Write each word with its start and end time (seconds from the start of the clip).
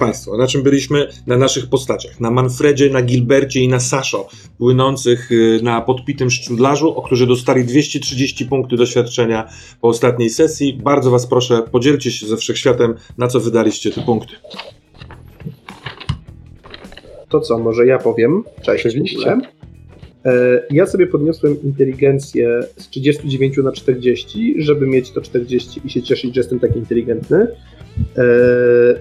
Państwo, 0.00 0.36
na 0.36 0.46
czym 0.46 0.62
byliśmy? 0.62 1.08
Na 1.26 1.36
naszych 1.36 1.68
postaciach. 1.68 2.20
Na 2.20 2.30
Manfredzie, 2.30 2.90
na 2.90 3.02
Gilbercie 3.02 3.60
i 3.60 3.68
na 3.68 3.80
Saszo, 3.80 4.28
płynących 4.58 5.32
y, 5.32 5.60
na 5.62 5.80
podpitym 5.80 6.30
szczytlarzu, 6.30 6.88
o 6.96 7.02
którzy 7.02 7.26
dostali 7.26 7.64
230 7.64 8.46
punktów 8.46 8.78
doświadczenia 8.78 9.48
po 9.80 9.88
ostatniej 9.88 10.30
sesji. 10.30 10.80
Bardzo 10.84 11.10
Was 11.10 11.26
proszę, 11.26 11.62
podzielcie 11.72 12.10
się 12.10 12.26
ze 12.26 12.36
wszechświatem, 12.36 12.94
na 13.18 13.28
co 13.28 13.40
wydaliście 13.40 13.90
te 13.90 14.00
punkty. 14.00 14.32
To 17.28 17.40
co, 17.40 17.58
może 17.58 17.86
ja 17.86 17.98
powiem? 17.98 18.44
Cześć. 18.62 18.86
Oczywiście. 18.86 19.38
E, 20.24 20.62
Ja 20.70 20.86
sobie 20.86 21.06
podniosłem 21.06 21.62
inteligencję 21.62 22.60
z 22.76 22.88
39 22.88 23.56
na 23.56 23.72
40, 23.72 24.54
żeby 24.58 24.86
mieć 24.86 25.10
to 25.10 25.20
40 25.20 25.80
i 25.84 25.90
się 25.90 26.02
cieszyć, 26.02 26.34
że 26.34 26.40
jestem 26.40 26.60
taki 26.60 26.78
inteligentny. 26.78 27.46
E, 28.18 28.22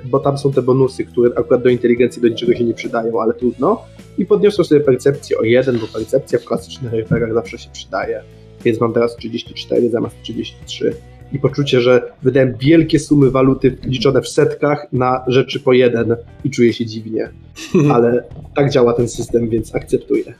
Bo 0.05 0.19
tam 0.19 0.37
są 0.37 0.51
te 0.51 0.61
bonusy, 0.61 1.05
które 1.05 1.31
akurat 1.35 1.63
do 1.63 1.69
inteligencji 1.69 2.21
do 2.21 2.27
niczego 2.27 2.53
się 2.53 2.63
nie 2.63 2.73
przydają, 2.73 3.21
ale 3.21 3.33
trudno. 3.33 3.85
I 4.17 4.25
podniosłem 4.25 4.65
sobie 4.65 4.81
percepcję 4.81 5.37
o 5.37 5.43
1, 5.43 5.79
bo 5.79 5.87
percepcja 5.87 6.39
w 6.39 6.45
klasycznych 6.45 6.93
RPGach 6.93 7.33
zawsze 7.33 7.57
się 7.57 7.69
przydaje. 7.71 8.21
Więc 8.63 8.81
mam 8.81 8.93
teraz 8.93 9.15
34 9.15 9.89
zamiast 9.89 10.15
33. 10.21 10.95
I 11.33 11.39
poczucie, 11.39 11.81
że 11.81 12.11
wydałem 12.23 12.55
wielkie 12.59 12.99
sumy 12.99 13.31
waluty 13.31 13.77
liczone 13.83 14.21
w 14.21 14.27
setkach 14.27 14.87
na 14.93 15.23
rzeczy 15.27 15.59
po 15.59 15.73
jeden 15.73 16.15
i 16.43 16.49
czuję 16.49 16.73
się 16.73 16.85
dziwnie. 16.85 17.29
Ale 17.93 18.23
tak 18.55 18.71
działa 18.71 18.93
ten 18.93 19.09
system, 19.09 19.49
więc 19.49 19.75
akceptuję. 19.75 20.33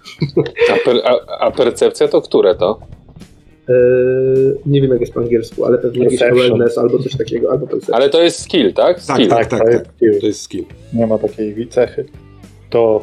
A, 0.71 0.85
per, 0.85 0.95
a, 1.05 1.39
a 1.39 1.51
percepcja 1.51 2.07
to 2.07 2.21
które 2.21 2.55
to? 2.55 2.79
Eee, 3.69 4.55
nie 4.65 4.81
wiem 4.81 4.91
jak 4.91 5.01
jest 5.01 5.13
po 5.13 5.19
angielsku, 5.19 5.65
ale 5.65 5.77
pewnie 5.77 6.03
jakiś 6.03 6.21
awareness 6.21 6.77
albo 6.77 6.99
coś 6.99 7.17
takiego, 7.17 7.51
albo 7.51 7.67
perception. 7.67 7.95
Ale 7.95 8.09
to 8.09 8.21
jest 8.21 8.41
skill, 8.41 8.73
tak? 8.73 9.03
Tak, 9.05 9.17
Skill. 9.17 9.29
tak, 9.29 9.47
tak, 9.47 9.59
to 9.59 9.65
tak. 9.65 9.73
jest 9.73 9.85
skill. 9.95 10.19
To 10.19 10.25
jest 10.27 10.41
skill. 10.41 10.65
Nie 10.93 11.07
ma 11.07 11.17
takiej 11.17 11.67
cechy. 11.67 12.05
To 12.69 13.01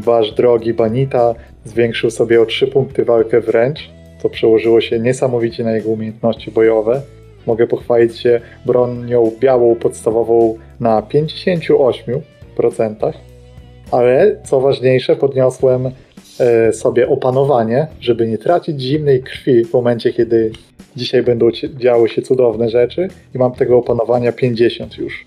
wasz 0.00 0.32
drogi 0.32 0.74
Banita 0.74 1.34
zwiększył 1.64 2.10
sobie 2.10 2.42
o 2.42 2.46
3 2.46 2.66
punkty 2.66 3.04
walkę 3.04 3.40
wręcz, 3.40 3.90
co 4.22 4.28
przełożyło 4.28 4.80
się 4.80 4.98
niesamowicie 4.98 5.64
na 5.64 5.72
jego 5.72 5.88
umiejętności 5.88 6.50
bojowe. 6.50 7.02
Mogę 7.46 7.66
pochwalić 7.66 8.18
się 8.18 8.40
bronią 8.66 9.32
białą 9.40 9.74
podstawową 9.74 10.58
na 10.80 11.02
58%, 11.02 12.20
ale 13.90 14.36
co 14.44 14.60
ważniejsze, 14.60 15.16
podniosłem 15.16 15.86
e, 15.86 15.92
sobie 16.72 17.08
opanowanie, 17.08 17.86
żeby 18.00 18.28
nie 18.28 18.38
tracić 18.38 18.80
zimnej 18.80 19.22
krwi 19.22 19.64
w 19.64 19.72
momencie, 19.72 20.12
kiedy 20.12 20.52
dzisiaj 20.96 21.22
będą 21.22 21.50
działy 21.76 22.08
się 22.08 22.22
cudowne 22.22 22.68
rzeczy 22.68 23.08
i 23.34 23.38
mam 23.38 23.52
tego 23.52 23.78
opanowania 23.78 24.32
50 24.32 24.98
już. 24.98 25.26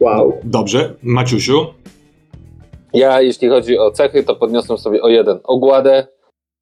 Wow. 0.00 0.32
Dobrze. 0.44 0.94
Maciusiu, 1.02 1.66
Ja, 2.94 3.20
jeśli 3.20 3.48
chodzi 3.48 3.78
o 3.78 3.90
cechy, 3.90 4.22
to 4.22 4.36
podniosłem 4.36 4.78
sobie 4.78 5.02
o 5.02 5.08
jeden 5.08 5.38
ogładę, 5.44 6.06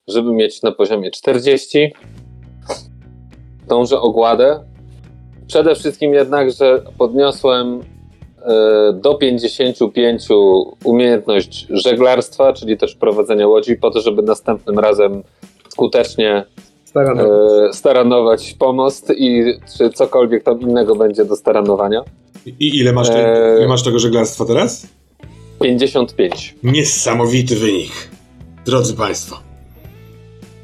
żeby 0.08 0.32
mieć 0.32 0.62
na 0.62 0.72
poziomie 0.72 1.10
40. 1.10 1.92
Dążę 3.68 4.00
ogładę. 4.00 4.64
Przede 5.46 5.74
wszystkim 5.74 6.14
jednak, 6.14 6.50
że 6.50 6.82
podniosłem 6.98 7.80
e, 7.80 7.84
do 8.94 9.14
55 9.14 10.28
umiejętność 10.84 11.66
żeglarstwa, 11.70 12.52
czyli 12.52 12.76
też 12.78 12.94
prowadzenia 12.94 13.46
łodzi, 13.48 13.76
po 13.76 13.90
to, 13.90 14.00
żeby 14.00 14.22
następnym 14.22 14.78
razem 14.78 15.22
skutecznie 15.68 16.44
Starano. 16.84 17.22
e, 17.68 17.72
staranować 17.72 18.54
pomost 18.58 19.12
i 19.16 19.44
czy 19.78 19.90
cokolwiek 19.90 20.42
tam 20.42 20.60
innego 20.60 20.96
będzie 20.96 21.24
do 21.24 21.36
staranowania. 21.36 22.02
i 22.60 22.78
ile 22.78 22.92
masz, 22.92 23.08
te, 23.08 23.34
Eee. 23.52 23.58
ile 23.58 23.68
masz 23.68 23.82
tego 23.82 23.98
żeglarstwa 23.98 24.44
teraz? 24.44 24.86
55. 25.62 26.54
Niesamowity 26.62 27.56
wynik. 27.56 27.92
Drodzy 28.66 28.94
Państwo. 28.96 29.36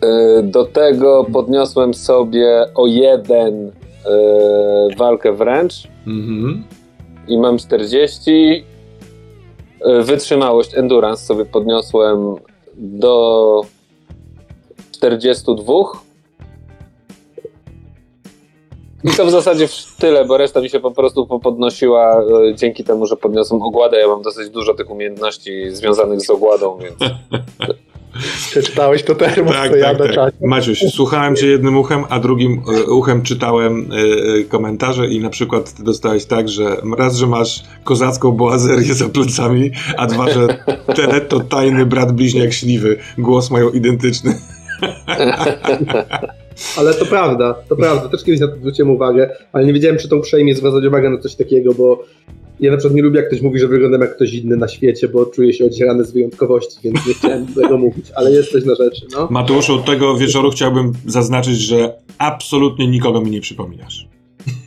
E, 0.02 0.42
Do 0.42 0.64
tego 0.64 1.26
podniosłem 1.32 1.94
sobie 1.94 2.64
o 2.74 2.86
jeden 2.86 3.68
e, 3.68 3.72
walkę 4.96 5.32
wręcz 5.32 5.74
Mhm. 6.06 6.64
I 7.28 7.38
mam 7.38 7.58
40. 7.58 8.64
E, 9.80 10.02
Wytrzymałość, 10.02 10.74
endurance 10.74 11.24
sobie 11.24 11.44
podniosłem 11.44 12.36
do 12.76 13.62
42. 14.92 15.72
I 19.04 19.10
to 19.10 19.26
w 19.26 19.30
zasadzie 19.30 19.68
tyle, 19.98 20.24
bo 20.24 20.36
reszta 20.36 20.60
mi 20.60 20.70
się 20.70 20.80
po 20.80 20.90
prostu 20.90 21.26
podnosiła 21.26 22.22
e, 22.22 22.54
dzięki 22.54 22.84
temu, 22.84 23.06
że 23.06 23.16
podniosłem 23.16 23.62
ogładę. 23.62 24.00
Ja 24.00 24.08
mam 24.08 24.22
dosyć 24.22 24.50
dużo 24.50 24.74
tych 24.74 24.90
umiejętności 24.90 25.70
związanych 25.70 26.20
z 26.20 26.30
ogładą, 26.30 26.78
więc 26.78 26.96
Przeczytałeś 28.50 29.02
to 29.02 29.14
termo, 29.14 29.52
Tak, 29.52 29.70
co 29.70 29.76
ja 29.76 29.94
tak, 29.94 30.08
na 30.08 30.14
tak. 30.14 30.34
Maciuś, 30.40 30.78
słuchałem 30.78 31.36
cię 31.36 31.46
jednym 31.46 31.76
uchem, 31.76 32.04
a 32.08 32.20
drugim 32.20 32.62
e, 32.76 32.84
uchem 32.84 33.22
czytałem 33.22 33.90
e, 33.92 33.96
e, 34.40 34.44
komentarze 34.44 35.08
i 35.08 35.20
na 35.20 35.30
przykład 35.30 35.72
ty 35.72 35.82
dostałeś 35.82 36.24
tak, 36.24 36.48
że 36.48 36.76
raz, 36.98 37.16
że 37.16 37.26
masz 37.26 37.62
kozacką 37.84 38.32
boazerię 38.32 38.94
za 38.94 39.08
plecami, 39.08 39.70
a 39.96 40.06
dwa, 40.06 40.30
że 40.30 40.46
Telet 40.94 41.28
to 41.28 41.40
tajny 41.40 41.86
brat 41.86 42.12
bliźniak 42.12 42.52
śliwy. 42.52 42.96
Głos 43.18 43.50
mają 43.50 43.70
identyczny. 43.70 44.34
Ale 46.76 46.94
to 46.94 47.06
prawda, 47.06 47.54
to 47.68 47.76
prawda. 47.76 48.08
Też 48.08 48.24
kiedyś 48.24 48.40
na 48.40 48.48
to 48.48 48.56
zwróciłem 48.56 48.90
uwagę, 48.90 49.30
ale 49.52 49.64
nie 49.64 49.72
wiedziałem, 49.72 49.98
czy 49.98 50.08
to 50.08 50.16
uprzejmie 50.16 50.54
zwracać 50.54 50.84
uwagę 50.84 51.10
na 51.10 51.18
coś 51.18 51.34
takiego, 51.34 51.74
bo 51.74 52.04
ja 52.60 52.70
na 52.70 52.76
przykład 52.76 52.96
nie 52.96 53.02
lubię, 53.02 53.16
jak 53.16 53.28
ktoś 53.28 53.40
mówi, 53.40 53.60
że 53.60 53.68
wyglądam 53.68 54.00
jak 54.00 54.16
ktoś 54.16 54.32
inny 54.32 54.56
na 54.56 54.68
świecie, 54.68 55.08
bo 55.08 55.26
czuję 55.26 55.52
się 55.52 55.64
odzierany 55.64 56.04
z 56.04 56.12
wyjątkowości, 56.12 56.78
więc 56.84 57.06
nie 57.06 57.14
chciałem 57.14 57.46
tego 57.46 57.78
mówić, 57.78 58.06
ale 58.14 58.32
jest 58.32 58.52
coś 58.52 58.64
na 58.64 58.74
rzeczy, 58.74 59.06
no. 59.12 59.28
Mateuszu, 59.30 59.74
od 59.74 59.84
tego 59.84 60.16
wieczoru 60.16 60.50
chciałbym 60.50 60.92
zaznaczyć, 61.06 61.58
że 61.58 61.94
absolutnie 62.18 62.88
nikogo 62.88 63.20
mi 63.20 63.30
nie 63.30 63.40
przypominasz. 63.40 64.08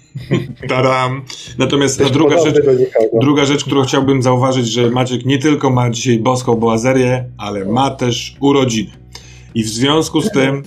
Tadam! 0.70 1.22
Natomiast 1.58 1.98
ta 1.98 2.04
Jesteś 2.04 2.18
druga 2.18 2.44
rzecz. 2.44 2.56
Druga 3.22 3.46
rzecz, 3.46 3.64
którą 3.66 3.84
chciałbym 3.84 4.22
zauważyć, 4.24 4.68
że 4.68 4.90
Maciek 4.90 5.25
nie 5.25 5.38
tylko 5.38 5.70
ma 5.70 5.90
dzisiaj 5.90 6.20
boską 6.20 6.56
boazerię, 6.56 7.25
ale 7.38 7.66
ma 7.66 7.92
też 7.92 8.36
urodziny. 8.40 8.92
I 9.56 9.64
w 9.64 9.70
związku 9.70 10.22
z 10.22 10.31
tym 10.31 10.64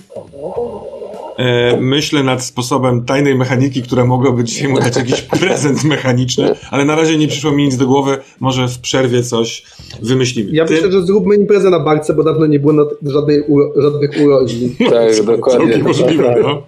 e, 1.37 1.77
myślę 1.81 2.23
nad 2.23 2.43
sposobem 2.43 3.05
tajnej 3.05 3.35
mechaniki, 3.35 3.81
która 3.81 4.05
mogłaby 4.05 4.43
dzisiaj 4.43 4.67
mu 4.67 4.79
dać 4.79 4.95
jakiś 4.95 5.21
prezent 5.39 5.83
mechaniczny, 5.83 6.55
ale 6.71 6.85
na 6.85 6.95
razie 6.95 7.17
nie 7.17 7.27
przyszło 7.27 7.51
mi 7.51 7.63
nic 7.63 7.77
do 7.77 7.87
głowy. 7.87 8.17
Może 8.39 8.67
w 8.67 8.79
przerwie 8.79 9.23
coś 9.23 9.63
wymyślimy. 10.01 10.49
Ja 10.53 10.65
Ty- 10.65 10.73
myślę, 10.73 10.91
że 10.91 11.01
zróbmy 11.05 11.35
imprezę 11.35 11.69
na 11.69 11.79
barce, 11.79 12.13
bo 12.13 12.23
dawno 12.23 12.45
nie 12.45 12.59
było 12.59 12.73
na 12.73 12.83
żadnej 13.05 13.41
uro, 13.41 13.71
żadnych 13.81 14.11
urodzin. 14.25 14.75
tak, 14.89 15.25
dokładnie. 15.25 15.65
Całkiem 15.67 15.83
możliwe, 15.83 16.35
no. 16.43 16.61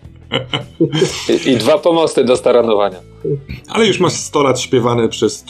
I, 1.45 1.49
I 1.49 1.57
dwa 1.57 1.77
pomosty 1.77 2.23
do 2.23 2.37
staranowania. 2.37 2.97
Ale 3.69 3.87
już 3.87 3.99
masz 3.99 4.13
100 4.13 4.43
lat 4.43 4.59
śpiewane 4.59 5.09
przez 5.09 5.45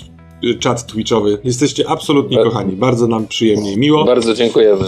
czat 0.59 0.85
twitchowy. 0.85 1.37
Jesteście 1.43 1.89
absolutnie 1.89 2.37
Tak. 2.37 2.45
kochani. 2.45 2.75
Bardzo 2.75 3.07
nam 3.07 3.27
przyjemnie 3.27 3.73
i 3.73 3.77
miło. 3.77 4.05
Bardzo 4.05 4.33
dziękujemy. 4.33 4.85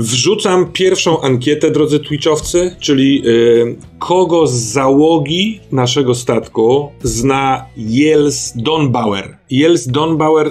Wrzucam 0.00 0.72
pierwszą 0.72 1.20
ankietę, 1.20 1.70
drodzy 1.70 2.00
Twitchowcy, 2.00 2.76
czyli 2.80 3.22
y, 3.28 3.76
kogo 3.98 4.46
z 4.46 4.52
załogi 4.54 5.60
naszego 5.72 6.14
statku 6.14 6.90
zna 7.02 7.66
Jels 7.76 8.52
Donbauer. 8.56 9.38
Jels 9.50 9.88
Donbauer, 9.88 10.46
y, 10.46 10.50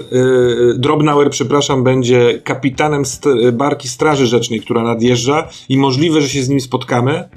Drobnauer, 0.77 1.29
przepraszam, 1.29 1.83
będzie 1.83 2.41
kapitanem 2.43 3.05
st- 3.05 3.51
barki 3.53 3.87
Straży 3.87 4.27
Rzecznej, 4.27 4.59
która 4.59 4.83
nadjeżdża 4.83 5.49
i 5.69 5.77
możliwe, 5.77 6.21
że 6.21 6.29
się 6.29 6.43
z 6.43 6.49
nim 6.49 6.61
spotkamy. 6.61 7.29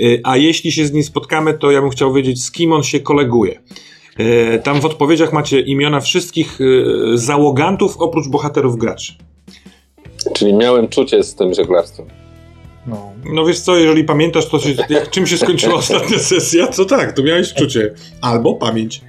Y, 0.00 0.20
a 0.24 0.36
jeśli 0.36 0.72
się 0.72 0.86
z 0.86 0.92
nim 0.92 1.02
spotkamy, 1.02 1.54
to 1.54 1.70
ja 1.70 1.80
bym 1.80 1.90
chciał 1.90 2.12
wiedzieć, 2.12 2.44
z 2.44 2.50
kim 2.50 2.72
on 2.72 2.82
się 2.82 3.00
koleguje. 3.00 3.60
Y, 4.20 4.60
Tam 4.64 4.80
w 4.80 4.84
odpowiedziach 4.84 5.32
macie 5.32 5.60
imiona 5.60 6.00
wszystkich 6.00 6.60
y, 6.60 6.84
załogantów 7.14 7.96
oprócz 7.98 8.28
bohaterów 8.28 8.76
graczy. 8.76 9.12
Czyli 10.34 10.54
miałem 10.54 10.88
czucie 10.88 11.22
z 11.22 11.34
tym 11.34 11.54
żeglarstwem. 11.54 12.06
No. 12.86 13.12
No 13.32 13.44
wiesz 13.46 13.60
co, 13.60 13.76
jeżeli 13.76 14.04
pamiętasz, 14.04 14.46
to 14.46 14.58
się, 14.58 14.68
jak, 14.88 15.10
czym 15.10 15.26
się 15.26 15.38
skończyła 15.38 15.74
ostatnia 15.84 16.18
sesja, 16.18 16.66
to 16.66 16.84
tak, 16.84 17.12
to 17.12 17.22
miałeś 17.22 17.50
wczucie. 17.50 17.94
Albo 18.20 18.54
pamięć. 18.54 19.00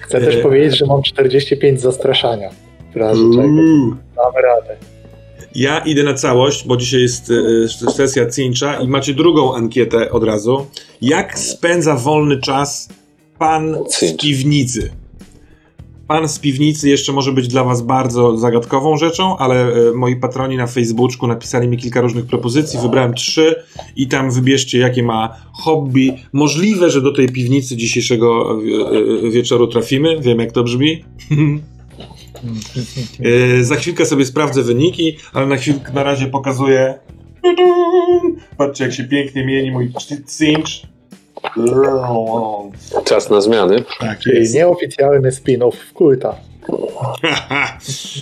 Chcę 0.00 0.20
też 0.20 0.34
E. 0.36 0.38
powiedzieć, 0.38 0.78
że 0.78 0.86
mam 0.86 1.02
45 1.02 1.80
zastraszania. 1.80 2.50
W 2.92 2.96
razie 2.96 3.22
czego. 3.34 3.48
Radę. 4.42 4.76
Ja 5.54 5.78
idę 5.78 6.02
na 6.02 6.14
całość, 6.14 6.66
bo 6.66 6.76
dzisiaj 6.76 7.00
jest 7.00 7.32
e, 7.90 7.92
sesja 7.92 8.30
cincza 8.30 8.80
i 8.80 8.88
macie 8.88 9.14
drugą 9.14 9.54
ankietę 9.54 10.10
od 10.10 10.24
razu. 10.24 10.66
Jak 11.02 11.38
spędza 11.38 11.96
wolny 11.96 12.40
czas 12.40 12.88
pan 13.38 13.76
z 13.88 14.16
piwnicy? 14.16 14.90
Pan 16.08 16.28
z 16.28 16.38
piwnicy 16.38 16.88
jeszcze 16.88 17.12
może 17.12 17.32
być 17.32 17.48
dla 17.48 17.64
Was 17.64 17.82
bardzo 17.82 18.38
zagadkową 18.38 18.96
rzeczą, 18.96 19.38
ale 19.38 19.74
e, 19.74 19.92
moi 19.94 20.16
patroni 20.16 20.56
na 20.56 20.66
Facebooku 20.66 21.26
napisali 21.26 21.68
mi 21.68 21.76
kilka 21.78 22.00
różnych 22.00 22.26
propozycji. 22.26 22.80
Wybrałem 22.80 23.14
trzy 23.14 23.64
i 23.96 24.08
tam 24.08 24.30
wybierzcie, 24.30 24.78
jakie 24.78 25.02
ma 25.02 25.36
hobby. 25.52 26.12
Możliwe, 26.32 26.90
że 26.90 27.02
do 27.02 27.12
tej 27.12 27.28
piwnicy 27.28 27.76
dzisiejszego 27.76 28.58
e, 29.22 29.26
e, 29.26 29.30
wieczoru 29.30 29.66
trafimy. 29.66 30.20
Wiem, 30.20 30.38
jak 30.38 30.52
to 30.52 30.62
brzmi. 30.62 31.04
Za 33.60 33.76
chwilkę 33.76 34.06
sobie 34.06 34.24
sprawdzę 34.24 34.62
wyniki, 34.62 35.16
ale 35.32 35.46
na 35.46 35.56
chwilkę 35.56 35.92
na 35.92 36.02
razie 36.02 36.26
pokazuję. 36.26 36.98
Patrzcie, 38.56 38.84
jak 38.84 38.92
się 38.92 39.04
pięknie 39.04 39.46
mieni 39.46 39.70
mój 39.70 39.92
cinch. 40.38 40.91
Czas 43.04 43.30
na 43.30 43.40
zmiany. 43.40 43.84
Tak 44.00 44.26
jest. 44.26 44.54
nieoficjalny 44.54 45.30
spin-off 45.30 45.72
w 45.90 45.92
kulta. 45.92 46.36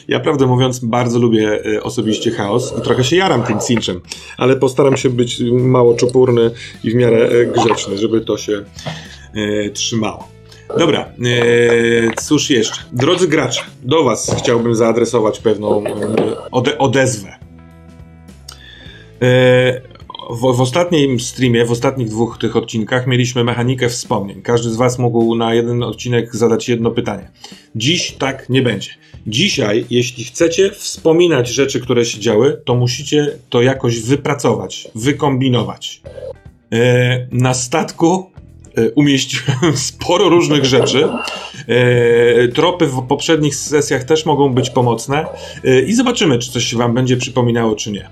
ja 0.09 0.21
prawdę 0.21 0.47
mówiąc 0.47 0.79
bardzo 0.79 1.19
lubię 1.19 1.61
e, 1.77 1.83
osobiście 1.83 2.31
chaos 2.31 2.75
i 2.79 2.83
trochę 2.83 3.05
się 3.05 3.17
jaram 3.17 3.43
tym 3.43 3.61
cinchem, 3.61 4.01
ale 4.39 4.57
postaram 4.57 4.97
się 4.97 5.11
być 5.11 5.43
mało 5.53 5.95
czupurny 5.95 6.51
i 6.85 6.91
w 6.91 6.95
miarę 6.95 7.29
e, 7.29 7.47
grzeczny, 7.47 7.99
żeby 7.99 8.21
to 8.21 8.39
się 8.39 8.65
e, 9.35 9.71
trzymało. 9.71 10.29
Dobra, 10.79 11.01
e, 11.01 12.23
cóż 12.23 12.51
jeszcze? 12.51 12.81
Drodzy 12.93 13.29
gracze, 13.29 13.63
do 13.83 14.05
Was 14.05 14.37
chciałbym 14.39 14.75
zaadresować 14.75 15.39
pewną 15.39 15.85
e, 15.87 15.91
ode, 16.51 16.79
odezwę. 16.79 17.37
E, 19.23 19.81
w, 20.31 20.57
w 20.57 20.61
ostatnim 20.61 21.21
streamie, 21.21 21.65
w 21.65 21.71
ostatnich 21.71 22.09
dwóch 22.09 22.39
tych 22.39 22.57
odcinkach 22.57 23.07
mieliśmy 23.07 23.45
mechanikę 23.45 23.89
wspomnień. 23.89 24.43
Każdy 24.43 24.71
z 24.71 24.77
Was 24.77 24.99
mógł 24.99 25.35
na 25.35 25.55
jeden 25.55 25.83
odcinek 25.83 26.37
zadać 26.37 26.69
jedno 26.69 26.91
pytanie. 26.91 27.31
Dziś 27.75 28.13
tak 28.13 28.49
nie 28.49 28.63
będzie. 28.63 28.91
Dzisiaj, 29.27 29.85
jeśli 29.91 30.25
chcecie 30.25 30.71
wspominać 30.71 31.49
rzeczy, 31.49 31.81
które 31.81 32.05
się 32.05 32.21
działy, 32.21 32.63
to 32.65 32.75
musicie 32.75 33.39
to 33.49 33.63
jakoś 33.63 34.01
wypracować, 34.01 34.89
wykombinować. 34.95 36.03
E, 36.73 37.27
na 37.33 37.55
statku 37.55 38.31
e, 38.77 38.91
umieściłem 38.91 39.77
sporo 39.89 40.29
różnych 40.29 40.65
rzeczy. 40.65 41.09
E, 41.69 42.49
tropy 42.49 42.87
w 42.87 43.03
poprzednich 43.03 43.57
sesjach 43.57 44.05
też 44.05 44.27
mogą 44.27 44.55
być 44.55 44.71
pomocne 44.71 45.27
i 45.87 45.95
zobaczymy, 45.95 46.39
czy 46.39 46.53
coś 46.53 46.65
się 46.65 46.77
Wam 46.77 46.95
będzie 46.95 47.17
przypominało, 47.17 47.77
czy 47.77 47.93
nie. 47.93 48.09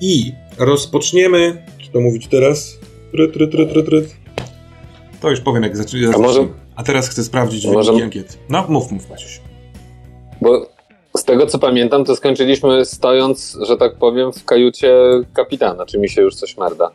I 0.00 0.32
rozpoczniemy. 0.58 1.62
Czy 1.78 1.90
to 1.90 2.00
mówić 2.00 2.26
teraz? 2.26 2.78
Tryt, 3.12 3.32
tryt, 3.32 3.50
tryt, 3.50 3.70
tryt, 3.70 3.86
tryt. 3.86 4.16
To 5.20 5.30
już 5.30 5.40
powiem, 5.40 5.62
jak 5.62 5.76
zaczniemy. 5.76 6.14
A 6.14 6.18
może- 6.18 6.46
A 6.76 6.82
teraz 6.82 7.08
chcę 7.08 7.24
sprawdzić 7.24 7.66
A 7.66 7.72
może- 7.72 7.92
wyniki 7.92 8.04
ankiety. 8.04 8.34
No, 8.48 8.66
mów, 8.68 8.92
mów, 8.92 9.10
Maciuś. 9.10 9.40
Bo 10.40 10.70
z 11.16 11.24
tego 11.24 11.46
co 11.46 11.58
pamiętam, 11.58 12.04
to 12.04 12.16
skończyliśmy 12.16 12.84
stojąc, 12.84 13.58
że 13.66 13.76
tak 13.76 13.94
powiem, 13.98 14.32
w 14.32 14.44
kajucie 14.44 14.94
kapitana. 15.34 15.86
Czy 15.86 15.98
mi 15.98 16.08
się 16.08 16.22
już 16.22 16.34
coś 16.34 16.56
merda? 16.56 16.90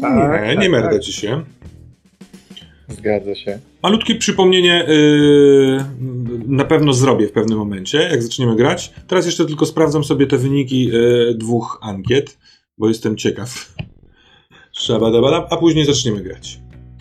Tak, 0.00 0.42
nie, 0.42 0.48
tak, 0.48 0.58
nie 0.58 0.68
merda 0.68 0.90
tak. 0.90 1.00
ci 1.00 1.12
się. 1.12 1.44
Zgadza 2.88 3.34
się. 3.34 3.58
Malutkie 3.82 4.14
przypomnienie 4.14 4.84
yy, 4.88 5.84
na 6.46 6.64
pewno 6.64 6.92
zrobię 6.92 7.28
w 7.28 7.32
pewnym 7.32 7.58
momencie, 7.58 7.98
jak 7.98 8.22
zaczniemy 8.22 8.56
grać. 8.56 8.92
Teraz 9.08 9.26
jeszcze 9.26 9.46
tylko 9.46 9.66
sprawdzam 9.66 10.04
sobie 10.04 10.26
te 10.26 10.38
wyniki 10.38 10.84
yy, 10.84 11.34
dwóch 11.34 11.78
ankiet, 11.82 12.38
bo 12.78 12.88
jestem 12.88 13.16
ciekaw. 13.16 13.74
Szabadabadab, 14.72 15.52
a 15.52 15.56
później 15.56 15.84
zaczniemy 15.84 16.20
grać. 16.20 16.60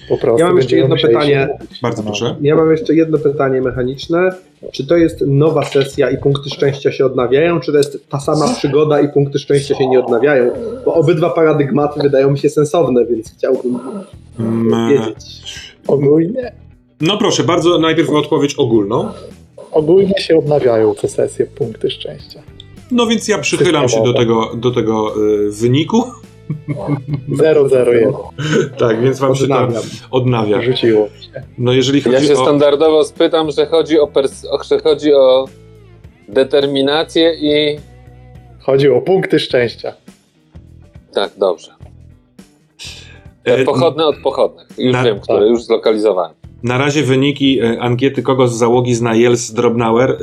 Po 0.10 0.18
prostu 0.18 0.40
Ja 0.40 0.48
mam 0.48 0.58
jeszcze 0.58 0.76
jedno 0.76 0.96
pytanie. 0.96 1.48
Bardzo 1.82 2.04
proszę. 2.04 2.36
Ja 2.42 2.56
mam 2.56 2.72
jeszcze 2.72 2.96
jedno 2.96 3.18
pytanie 3.18 3.62
mechaniczne. 3.62 4.32
Czy 4.72 4.88
to 4.88 4.98
jest 4.98 5.22
nowa 5.28 5.66
sesja 5.66 6.10
i 6.12 6.18
punkty 6.18 6.50
szczęścia 6.50 6.92
się 6.92 7.06
odnawiają, 7.06 7.60
czy 7.60 7.72
to 7.72 7.78
jest 7.78 8.10
ta 8.10 8.20
sama 8.20 8.54
przygoda 8.54 9.02
i 9.02 9.10
punkty 9.10 9.40
szczęścia 9.40 9.76
się 9.76 9.88
nie 9.90 10.00
odnawiają? 10.00 10.52
Bo 10.86 10.94
obydwa 10.94 11.30
paradygmaty 11.30 12.00
wydają 12.02 12.32
mi 12.32 12.40
się 12.40 12.50
sensowne, 12.50 13.06
więc 13.06 13.34
chciałbym 13.38 13.80
Mm, 14.40 14.90
wiedzieć. 14.90 15.42
Ogólnie, 15.88 16.52
No 17.02 17.18
proszę, 17.18 17.44
bardzo 17.44 17.80
najpierw 17.80 18.10
odpowiedź 18.10 18.56
ogólną. 18.56 19.10
ogólnie 19.72 20.18
się 20.20 20.38
odnawiają 20.38 20.96
te 20.96 21.08
sesje 21.08 21.46
punkty 21.46 21.90
szczęścia. 21.90 22.40
No 22.92 23.08
więc 23.08 23.28
ja 23.28 23.38
przychylam 23.38 23.90
się 23.90 24.04
do 24.04 24.14
tego, 24.14 24.52
do 24.56 24.72
tego 24.72 25.14
yy, 25.26 25.52
wyniku. 25.52 26.04
001 27.28 28.14
Tak, 28.80 29.02
więc 29.02 29.20
wam 29.20 29.36
się 29.36 29.48
to 29.48 29.54
Odnawiam. 29.54 29.84
odnawia. 30.12 30.62
rzuciło 30.62 31.08
się. 31.08 31.44
No 31.58 31.74
jeżeli 31.74 32.02
Ja 32.06 32.12
chodzi 32.12 32.28
się 32.28 32.34
o... 32.34 32.44
standardowo 32.44 33.04
spytam, 33.04 33.52
że 33.52 33.66
chodzi 33.66 34.00
o, 34.00 34.06
pers- 34.06 34.46
o, 34.52 34.64
że 34.64 34.80
chodzi 34.80 35.14
o 35.14 35.46
determinację 36.28 37.34
i... 37.42 37.80
Chodzi 38.60 38.90
o 38.90 39.02
punkty 39.02 39.40
szczęścia. 39.40 39.94
Tak, 41.14 41.32
dobrze. 41.38 41.72
e, 43.44 43.64
Pochodne 43.64 44.06
od 44.06 44.18
pochodnych. 44.18 44.68
Już 44.78 44.94
Na- 44.94 45.04
wiem, 45.04 45.20
które 45.20 45.48
już 45.48 45.64
zlokalizowałem. 45.64 46.34
Na 46.64 46.78
razie 46.78 47.04
wyniki 47.04 47.60
e, 47.60 47.82
ankiety 47.82 48.24
kogo 48.24 48.48
z 48.48 48.58
załogi 48.58 48.96
zna 48.96 49.16
Jels 49.16 49.52
Drobnauer 49.52 50.12
e, 50.12 50.16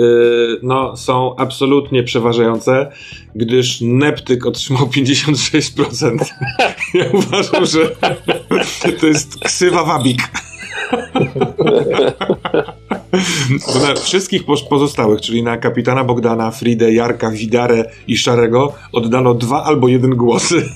no, 0.63 0.97
są 0.97 1.37
absolutnie 1.37 2.03
przeważające, 2.03 2.91
gdyż 3.35 3.81
Neptyk 3.81 4.47
otrzymał 4.47 4.87
56%. 4.87 6.19
Ja 6.95 7.05
uważam, 7.13 7.67
że 7.67 7.79
to 9.01 9.07
jest 9.07 9.39
ksywa 9.45 9.85
wabik. 9.85 10.19
Na 13.83 13.95
wszystkich 13.95 14.47
poz- 14.47 14.69
pozostałych, 14.69 15.21
czyli 15.21 15.43
na 15.43 15.57
kapitana 15.57 16.05
Bogdana, 16.05 16.51
Fridę, 16.51 16.93
Jarka, 16.93 17.31
Widarę 17.31 17.85
i 18.09 18.17
Szarego 18.17 18.73
oddano 18.93 19.35
dwa 19.35 19.65
albo 19.65 19.89
jeden 19.89 20.11
głosy, 20.11 20.69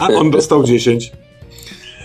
a 0.00 0.08
on 0.08 0.30
dostał 0.30 0.64
10. 0.64 1.12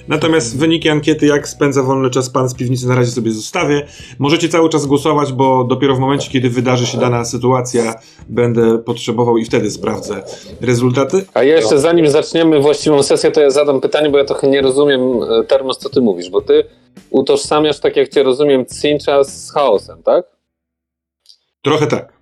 Natomiast 0.10 0.58
wyniki 0.58 0.90
ankiety, 0.90 1.26
jak 1.26 1.48
spędza 1.48 1.84
wolny 1.84 2.10
czas 2.10 2.30
pan 2.30 2.50
z 2.50 2.56
piwnicy, 2.56 2.88
na 2.88 2.96
razie 2.96 3.12
sobie 3.12 3.32
zostawię. 3.32 3.88
Możecie 4.20 4.50
cały 4.50 4.70
czas 4.70 4.86
głosować, 4.86 5.34
bo 5.34 5.64
dopiero 5.64 5.96
w 5.96 6.00
momencie, 6.00 6.32
kiedy 6.32 6.50
wydarzy 6.50 6.86
się 6.86 6.98
dana 6.98 7.26
sytuacja, 7.26 7.96
będę 8.30 8.78
potrzebował 8.78 9.38
i 9.38 9.46
wtedy 9.46 9.72
sprawdzę 9.72 10.24
rezultaty. 10.62 11.26
A 11.34 11.44
ja 11.44 11.56
jeszcze 11.56 11.80
zanim 11.80 12.08
zaczniemy 12.08 12.60
właściwą 12.60 13.04
sesję, 13.04 13.32
to 13.32 13.42
ja 13.42 13.50
zadam 13.50 13.82
pytanie, 13.82 14.10
bo 14.10 14.18
ja 14.18 14.26
trochę 14.26 14.48
nie 14.48 14.62
rozumiem 14.62 15.02
e, 15.24 15.44
Termos, 15.44 15.78
co 15.78 15.90
ty 15.90 16.02
mówisz, 16.02 16.30
bo 16.30 16.42
ty 16.42 16.64
utożsamiasz, 17.10 17.80
tak 17.80 17.96
jak 17.96 18.10
cię 18.10 18.24
rozumiem, 18.24 18.66
Cincha 18.82 19.24
z 19.24 19.52
chaosem, 19.52 20.04
tak? 20.04 20.26
Trochę 21.62 21.88
tak. 21.88 22.14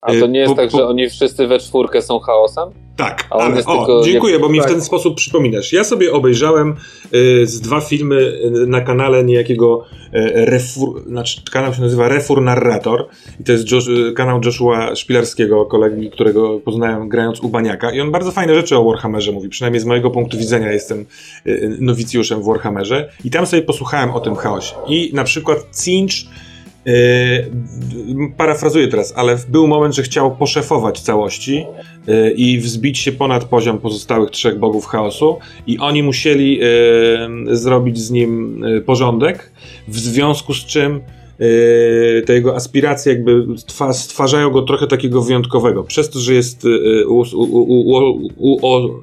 A 0.00 0.12
to 0.12 0.26
nie 0.26 0.40
jest 0.40 0.52
Po- 0.52 0.56
tak, 0.56 0.70
po- 0.70 0.76
że 0.76 0.86
oni 0.86 1.10
wszyscy 1.10 1.46
we 1.46 1.58
czwórkę 1.58 2.02
są 2.02 2.18
chaosem? 2.18 2.83
Tak, 2.96 3.26
ale 3.30 3.44
o, 3.44 3.52
tylko 3.52 4.02
dziękuję, 4.04 4.38
bo 4.38 4.48
mi 4.48 4.58
w 4.58 4.62
tak. 4.62 4.72
ten 4.72 4.82
sposób 4.82 5.16
przypominasz. 5.16 5.72
Ja 5.72 5.84
sobie 5.84 6.12
obejrzałem 6.12 6.74
y, 7.14 7.46
z 7.46 7.60
dwa 7.60 7.80
filmy 7.80 8.16
y, 8.16 8.66
na 8.66 8.80
kanale 8.80 9.24
niejakiego 9.24 9.84
y, 9.84 10.10
Refur, 10.34 11.02
znaczy 11.06 11.40
kanał 11.52 11.74
się 11.74 11.80
nazywa 11.80 12.08
Refur 12.08 12.42
Narrator 12.42 13.06
i 13.40 13.44
to 13.44 13.52
jest 13.52 13.72
Josh, 13.72 13.88
kanał 14.16 14.40
Joshua 14.44 14.96
Szpilarskiego, 14.96 15.66
kolegi, 15.66 16.10
którego 16.10 16.60
poznałem 16.60 17.08
grając 17.08 17.40
u 17.40 17.48
Baniaka 17.48 17.90
i 17.90 18.00
on 18.00 18.10
bardzo 18.10 18.32
fajne 18.32 18.54
rzeczy 18.54 18.76
o 18.76 18.84
Warhammerze 18.84 19.32
mówi, 19.32 19.48
przynajmniej 19.48 19.80
z 19.80 19.84
mojego 19.84 20.10
punktu 20.10 20.38
widzenia 20.38 20.72
jestem 20.72 21.04
nowicjuszem 21.78 22.42
w 22.42 22.46
Warhammerze 22.46 23.08
i 23.24 23.30
tam 23.30 23.46
sobie 23.46 23.62
posłuchałem 23.62 24.10
o 24.10 24.20
tym 24.20 24.36
chaosie 24.36 24.74
i 24.88 25.10
na 25.14 25.24
przykład 25.24 25.58
Cinch 25.84 26.14
parafrazuję 28.36 28.88
teraz, 28.88 29.12
ale 29.16 29.38
był 29.48 29.66
moment, 29.66 29.94
że 29.94 30.02
chciał 30.02 30.36
poszefować 30.36 31.00
całości 31.00 31.66
yy, 32.06 32.30
i 32.30 32.58
wzbić 32.58 32.98
się 32.98 33.12
ponad 33.12 33.44
poziom 33.44 33.78
pozostałych 33.78 34.30
trzech 34.30 34.58
bogów 34.58 34.86
chaosu 34.86 35.38
i 35.66 35.78
oni 35.78 36.02
musieli 36.02 36.58
yy, 36.58 37.56
zrobić 37.56 37.98
z 37.98 38.10
nim 38.10 38.60
yy, 38.64 38.80
porządek, 38.80 39.52
w 39.88 39.98
związku 39.98 40.54
z 40.54 40.64
czym 40.64 41.00
yy, 41.38 42.22
te 42.26 42.34
jego 42.34 42.56
aspiracje 42.56 43.12
jakby 43.12 43.58
stwa, 43.58 43.92
stwarzają 43.92 44.50
go 44.50 44.62
trochę 44.62 44.86
takiego 44.86 45.22
wyjątkowego. 45.22 45.84
Przez 45.84 46.10
to, 46.10 46.18
że 46.18 46.34
jest 46.34 46.64
yy, 46.64 47.04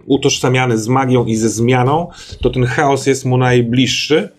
utożsamiany 0.05 0.77
z 0.77 0.87
magią 0.87 1.25
i 1.25 1.35
ze 1.35 1.49
zmianą, 1.49 2.07
to 2.41 2.49
ten 2.49 2.65
chaos 2.65 3.07
jest 3.07 3.25
mu 3.25 3.37
najbliższy. 3.37 4.29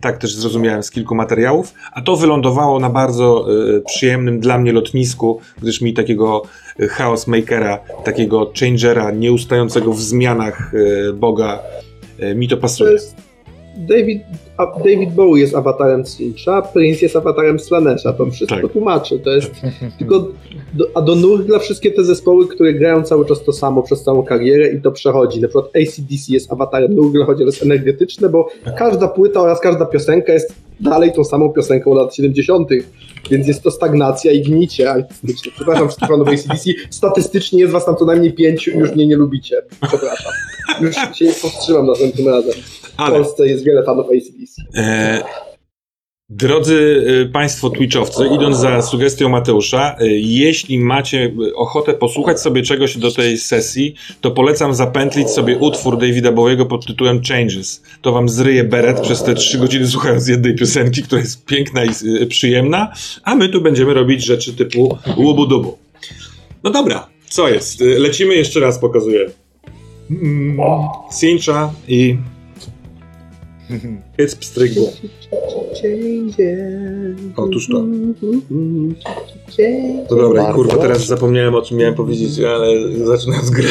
Tak 0.00 0.18
też 0.18 0.34
zrozumiałem 0.34 0.82
z 0.82 0.90
kilku 0.90 1.14
materiałów, 1.14 1.74
a 1.92 2.02
to 2.02 2.16
wylądowało 2.16 2.80
na 2.80 2.90
bardzo 2.90 3.46
y, 3.76 3.82
przyjemnym 3.86 4.40
dla 4.40 4.58
mnie 4.58 4.72
lotnisku, 4.72 5.40
gdyż 5.62 5.80
mi 5.80 5.94
takiego 5.94 6.42
y, 6.80 6.88
chaos 6.88 7.26
makera, 7.26 7.78
takiego 8.04 8.52
changera, 8.60 9.10
nieustającego 9.10 9.92
w 9.92 10.00
zmianach 10.00 10.74
y, 10.74 11.12
Boga, 11.12 11.62
y, 12.22 12.34
mi 12.34 12.48
to 12.48 12.56
pasuje. 12.56 12.98
David, 13.76 14.22
David 14.66 15.12
Bowie 15.14 15.40
jest 15.40 15.54
awatarem 15.54 16.04
Cincha, 16.04 16.62
Prince 16.62 17.02
jest 17.02 17.16
awatarem 17.16 17.60
Slanesha. 17.60 18.12
To 18.12 18.26
wszystko 18.30 18.60
Tak. 18.62 18.72
tłumaczy. 18.72 19.18
To 19.18 19.30
jest 19.30 19.50
tylko. 19.98 20.28
Do, 20.74 20.84
a 20.94 21.02
do 21.02 21.14
Nurgla 21.14 21.58
wszystkie 21.58 21.90
te 21.90 22.04
zespoły, 22.04 22.48
które 22.48 22.74
grają 22.74 23.02
cały 23.02 23.26
czas 23.26 23.44
to 23.44 23.52
samo 23.52 23.82
przez 23.82 24.02
całą 24.02 24.22
karierę 24.22 24.68
i 24.72 24.80
to 24.82 24.92
przechodzi. 24.92 25.40
Na 25.40 25.48
przykład 25.48 25.66
ACDC 25.66 26.32
jest 26.32 26.52
awatarem 26.52 26.94
Nurgla, 26.94 27.26
choć 27.26 27.40
jest 27.40 27.62
energetyczne, 27.62 28.28
bo 28.28 28.48
każda 28.78 29.08
płyta 29.08 29.40
oraz 29.40 29.60
każda 29.60 29.86
piosenka 29.86 30.32
jest 30.32 30.54
dalej 30.80 31.12
tą 31.12 31.24
samą 31.24 31.48
piosenką 31.52 31.94
lat 31.94 32.14
70. 32.14 32.68
Więc 33.30 33.48
jest 33.48 33.62
to 33.62 33.70
stagnacja 33.70 34.32
i 34.32 34.42
gnicie 34.42 34.90
artystyczne. 34.90 35.52
Przepraszam 35.54 35.88
wszystkich 35.88 36.08
fanów 36.08 36.28
ACDC. 36.28 36.70
Statystycznie 36.90 37.60
jest 37.60 37.72
was 37.72 37.84
tam 37.84 37.96
co 37.96 38.04
najmniej 38.04 38.32
pięciu 38.32 38.70
i 38.70 38.74
już 38.74 38.92
mnie 38.94 39.06
nie 39.06 39.16
lubicie. 39.16 39.62
Przepraszam. 39.88 40.32
Już 40.80 40.94
się 40.94 41.24
nie 41.24 41.32
powstrzymam 41.32 41.86
następnym 41.86 42.28
razem. 42.28 42.52
W 42.52 42.92
Ale 42.96 43.14
Polsce 43.14 43.48
jest 43.48 43.64
wiele 43.64 43.82
fanów 43.82 44.06
ACDC. 44.06 44.62
E, 44.74 45.22
drodzy 46.30 47.04
e, 47.26 47.32
Państwo 47.32 47.70
Twitchowcy, 47.70 48.26
idąc 48.34 48.56
za 48.56 48.82
sugestią 48.82 49.28
Mateusza, 49.28 49.96
e, 50.00 50.06
jeśli 50.08 50.78
macie 50.78 51.34
ochotę 51.54 51.94
posłuchać 51.94 52.40
sobie 52.40 52.62
czegoś 52.62 52.96
do 52.96 53.12
tej 53.12 53.38
sesji, 53.38 53.94
to 54.20 54.30
polecam 54.30 54.74
zapętlić 54.74 55.30
sobie 55.30 55.58
utwór 55.58 55.98
Davida 55.98 56.32
Bowiego 56.32 56.66
pod 56.66 56.86
tytułem 56.86 57.20
Changes. 57.28 57.82
To 58.02 58.12
wam 58.12 58.28
zryje 58.28 58.64
beret 58.64 59.00
przez 59.00 59.22
te 59.22 59.34
trzy 59.34 59.58
godziny 59.58 59.86
słuchając 59.86 60.28
jednej 60.28 60.54
piosenki, 60.54 61.02
która 61.02 61.20
jest 61.20 61.44
piękna 61.44 61.84
i 61.84 61.90
e, 62.22 62.26
przyjemna, 62.26 62.92
a 63.24 63.34
my 63.34 63.48
tu 63.48 63.60
będziemy 63.60 63.94
robić 63.94 64.24
rzeczy 64.24 64.52
typu 64.56 64.98
łubu-dubu. 65.16 65.72
No 66.64 66.70
dobra, 66.70 67.08
co 67.28 67.48
jest? 67.48 67.80
Lecimy 67.80 68.34
jeszcze 68.34 68.60
raz, 68.60 68.78
pokazuję. 68.78 69.30
Mm, 70.10 70.58
Cincha 71.20 71.72
i 71.88 72.18
It's 74.18 74.36
pstryk. 74.36 74.72
Otóż 77.36 77.68
to. 77.68 77.84
No 80.10 80.16
dobra, 80.16 80.52
kurwa, 80.52 80.76
teraz 80.76 81.06
zapomniałem 81.06 81.54
o 81.54 81.62
czym 81.62 81.78
miałem 81.78 81.94
powiedzieć, 81.94 82.40
ale 82.40 82.96
zaczynając 83.06 83.50
grę. 83.50 83.68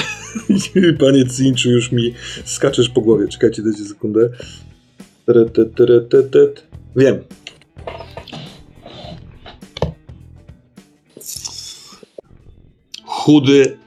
Panie 1.00 1.25
Cinchu, 1.38 1.70
już 1.70 1.91
mi 1.91 2.13
skaczesz 2.46 2.89
po 2.89 3.01
głowie. 3.01 3.27
Czekajcie, 3.27 3.62
dajcie 3.62 3.84
sekundę. 3.84 4.29
Wiem. 6.96 7.17
Chudy, 13.06 13.77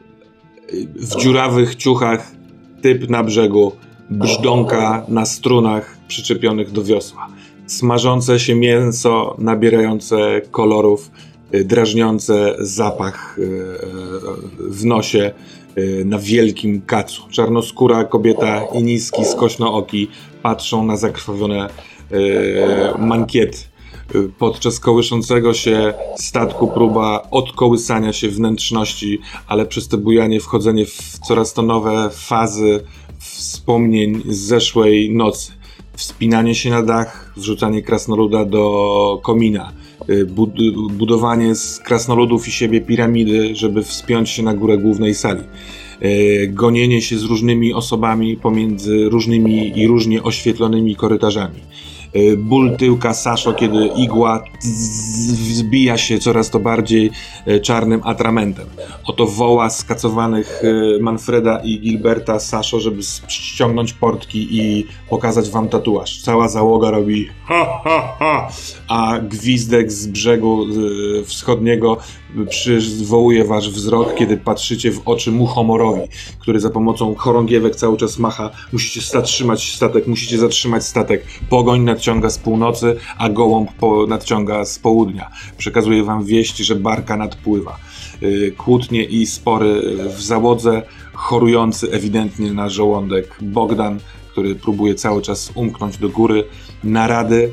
w 0.97 1.17
dziurawych 1.17 1.75
ciuchach, 1.75 2.40
typ 2.83 3.11
na 3.11 3.25
brzegu, 3.25 3.73
brzdąka 4.11 5.05
na 5.09 5.27
strunach 5.27 5.97
przyczepionych 6.09 6.73
do 6.73 6.85
wiosła. 6.85 7.29
Smażące 7.67 8.41
się 8.41 8.55
mięso, 8.55 9.37
nabierające 9.39 10.41
kolorów, 10.51 11.11
y, 11.55 11.65
drażniące 11.65 12.55
zapach 12.59 13.39
y, 13.39 13.43
y, 13.43 13.47
w 14.59 14.85
nosie 14.85 15.33
na 16.05 16.19
wielkim 16.19 16.83
kacu. 16.83 17.23
Czarnoskóra 17.31 18.05
kobieta 18.05 18.65
i 18.75 18.83
niski, 18.83 19.25
skośnooki 19.25 20.09
patrzą 20.43 20.87
na 20.87 20.97
zakrwawione 20.97 21.69
mankiety. 22.99 23.70
Podczas 24.39 24.81
kołyszącego 24.81 25.55
się 25.55 25.95
statku 26.17 26.69
próba 26.69 27.29
odkołysania 27.31 28.13
się 28.13 28.29
wnętrzności, 28.29 29.19
ale 29.47 29.67
przez 29.67 29.89
to 29.89 29.99
bujanie 29.99 30.41
wchodzenie 30.41 30.87
w 30.87 31.19
coraz 31.19 31.53
to 31.53 31.63
nowe 31.63 32.11
fazy 32.13 32.81
wspomnień 33.19 34.23
z 34.29 34.39
zeszłej 34.39 35.11
nocy. 35.15 35.53
Wspinanie 35.97 36.55
się 36.55 36.71
na 36.71 36.83
dach, 36.83 37.33
wrzucanie 37.37 37.83
krasnoluda 37.83 38.45
do 38.45 39.21
komina, 39.23 39.73
y, 40.11 40.27
bud- 40.27 40.93
budowanie 40.93 41.55
z 41.55 41.79
krasnoludów 41.79 42.49
i 42.49 42.51
siebie 42.51 42.81
piramidy, 42.81 43.57
żeby 43.57 43.83
wspiąć 43.83 44.31
się 44.31 44.43
na 44.43 44.55
górę 44.55 44.79
głównej 44.79 45.15
sali. 45.15 45.43
Y, 46.03 46.51
Gonienie 46.55 47.03
się 47.03 47.19
z 47.19 47.25
różnymi 47.25 47.75
osobami 47.75 48.37
pomiędzy 48.37 49.09
różnymi 49.09 49.79
i 49.79 49.87
różnie 49.87 50.23
oświetlonymi 50.23 50.97
korytarzami. 50.97 51.61
Y, 52.17 52.37
Ból 52.37 52.77
tyłka 52.77 53.15
Saszo, 53.15 53.53
kiedy 53.53 53.87
igła 53.87 54.43
z- 54.61 55.33
wzbija 55.33 55.99
się 55.99 56.19
coraz 56.19 56.51
to 56.51 56.61
bardziej 56.61 57.11
y, 57.49 57.61
czarnym 57.61 58.01
atramentem. 58.05 58.67
Oto 59.05 59.27
woła 59.27 59.71
skacowanych 59.71 60.63
y, 60.65 60.99
Manfreda 61.03 61.61
i 61.65 61.81
Gilberta 61.81 62.41
Saszo, 62.41 62.81
żeby 62.81 63.03
ściągnąć 63.29 63.93
portki 63.93 64.49
i 64.59 64.87
pokazać 65.11 65.51
wam 65.51 65.69
tatuaż. 65.69 66.23
Cała 66.23 66.49
załoga 66.49 66.91
robi 66.91 67.29
ha 67.47 67.81
ha 67.85 68.17
ha, 68.19 68.49
a 68.89 69.19
gwizdek 69.19 69.93
z 69.93 70.07
brzegu 70.07 70.67
wschodniego 71.25 71.97
przywołuje 72.51 73.45
wasz 73.45 73.71
wzrok, 73.71 74.15
kiedy 74.15 74.37
patrzycie 74.37 74.93
w 74.93 75.03
oczy 75.05 75.33
muchomorowi, 75.33 76.01
który 76.39 76.61
za 76.61 76.71
pomocą 76.71 77.15
chorągiewek 77.15 77.77
cały 77.77 77.97
czas 77.97 78.19
macha. 78.19 78.51
Musicie 78.73 79.01
zatrzymać 79.01 79.73
statek, 79.75 80.07
musicie 80.07 80.39
zatrzymać 80.39 80.85
statek. 80.85 81.25
Pogoń 81.51 81.81
nadciąga 82.01 82.31
z 82.31 82.39
północy, 82.39 82.97
a 83.19 83.29
gołąb 83.29 83.73
po, 83.73 84.07
nadciąga 84.07 84.65
z 84.65 84.79
południa. 84.79 85.31
Przekazuje 85.59 86.05
wam 86.05 86.25
wieść, 86.25 86.57
że 86.57 86.77
barka 86.77 87.17
nadpływa. 87.17 87.79
Y, 88.23 88.55
Kłótnie 88.59 89.05
i 89.05 89.27
spory 89.27 89.83
w 90.17 90.23
załodze, 90.23 90.83
chorujący 91.13 91.91
ewidentnie 91.93 92.53
na 92.53 92.69
żołądek 92.69 93.39
Bogdan, 93.43 94.01
który 94.33 94.55
próbuje 94.55 94.95
cały 94.95 95.23
czas 95.23 95.53
umknąć 95.55 95.99
do 95.99 96.09
góry. 96.09 96.45
Narady, 96.85 97.51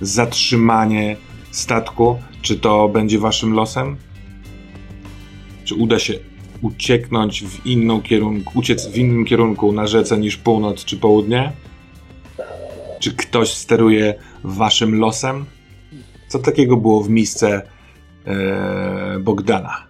zatrzymanie 0.00 1.16
statku. 1.50 2.18
Czy 2.42 2.56
to 2.56 2.88
będzie 2.88 3.18
waszym 3.18 3.52
losem? 3.52 3.96
Czy 5.64 5.74
uda 5.74 5.98
się 5.98 6.14
ucieknąć 6.62 7.44
w 7.44 7.66
inną 7.66 8.02
kierunku, 8.02 8.58
uciec 8.58 8.86
w 8.86 8.98
innym 8.98 9.24
kierunku 9.24 9.72
na 9.72 9.86
rzece 9.86 10.18
niż 10.18 10.36
północ 10.36 10.84
czy 10.84 10.96
południe? 10.96 11.52
Czy 13.00 13.12
ktoś 13.12 13.52
steruje 13.52 14.14
waszym 14.44 14.98
losem? 14.98 15.44
Co 16.28 16.38
takiego 16.38 16.76
było 16.76 17.02
w 17.02 17.10
miejsce 17.10 17.62
e, 18.26 19.18
Bogdana, 19.20 19.86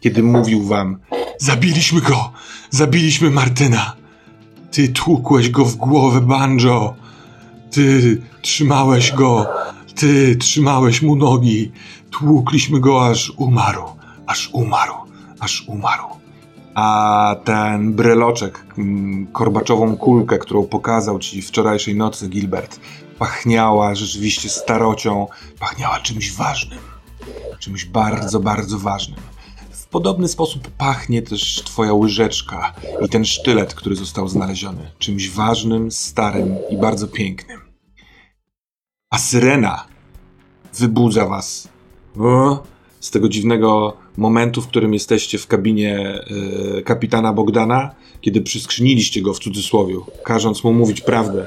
kiedy 0.00 0.22
mówił 0.22 0.62
wam: 0.62 0.98
Zabiliśmy 1.38 2.00
go! 2.00 2.32
Zabiliśmy 2.70 3.30
Martyna! 3.30 3.96
Ty 4.70 4.88
tłukłeś 4.88 5.50
go 5.50 5.64
w 5.64 5.76
głowę, 5.76 6.20
banjo! 6.20 6.94
Ty 7.70 8.22
trzymałeś 8.42 9.12
go! 9.12 9.46
Ty 9.94 10.36
trzymałeś 10.36 11.02
mu 11.02 11.16
nogi! 11.16 11.72
Tłukliśmy 12.10 12.80
go, 12.80 13.06
aż 13.06 13.32
umarł! 13.36 13.82
Aż 14.26 14.50
umarł! 14.52 14.94
Aż 15.40 15.64
umarł! 15.66 16.19
A 16.82 17.36
ten 17.44 17.92
breloczek, 17.92 18.66
mm, 18.78 19.26
korbaczową 19.26 19.96
kulkę, 19.96 20.38
którą 20.38 20.66
pokazał 20.66 21.18
ci 21.18 21.42
wczorajszej 21.42 21.94
nocy 21.94 22.28
Gilbert, 22.28 22.80
pachniała 23.18 23.94
rzeczywiście 23.94 24.48
starocią, 24.48 25.26
pachniała 25.58 25.98
czymś 25.98 26.32
ważnym. 26.32 26.78
Czymś 27.58 27.84
bardzo, 27.84 28.40
bardzo 28.40 28.78
ważnym. 28.78 29.20
W 29.70 29.86
podobny 29.86 30.28
sposób 30.28 30.70
pachnie 30.70 31.22
też 31.22 31.62
twoja 31.64 31.94
łyżeczka 31.94 32.74
i 33.00 33.08
ten 33.08 33.24
sztylet, 33.24 33.74
który 33.74 33.96
został 33.96 34.28
znaleziony. 34.28 34.90
Czymś 34.98 35.30
ważnym, 35.30 35.90
starym 35.90 36.56
i 36.70 36.76
bardzo 36.76 37.08
pięknym. 37.08 37.60
A 39.10 39.18
syrena 39.18 39.86
wybudza 40.74 41.26
was 41.26 41.68
z 43.00 43.10
tego 43.10 43.28
dziwnego 43.28 43.96
momentu, 44.16 44.62
w 44.62 44.68
którym 44.68 44.94
jesteście 44.94 45.38
w 45.38 45.46
kabinie 45.46 45.98
e, 46.78 46.82
kapitana 46.82 47.32
Bogdana, 47.32 47.90
kiedy 48.20 48.40
przyskrzyniliście 48.40 49.22
go 49.22 49.34
w 49.34 49.38
cudzysłowie, 49.38 49.94
każąc 50.24 50.64
mu 50.64 50.72
mówić 50.72 51.00
prawdę. 51.00 51.46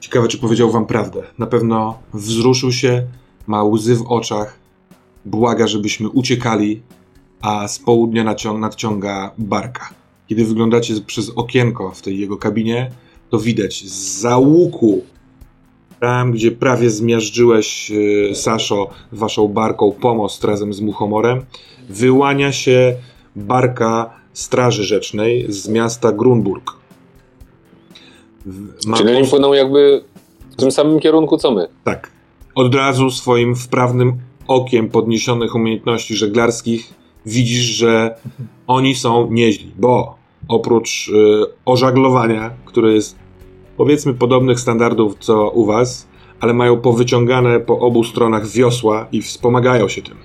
Ciekawe, 0.00 0.28
czy 0.28 0.38
powiedział 0.38 0.70
wam 0.70 0.86
prawdę. 0.86 1.22
Na 1.38 1.46
pewno 1.46 1.98
wzruszył 2.14 2.72
się, 2.72 3.06
ma 3.46 3.64
łzy 3.64 3.96
w 3.96 4.02
oczach, 4.02 4.58
błaga, 5.24 5.66
żebyśmy 5.66 6.08
uciekali, 6.08 6.82
a 7.40 7.68
z 7.68 7.78
południa 7.78 8.36
nadciąga 8.58 9.30
barka. 9.38 9.94
Kiedy 10.26 10.44
wyglądacie 10.44 10.94
przez 11.06 11.30
okienko 11.30 11.90
w 11.90 12.02
tej 12.02 12.18
jego 12.18 12.36
kabinie, 12.36 12.90
to 13.30 13.38
widać 13.38 13.84
z 13.84 14.20
za 14.20 14.38
łuku, 14.38 15.04
tam 16.00 16.32
gdzie 16.32 16.50
prawie 16.50 16.90
zmiażdżyłeś, 16.90 17.90
yy, 17.90 18.34
Saszo, 18.34 18.90
waszą 19.12 19.48
barką 19.48 19.92
pomost 19.92 20.44
razem 20.44 20.74
z 20.74 20.80
Muchomorem, 20.80 21.44
wyłania 21.88 22.52
się 22.52 22.96
barka 23.36 24.10
Straży 24.32 24.84
Rzecznej 24.84 25.46
z 25.48 25.68
miasta 25.68 26.12
Grunburg. 26.12 26.72
Ma 28.86 28.96
Czyli 28.96 29.16
oni 29.16 29.28
płyną 29.28 29.52
jakby 29.52 30.04
w 30.50 30.56
tym 30.56 30.70
samym 30.70 31.00
kierunku 31.00 31.36
co 31.38 31.50
my. 31.50 31.68
tak. 31.84 32.10
Od 32.54 32.74
razu 32.74 33.10
swoim 33.10 33.56
wprawnym 33.56 34.12
okiem 34.46 34.88
podniesionych 34.88 35.54
umiejętności 35.54 36.16
żeglarskich 36.16 36.94
widzisz, 37.26 37.64
że 37.64 38.16
oni 38.66 38.94
są 38.94 39.30
nieźli, 39.30 39.72
bo 39.78 40.16
oprócz 40.48 41.08
y, 41.08 41.12
ożaglowania, 41.64 42.50
które 42.64 42.92
jest 42.92 43.16
powiedzmy 43.76 44.14
podobnych 44.14 44.60
standardów 44.60 45.14
co 45.20 45.50
u 45.50 45.66
was, 45.66 46.08
ale 46.40 46.54
mają 46.54 46.80
powyciągane 46.80 47.60
po 47.60 47.78
obu 47.78 48.04
stronach 48.04 48.48
wiosła 48.48 49.06
i 49.12 49.22
wspomagają 49.22 49.88
się 49.88 50.02
tym. 50.02 50.16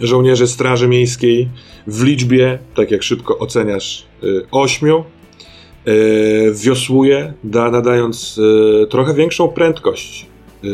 Żołnierze 0.00 0.46
Straży 0.46 0.88
Miejskiej 0.88 1.48
w 1.86 2.02
liczbie, 2.02 2.58
tak 2.74 2.90
jak 2.90 3.02
szybko 3.02 3.38
oceniasz, 3.38 4.06
y, 4.22 4.46
ośmiu, 4.50 5.04
y, 5.88 6.52
wiosłuje, 6.54 7.32
da, 7.44 7.70
nadając 7.70 8.38
y, 8.38 8.86
trochę 8.90 9.14
większą 9.14 9.48
prędkość 9.48 10.26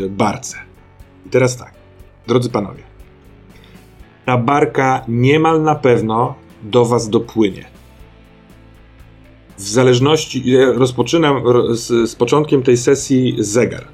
barce. 0.09 0.57
I 1.25 1.29
teraz 1.29 1.57
tak, 1.57 1.73
drodzy 2.27 2.49
panowie, 2.49 2.83
ta 4.25 4.37
barka 4.37 5.05
niemal 5.07 5.63
na 5.63 5.75
pewno 5.75 6.35
do 6.63 6.85
was 6.85 7.09
dopłynie. 7.09 7.74
W 9.57 9.61
zależności, 9.61 10.51
ja 10.51 10.71
rozpoczynam 10.71 11.47
ro- 11.47 11.75
z, 11.75 12.09
z 12.09 12.15
początkiem 12.15 12.63
tej 12.63 12.77
sesji 12.77 13.35
zegar. 13.37 13.87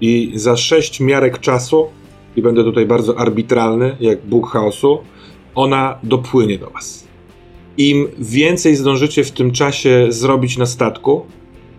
I 0.00 0.32
za 0.34 0.56
sześć 0.56 1.00
miarek 1.00 1.38
czasu, 1.38 1.86
i 2.36 2.42
będę 2.42 2.64
tutaj 2.64 2.86
bardzo 2.86 3.18
arbitralny, 3.18 3.96
jak 4.00 4.26
Bóg 4.26 4.50
chaosu, 4.50 4.98
ona 5.54 5.98
dopłynie 6.02 6.58
do 6.58 6.70
was. 6.70 7.08
Im 7.78 8.08
więcej 8.18 8.76
zdążycie 8.76 9.24
w 9.24 9.30
tym 9.30 9.52
czasie 9.52 10.06
zrobić 10.08 10.58
na 10.58 10.66
statku, 10.66 11.26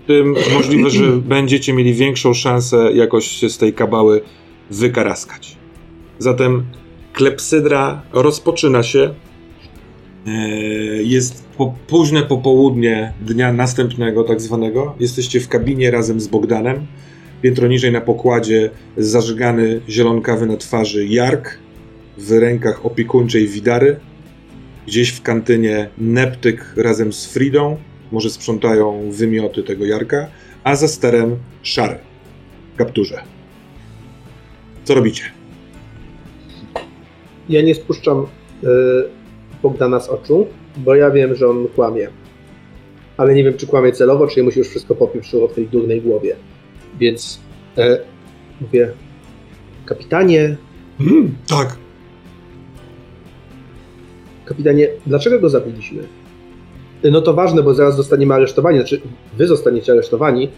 tym 0.08 0.36
możliwe, 0.54 0.90
że 0.90 1.08
będziecie 1.36 1.74
mieli 1.74 1.94
większą 1.94 2.34
szansę 2.34 2.92
jakoś 2.94 3.28
się 3.28 3.50
z 3.50 3.58
tej 3.58 3.74
kabały 3.74 4.22
wykaraskać. 4.72 5.58
Zatem 6.20 6.66
klepsydra 7.14 8.02
rozpoczyna 8.14 8.84
się. 8.84 9.14
Eee, 10.28 11.10
Jest 11.10 11.46
po, 11.58 11.74
późne 11.88 12.22
popołudnie 12.24 13.14
dnia 13.22 13.54
następnego, 13.54 14.24
tak 14.24 14.42
zwanego. 14.42 14.96
Jesteście 15.00 15.40
w 15.40 15.48
kabinie 15.48 15.92
razem 15.92 16.20
z 16.22 16.28
Bogdanem. 16.28 16.86
Piętro 17.42 17.68
niżej 17.68 17.92
na 17.92 18.02
pokładzie 18.02 18.70
zażygany 18.98 19.82
zielonkawy 19.90 20.46
na 20.46 20.58
twarzy 20.58 21.06
Jark, 21.06 21.58
w 22.18 22.32
rękach 22.32 22.86
opiekuńczej 22.86 23.48
Widary. 23.48 24.00
Gdzieś 24.88 25.10
w 25.10 25.22
kantynie 25.22 25.90
Neptyk 25.98 26.74
razem 26.78 27.14
z 27.14 27.26
Fridą. 27.26 27.78
Może 28.12 28.30
sprzątają 28.30 29.12
wymioty 29.12 29.64
tego 29.64 29.86
Jarka. 29.86 30.28
A 30.64 30.76
za 30.76 30.88
sterem 30.88 31.36
Szary. 31.64 31.96
w 32.74 32.78
Kapturze. 32.78 33.22
Co 34.84 34.94
robicie? 34.96 35.24
Ja 37.50 37.62
nie 37.62 37.76
spuszczam 37.76 38.26
y, 38.64 38.68
Bogdana 39.64 40.00
z 40.00 40.10
oczu, 40.10 40.48
bo 40.78 40.96
ja 40.96 41.12
wiem, 41.12 41.36
że 41.36 41.48
on 41.50 41.68
kłamie. 41.68 42.08
Ale 43.18 43.34
nie 43.36 43.44
wiem, 43.44 43.54
czy 43.58 43.68
kłamie 43.68 43.92
celowo, 43.92 44.28
czy 44.28 44.44
mu 44.44 44.52
się 44.52 44.60
już 44.60 44.70
wszystko 44.70 44.96
popieprzyło 44.96 45.48
w 45.48 45.54
tej 45.54 45.68
durnej 45.68 46.02
głowie. 46.02 46.36
Więc 47.00 47.40
e, 47.78 48.00
mówię, 48.62 48.92
kapitanie, 49.86 50.56
Mm, 51.00 51.36
tak. 51.50 51.76
kapitanie, 54.46 54.88
dlaczego 55.08 55.40
go 55.40 55.50
zabiliśmy? 55.50 56.04
No 57.12 57.22
to 57.22 57.34
ważne, 57.34 57.64
bo 57.64 57.74
zaraz 57.74 57.96
zostaniemy 57.96 58.34
aresztowani, 58.34 58.78
znaczy 58.78 59.02
wy 59.38 59.48
zostaniecie 59.48 59.92
aresztowani 59.92 60.50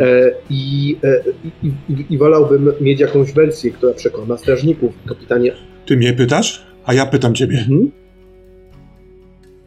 e, 0.00 0.32
i, 0.50 0.96
e, 1.04 1.22
i, 1.62 1.66
i, 1.92 2.14
i 2.14 2.18
wolałbym 2.18 2.72
mieć 2.80 3.00
jakąś 3.00 3.32
wersję, 3.32 3.70
która 3.70 3.92
przekona 3.94 4.36
strażników. 4.38 4.92
Kapitanie, 5.08 5.52
Ty 5.86 5.96
mnie 5.96 6.12
pytasz, 6.12 6.66
a 6.84 6.94
ja 6.94 7.06
pytam 7.06 7.34
ciebie. 7.34 7.58
mhm. 7.58 7.90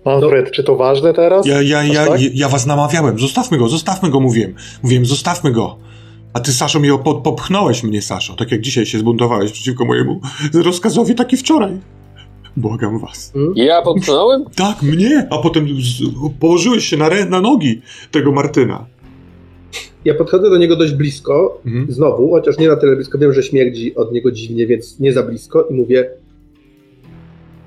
Manfred, 0.05 0.51
czy 0.51 0.63
to 0.63 0.75
ważne 0.75 1.13
teraz? 1.13 1.45
Ja, 1.45 1.61
ja, 1.61 1.83
ja, 1.83 2.05
tak? 2.07 2.19
ja 2.33 2.49
was 2.49 2.65
namawiałem. 2.65 3.19
Zostawmy 3.19 3.57
go, 3.57 3.69
zostawmy 3.69 4.09
go, 4.09 4.19
mówiłem. 4.19 4.53
Mówiłem, 4.83 5.05
zostawmy 5.05 5.51
go. 5.51 5.77
A 6.33 6.39
ty, 6.39 6.51
Saszo, 6.53 6.79
mnie 6.79 6.97
po, 7.03 7.15
popchnąłeś 7.15 7.83
mnie, 7.83 8.01
Saszo. 8.01 8.35
Tak 8.35 8.51
jak 8.51 8.61
dzisiaj 8.61 8.85
się 8.85 8.99
zbuntowałeś 8.99 9.51
przeciwko 9.51 9.85
mojemu 9.85 10.21
rozkazowi, 10.53 11.15
taki 11.15 11.37
wczoraj. 11.37 11.77
Błagam 12.57 12.99
was. 12.99 13.33
Ja 13.55 13.81
popchnąłem? 13.81 14.45
Tak, 14.55 14.81
mnie. 14.81 15.27
A 15.31 15.37
potem 15.37 15.67
położyłeś 16.39 16.85
się 16.85 16.97
na, 16.97 17.09
na 17.29 17.41
nogi 17.41 17.81
tego 18.11 18.31
Martyna. 18.31 18.85
Ja 20.05 20.13
podchodzę 20.13 20.49
do 20.49 20.57
niego 20.57 20.75
dość 20.75 20.93
blisko, 20.93 21.61
Mhm. 21.65 21.91
znowu, 21.91 22.29
chociaż 22.31 22.57
nie 22.57 22.67
na 22.67 22.75
tyle 22.75 22.95
blisko, 22.95 23.17
wiem, 23.17 23.33
że 23.33 23.43
śmierdzi 23.43 23.95
od 23.95 24.11
niego 24.11 24.31
dziwnie, 24.31 24.67
więc 24.67 24.99
nie 24.99 25.13
za 25.13 25.23
blisko 25.23 25.67
i 25.69 25.73
mówię 25.73 26.09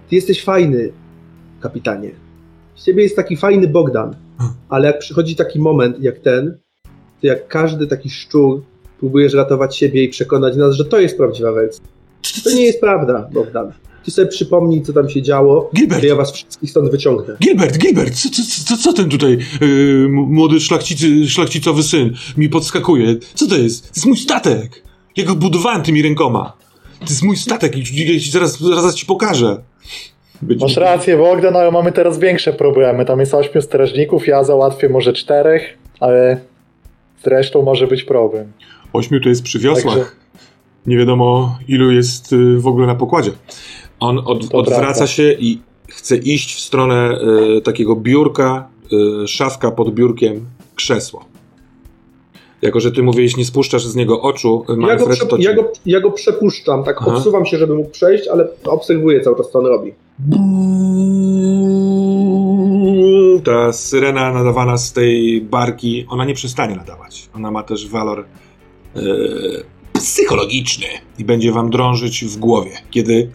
ty 0.08 0.14
jesteś 0.16 0.44
fajny, 0.44 0.92
kapitanie. 1.60 2.10
Z 2.82 2.84
ciebie 2.84 3.02
jest 3.02 3.16
taki 3.16 3.36
fajny 3.36 3.68
Bogdan, 3.68 4.16
Hmm. 4.38 4.54
ale 4.68 4.86
jak 4.86 4.98
przychodzi 4.98 5.36
taki 5.36 5.58
moment 5.58 5.96
jak 6.00 6.18
ten, 6.18 6.58
to 7.20 7.26
jak 7.26 7.48
każdy 7.48 7.86
taki 7.86 8.10
szczur 8.10 8.62
próbujesz 8.98 9.34
ratować 9.34 9.76
siebie 9.76 10.04
i 10.04 10.08
przekonać 10.08 10.56
nas, 10.56 10.74
że 10.74 10.84
to 10.84 11.00
jest 11.00 11.16
prawdziwa 11.16 11.52
wersja. 11.52 11.84
To 12.44 12.50
nie 12.50 12.64
jest 12.66 12.80
prawda, 12.80 13.28
Bogdan. 13.32 13.72
Ty 14.04 14.10
sobie 14.10 14.28
przypomnij, 14.28 14.82
co 14.82 14.92
tam 14.92 15.08
się 15.08 15.22
działo, 15.22 15.70
Gilbert, 15.76 16.02
ja 16.04 16.16
was 16.16 16.32
wszystkich 16.32 16.70
stąd 16.70 16.90
wyciągnę. 16.90 17.36
Gilbert, 17.42 17.78
Gilbert, 17.78 18.14
co, 18.14 18.28
co, 18.66 18.76
co, 18.76 18.92
ten 18.92 19.08
tutaj 19.08 19.38
yy, 19.60 20.08
młody 20.08 20.60
szlachcicy, 20.60 21.28
szlachcicowy 21.28 21.82
syn 21.82 22.14
mi 22.36 22.48
podskakuje? 22.48 23.16
Co 23.34 23.46
to 23.46 23.56
jest? 23.56 23.82
To 23.82 23.92
jest 23.96 24.06
mój 24.06 24.16
statek. 24.16 24.82
Ja 25.16 25.24
go 25.24 25.34
budowałem 25.34 25.82
tymi 25.82 26.02
rękoma. 26.02 26.52
To 26.98 27.06
jest 27.06 27.22
mój 27.22 27.36
statek 27.36 27.76
i 27.76 28.30
zaraz, 28.30 28.60
zaraz 28.60 28.94
ci 28.94 29.06
pokażę. 29.06 29.62
Będzie- 30.42 30.64
Masz 30.64 30.76
rację, 30.76 31.16
Bogdan, 31.16 31.56
ale 31.56 31.70
mamy 31.70 31.92
teraz 31.92 32.18
większe 32.18 32.52
problemy. 32.52 33.04
Tam 33.04 33.20
jest 33.20 33.34
ośmiu 33.34 33.62
strażników, 33.62 34.26
ja 34.26 34.44
załatwię 34.44 34.88
może 34.88 35.12
czterech, 35.12 35.78
ale 36.00 36.40
z 37.22 37.26
resztą 37.26 37.62
może 37.62 37.86
być 37.86 38.04
problem. 38.04 38.52
Ośmiu 38.92 39.20
to 39.20 39.28
jest 39.28 39.42
przy 39.42 39.58
wiosłach. 39.58 39.94
Także- 39.96 40.10
Nie 40.86 40.96
wiadomo, 40.96 41.58
ilu 41.68 41.92
jest 41.92 42.32
y, 42.32 42.58
w 42.58 42.66
ogóle 42.66 42.86
na 42.86 42.94
pokładzie. 42.94 43.30
On 44.00 44.18
od, 44.18 44.54
odwraca 44.54 44.80
prawda. 44.82 45.06
się 45.06 45.32
i 45.32 45.60
chce 45.88 46.16
iść 46.16 46.54
w 46.54 46.60
stronę 46.60 47.18
y, 47.58 47.60
takiego 47.60 47.96
biurka, 47.96 48.68
y, 49.24 49.28
szafka 49.28 49.70
pod 49.70 49.94
biurkiem, 49.94 50.46
krzesło. 50.74 51.24
Jako, 52.62 52.80
że 52.80 52.92
ty 52.92 53.02
mówiłeś, 53.02 53.36
nie 53.36 53.44
spuszczasz 53.44 53.86
z 53.86 53.94
niego 53.96 54.22
oczu, 54.22 54.64
y, 54.70 54.86
Ja 54.88 54.96
go, 54.96 55.06
prze, 55.06 55.26
ja, 55.38 55.54
go, 55.54 55.72
ja 55.86 56.00
go 56.00 56.10
przepuszczam, 56.10 56.84
tak 56.84 56.96
Aha. 57.00 57.14
odsuwam 57.14 57.46
się, 57.46 57.58
żeby 57.58 57.74
mógł 57.74 57.90
przejść, 57.90 58.28
ale 58.28 58.48
obserwuję 58.64 59.20
cały 59.20 59.36
czas, 59.36 59.50
co 59.50 59.58
on 59.58 59.66
robi. 59.66 59.92
Ta 63.44 63.72
syrena 63.72 64.32
nadawana 64.32 64.76
z 64.76 64.92
tej 64.92 65.40
barki, 65.40 66.06
ona 66.08 66.24
nie 66.24 66.34
przestanie 66.34 66.76
nadawać. 66.76 67.28
Ona 67.34 67.50
ma 67.50 67.62
też 67.62 67.88
walor 67.88 68.24
e, 68.96 69.00
psychologiczny 69.92 70.86
i 71.18 71.24
będzie 71.24 71.52
wam 71.52 71.70
drążyć 71.70 72.24
w 72.24 72.36
głowie. 72.36 72.70
Kiedy 72.90 73.30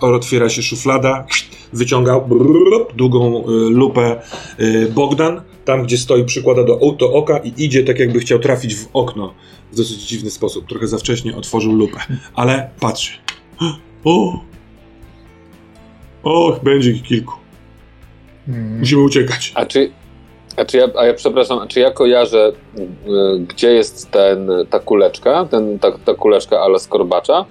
otwiera 0.00 0.48
się 0.48 0.62
szuflada, 0.62 1.26
wyciąga 1.72 2.20
długą 2.96 3.44
e, 3.44 3.50
lupę 3.70 4.20
e, 4.58 4.86
Bogdan, 4.88 5.42
tam 5.70 5.82
gdzie 5.82 5.98
stoi, 5.98 6.24
przykłada 6.24 6.64
do, 6.64 6.92
do 6.98 7.12
oka 7.12 7.38
i 7.38 7.64
idzie 7.64 7.84
tak 7.84 7.98
jakby 7.98 8.20
chciał 8.20 8.38
trafić 8.38 8.74
w 8.74 8.88
okno 8.92 9.34
w 9.72 9.76
dosyć 9.76 10.06
dziwny 10.06 10.30
sposób. 10.30 10.68
Trochę 10.68 10.86
za 10.86 10.98
wcześnie 10.98 11.36
otworzył 11.36 11.72
lupę, 11.72 11.98
ale 12.34 12.70
patrzy. 12.80 13.12
O! 14.04 14.40
Och, 16.22 16.62
będzie 16.62 16.90
ich 16.90 17.02
kilku. 17.02 17.34
Mm. 18.48 18.78
Musimy 18.78 19.02
uciekać. 19.02 19.52
A 19.54 19.66
czy, 19.66 19.90
a 20.56 20.64
czy 20.64 20.76
ja, 20.76 20.88
a 20.98 21.06
ja 21.06 21.14
przepraszam, 21.14 21.58
a 21.58 21.66
czy 21.66 21.80
ja 21.80 21.90
kojarzę, 21.90 22.52
y, 22.78 22.80
gdzie 23.48 23.72
jest 23.72 24.10
ten, 24.10 24.50
ta 24.70 24.78
kuleczka, 24.78 25.44
ten, 25.50 25.78
ta, 25.78 25.98
ta 25.98 26.14
kuleczka 26.14 26.60
ala 26.60 26.78
skorbacza? 26.78 27.44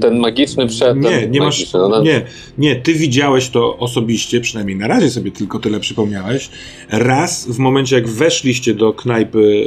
Ten 0.00 0.18
magiczny 0.18 0.66
przed. 0.66 0.96
Nie, 0.96 1.28
nie 1.28 1.40
masz. 1.40 1.72
no, 1.72 1.88
no, 1.88 2.02
Nie, 2.02 2.22
nie, 2.58 2.76
ty 2.76 2.94
widziałeś 2.94 3.48
to 3.48 3.76
osobiście, 3.76 4.40
przynajmniej 4.40 4.76
na 4.76 4.86
razie 4.86 5.10
sobie 5.10 5.30
tylko 5.30 5.58
tyle 5.58 5.80
przypomniałeś. 5.80 6.50
Raz 6.90 7.48
w 7.48 7.58
momencie, 7.58 7.96
jak 7.96 8.08
weszliście 8.08 8.74
do 8.74 8.92
knajpy, 8.92 9.66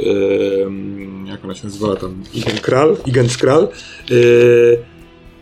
em, 0.66 1.26
jak 1.28 1.44
ona 1.44 1.54
się 1.54 1.64
nazywała 1.64 1.96
tam, 1.96 2.22
Igen 2.34 2.56
Kral, 2.58 2.96
Igen 3.06 3.28
Kral. 3.28 3.68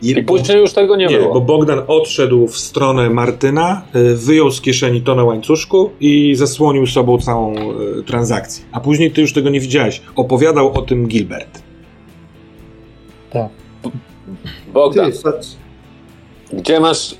I 0.02 0.22
później 0.22 0.58
już 0.58 0.72
tego 0.72 0.96
nie, 0.96 1.06
nie, 1.06 1.18
było. 1.18 1.34
bo 1.34 1.40
Bogdan 1.40 1.82
odszedł 1.86 2.46
w 2.48 2.58
stronę 2.58 3.10
Martyna, 3.10 3.82
e, 3.92 4.14
wyjął 4.14 4.50
z 4.50 4.60
kieszeni 4.60 5.02
to 5.02 5.14
na 5.14 5.24
łańcuszku 5.24 5.90
i 6.00 6.34
zasłonił 6.34 6.86
sobą 6.86 7.18
całą 7.18 7.54
e, 7.56 8.02
transakcję. 8.06 8.64
A 8.72 8.80
później 8.80 9.10
ty 9.10 9.20
już 9.20 9.32
tego 9.32 9.50
nie 9.50 9.60
widziałeś. 9.60 10.02
Opowiadał 10.16 10.72
o 10.72 10.82
tym 10.82 11.08
Gilbert. 11.08 11.62
Tak. 13.30 13.48
Bogdan, 14.72 15.12
Ty, 15.12 15.18
sa- 15.18 15.32
gdzie 16.52 16.80
masz, 16.80 17.14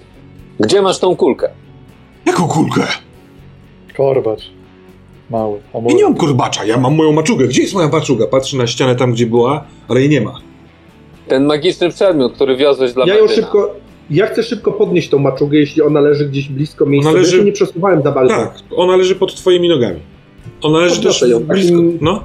gdzie 0.61 0.83
masz 0.83 0.99
tą 0.99 1.17
kulkę? 1.17 1.49
Jaką 2.27 2.49
kulkę? 2.49 2.87
Korbacz. 3.97 4.51
Mały. 5.31 5.59
Ja 5.89 5.95
nie 5.95 6.03
mam 6.05 6.15
korbacza, 6.17 6.65
ja 6.65 6.77
mam 6.77 6.95
moją 6.95 7.13
maczugę. 7.13 7.49
Gdzie 7.49 7.63
jest 7.63 7.75
moja 7.75 7.89
maczuga? 7.89 8.27
Patrzy 8.27 8.57
na 8.57 8.67
ścianę 8.67 8.97
tam, 8.97 9.13
gdzie 9.13 9.27
była, 9.27 9.65
ale 9.89 10.01
jej 10.01 10.09
nie 10.09 10.21
ma. 10.21 10.41
Ten 11.29 11.45
magiczny 11.45 11.91
przedmiot, 11.91 12.33
który 12.33 12.57
wiozłeś 12.57 12.93
dla 12.93 13.07
ja 13.07 13.15
ją 13.15 13.21
Martyna. 13.21 13.43
szybko. 13.43 13.75
Ja 14.11 14.27
chcę 14.27 14.43
szybko 14.43 14.73
podnieść 14.73 15.09
tą 15.09 15.19
maczugę, 15.19 15.59
jeśli 15.59 15.83
ona 15.83 16.01
leży 16.01 16.29
gdzieś 16.29 16.49
blisko 16.49 16.87
miejsca. 16.87 17.11
Ona 17.11 17.19
leży- 17.19 17.33
Ja 17.37 17.39
się 17.43 17.47
nie 17.47 17.53
przesuwałem 17.53 18.03
za 18.03 18.13
bardzo. 18.13 18.35
Tak, 18.35 18.55
ona 18.77 18.97
leży 18.97 19.15
pod 19.15 19.35
twoimi 19.35 19.69
nogami. 19.69 20.01
Ona 20.63 20.79
leży 20.79 20.95
też 20.95 21.05
Podnoszę 21.21 21.29
ją 21.29 21.41
blisko. 21.41 21.73
takim- 21.77 21.99
No. 22.01 22.25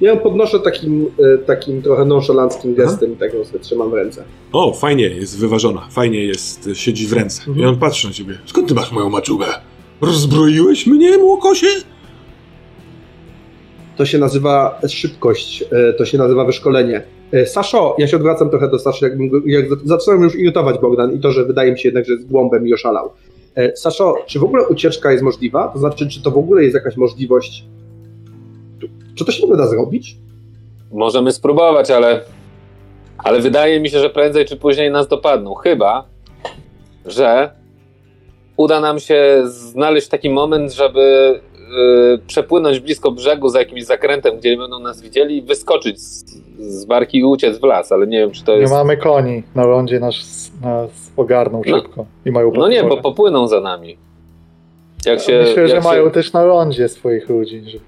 Ja 0.00 0.10
ją 0.10 0.18
podnoszę 0.18 0.60
takim, 0.60 1.06
e, 1.34 1.38
takim 1.38 1.82
trochę 1.82 2.04
nonszalanckim 2.04 2.74
gestem 2.74 3.12
i 3.12 3.16
tak 3.16 3.34
ją 3.34 3.44
sobie 3.44 3.58
trzymam 3.58 3.90
w 3.90 3.94
ręce. 3.94 4.24
O, 4.52 4.72
fajnie 4.74 5.04
jest 5.08 5.38
wyważona, 5.38 5.88
fajnie 5.90 6.24
jest, 6.24 6.68
siedzi 6.74 7.06
w 7.06 7.12
ręce. 7.12 7.42
Mhm. 7.48 7.58
I 7.58 7.64
on 7.68 7.76
patrzy 7.76 8.06
na 8.06 8.12
ciebie. 8.12 8.38
Skąd 8.46 8.68
ty 8.68 8.74
masz 8.74 8.92
moją 8.92 9.10
maczugę? 9.10 9.46
Rozbroiłeś 10.00 10.86
mnie, 10.86 11.18
młokosie? 11.18 11.66
To 13.96 14.06
się 14.06 14.18
nazywa 14.18 14.80
szybkość, 14.88 15.64
e, 15.72 15.92
to 15.92 16.04
się 16.04 16.18
nazywa 16.18 16.44
wyszkolenie. 16.44 17.02
E, 17.32 17.46
Saszo, 17.46 17.96
ja 17.98 18.06
się 18.08 18.16
odwracam 18.16 18.50
trochę 18.50 18.68
do 18.70 18.78
Saszy, 18.78 19.04
jakbym 19.04 19.42
jak 19.46 19.68
za- 19.68 19.76
zaczynam 19.84 20.22
już 20.22 20.34
irytować 20.34 20.78
Bogdan 20.80 21.14
i 21.14 21.20
to, 21.20 21.32
że 21.32 21.44
wydaje 21.44 21.72
mi 21.72 21.78
się 21.78 21.88
jednak, 21.88 22.06
że 22.06 22.12
jest 22.12 22.26
głąbem 22.26 22.68
i 22.68 22.74
oszalał. 22.74 23.10
E, 23.56 23.76
Saszo, 23.76 24.14
czy 24.26 24.38
w 24.38 24.44
ogóle 24.44 24.68
ucieczka 24.68 25.12
jest 25.12 25.24
możliwa? 25.24 25.68
To 25.68 25.78
znaczy, 25.78 26.08
czy 26.08 26.22
to 26.22 26.30
w 26.30 26.36
ogóle 26.38 26.62
jest 26.62 26.74
jakaś 26.74 26.96
możliwość? 26.96 27.64
Czy 29.16 29.24
to 29.24 29.32
się 29.32 29.42
ogóle 29.44 29.58
da 29.58 29.66
zrobić? 29.66 30.16
Możemy 30.92 31.32
spróbować, 31.32 31.90
ale, 31.90 32.20
ale 33.18 33.40
wydaje 33.40 33.80
mi 33.80 33.90
się, 33.90 34.00
że 34.00 34.10
prędzej 34.10 34.44
czy 34.44 34.56
później 34.56 34.90
nas 34.90 35.08
dopadną. 35.08 35.54
Chyba, 35.54 36.04
że 37.06 37.50
uda 38.56 38.80
nam 38.80 38.98
się 39.00 39.42
znaleźć 39.44 40.08
taki 40.08 40.30
moment, 40.30 40.72
żeby 40.72 41.00
y, 42.14 42.18
przepłynąć 42.26 42.80
blisko 42.80 43.10
brzegu 43.12 43.48
za 43.48 43.58
jakimś 43.58 43.84
zakrętem, 43.84 44.36
gdzie 44.38 44.50
nie 44.50 44.56
będą 44.56 44.78
nas 44.78 45.02
widzieli 45.02 45.36
i 45.36 45.42
wyskoczyć 45.42 46.00
z, 46.00 46.24
z 46.58 46.84
barki 46.84 47.18
i 47.18 47.24
uciec 47.24 47.58
w 47.58 47.62
las, 47.62 47.92
ale 47.92 48.06
nie 48.06 48.18
wiem, 48.18 48.30
czy 48.30 48.44
to 48.44 48.52
Nie 48.54 48.60
jest... 48.60 48.72
mamy 48.72 48.96
koni. 48.96 49.42
Na 49.54 49.66
lądzie 49.66 50.00
nas, 50.00 50.50
nas 50.62 50.90
ogarną 51.16 51.62
No. 51.66 51.76
szybko. 51.80 52.06
I 52.26 52.30
mają 52.30 52.52
No 52.54 52.68
nie, 52.68 52.84
bo 52.84 52.96
popłyną 52.96 53.48
za 53.48 53.60
nami. 53.60 53.96
Jak 55.06 55.20
się, 55.20 55.38
Myślę, 55.46 55.68
że 55.68 55.74
jak 55.74 55.82
się... 55.84 55.88
mają 55.88 56.10
też 56.10 56.32
na 56.32 56.44
lądzie 56.44 56.88
swoich 56.88 57.28
ludzi. 57.28 57.62
Że... 57.66 57.78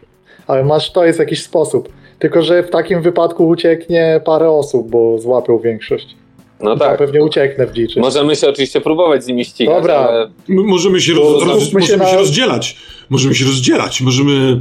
Ale 0.49 0.65
masz, 0.65 0.93
to 0.93 1.05
jest 1.05 1.19
jakiś 1.19 1.43
sposób. 1.43 1.89
Tylko, 2.19 2.43
że 2.43 2.63
w 2.63 2.71
takim 2.71 3.03
wypadku 3.03 3.49
ucieknie 3.49 4.21
parę 4.25 4.51
osób, 4.51 4.91
bo 4.91 5.19
złapią 5.19 5.59
większość. 5.59 6.17
No 6.61 6.71
Ja 6.71 6.77
tak. 6.77 6.99
pewnie 6.99 7.25
ucieknę 7.25 7.67
w 7.67 7.73
dziczy. 7.73 8.01
Możemy 8.01 8.37
się 8.37 8.49
oczywiście 8.49 8.81
próbować 8.81 9.25
z 9.25 9.27
nimi 9.27 9.45
ścigać, 9.45 9.77
Dobra. 9.77 9.95
ale 9.95 10.23
M- 10.25 10.31
możemy 10.49 11.01
się, 11.01 11.15
roz, 11.15 11.43
roz, 11.45 11.63
się 11.65 11.79
możemy 11.79 11.87
się 11.87 11.97
na- 11.97 12.13
rozdzielać. 12.19 12.77
Możemy 13.11 13.35
się 13.35 13.45
rozdzielać. 13.45 14.01
Możemy... 14.01 14.59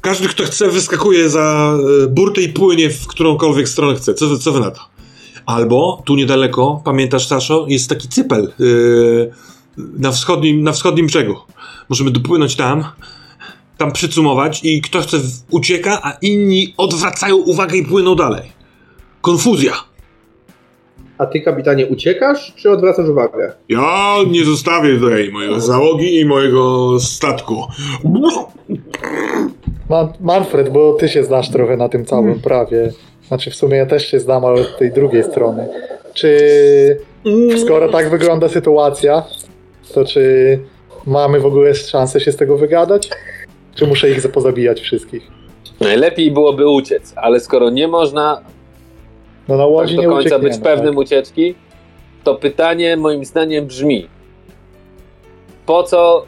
Każdy, 0.00 0.28
kto 0.28 0.44
chce, 0.44 0.68
wyskakuje 0.68 1.28
za 1.28 1.74
e, 2.04 2.06
burtę 2.06 2.40
i 2.42 2.48
płynie 2.48 2.90
w 2.90 3.06
którąkolwiek 3.06 3.68
stronę 3.68 3.94
chce. 3.94 4.14
Co, 4.14 4.26
wy- 4.28 4.38
co 4.38 4.52
wy 4.52 4.60
na 4.60 4.70
to? 4.70 4.80
Albo 5.46 6.02
tu 6.04 6.16
niedaleko, 6.16 6.82
pamiętasz, 6.84 7.26
Saszo, 7.26 7.64
jest 7.68 7.88
taki 7.88 8.08
cypel 8.08 8.52
yy, 8.58 9.30
na, 9.98 10.12
wschodnim, 10.12 10.62
na 10.62 10.72
wschodnim 10.72 11.06
brzegu. 11.06 11.34
Możemy 11.88 12.10
dopłynąć 12.10 12.56
tam, 12.56 12.84
tam 13.78 13.92
przycumować 13.92 14.64
i 14.64 14.80
kto 14.82 15.00
chce 15.00 15.16
ucieka, 15.50 16.00
a 16.02 16.12
inni 16.22 16.74
odwracają 16.76 17.36
uwagę 17.36 17.76
i 17.76 17.84
płyną 17.86 18.14
dalej. 18.14 18.42
Konfuzja. 19.20 19.72
A 21.18 21.26
ty, 21.26 21.40
kapitanie, 21.40 21.86
uciekasz, 21.86 22.52
czy 22.56 22.70
odwracasz 22.70 23.08
uwagę? 23.08 23.52
Ja 23.68 24.16
nie 24.30 24.44
zostawię 24.44 24.94
tutaj 24.98 25.30
mojej 25.32 25.60
załogi 25.60 26.20
i 26.20 26.24
mojego 26.24 27.00
statku. 27.00 27.64
Man- 29.90 30.12
Manfred, 30.20 30.68
bo 30.68 30.92
ty 30.92 31.08
się 31.08 31.24
znasz 31.24 31.50
trochę 31.50 31.76
na 31.76 31.88
tym 31.88 32.04
całym 32.04 32.40
prawie. 32.40 32.92
Znaczy 33.28 33.50
w 33.50 33.54
sumie 33.54 33.76
ja 33.76 33.86
też 33.86 34.10
się 34.10 34.20
znam, 34.20 34.44
ale 34.44 34.60
od 34.60 34.78
tej 34.78 34.92
drugiej 34.92 35.24
strony. 35.24 35.68
Czy 36.14 36.38
skoro 37.64 37.88
tak 37.88 38.10
wygląda 38.10 38.48
sytuacja, 38.48 39.22
to 39.94 40.04
czy 40.04 40.58
mamy 41.06 41.40
w 41.40 41.46
ogóle 41.46 41.74
szansę 41.74 42.20
się 42.20 42.32
z 42.32 42.36
tego 42.36 42.58
wygadać? 42.58 43.10
Czy 43.78 43.86
muszę 43.86 44.10
ich 44.10 44.32
pozabijać 44.32 44.80
wszystkich? 44.80 45.30
najlepiej 45.80 46.30
byłoby 46.30 46.68
uciec. 46.68 47.12
Ale 47.16 47.40
skoro 47.40 47.70
nie 47.70 47.88
można 47.88 48.40
No 49.48 49.56
na 49.56 49.62
tak 49.62 49.72
łodzi 49.72 49.96
do 49.96 50.02
nie 50.02 50.08
końca 50.08 50.38
być 50.38 50.58
pewnym 50.58 50.94
tak. 50.94 50.98
ucieczki, 50.98 51.54
to 52.24 52.34
pytanie 52.34 52.96
moim 52.96 53.24
zdaniem 53.24 53.66
brzmi: 53.66 54.08
po 55.66 55.82
co 55.82 56.26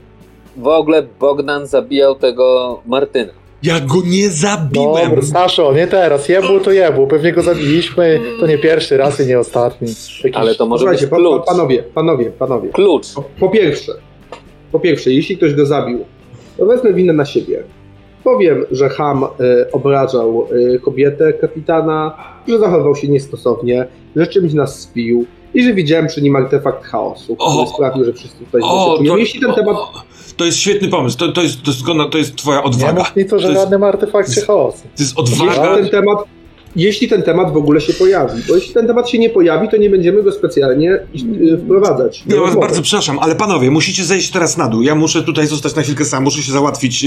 w 0.56 0.66
ogóle 0.66 1.02
Bogdan 1.20 1.66
zabijał 1.66 2.14
tego 2.14 2.80
Martyna? 2.86 3.32
Ja 3.62 3.80
go 3.80 3.94
nie 4.06 4.28
zabiłem. 4.28 5.10
Dobra, 5.10 5.22
Saszo, 5.22 5.72
nie 5.72 5.86
teraz. 5.86 6.28
Jebło 6.28 6.60
to 6.60 6.72
jebło. 6.72 7.06
Pewnie 7.06 7.32
go 7.32 7.42
zabiliśmy. 7.42 8.20
To 8.40 8.46
nie 8.46 8.58
pierwszy 8.58 8.96
raz 8.96 9.20
i 9.20 9.26
nie 9.26 9.38
ostatni. 9.38 9.88
Jakiś... 10.24 10.36
Ale 10.36 10.54
to 10.54 10.66
może 10.66 10.80
Słuchajcie, 10.80 11.02
być 11.02 11.10
pa, 11.10 11.16
klucz. 11.16 11.44
pa, 11.46 11.52
panowie, 11.52 11.82
panowie, 11.82 12.30
panowie. 12.30 12.68
Klucz. 12.68 13.14
Po, 13.14 13.24
po 13.40 13.48
pierwsze, 13.48 13.92
po 14.72 14.80
pierwsze, 14.80 15.10
jeśli 15.10 15.36
ktoś 15.36 15.54
go 15.54 15.66
zabił, 15.66 16.04
wezmę 16.66 16.92
winę 16.92 17.12
na 17.12 17.24
siebie. 17.24 17.62
Powiem, 18.24 18.64
że 18.70 18.88
Ham 18.88 19.24
e, 19.24 19.28
obrażał 19.72 20.46
e, 20.74 20.78
kobietę 20.78 21.32
kapitana, 21.32 22.16
że 22.48 22.58
zachował 22.58 22.96
się 22.96 23.08
niestosownie, 23.08 23.86
że 24.16 24.26
czymś 24.26 24.52
nas 24.52 24.80
spił 24.80 25.24
i 25.54 25.62
że 25.64 25.74
widziałem 25.74 26.06
przy 26.06 26.22
nim 26.22 26.36
artefakt 26.36 26.84
chaosu, 26.84 27.36
który 27.36 27.50
O! 27.50 27.66
sprawił, 27.74 28.04
że 28.04 28.12
wszyscy 28.12 28.44
tutaj 28.44 28.60
O, 28.64 28.98
się 28.98 29.04
to, 29.04 29.16
Jeśli 29.16 29.40
ten 29.40 29.52
temat 29.54 29.76
o, 29.76 29.92
to 30.36 30.44
jest 30.44 30.58
świetny 30.58 30.88
pomysł. 30.88 31.18
To, 31.18 31.32
to, 31.32 31.42
jest, 31.42 31.62
to, 31.62 31.70
jest, 31.70 31.82
to 32.10 32.18
jest 32.18 32.36
twoja 32.36 32.58
Nie 32.58 32.64
odwaga. 32.64 32.92
mów 32.98 33.16
nic 33.16 33.32
o 33.32 33.36
To 33.38 33.48
jest, 33.48 33.60
żadnym 33.60 33.84
artefakcie 33.84 34.40
chaosu. 34.40 34.82
to 34.96 35.02
jest 35.02 35.18
Jeśli 35.18 35.34
odwaga. 35.48 35.74
ten, 35.76 35.88
temat, 35.88 36.18
jeśli 36.76 37.08
ten 37.08 37.22
temat 37.22 37.52
w 37.52 37.56
ogóle 37.56 37.80
się 37.80 37.92
pojawi, 37.92 38.42
bo 38.48 38.54
jeśli 38.54 38.74
ten 38.74 38.86
temat 38.86 39.10
się 39.10 39.18
nie 39.18 39.30
pojawi, 39.30 39.68
to 39.68 39.76
nie 39.76 39.90
będziemy 39.90 40.22
go 40.22 40.32
specjalnie 40.32 40.92
y, 40.94 41.58
wprowadzać. 41.64 42.24
Ja 42.26 42.40
was 42.40 42.56
bardzo 42.56 42.82
przepraszam, 42.82 43.18
ale 43.18 43.36
panowie, 43.36 43.70
musicie 43.70 44.04
zejść 44.04 44.30
teraz 44.30 44.56
na 44.56 44.68
dół. 44.68 44.82
Ja 44.82 44.94
muszę 44.94 45.22
tutaj 45.22 45.46
zostać 45.46 45.74
na 45.76 45.82
chwilkę 45.82 46.04
sam, 46.04 46.24
muszę 46.24 46.42
się 46.42 46.52
załatwić. 46.52 47.06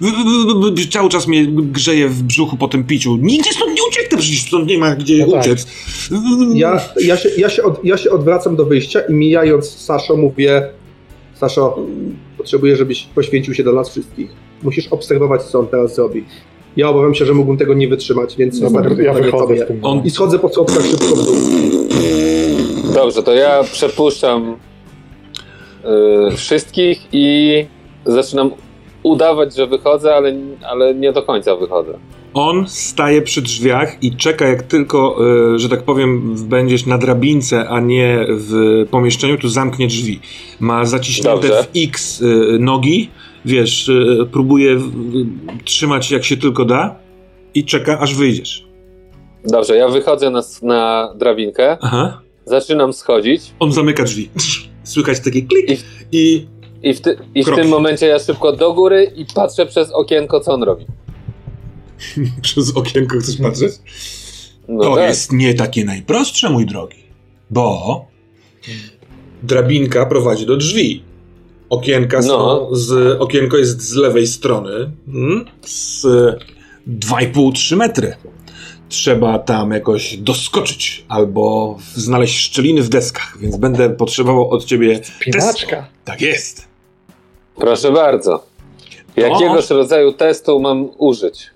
w- 0.00 0.88
Cały 0.92 1.08
czas 1.08 1.26
mnie 1.28 1.46
grzeje 1.46 2.08
w 2.08 2.22
brzuchu 2.22 2.56
po 2.56 2.68
tym 2.68 2.84
piciu. 2.84 3.16
Nigdzie 3.16 3.52
stąd 3.52 3.70
nie 3.74 3.82
ucieknę, 3.88 4.18
przecież 4.18 4.42
stąd 4.42 4.66
nie 4.68 4.78
ma 4.78 4.96
gdzie 4.96 5.26
No 5.26 5.32
tak. 5.32 5.40
uciec. 5.42 5.66
Ja, 6.54 6.80
ja, 7.00 7.16
się, 7.16 7.28
ja, 7.36 7.48
się 7.48 7.62
od, 7.62 7.84
ja 7.84 7.96
się 7.96 8.10
odwracam 8.10 8.56
do 8.56 8.64
wyjścia 8.64 9.00
i 9.00 9.12
mijając 9.14 9.70
Saszo 9.70 10.16
mówię 10.16 10.68
Saszo, 11.34 11.78
potrzebuję, 12.38 12.76
żebyś 12.76 13.02
poświęcił 13.14 13.54
się 13.54 13.64
do 13.64 13.72
nas 13.72 13.90
wszystkich. 13.90 14.30
Musisz 14.62 14.88
obserwować, 14.88 15.42
co 15.42 15.58
on 15.60 15.66
teraz 15.66 15.94
zrobi. 15.94 16.24
Ja 16.76 16.88
obawiam 16.88 17.14
się, 17.14 17.24
że 17.26 17.34
mógłbym 17.34 17.56
tego 17.58 17.74
nie 17.74 17.88
wytrzymać, 17.88 18.36
więc 18.36 18.60
Dobra, 18.60 18.82
zostawiam 18.82 19.04
ja 19.04 19.14
to 19.14 19.22
wychodzę 19.22 19.56
z 19.56 19.66
tym. 19.66 19.78
On- 19.82 20.02
I 20.04 20.10
schodzę 20.10 20.38
po 20.38 20.48
schodkach 20.48 20.86
szybko 20.86 21.06
w 21.06 21.24
dół. 21.24 21.34
Dobrze, 22.94 23.22
to 23.22 23.34
ja 23.34 23.62
przepuszczam 23.72 24.56
y, 26.32 26.36
wszystkich 26.36 27.00
i 27.12 27.64
zaczynam 28.06 28.50
udawać, 29.02 29.56
że 29.56 29.66
wychodzę, 29.66 30.14
ale, 30.14 30.34
ale 30.70 30.94
nie 30.94 31.12
do 31.12 31.22
końca 31.22 31.56
wychodzę. 31.56 31.92
On 32.34 32.64
staje 32.68 33.22
przy 33.22 33.42
drzwiach 33.42 34.02
i 34.02 34.16
czeka, 34.16 34.46
jak 34.48 34.62
tylko, 34.62 35.16
e, 35.54 35.58
że 35.58 35.68
tak 35.68 35.82
powiem, 35.82 36.36
będziesz 36.48 36.86
na 36.86 36.98
drabince, 36.98 37.68
a 37.68 37.80
nie 37.80 38.26
w 38.28 38.84
pomieszczeniu, 38.90 39.38
to 39.38 39.48
zamknie 39.48 39.86
drzwi. 39.86 40.20
Ma 40.60 40.84
zaciśnięte 40.84 41.48
Dobrze. 41.48 41.62
w 41.62 41.68
X 41.76 42.22
e, 42.22 42.58
nogi, 42.58 43.10
wiesz, 43.44 43.88
e, 43.88 44.26
próbuje 44.26 44.80
trzymać 45.64 46.10
jak 46.10 46.24
się 46.24 46.36
tylko 46.36 46.64
da 46.64 46.98
i 47.54 47.64
czeka, 47.64 47.98
aż 47.98 48.14
wyjdziesz. 48.14 48.66
Dobrze, 49.44 49.76
ja 49.76 49.88
wychodzę 49.88 50.30
na, 50.30 50.42
na 50.62 51.12
drabinkę, 51.16 51.78
Aha. 51.80 52.20
zaczynam 52.44 52.92
schodzić 52.92 53.42
On 53.58 53.72
zamyka 53.72 54.04
drzwi. 54.04 54.30
Słychać 54.84 55.20
taki 55.20 55.42
klik 55.42 55.70
I- 55.70 55.78
i 56.12 56.46
i 56.82 56.94
w, 56.94 57.00
ty, 57.00 57.16
i 57.34 57.44
w 57.44 57.54
tym 57.54 57.68
momencie 57.68 58.06
ja 58.06 58.18
szybko 58.18 58.52
do 58.52 58.72
góry 58.72 59.12
i 59.16 59.26
patrzę 59.34 59.66
przez 59.66 59.90
okienko, 59.92 60.40
co 60.40 60.52
on 60.54 60.62
robi. 60.62 60.86
przez 62.42 62.76
okienko 62.76 63.18
chcesz 63.18 63.36
patrzeć? 63.36 63.72
No 64.68 64.82
to 64.82 64.94
tak. 64.96 65.08
jest 65.08 65.32
nie 65.32 65.54
takie 65.54 65.84
najprostsze, 65.84 66.50
mój 66.50 66.66
drogi, 66.66 67.02
bo 67.50 68.04
drabinka 69.42 70.06
prowadzi 70.06 70.46
do 70.46 70.56
drzwi. 70.56 71.02
Okienka 71.70 72.22
są 72.22 72.28
No. 72.28 72.68
z, 72.72 73.20
okienko 73.20 73.56
jest 73.56 73.82
z 73.82 73.94
lewej 73.94 74.26
strony, 74.26 74.90
mm, 75.08 75.44
z 75.66 76.06
2,5-3 76.86 77.76
metry. 77.76 78.16
Trzeba 78.88 79.38
tam 79.38 79.70
jakoś 79.70 80.16
doskoczyć 80.16 81.04
albo 81.08 81.76
znaleźć 81.94 82.38
szczeliny 82.38 82.82
w 82.82 82.88
deskach, 82.88 83.38
więc 83.40 83.56
będę 83.56 83.90
potrzebował 83.90 84.50
od 84.50 84.64
ciebie. 84.64 85.00
Pinaczka. 85.20 85.86
Tak 86.04 86.20
jest. 86.20 86.68
Proszę 87.56 87.92
bardzo. 87.92 88.46
Jakiegoś 89.16 89.70
rodzaju 89.70 90.12
testu 90.12 90.60
mam 90.60 90.88
użyć? 90.98 91.46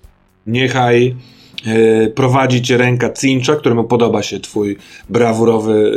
Niechaj 0.47 1.15
prowadzi 2.15 2.61
cię 2.61 2.77
ręka 2.77 3.09
Cincha, 3.09 3.55
któremu 3.55 3.83
podoba 3.83 4.23
się 4.23 4.39
twój 4.39 4.77
brawurowy 5.09 5.91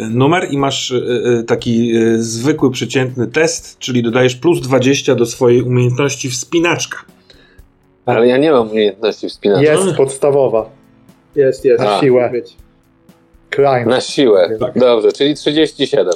e, 0.00 0.08
numer 0.08 0.46
i 0.50 0.58
masz 0.58 0.92
e, 0.92 0.96
e, 0.96 1.42
taki 1.42 1.96
e, 1.96 2.18
zwykły, 2.18 2.70
przeciętny 2.70 3.26
test, 3.26 3.78
czyli 3.78 4.02
dodajesz 4.02 4.36
plus 4.36 4.60
20 4.60 5.14
do 5.14 5.26
swojej 5.26 5.62
umiejętności 5.62 6.30
wspinaczka. 6.30 6.98
Ale 8.06 8.26
ja 8.26 8.36
nie 8.36 8.52
mam 8.52 8.70
umiejętności 8.70 9.28
wspinaczki. 9.28 9.64
Jest 9.64 9.96
podstawowa. 9.96 10.70
Jest, 11.36 11.64
jest. 11.64 11.82
A. 11.82 11.94
Musi 11.94 12.06
Siłę. 12.06 12.32
Climb. 13.54 13.86
Na 13.86 14.00
siłę. 14.00 14.56
Tak. 14.60 14.78
Dobrze, 14.78 15.12
czyli 15.12 15.34
37. 15.34 16.06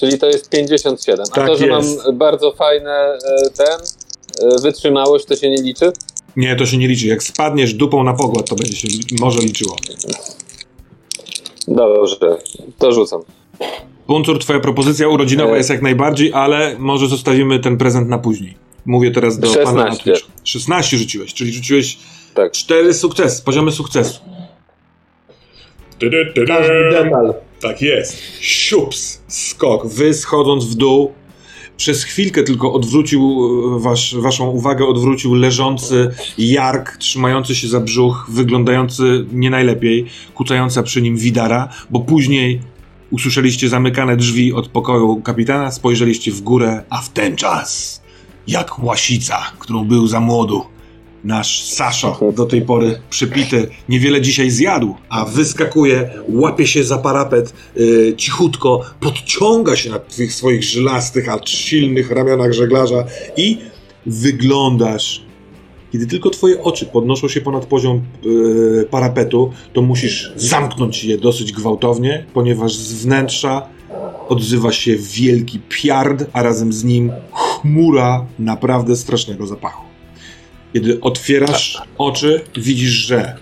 Czyli 0.00 0.18
to 0.18 0.26
jest 0.26 0.50
57. 0.50 1.26
A 1.32 1.34
Tak 1.34 1.46
to, 1.46 1.56
że 1.56 1.66
jest. 1.66 2.06
mam 2.06 2.18
bardzo 2.18 2.52
fajne 2.52 2.90
e, 2.90 3.18
ten, 3.56 3.66
e, 3.66 3.99
wytrzymałość, 4.62 5.24
to 5.24 5.36
się 5.36 5.50
nie 5.50 5.62
liczy? 5.62 5.92
Nie, 6.36 6.56
to 6.56 6.66
się 6.66 6.76
nie 6.76 6.88
liczy. 6.88 7.06
Jak 7.06 7.22
spadniesz 7.22 7.74
dupą 7.74 8.04
na 8.04 8.12
pogład, 8.12 8.48
to 8.48 8.56
będzie 8.56 8.76
się 8.76 8.88
może 9.20 9.38
liczyło. 9.38 9.76
Dobrze, 11.68 12.16
to 12.78 12.92
rzucam. 12.92 13.20
Buncur, 14.06 14.38
twoja 14.38 14.60
propozycja 14.60 15.08
urodzinowa 15.08 15.54
E. 15.54 15.56
jest 15.56 15.70
jak 15.70 15.82
najbardziej, 15.82 16.32
ale 16.32 16.76
może 16.78 17.08
zostawimy 17.08 17.58
ten 17.58 17.76
prezent 17.78 18.08
na 18.08 18.18
później. 18.18 18.54
Mówię 18.86 19.10
teraz 19.10 19.38
do 19.38 19.48
pana 19.48 19.72
na 19.72 19.90
16. 19.90 20.04
Twitch. 20.12 20.26
16 20.44 20.96
rzuciłeś, 20.96 21.34
czyli 21.34 21.52
rzuciłeś 21.52 21.98
Tak. 22.34 22.52
4 22.52 22.94
sukcesy, 22.94 23.42
poziomy 23.42 23.72
sukcesu. 23.72 24.20
Każdy 26.46 26.90
detal. 26.92 27.34
Tak 27.60 27.82
jest. 27.82 28.16
Siups, 28.40 29.20
skok. 29.28 29.86
Wy 29.86 30.14
schodząc 30.14 30.64
w 30.64 30.74
dół, 30.74 31.12
przez 31.80 32.04
chwilkę 32.04 32.42
tylko 32.42 32.72
odwrócił 32.72 33.40
e, 33.76 33.80
wasz, 33.80 34.16
waszą 34.18 34.50
uwagę, 34.50 34.86
odwrócił 34.86 35.34
leżący 35.34 36.10
Jark, 36.38 36.96
trzymający 36.96 37.54
się 37.54 37.68
za 37.68 37.80
brzuch, 37.80 38.26
wyglądający 38.28 39.26
nie 39.32 39.50
najlepiej, 39.50 40.06
kucająca 40.34 40.82
przy 40.82 41.02
nim 41.02 41.16
Widara, 41.16 41.68
bo 41.90 42.00
później 42.00 42.60
usłyszeliście 43.10 43.68
zamykane 43.68 44.16
drzwi 44.16 44.52
od 44.52 44.68
pokoju 44.68 45.20
kapitana, 45.22 45.70
spojrzeliście 45.70 46.32
w 46.32 46.40
górę, 46.40 46.84
a 46.90 47.02
w 47.02 47.08
ten 47.08 47.36
czas, 47.36 48.02
jak 48.46 48.84
łasica, 48.84 49.52
którą 49.58 49.84
był 49.84 50.06
za 50.06 50.20
młodu, 50.20 50.64
Nasz 51.24 51.62
Saszo, 51.62 52.32
do 52.36 52.46
tej 52.46 52.62
pory 52.62 53.00
przypity, 53.10 53.68
niewiele 53.88 54.20
dzisiaj 54.20 54.50
zjadł, 54.50 54.94
a 55.08 55.24
wyskakuje, 55.24 56.10
łapie 56.28 56.66
się 56.66 56.84
za 56.84 56.98
parapet, 56.98 57.54
yy, 57.76 58.14
cichutko, 58.16 58.80
podciąga 59.00 59.76
się 59.76 59.90
na 59.90 59.98
tych 59.98 60.34
swoich 60.34 60.62
żylastych, 60.62 61.28
a 61.28 61.38
silnych 61.46 62.10
ramionach 62.10 62.52
żeglarza 62.52 63.04
i 63.36 63.58
wyglądasz. 64.06 65.22
Kiedy 65.92 66.06
tylko 66.06 66.30
twoje 66.30 66.62
oczy 66.62 66.86
podnoszą 66.86 67.28
się 67.28 67.40
ponad 67.40 67.66
poziom 67.66 68.02
yy, 68.22 68.86
parapetu, 68.90 69.52
to 69.72 69.82
musisz 69.82 70.32
zamknąć 70.36 71.04
je 71.04 71.18
dosyć 71.18 71.52
gwałtownie, 71.52 72.26
ponieważ 72.34 72.74
z 72.74 72.92
wnętrza 73.04 73.68
odzywa 74.28 74.72
się 74.72 74.96
wielki 74.96 75.60
piard, 75.68 76.24
a 76.32 76.42
razem 76.42 76.72
z 76.72 76.84
nim 76.84 77.12
chmura 77.32 78.26
naprawdę 78.38 78.96
strasznego 78.96 79.46
zapachu. 79.46 79.89
Kiedy 80.72 81.00
otwierasz 81.00 81.82
oczy, 81.98 82.40
widzisz, 82.56 82.90
że 82.90 83.36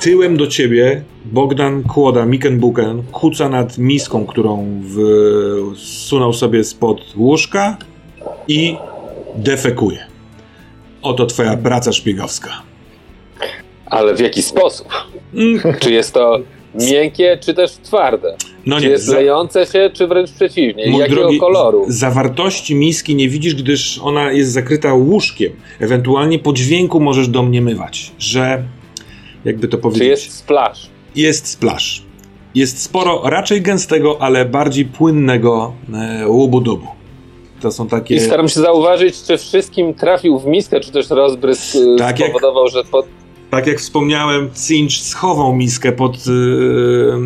tyłem 0.00 0.36
do 0.36 0.46
ciebie 0.46 1.02
Bogdan 1.24 1.82
Kłoda 1.82 2.26
Mikenbuken 2.26 3.02
kuca 3.02 3.48
nad 3.48 3.78
miską, 3.78 4.26
którą 4.26 4.82
wsunął 5.76 6.32
sobie 6.32 6.64
spod 6.64 7.00
łóżka 7.16 7.76
i 8.48 8.76
defekuje. 9.36 10.06
Oto 11.02 11.26
twoja 11.26 11.56
praca 11.56 11.92
szpiegowska. 11.92 12.50
Ale 13.86 14.14
w 14.14 14.20
jaki 14.20 14.42
sposób? 14.42 14.88
Mm, 15.34 15.60
Czy 15.80 15.92
jest 15.92 16.14
to 16.14 16.38
miękkie, 16.74 17.38
czy 17.40 17.54
też 17.54 17.72
twarde? 17.72 18.36
No 18.66 18.76
Czy 18.76 18.82
nie, 18.84 18.90
jest 18.90 19.04
za, 19.04 19.14
lejące 19.14 19.66
się, 19.66 19.90
czy 19.92 20.06
wręcz 20.06 20.30
przeciwnie? 20.32 20.90
Mój 20.90 21.00
jakiego 21.00 21.20
drogi, 21.20 21.38
koloru? 21.38 21.84
zawartości 21.88 22.74
miski 22.74 23.14
nie 23.14 23.28
widzisz, 23.28 23.54
gdyż 23.54 24.00
ona 24.02 24.32
jest 24.32 24.52
zakryta 24.52 24.94
łóżkiem. 24.94 25.52
Ewentualnie 25.80 26.38
po 26.38 26.52
dźwięku 26.52 27.00
możesz 27.00 27.28
domniemywać, 27.28 28.12
że 28.18 28.62
jakby 29.44 29.68
to 29.68 29.76
Czy 29.76 29.82
powiedzieć... 29.82 30.08
jest 30.08 30.32
splash? 30.32 30.86
jest 31.16 31.46
splash. 31.48 32.02
Jest 32.54 32.82
sporo 32.82 33.22
raczej 33.24 33.62
gęstego, 33.62 34.16
ale 34.20 34.44
bardziej 34.44 34.84
płynnego 34.84 35.72
e, 35.94 36.28
łubu-dubu. 36.28 36.86
To 37.60 37.72
są 37.72 37.88
takie... 37.88 38.14
I 38.14 38.20
staram 38.20 38.48
się 38.48 38.60
zauważyć, 38.60 39.22
czy 39.22 39.38
wszystkim 39.38 39.94
trafił 39.94 40.38
w 40.38 40.46
miskę, 40.46 40.80
czy 40.80 40.92
też 40.92 41.10
rozbrysk 41.10 41.76
e, 41.76 41.98
Tak 41.98 42.18
jak- 42.20 42.30
spowodował, 42.30 42.68
że 42.68 42.84
pod... 42.84 43.06
Tak 43.50 43.66
jak 43.66 43.78
wspomniałem, 43.78 44.50
Cinch 44.66 44.92
schował 44.92 45.56
miskę 45.56 45.92
pod... 45.92 46.16
e, 46.16 46.20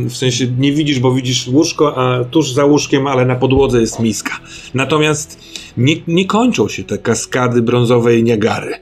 w 0.08 0.16
sensie 0.16 0.46
nie 0.58 0.72
widzisz, 0.72 0.98
bo 0.98 1.14
widzisz 1.14 1.48
łóżko, 1.48 1.98
a 1.98 2.24
tuż 2.24 2.52
za 2.52 2.64
łóżkiem, 2.64 3.06
ale 3.06 3.24
na 3.24 3.34
podłodze 3.34 3.80
jest 3.80 4.00
miska. 4.00 4.32
Natomiast 4.74 5.38
nie, 5.76 5.96
nie 6.08 6.26
kończą 6.26 6.68
się 6.68 6.84
te 6.84 6.98
kaskady 6.98 7.62
brązowej 7.62 8.24
Niagary. 8.24 8.74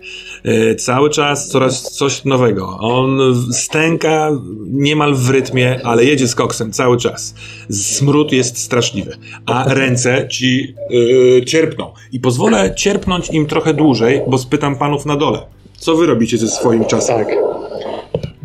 E, 0.45 0.75
cały 0.75 1.11
czas 1.11 1.49
coraz 1.49 1.83
coś 1.83 2.25
nowego. 2.25 2.79
On 2.81 3.19
stęka 3.53 4.31
niemal 4.71 5.15
w 5.15 5.31
rytmie, 5.31 5.81
ale 5.85 6.05
jedzie 6.05 6.29
z 6.29 6.35
koksem 6.35 6.73
cały 6.73 6.97
czas. 6.97 7.35
Smród 7.71 8.33
jest 8.33 8.59
straszliwy, 8.59 9.17
a 9.47 9.75
ręce 9.75 10.29
ci 10.29 10.75
yy, 10.91 11.45
cierpną. 11.45 11.93
I 12.13 12.21
pozwolę 12.21 12.75
cierpnąć 12.77 13.31
im 13.31 13.47
trochę 13.47 13.75
dłużej, 13.75 14.21
bo 14.29 14.39
spytam 14.39 14.77
panów 14.77 15.07
na 15.07 15.17
dole. 15.17 15.62
Co 15.83 15.97
wy 15.97 16.07
robicie 16.07 16.39
ze 16.39 16.49
swoim 16.49 16.85
czasem? 16.85 17.17
Tak. 17.25 17.37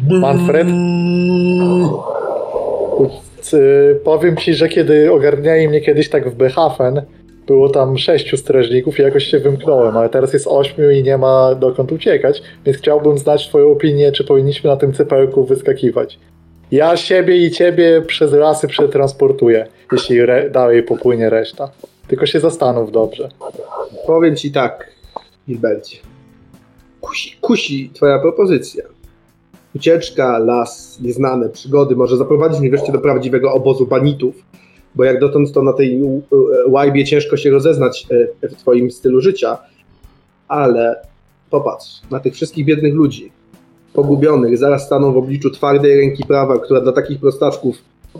Manfred? 0.09 0.67
Y, 3.53 3.99
Powiem 4.03 4.37
ci, 4.37 4.53
że 4.53 4.69
kiedy 4.69 5.11
ogarniali 5.13 5.67
mnie 5.67 5.81
kiedyś 5.81 6.09
tak 6.09 6.29
w 6.29 6.35
Behafen, 6.35 7.01
było 7.47 7.69
tam 7.69 7.97
sześciu 7.97 8.37
strażników 8.37 8.99
i 8.99 9.01
jakoś 9.01 9.23
się 9.23 9.39
wymknąłem, 9.39 9.97
ale 9.97 10.09
teraz 10.09 10.33
jest 10.33 10.47
ośmiu 10.47 10.89
i 10.91 11.03
nie 11.03 11.17
ma 11.17 11.55
dokąd 11.55 11.91
uciekać, 11.91 12.41
więc 12.65 12.77
chciałbym 12.77 13.17
znać 13.17 13.47
twoją 13.47 13.71
opinię, 13.71 14.11
czy 14.11 14.23
powinniśmy 14.23 14.69
na 14.69 14.77
tym 14.77 14.93
cypełku 14.93 15.45
wyskakiwać. 15.45 16.19
Ja 16.71 16.97
siebie 16.97 17.37
i 17.37 17.51
ciebie 17.51 18.01
przez 18.07 18.31
lasy 18.33 18.67
przetransportuję, 18.67 19.67
jeśli 19.91 20.19
re- 20.19 20.49
dalej 20.49 20.83
popłynie 20.83 21.29
reszta. 21.29 21.69
Tylko 22.07 22.25
się 22.25 22.39
zastanów 22.39 22.91
dobrze. 22.91 23.29
Powiem 24.07 24.35
ci 24.35 24.51
tak, 24.51 24.87
Gilbercie. 25.47 25.97
Kusi, 27.07 27.35
kusi 27.41 27.89
twoja 27.93 28.19
propozycja. 28.19 28.83
Ucieczka, 29.75 30.37
las, 30.39 30.99
nieznane 31.01 31.49
przygody 31.49 31.95
może 31.95 32.17
zaprowadzić 32.17 32.59
mnie 32.59 32.69
wreszcie 32.69 32.91
do 32.91 32.99
prawdziwego 32.99 33.53
obozu 33.53 33.87
banitów, 33.87 34.35
bo 34.95 35.03
jak 35.03 35.19
dotąd 35.19 35.51
to 35.51 35.63
na 35.63 35.73
tej 35.73 36.01
łajbie 36.67 37.05
ciężko 37.05 37.37
się 37.37 37.49
rozeznać 37.49 38.07
e, 38.43 38.47
w 38.47 38.55
twoim 38.55 38.91
stylu 38.91 39.21
życia, 39.21 39.57
ale 40.47 40.95
popatrz 41.49 42.01
na 42.11 42.19
tych 42.19 42.33
wszystkich 42.33 42.65
biednych 42.65 42.93
ludzi, 42.93 43.31
pogubionych, 43.93 44.57
zaraz 44.57 44.85
staną 44.85 45.13
w 45.13 45.17
obliczu 45.17 45.49
twardej 45.49 45.97
ręki 45.97 46.23
prawa, 46.23 46.59
która 46.59 46.81
dla 46.81 46.91
takich 46.91 47.19
prostaczków, 47.19 47.75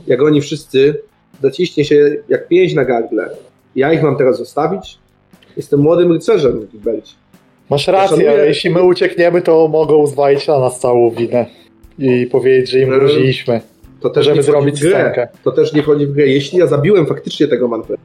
jak 0.08 0.22
oni 0.22 0.42
wszyscy, 0.42 1.02
zaciśnie 1.42 1.86
się 1.86 2.16
jak 2.30 2.48
pięść 2.48 2.76
na 2.76 2.86
gardle. 2.86 3.30
Ja 3.76 3.94
ich 3.94 4.04
mam 4.04 4.16
teraz 4.16 4.38
zostawić? 4.38 4.98
Jestem 5.58 5.80
młodym 5.80 6.12
rycerzem, 6.12 6.68
Gilbercie. 6.68 7.14
Masz 7.70 7.88
rację, 7.88 8.10
Szanuję- 8.18 8.32
ale 8.32 8.48
jeśli 8.48 8.70
my 8.70 8.84
uciekniemy, 8.84 9.42
to 9.42 9.68
mogą 9.68 10.08
zwalić 10.08 10.48
na 10.48 10.60
nas 10.60 10.80
całą 10.80 11.12
winę 11.12 11.46
i 12.00 12.26
powiedzieć, 12.32 12.70
że 12.72 12.80
im 12.80 12.88
Mm. 12.88 13.00
groziliśmy. 13.00 13.62
To 14.02 14.10
też 14.10 14.46
zrobić 14.46 14.76
w 14.80 14.82
grę. 14.82 14.90
scenkę. 14.92 15.28
To 15.44 15.52
też 15.52 15.74
nie 15.74 15.84
wchodzi 15.84 16.08
w 16.08 16.12
grę. 16.14 16.28
Jeśli 16.28 16.58
ja 16.60 16.68
zabiłem 16.68 17.06
faktycznie 17.06 17.48
tego 17.48 17.68
Manfreda, 17.68 18.02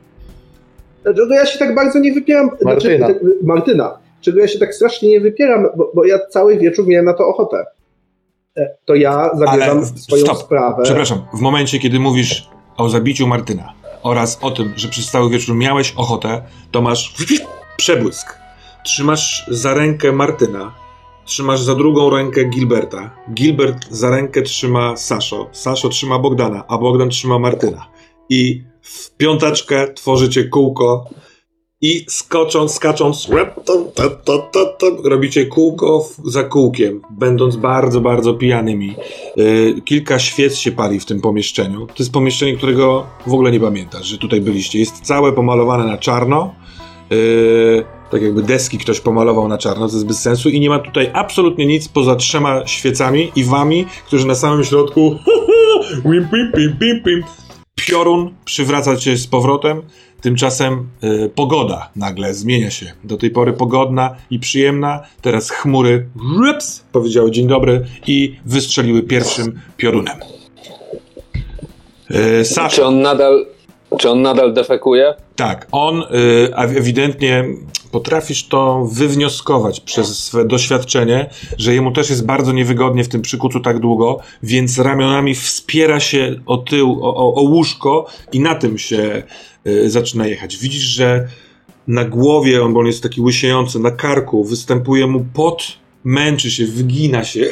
czego 1.05 1.35
ja 1.35 1.46
się 1.46 1.59
tak 1.59 1.75
bardzo 1.75 1.98
nie 1.98 2.12
wypieram. 2.12 2.51
Martyna. 2.64 3.07
Znaczy, 3.07 3.20
te- 3.20 3.46
Martyna. 3.46 3.98
Czego 4.20 4.40
ja 4.40 4.48
się 4.48 4.59
tak 4.59 4.75
strasznie 4.75 5.09
nie 5.09 5.20
wypieram, 5.20 5.66
bo, 5.77 5.92
bo 5.94 6.05
ja 6.05 6.18
cały 6.31 6.59
wieczór 6.59 6.87
miałem 6.88 7.05
na 7.07 7.14
to 7.14 7.27
ochotę. 7.27 7.64
E, 8.57 8.70
To 8.85 8.94
ja 8.94 9.31
zabieram 9.35 9.77
Ale 9.79 9.87
swoją 9.87 10.25
stop. 10.25 10.38
sprawę. 10.38 10.83
Przepraszam, 10.83 11.18
w 11.35 11.40
momencie, 11.40 11.79
kiedy 11.79 11.98
mówisz 12.01 12.48
o 12.77 12.88
zabiciu 12.88 13.27
Martyna 13.27 13.72
oraz 14.03 14.38
o 14.42 14.51
tym, 14.51 14.72
że 14.77 14.88
przez 14.88 15.11
cały 15.11 15.31
wieczór 15.31 15.55
miałeś 15.57 15.94
ochotę, 15.96 16.42
to 16.70 16.83
masz 16.83 17.14
przebłysk. 17.77 18.38
Trzymasz 18.85 19.47
za 19.49 19.75
rękę 19.75 20.12
Martyna, 20.12 20.75
trzymasz 21.25 21.61
za 21.61 21.75
drugą 21.75 22.11
rękę 22.11 22.45
Gilberta, 22.45 23.11
Gilbert 23.35 23.87
za 23.90 24.11
rękę 24.11 24.42
trzyma 24.42 24.97
Saszo, 24.97 25.49
Saszo 25.53 25.88
trzyma 25.88 26.18
Bogdana, 26.18 26.64
a 26.68 26.79
Bogdan 26.79 27.11
trzyma 27.11 27.38
Martyna. 27.38 27.87
I 28.29 28.62
w 28.83 29.16
piąteczkę 29.16 29.95
tworzycie 29.95 30.45
kółko 30.45 31.05
i 31.81 32.05
skocząc, 32.09 32.75
skacząc, 32.75 33.29
robicie 35.05 35.47
kółko 35.47 36.09
za 36.25 36.45
kółkiem, 36.45 37.01
będąc 37.11 37.57
bardzo, 37.57 38.01
bardzo 38.01 38.35
pijanymi. 38.35 38.95
Y, 39.38 39.83
Kilka 39.85 40.18
świec 40.18 40.57
się 40.57 40.73
pali 40.73 41.01
w 41.01 41.07
tym 41.07 41.21
pomieszczeniu. 41.21 41.87
To 41.87 41.95
jest 41.99 42.12
pomieszczenie, 42.12 42.57
którego 42.57 43.07
w 43.27 43.35
ogóle 43.35 43.51
nie 43.51 43.61
pamiętasz, 43.61 44.07
że 44.07 44.18
tutaj 44.18 44.40
byliście. 44.40 44.79
Jest 44.79 45.01
całe 45.01 45.33
pomalowane 45.33 45.85
na 45.85 45.99
czarno. 45.99 46.55
Tak 48.12 48.22
jakby 48.22 48.42
deski 48.42 48.79
ktoś 48.79 49.01
pomalował 49.01 49.48
na 49.48 49.59
czarno, 49.59 49.88
to 49.88 49.94
jest 49.94 50.07
bez 50.07 50.20
sensu 50.22 50.48
i 50.48 50.61
nie 50.61 50.68
ma 50.68 50.79
tutaj 50.79 51.11
absolutnie 51.12 51.66
nic 51.66 51.88
poza 51.88 52.16
trzema 52.16 52.66
świecami 52.66 53.33
i 53.37 53.44
wami, 53.44 53.87
którzy 54.07 54.27
na 54.27 54.35
samym 54.35 54.64
środku 54.64 55.16
wim, 56.05 56.29
pim, 56.29 56.53
pim, 56.55 56.77
pim, 56.79 57.03
pim. 57.05 57.22
piorun 57.75 58.35
przywraca 58.44 58.96
cię 58.96 59.16
z 59.16 59.27
powrotem. 59.27 59.83
Tymczasem 60.20 60.88
y, 61.05 61.31
pogoda 61.35 61.90
nagle 61.96 62.35
zmienia 62.35 62.70
się. 62.70 62.92
Do 63.05 63.16
tej 63.16 63.31
pory 63.31 63.53
pogodna 63.53 64.16
i 64.31 64.38
przyjemna, 64.38 65.01
teraz 65.20 65.51
chmury 65.51 66.07
rups, 66.38 66.85
powiedziały 66.92 67.31
dzień 67.31 67.48
dobry 67.48 67.85
i 68.07 68.37
wystrzeliły 68.44 69.03
pierwszym 69.03 69.61
piorunem. 69.77 70.16
Y, 72.11 72.14
Czy 72.38 72.44
Sasza, 72.44 72.83
on 72.83 73.01
nadal... 73.01 73.46
Czy 73.98 74.11
on 74.11 74.22
nadal 74.22 74.53
defekuje? 74.53 75.14
Tak, 75.37 75.68
on 75.72 76.03
y, 76.03 76.05
a 76.57 76.64
ewidentnie 76.64 77.44
potrafisz 77.92 78.48
to 78.48 78.88
wywnioskować 78.92 79.81
przez 79.81 80.24
swe 80.24 80.44
doświadczenie, 80.44 81.31
że 81.59 81.74
jemu 81.74 81.92
też 81.92 82.11
jest 82.11 82.26
bardzo 82.26 82.52
niewygodnie 82.52 83.05
w 83.05 83.09
tym 83.09 83.22
przykucu 83.22 83.61
tak 83.61 83.78
długo, 83.78 84.18
więc 84.42 84.78
ramionami 84.78 85.35
wspiera 85.35 86.00
się 86.00 86.40
o 86.46 86.57
tył, 86.57 87.05
o, 87.05 87.16
o, 87.16 87.35
o 87.35 87.42
łóżko 87.42 88.07
i 88.33 88.40
na 88.40 88.55
tym 88.55 88.78
się 88.78 89.22
y, 89.66 89.90
zaczyna 89.90 90.26
jechać. 90.26 90.57
Widzisz, 90.57 90.83
że 90.83 91.28
na 91.87 92.05
głowie, 92.05 92.62
on, 92.62 92.72
bo 92.72 92.81
on 92.81 92.87
jest 92.87 93.02
taki 93.02 93.20
łysiejący, 93.20 93.78
na 93.78 93.90
karku 93.90 94.44
występuje 94.44 95.07
mu 95.07 95.26
pot, 95.35 95.62
męczy 96.05 96.50
się, 96.50 96.66
wygina 96.66 97.24
się. 97.24 97.50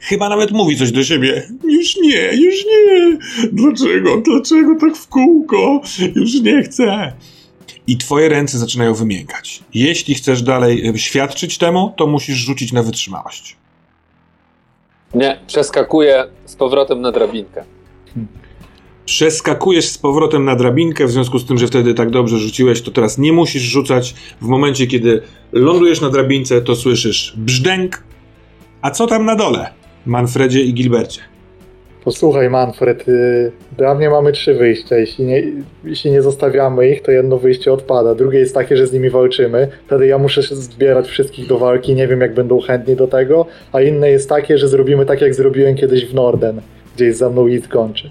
Chyba 0.00 0.28
nawet 0.28 0.50
mówi 0.50 0.76
coś 0.76 0.92
do 0.92 1.04
siebie. 1.04 1.48
Już 1.64 1.96
nie, 1.96 2.30
już 2.32 2.54
nie. 2.66 3.18
Dlaczego, 3.52 4.22
dlaczego 4.26 4.76
tak 4.80 4.96
w 4.96 5.08
kółko? 5.08 5.80
Już 6.14 6.40
nie 6.40 6.62
chcę. 6.62 7.12
I 7.86 7.96
twoje 7.96 8.28
ręce 8.28 8.58
zaczynają 8.58 8.94
wymiękać. 8.94 9.62
Jeśli 9.74 10.14
chcesz 10.14 10.42
dalej 10.42 10.88
e, 10.88 10.98
świadczyć 10.98 11.58
temu, 11.58 11.94
to 11.96 12.06
musisz 12.06 12.36
rzucić 12.36 12.72
na 12.72 12.82
wytrzymałość. 12.82 13.56
Nie, 15.14 15.40
przeskakuje 15.46 16.24
z 16.44 16.56
powrotem 16.56 17.00
na 17.00 17.12
drabinkę. 17.12 17.64
Przeskakujesz 19.04 19.88
z 19.88 19.98
powrotem 19.98 20.44
na 20.44 20.56
drabinkę, 20.56 21.06
w 21.06 21.10
związku 21.10 21.38
z 21.38 21.46
tym, 21.46 21.58
że 21.58 21.66
wtedy 21.66 21.94
tak 21.94 22.10
dobrze 22.10 22.38
rzuciłeś, 22.38 22.82
to 22.82 22.90
teraz 22.90 23.18
nie 23.18 23.32
musisz 23.32 23.62
rzucać. 23.62 24.14
W 24.40 24.46
momencie, 24.46 24.86
kiedy 24.86 25.22
lądujesz 25.52 26.00
na 26.00 26.10
drabince, 26.10 26.62
to 26.62 26.76
słyszysz 26.76 27.34
brzdęk. 27.36 28.04
A 28.82 28.90
co 28.90 29.06
tam 29.06 29.24
na 29.24 29.36
dole? 29.36 29.70
Manfredzie 30.06 30.62
i 30.62 30.74
Gilbercie. 30.74 31.20
Posłuchaj, 32.04 32.50
Manfred, 32.50 33.08
y, 33.08 33.52
dla 33.78 33.94
mnie 33.94 34.10
mamy 34.10 34.32
trzy 34.32 34.54
wyjścia. 34.54 34.96
Jeśli 34.96 35.24
nie, 35.24 35.42
jeśli 35.84 36.10
nie 36.10 36.22
zostawiamy 36.22 36.88
ich, 36.88 37.02
to 37.02 37.10
jedno 37.10 37.38
wyjście 37.38 37.72
odpada. 37.72 38.14
Drugie 38.14 38.38
jest 38.38 38.54
takie, 38.54 38.76
że 38.76 38.86
z 38.86 38.92
nimi 38.92 39.10
walczymy. 39.10 39.68
Wtedy 39.86 40.06
ja 40.06 40.18
muszę 40.18 40.42
zbierać 40.42 41.08
wszystkich 41.08 41.46
do 41.46 41.58
walki, 41.58 41.94
nie 41.94 42.08
wiem 42.08 42.20
jak 42.20 42.34
będą 42.34 42.60
chętni 42.60 42.96
do 42.96 43.06
tego. 43.06 43.46
A 43.72 43.80
inne 43.80 44.10
jest 44.10 44.28
takie, 44.28 44.58
że 44.58 44.68
zrobimy 44.68 45.06
tak, 45.06 45.20
jak 45.20 45.34
zrobiłem 45.34 45.74
kiedyś 45.74 46.06
w 46.06 46.14
Norden, 46.14 46.60
gdzie 46.96 47.04
jest 47.04 47.18
za 47.18 47.30
mną 47.30 47.46
i 47.46 47.62
skończy. 47.62 48.10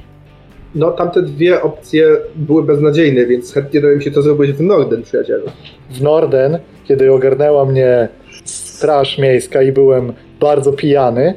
No, 0.75 0.91
tamte 0.91 1.21
dwie 1.21 1.61
opcje 1.61 2.07
były 2.35 2.63
beznadziejne, 2.63 3.25
więc 3.25 3.53
chętnie 3.53 3.81
dowiem 3.81 4.01
się, 4.01 4.11
co 4.11 4.21
zrobić 4.21 4.51
w 4.51 4.61
Norden, 4.61 5.03
przyjacielu. 5.03 5.45
W 5.91 6.01
Norden, 6.01 6.59
kiedy 6.85 7.11
ogarnęła 7.11 7.65
mnie 7.65 8.07
straż 8.45 9.17
miejska 9.17 9.61
i 9.61 9.71
byłem 9.71 10.13
bardzo 10.39 10.73
pijany, 10.73 11.33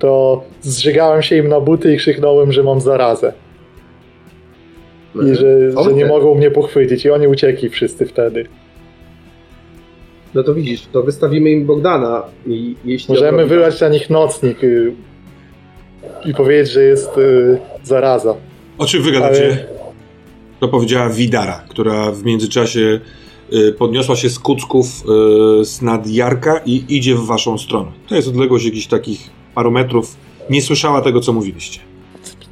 to 0.00 0.42
zżygałem 0.62 1.22
się 1.22 1.36
im 1.36 1.48
na 1.48 1.60
buty 1.60 1.94
i 1.94 1.96
krzyknąłem, 1.96 2.52
że 2.52 2.62
mam 2.62 2.80
zarazę. 2.80 3.32
I 5.14 5.34
że, 5.34 5.70
że 5.72 5.78
Okej. 5.78 5.94
nie 5.94 6.06
mogą 6.06 6.34
mnie 6.34 6.50
pochwycić. 6.50 7.04
I 7.04 7.10
oni 7.10 7.26
uciekli 7.26 7.68
wszyscy 7.70 8.06
wtedy. 8.06 8.46
No 10.34 10.42
to 10.42 10.54
widzisz, 10.54 10.86
to 10.92 11.02
wystawimy 11.02 11.50
im 11.50 11.66
Bogdana 11.66 12.22
i 12.46 12.76
jeśli... 12.84 13.14
Możemy 13.14 13.42
on- 13.42 13.48
wylać 13.48 13.80
na 13.80 13.88
nich 13.88 14.10
nocnik 14.10 14.64
y, 14.64 14.92
i 16.24 16.34
powiedzieć, 16.34 16.72
że 16.72 16.82
jest 16.82 17.18
y, 17.18 17.58
zaraza. 17.82 18.34
O 18.78 18.86
czym 18.86 19.02
wygadacie? 19.02 19.44
Ale- 19.44 19.80
To 20.60 20.68
powiedziała 20.68 21.08
Widara, 21.08 21.64
która 21.68 22.12
w 22.12 22.24
międzyczasie 22.24 23.00
y, 23.52 23.72
podniosła 23.72 24.16
się 24.16 24.28
z 24.30 24.38
kucków 24.38 24.86
y, 25.60 25.64
z 25.64 25.82
nad 25.82 26.06
Jarka 26.10 26.60
i 26.66 26.84
idzie 26.88 27.14
w 27.14 27.26
waszą 27.26 27.58
stronę. 27.58 27.90
To 28.08 28.14
jest 28.14 28.28
odległość 28.28 28.64
jakichś 28.64 28.86
takich 28.86 29.30
paru 29.54 29.70
metrów. 29.70 30.16
Nie 30.50 30.62
słyszała 30.62 31.00
tego, 31.02 31.20
co 31.20 31.32
mówiliście. 31.32 31.80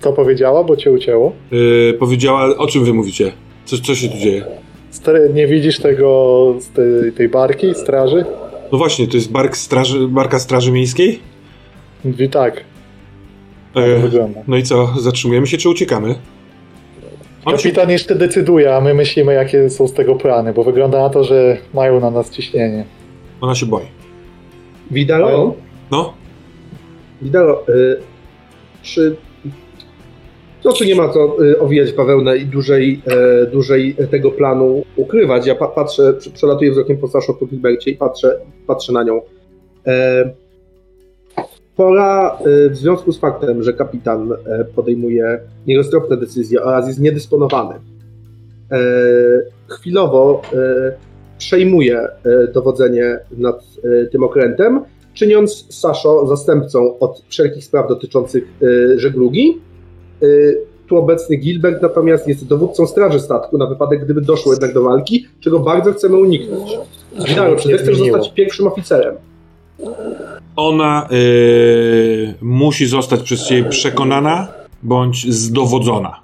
Co 0.01 0.13
powiedziała, 0.13 0.65
bo 0.65 0.77
cię 0.77 0.91
ucięło? 0.93 1.33
Y, 1.53 1.97
powiedziała, 1.99 2.57
o 2.57 2.67
czym 2.67 2.85
wy 2.85 2.93
mówicie? 2.95 3.33
Co, 3.65 3.77
co 3.79 3.95
się 3.95 4.09
tu 4.09 4.19
dzieje? 4.19 4.45
Stary, 4.91 5.31
nie 5.35 5.47
widzisz 5.47 5.79
tego 5.79 6.55
z 6.61 6.69
tej, 6.69 7.13
tej 7.13 7.29
barki, 7.29 7.75
straży? 7.75 8.25
No 8.73 8.79
właśnie, 8.79 9.07
to 9.09 9.17
jest 9.17 9.33
bark 9.33 9.57
straży, 9.57 10.09
barka 10.09 10.39
Straży 10.39 10.73
Miejskiej? 10.73 11.19
Mówi 12.05 12.29
tak, 12.29 12.65
tak 13.75 13.85
E, 13.85 13.99
wygląda. 13.99 14.41
no 14.49 14.57
i 14.57 14.63
co, 14.63 14.89
zatrzymujemy 15.01 15.47
się 15.47 15.57
czy 15.59 15.69
uciekamy? 15.69 16.15
Kapitan 17.45 17.91
jeszcze 17.91 18.15
decyduje, 18.15 18.77
a 18.77 18.81
my 18.81 18.95
myślimy, 18.95 19.33
jakie 19.35 19.71
są 19.71 19.89
z 19.89 19.93
tego 19.93 20.15
plany, 20.17 20.53
bo 20.53 20.65
wygląda 20.65 20.99
na 20.99 21.11
to, 21.11 21.25
że 21.25 21.57
mają 21.75 22.01
na 22.01 22.11
nas 22.11 22.31
ciśnienie. 22.31 22.85
ona 23.41 23.55
się 23.55 23.67
boi. 23.67 23.85
Widaro, 24.91 25.55
No, 25.91 26.13
Widaro, 27.23 27.65
y, 27.69 27.97
czy... 28.83 29.17
No 30.65 30.73
tu 30.73 30.85
nie 30.85 30.95
ma 30.95 31.09
co 31.09 31.45
y, 31.45 31.61
owijać 31.61 31.93
bawełnę 31.93 32.37
i 32.37 32.47
dłużej, 32.47 33.03
e, 33.07 33.47
dłużej 33.47 33.97
tego 34.11 34.31
planu 34.31 34.85
ukrywać. 34.97 35.47
Ja 35.47 35.55
pa, 35.55 35.69
patrzę, 35.69 36.15
prze- 36.15 36.31
przelatuję 36.31 36.71
wzrokiem 36.71 36.97
po 36.97 37.09
Saszo, 37.09 37.35
po 37.35 37.47
Gilbercie 37.47 37.91
i 37.91 37.97
patrzę, 37.97 38.41
patrzę 38.67 38.93
na 38.93 39.03
nią. 39.03 39.21
E, 39.87 40.31
pora 41.77 42.39
y, 42.47 42.71
w 42.71 42.77
związku 42.77 43.13
z 43.13 43.19
faktem, 43.19 43.63
że 43.63 43.73
kapitan 43.73 44.33
e, 44.33 44.65
podejmuje 44.65 45.41
nieroztropne 45.67 46.17
decyzje 46.17 46.63
oraz 46.63 46.89
jest 46.89 47.01
niedysponowany, 47.01 47.75
chwilowo 49.69 50.43
przejmuje 51.39 52.09
dowodzenie 52.55 53.19
nad 53.31 53.65
tym 54.13 54.25
okrętem, 54.25 54.81
czyniąc 55.19 55.67
Saszo 55.69 56.27
zastępcą 56.27 56.99
od 56.99 57.23
wszelkich 57.29 57.65
spraw 57.65 57.89
dotyczących 57.89 58.45
e, 58.63 58.99
żeglugi. 58.99 59.59
E, 60.23 60.27
tu 60.89 60.97
obecny 60.97 61.37
Gilbert 61.37 61.83
natomiast 61.83 62.29
jest 62.29 62.47
dowódcą 62.47 62.87
straży 62.87 63.21
statku 63.21 63.59
na 63.59 63.67
wypadek, 63.67 64.05
gdyby 64.05 64.21
doszło 64.21 64.53
jednak 64.53 64.75
do 64.75 64.83
walki, 64.83 65.27
czego 65.41 65.61
bardzo 65.61 65.93
chcemy 65.93 66.17
uniknąć. 66.17 66.79
Widaro, 67.29 67.57
czy 67.57 67.69
nie 67.69 67.77
ty 67.77 67.83
chcesz 67.83 67.99
zostać 67.99 68.33
pierwszym 68.35 68.67
oficerem? 68.67 69.15
ona 70.59 71.09
y, 71.13 72.35
musi 72.41 72.87
zostać 72.87 73.23
przez 73.23 73.47
ciebie 73.47 73.71
przekonana 73.71 74.49
bądź 74.83 75.33
zdowodzona. 75.33 76.21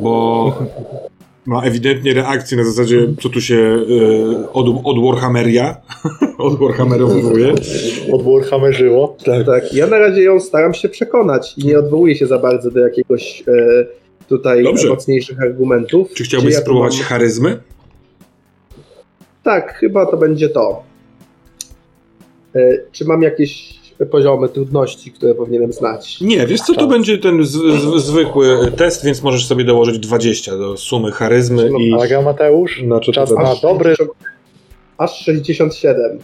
Bo 0.00 0.52
ma 1.46 1.62
ewidentnie 1.62 2.14
reakcję 2.14 2.56
na 2.56 2.64
zasadzie, 2.64 3.08
co 3.20 3.28
tu 3.28 3.40
się 3.40 3.54
y, 3.54 4.52
od, 4.52 4.66
od 4.84 5.04
Warhammeria, 5.04 5.76
od 6.38 6.58
Warhammerowuje. 6.58 7.54
Od 8.12 8.22
Warhammerzyło. 8.22 9.16
Tak, 9.46 9.74
ja 9.74 9.86
na 9.86 9.98
razie 9.98 10.22
ją 10.22 10.40
staram 10.40 10.74
się 10.74 10.88
przekonać 10.88 11.58
i 11.58 11.66
nie 11.66 11.78
odwołuję 11.78 12.14
się 12.16 12.26
za 12.26 12.38
bardzo 12.38 12.70
do 12.70 12.80
jakiegoś 12.80 13.44
e, 13.48 13.86
tutaj 14.28 14.62
Dobrze. 14.62 14.88
mocniejszych 14.88 15.42
argumentów. 15.42 16.14
Czy 16.14 16.24
chciałbyś 16.24 16.54
ja 16.54 16.60
spróbować 16.60 16.96
mam- 16.98 17.04
charyzmy? 17.04 17.58
Tak, 19.42 19.74
chyba 19.74 20.06
to 20.06 20.16
będzie 20.16 20.48
to. 20.48 20.82
E, 22.56 22.78
czy 22.92 23.04
mam 23.04 23.22
jakieś 23.22 23.80
poziomy 24.10 24.48
trudności, 24.48 25.12
które 25.12 25.34
powinienem 25.34 25.72
znać? 25.72 26.20
Nie, 26.20 26.46
wiesz 26.46 26.60
co, 26.60 26.74
to 26.74 26.80
Tak. 26.80 26.88
będzie 26.88 27.18
ten 27.18 27.44
z, 27.44 27.50
z, 27.50 28.04
zwykły 28.04 28.72
test, 28.76 29.04
więc 29.04 29.22
możesz 29.22 29.46
sobie 29.46 29.64
dołożyć 29.64 29.98
20 29.98 30.56
do 30.56 30.76
sumy 30.76 31.12
charyzmy 31.12 31.70
i... 31.80 31.94
Uwaga 31.94 32.22
Mateusz, 32.22 32.82
Znaczy, 32.84 33.12
czas 33.12 33.28
to 33.28 33.34
na 33.34 33.50
Aż 33.50 33.60
dobry 33.60 33.96
60 33.96 34.18
Aż 34.98 35.18
67. 35.24 36.18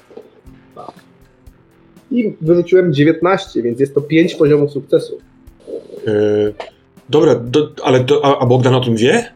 I 2.10 2.32
wyrzuciłem 2.40 2.94
19, 2.94 3.62
więc 3.62 3.80
jest 3.80 3.94
to 3.94 4.00
5 4.00 4.34
poziomów 4.34 4.70
sukcesu. 4.72 5.18
y, 6.08 6.54
dobra, 7.08 7.34
do, 7.34 7.68
ale 7.84 8.04
to, 8.04 8.24
a, 8.24 8.38
a 8.38 8.46
Bogdan 8.46 8.74
o 8.74 8.80
tym 8.80 8.96
wie? 8.96 9.32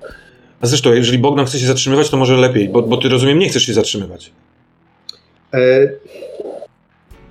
A 0.61 0.67
zresztą, 0.67 0.93
jeżeli 0.93 1.19
Bogdan 1.19 1.47
chce 1.47 1.59
się 1.59 1.67
zatrzymywać, 1.67 2.11
to 2.11 2.17
może 2.17 2.37
lepiej, 2.37 2.69
bo, 2.69 2.83
bo 2.83 2.97
ty 2.97 3.09
rozumiem, 3.09 3.39
nie 3.39 3.49
chcesz 3.49 3.63
się 3.67 3.73
zatrzymywać. 3.75 4.33
E, 5.55 5.89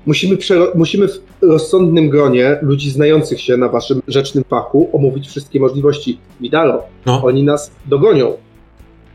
musimy, 0.05 0.37
musimy 0.75 1.07
w 1.07 1.11
rozsądnym 1.41 2.09
gronie 2.09 2.57
ludzi 2.61 2.91
znających 2.91 3.41
się 3.41 3.57
na 3.57 3.69
waszym 3.69 4.01
rzecznym 4.07 4.43
fachu 4.49 4.89
omówić 4.93 5.27
wszystkie 5.27 5.59
możliwości. 5.59 6.17
Widaro, 6.41 6.83
No, 7.05 7.21
oni 7.23 7.43
nas 7.43 7.71
dogonią. 7.85 8.33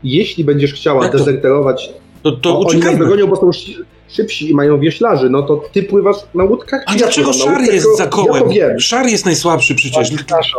Jeśli 0.03 0.43
będziesz 0.43 0.73
chciała 0.73 1.03
Jak 1.03 1.11
to? 1.11 1.17
dezerterować, 1.17 1.93
to, 2.23 2.31
to 2.31 2.37
to 2.37 2.59
oni 2.59 2.79
nas 2.79 2.97
dogonią, 2.97 3.27
bo 3.27 3.35
są 3.35 3.51
szy- 3.51 3.85
szybsi 4.09 4.49
i 4.51 4.53
mają 4.53 4.79
wioślarzy, 4.79 5.29
no 5.29 5.41
to 5.41 5.63
ty 5.71 5.83
pływasz 5.83 6.15
na 6.35 6.43
łódkach. 6.43 6.83
A 6.87 6.91
ja 6.91 6.97
dlaczego 6.97 7.33
Szar 7.33 7.61
jest 7.61 7.97
za 7.97 8.03
Ja 8.03 8.09
kołem? 8.09 8.49
wiem. 8.49 8.79
Szar 8.79 9.05
jest 9.07 9.25
najsłabszy 9.25 9.75
przecież. 9.75 10.09
Sasza. 10.29 10.57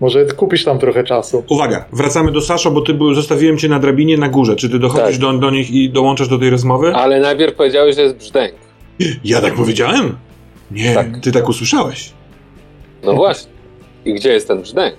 Może 0.00 0.26
kupisz 0.26 0.64
tam 0.64 0.78
trochę 0.78 1.04
czasu. 1.04 1.42
Uwaga, 1.50 1.84
wracamy 1.92 2.32
do 2.32 2.40
Saszo, 2.40 2.70
bo 2.70 2.80
ty 2.80 2.94
był, 2.94 3.14
zostawiłem 3.14 3.58
cię 3.58 3.68
na 3.68 3.78
drabinie 3.78 4.18
na 4.18 4.28
górze. 4.28 4.56
Czy 4.56 4.70
ty 4.70 4.78
dochodzisz 4.78 5.18
Tak. 5.18 5.20
do, 5.20 5.32
do 5.32 5.50
nich 5.50 5.70
i 5.70 5.90
dołączasz 5.90 6.28
do 6.28 6.38
tej 6.38 6.50
rozmowy? 6.50 6.92
Ale 6.94 7.20
najpierw 7.20 7.54
powiedziałeś, 7.56 7.96
że 7.96 8.02
jest 8.02 8.16
brzdęk. 8.16 8.52
Ja 9.24 9.40
tak 9.40 9.54
powiedziałem? 9.54 10.16
Nie, 10.70 10.94
Tak. 10.94 11.20
ty 11.20 11.32
tak 11.32 11.48
usłyszałeś. 11.48 12.12
No 13.04 13.12
właśnie. 13.14 13.50
I 14.04 14.14
gdzie 14.14 14.32
jest 14.32 14.48
ten 14.48 14.60
brzdęk? 14.62 14.96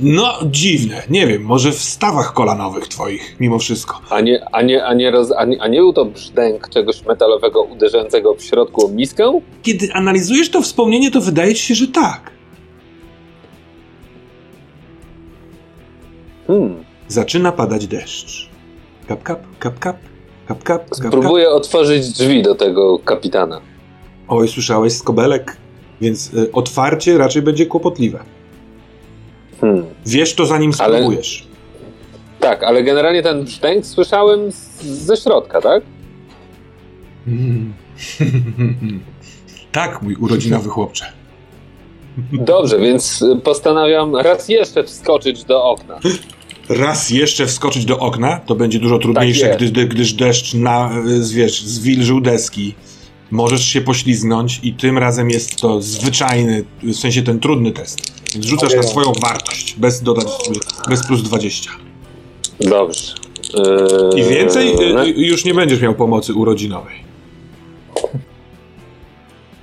No, 0.00 0.38
dziwne. 0.46 1.02
Nie 1.10 1.26
wiem, 1.26 1.42
może 1.42 1.72
w 1.72 1.78
stawach 1.78 2.32
kolanowych 2.32 2.88
twoich, 2.88 3.36
mimo 3.40 3.58
wszystko. 3.58 4.00
A 4.10 4.20
nie, 4.20 4.44
a 4.52 4.62
nie, 4.62 4.84
a 4.84 4.94
nie, 4.94 5.10
roz, 5.10 5.32
a 5.38 5.44
nie, 5.44 5.62
a 5.62 5.68
nie 5.68 5.78
był 5.78 5.92
to 5.92 6.04
brzdęk 6.04 6.68
czegoś 6.68 7.04
metalowego 7.04 7.62
uderzającego 7.62 8.34
w 8.34 8.42
środku 8.42 8.86
o 8.86 8.88
miskę? 8.88 9.40
Kiedy 9.62 9.92
analizujesz 9.92 10.50
to 10.50 10.62
wspomnienie, 10.62 11.10
to 11.10 11.20
wydaje 11.20 11.54
ci 11.54 11.62
się, 11.62 11.74
że 11.74 11.86
tak. 11.86 12.30
Hmm. 16.46 16.84
Zaczyna 17.08 17.52
padać 17.52 17.86
deszcz. 17.86 18.48
Kap, 19.08 19.22
kap, 19.22 19.40
kap, 19.58 19.78
kap, 19.78 19.96
kap, 20.48 20.62
kap, 20.62 20.82
kap, 20.82 20.88
kap. 20.90 21.08
Spróbuję 21.08 21.50
otworzyć 21.50 22.08
drzwi 22.08 22.42
do 22.42 22.54
tego 22.54 22.98
kapitana. 22.98 23.60
Oj, 24.28 24.48
słyszałeś 24.48 24.92
skobelek, 24.92 25.56
więc 26.00 26.34
y, 26.34 26.52
otwarcie 26.52 27.18
raczej 27.18 27.42
będzie 27.42 27.66
kłopotliwe. 27.66 28.18
Hmm. 29.60 29.84
Wiesz 30.06 30.34
to 30.34 30.46
zanim 30.46 30.72
Ale- 30.78 30.96
spróbujesz. 30.98 31.48
Tak, 32.40 32.62
ale 32.62 32.82
generalnie 32.82 33.22
ten 33.22 33.44
brzdęk 33.44 33.86
słyszałem 33.86 34.52
z, 34.52 34.82
ze 34.82 35.16
środka, 35.16 35.60
tak? 35.60 35.82
Mm. 37.26 37.72
tak, 39.72 40.02
mój 40.02 40.14
urodzinowy 40.14 40.68
chłopcze. 40.68 41.12
Dobrze, 42.32 42.78
więc 42.78 43.22
y, 43.22 43.36
postanawiam 43.36 44.16
raz 44.16 44.48
jeszcze 44.48 44.84
wskoczyć 44.84 45.44
do 45.44 45.64
okna. 45.64 45.98
Raz 46.68 47.10
jeszcze 47.10 47.46
wskoczyć 47.46 47.84
do 47.84 47.98
okna, 47.98 48.40
to 48.46 48.54
będzie 48.54 48.78
dużo 48.78 48.98
trudniejsze, 48.98 49.48
Tak 49.48 49.58
gdy, 49.58 49.86
gdyż 49.86 50.12
deszcz 50.12 50.54
na, 50.54 50.90
y, 51.30 51.34
wiesz, 51.34 51.62
zwilżył 51.62 52.20
deski. 52.20 52.74
Możesz 53.30 53.64
się 53.64 53.80
poślizgnąć 53.80 54.60
i 54.62 54.72
tym 54.72 54.98
razem 54.98 55.30
jest 55.30 55.56
to 55.60 55.82
zwyczajny, 55.82 56.64
w 56.82 56.94
sensie 56.94 57.22
ten 57.22 57.40
trudny 57.40 57.72
test. 57.72 58.12
Więc 58.34 58.46
rzucasz 58.46 58.74
na 58.74 58.82
swoją 58.82 59.12
wartość, 59.22 59.74
bez 59.78 60.02
dodać, 60.02 60.26
bez 60.88 61.06
plus 61.06 61.22
20. 61.22 61.70
Dobrze. 62.60 63.14
Yy, 64.14 64.20
I 64.20 64.24
więcej 64.28 64.74
no- 64.94 65.04
y, 65.04 65.08
y, 65.08 65.26
już 65.26 65.44
nie 65.44 65.54
będziesz 65.54 65.80
miał 65.80 65.94
pomocy 65.94 66.34
urodzinowej. 66.34 66.94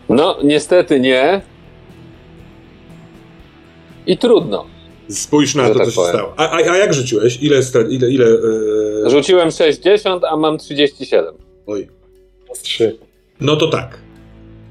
No, 0.09 0.37
niestety 0.43 0.99
nie. 0.99 1.41
I 4.07 4.17
trudno. 4.17 4.74
Spójrz 5.09 5.55
na 5.55 5.69
to, 5.69 5.75
tak 5.75 5.85
co 5.85 5.91
się 5.91 5.95
powiem. 5.95 6.13
stało. 6.13 6.33
A, 6.37 6.49
a, 6.49 6.55
a 6.55 6.77
jak 6.77 6.93
rzuciłeś? 6.93 7.39
Ile, 7.41 7.61
ile, 7.89 8.11
ile 8.11 8.25
y, 8.25 9.09
Rzuciłem 9.09 9.51
60, 9.51 10.23
a 10.23 10.37
mam 10.37 10.57
37. 10.57 11.33
Oj. 11.67 11.87
Plus 12.45 12.59
trzy. 12.59 12.97
No 13.41 13.55
to 13.55 13.67
tak. 13.67 13.97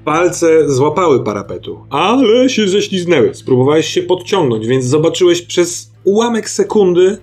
Palce 0.05 0.71
złapały 0.71 1.25
parapetu, 1.25 1.87
ale 1.91 2.49
się 2.49 2.69
ześliznęły. 2.69 3.35
Spróbowałeś 3.35 3.87
się 3.87 4.03
podciągnąć, 4.03 4.67
więc 4.67 4.85
zobaczyłeś 4.85 5.43
przez 5.43 5.91
ułamek 6.05 6.51
sekundy 6.51 7.19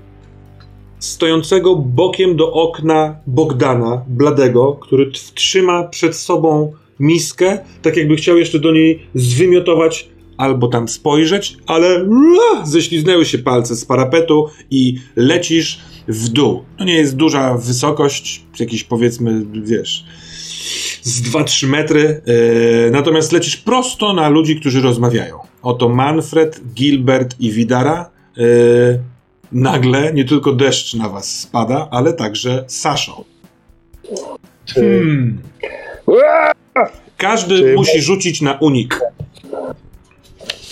stojącego 1.00 1.76
bokiem 1.76 2.36
do 2.36 2.54
okna 2.54 3.16
Bogdana, 3.28 4.06
bladego, 4.08 4.74
który 4.74 5.12
trzyma 5.36 5.84
przed 5.84 6.16
sobą 6.16 6.74
miskę, 7.00 7.60
tak 7.82 7.98
jakby 7.98 8.16
chciał 8.16 8.38
jeszcze 8.38 8.60
do 8.60 8.72
niej 8.72 9.00
zwymiotować 9.16 10.10
albo 10.42 10.68
tam 10.68 10.88
spojrzeć, 10.88 11.58
ale 11.68 12.06
ześliznęły 12.64 13.26
się 13.26 13.38
palce 13.38 13.76
z 13.76 13.86
parapetu 13.86 14.48
i 14.72 15.00
lecisz 15.16 15.80
w 16.08 16.30
dół. 16.30 16.64
To 16.78 16.84
nie 16.84 16.94
jest 16.94 17.16
duża 17.16 17.58
wysokość, 17.58 18.44
jakiś 18.60 18.84
powiedzmy, 18.84 19.46
wiesz, 19.64 20.06
z 21.02 21.22
2-3 21.22 21.68
metry, 21.68 22.22
e, 22.88 22.92
natomiast 22.92 23.32
lecisz 23.32 23.58
prosto 23.58 24.14
na 24.14 24.30
ludzi, 24.30 24.60
którzy 24.60 24.82
rozmawiają. 24.82 25.40
Oto 25.62 25.90
Manfred, 25.90 26.62
Gilbert 26.74 27.36
i 27.40 27.52
Widara. 27.52 28.10
E, 28.38 28.42
nagle 29.52 30.14
nie 30.14 30.26
tylko 30.26 30.54
deszcz 30.54 30.94
na 30.94 31.10
was 31.10 31.40
spada, 31.40 31.88
ale 31.92 32.14
także 32.14 32.64
Saszo. 32.68 33.26
Czy 34.66 34.74
Hmm. 34.76 35.38
Każdy 37.18 37.60
Czy- 37.60 37.74
musi 37.76 38.02
rzucić 38.02 38.42
na 38.42 38.54
unik. 38.54 39.00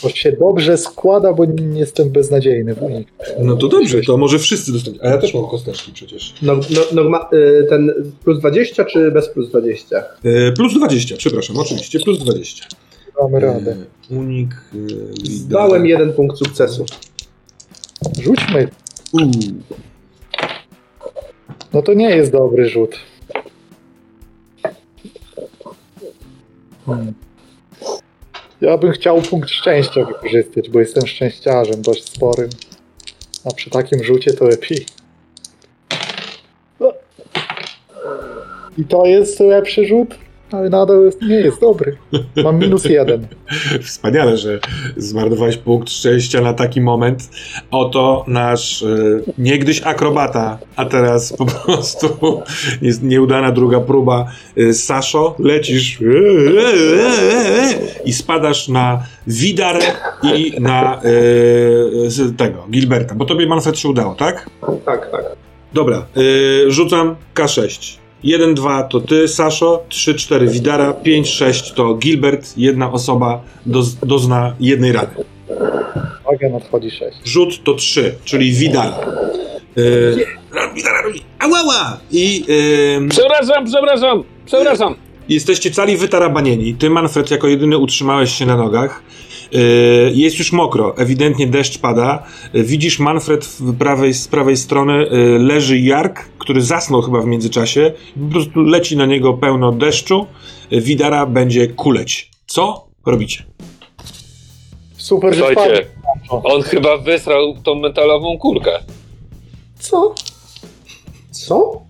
To 0.02 0.10
się 0.10 0.32
dobrze 0.32 0.78
składa, 0.78 1.34
bo 1.34 1.45
nie 1.45 1.80
jestem 1.80 2.10
beznadziejny 2.10 2.76
w 2.76 2.84
unik. 2.84 3.08
No 3.39 3.56
to 3.56 3.68
dobrze, 3.68 4.02
to 4.02 4.18
może 4.18 4.39
wszyscy 4.39 4.72
dostać. 4.72 4.95
A 5.02 5.10
ja 5.10 5.18
też 5.18 5.34
mam 5.34 5.47
kosteczki 5.47 5.91
przecież. 5.91 6.34
No, 6.41 6.56
no, 6.56 6.82
norma, 6.93 7.30
y, 7.34 7.66
ten 7.70 7.93
plus 8.24 8.39
20 8.39 8.86
czy 8.86 9.12
bez 9.12 9.30
plus 9.30 9.50
20? 9.50 10.04
E, 10.24 10.52
plus 10.52 10.74
20, 10.74 11.16
przepraszam, 11.18 11.58
oczywiście, 11.58 12.00
plus 12.00 12.20
20. 12.20 12.66
Mamy 13.22 13.39
radę. 13.39 13.76
E, 14.12 14.16
unik. 14.16 14.52
E, 14.52 14.78
Zdałem 15.26 15.86
jeden 15.86 16.14
punkt 16.14 16.38
sukcesu. 16.38 16.86
Rzućmy. 18.22 18.68
Uuu. 19.14 19.32
No 21.74 21.82
to 21.82 21.93
nie 21.93 22.10
jest 22.10 22.32
dobry 22.32 22.70
rzut. 22.70 22.95
Hmm. 26.86 27.14
Ja 28.62 28.78
bym 28.78 28.91
chciał 28.91 29.22
punkt 29.22 29.49
szczęścia 29.49 30.05
wykorzystać, 30.05 30.70
bo 30.70 30.80
jestem 30.80 31.07
szczęściarzem 31.07 31.82
dość 31.82 32.03
sporym. 32.03 32.49
A 33.45 33.53
przy 33.53 33.70
takim 33.70 34.03
rzucie 34.03 34.34
to 34.34 34.45
lepiej. 34.45 34.86
No. 36.80 36.93
I 38.78 38.86
to 38.86 39.05
jest 39.05 39.39
lepszy 39.39 39.88
rzut, 39.88 40.16
ale 40.52 40.70
nadal 40.70 41.06
jest, 41.06 41.22
nie 41.22 41.36
jest 41.36 41.62
dobry. 41.62 41.97
Mam 42.43 42.60
minus 42.60 42.86
jeden. 43.00 43.28
Wspaniale, 43.82 44.38
że 44.38 44.60
zmarnowałeś 44.97 45.58
punkt 45.58 45.89
szczęścia 45.89 46.41
na 46.41 46.54
taki 46.54 46.82
moment. 46.82 47.30
Oto 47.72 48.26
nasz 48.28 48.84
e, 48.84 48.88
niegdyś 49.38 49.82
akrobata, 49.82 50.58
a 50.76 50.86
teraz 50.86 51.34
po 51.34 51.45
prostu 51.45 52.41
jest 52.82 53.04
nieudana 53.04 53.52
druga 53.52 53.80
próba. 53.80 54.32
E, 54.58 54.74
Saszo, 54.74 55.36
lecisz 55.39 56.00
e, 56.02 56.06
i 58.06 58.14
spadasz 58.14 58.68
na 58.68 59.04
Widarę 59.28 59.80
i 60.36 60.62
na 60.62 61.02
e, 61.02 62.34
tego, 62.38 62.68
Gilberta, 62.72 63.16
bo 63.16 63.26
tobie 63.26 63.47
Manfred 63.47 63.80
się 63.80 63.89
udało, 63.89 64.16
tak? 64.16 64.50
Tak, 64.86 65.12
tak. 65.12 65.24
Dobra, 65.74 65.97
e, 65.97 66.72
rzucam 66.72 67.16
K6. 67.36 67.99
1, 68.24 68.55
2 68.55 68.84
to 68.84 68.99
ty, 69.01 69.28
Saszo, 69.28 69.84
3, 69.89 70.15
4 70.15 70.47
Widara, 70.47 70.93
5, 70.93 71.30
6 71.30 71.74
to 71.74 71.93
Gilbert, 71.95 72.57
jedna 72.57 72.91
osoba 72.91 73.41
doz, 73.65 73.95
dozna 73.95 74.55
jednej 74.59 74.91
rany. 74.91 75.07
Uwaga, 76.26 76.49
nadchodzi 76.51 76.91
6. 76.91 77.17
Rzut 77.26 77.63
to 77.63 77.74
3, 77.74 78.15
czyli 78.26 78.51
Widara. 78.51 78.99
Yy, 79.76 80.26
Widara 80.76 81.01
robi 81.01 81.22
ałała! 81.39 81.97
I 82.11 82.45
yy, 83.01 83.09
Przepraszam, 83.09 83.65
przepraszam, 83.65 84.24
przepraszam. 84.45 84.95
jesteście 85.30 85.72
cali 85.72 85.97
wytarabanieni. 85.97 86.74
Ty, 86.76 86.89
Manfred, 86.89 87.32
jako 87.32 87.47
jedyny 87.47 87.78
utrzymałeś 87.78 88.34
się 88.34 88.45
na 88.45 88.57
nogach. 88.57 89.01
Yy, 89.52 90.12
jest 90.14 90.39
już 90.39 90.52
mokro, 90.52 90.97
ewidentnie 90.97 91.47
deszcz 91.47 91.78
pada. 91.78 92.24
Yy, 92.54 92.64
widzisz, 92.64 93.00
Manfred 93.00 93.45
w 93.45 93.78
prawej, 93.78 94.14
z 94.14 94.28
prawej 94.28 94.58
strony 94.58 94.93
yy, 94.93 95.39
leży 95.39 95.80
Jark, 95.80 96.26
który 96.38 96.62
zasnął 96.62 97.02
chyba 97.02 97.22
w 97.22 97.26
międzyczasie. 97.26 97.91
Po 98.26 98.32
prostu 98.32 98.62
leci 98.62 98.97
na 98.97 99.06
niego 99.06 99.34
pełno 99.34 99.72
deszczu. 99.72 100.28
Widara 100.72 101.26
będzie 101.26 101.68
kuleć. 101.68 102.32
Co 102.47 102.88
robicie? 103.06 103.43
Super, 104.97 105.36
że 105.36 105.45
Słuchajcie, 105.45 105.86
on 106.30 106.62
chyba 106.62 106.97
wysrał 106.97 107.56
tą 107.64 107.76
metalową 107.76 108.38
kulkę. 108.38 108.80
Co? 109.80 110.16
Co? 111.32 111.82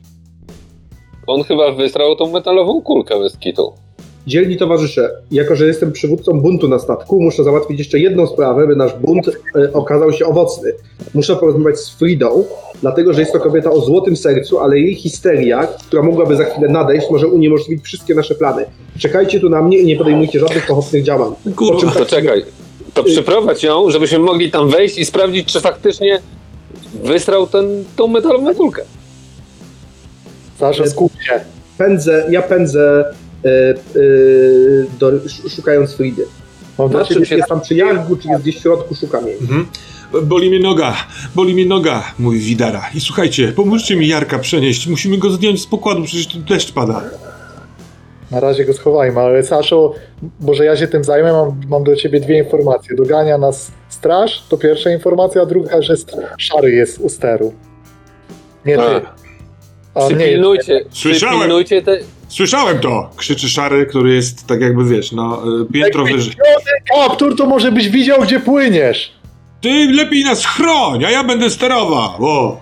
On 1.28 1.44
chyba 1.44 1.72
wysrał 1.72 2.16
tą 2.16 2.32
metalową 2.32 2.82
kulkę 2.82 3.20
bez 3.20 3.38
kitu. 3.38 3.74
Dzielni 4.28 4.58
towarzysze, 4.58 5.12
jako 5.32 5.56
że 5.56 5.68
jestem 5.68 5.92
przywódcą 5.92 6.42
buntu 6.42 6.68
na 6.68 6.80
statku, 6.80 7.22
muszę 7.22 7.44
załatwić 7.44 7.80
jeszcze 7.80 8.00
jedną 8.00 8.28
sprawę, 8.28 8.68
by 8.68 8.76
nasz 8.76 8.94
bunt 8.94 9.28
e, 9.28 9.74
okazał 9.74 10.14
się 10.14 10.26
owocny. 10.26 10.74
Muszę 11.14 11.36
porozmawiać 11.36 11.80
z 11.80 11.90
Fridą, 11.90 12.44
dlatego 12.82 13.14
że 13.14 13.20
jest 13.20 13.34
to 13.34 13.40
kobieta 13.40 13.72
o 13.72 13.82
złotym 13.82 14.18
sercu, 14.18 14.60
ale 14.60 14.80
jej 14.80 14.96
histeria, 14.96 15.68
która 15.88 16.04
mogłaby 16.04 16.36
za 16.36 16.44
chwilę 16.44 16.68
nadejść, 16.70 17.08
może 17.12 17.28
uniemożliwić 17.28 17.84
wszystkie 17.84 18.16
nasze 18.16 18.36
plany. 18.36 18.66
Czekajcie 19.00 19.40
tu 19.40 19.50
na 19.50 19.62
mnie 19.62 19.78
i 19.78 19.86
nie 19.86 19.96
podejmujcie 19.96 20.40
żadnych 20.40 20.68
pochopnych 20.68 21.04
działań. 21.04 21.34
Kurwa. 21.56 21.80
Czym 21.80 21.90
To 21.90 22.06
czekaj, 22.06 22.46
to 22.94 23.04
przyprowadź 23.04 23.64
ją, 23.64 23.92
żebyśmy 23.92 24.20
mogli 24.20 24.52
tam 24.52 24.70
wejść 24.70 24.98
i 24.98 25.06
sprawdzić, 25.06 25.54
czy 25.54 25.62
faktycznie 25.62 26.22
wysrał 27.04 27.48
ten, 27.48 27.84
tą 27.96 28.08
metalową 28.08 28.56
kulkę. 28.56 28.82
Sasza, 30.60 30.88
skup 30.88 31.12
się. 31.22 31.40
Pędzę, 31.78 32.28
ja 32.30 32.42
pędzę 32.42 33.06
do, 35.00 35.12
sz- 35.26 35.56
szukając 35.56 35.94
Fridy. 35.94 36.26
Mam 36.78 36.90
Znaczy, 36.90 37.14
ciebie 37.14 37.26
czy 37.26 37.36
jest 37.36 37.50
tam 37.50 37.62
przy 37.62 37.76
Jargu, 37.76 38.16
czy 38.18 38.28
jest 38.28 38.42
gdzieś 38.42 38.58
w 38.58 38.62
środku, 38.62 38.96
szukam 38.96 39.28
jej. 39.28 39.38
Mhm. 39.42 39.66
Boli 40.24 40.50
mnie 40.50 40.60
noga, 40.60 40.96
boli 41.36 41.54
mnie 41.54 41.66
noga, 41.66 42.04
mówi 42.20 42.40
Widara. 42.40 42.90
I 42.96 43.02
słuchajcie, 43.02 43.52
pomóżcie 43.56 43.96
mi 43.96 44.08
Jarka 44.08 44.40
przenieść. 44.40 44.88
Musimy 44.88 45.18
go 45.18 45.30
zdjąć 45.30 45.62
z 45.62 45.68
pokładu, 45.68 46.04
przecież 46.04 46.28
tu 46.28 46.40
deszcz 46.40 46.72
pada. 46.74 47.04
Na 48.32 48.40
razie 48.40 48.66
go 48.66 48.74
schowajmy, 48.74 49.20
ale 49.20 49.44
Saszo, 49.44 49.94
może 50.40 50.66
ja 50.66 50.78
się 50.78 50.88
tym 50.88 51.04
zajmę, 51.04 51.32
mam, 51.34 51.62
mam 51.70 51.84
do 51.84 51.96
ciebie 51.96 52.20
dwie 52.20 52.38
informacje. 52.38 52.96
Dogania 52.96 53.38
nas 53.38 53.72
straż, 53.90 54.44
to 54.50 54.58
pierwsza 54.58 54.90
informacja, 54.92 55.42
a 55.42 55.46
druga, 55.46 55.82
że 55.82 55.94
szary 56.38 56.72
jest 56.72 57.00
u 57.00 57.10
steru. 57.10 57.54
Nie 58.66 58.76
ty. 58.78 58.82
A. 58.84 59.02
A, 59.96 60.10
nie, 60.10 60.16
Przypilnujcie, 60.16 60.86
Słyszałem. 60.92 61.36
przypilnujcie 61.40 61.82
te... 61.82 62.00
Słyszałem 62.30 62.80
to! 62.80 63.10
Krzyczy 63.16 63.50
Szary, 63.50 63.86
który 63.86 64.16
jest 64.16 64.48
tak 64.48 64.62
jakby, 64.62 64.86
wiesz, 64.86 65.12
no, 65.12 65.44
y, 65.62 65.66
piętro 65.74 66.06
wyżej. 66.06 66.34
kaptur 66.96 67.38
to 67.38 67.46
może 67.46 67.72
byś 67.72 67.90
widział, 67.90 68.22
gdzie 68.22 68.40
płyniesz. 68.40 69.14
Ty 69.62 69.92
lepiej 69.92 70.24
nas 70.24 70.46
chroń, 70.46 71.06
a 71.06 71.12
ja 71.12 71.24
będę 71.24 71.50
sterował. 71.50 72.12
O. 72.20 72.62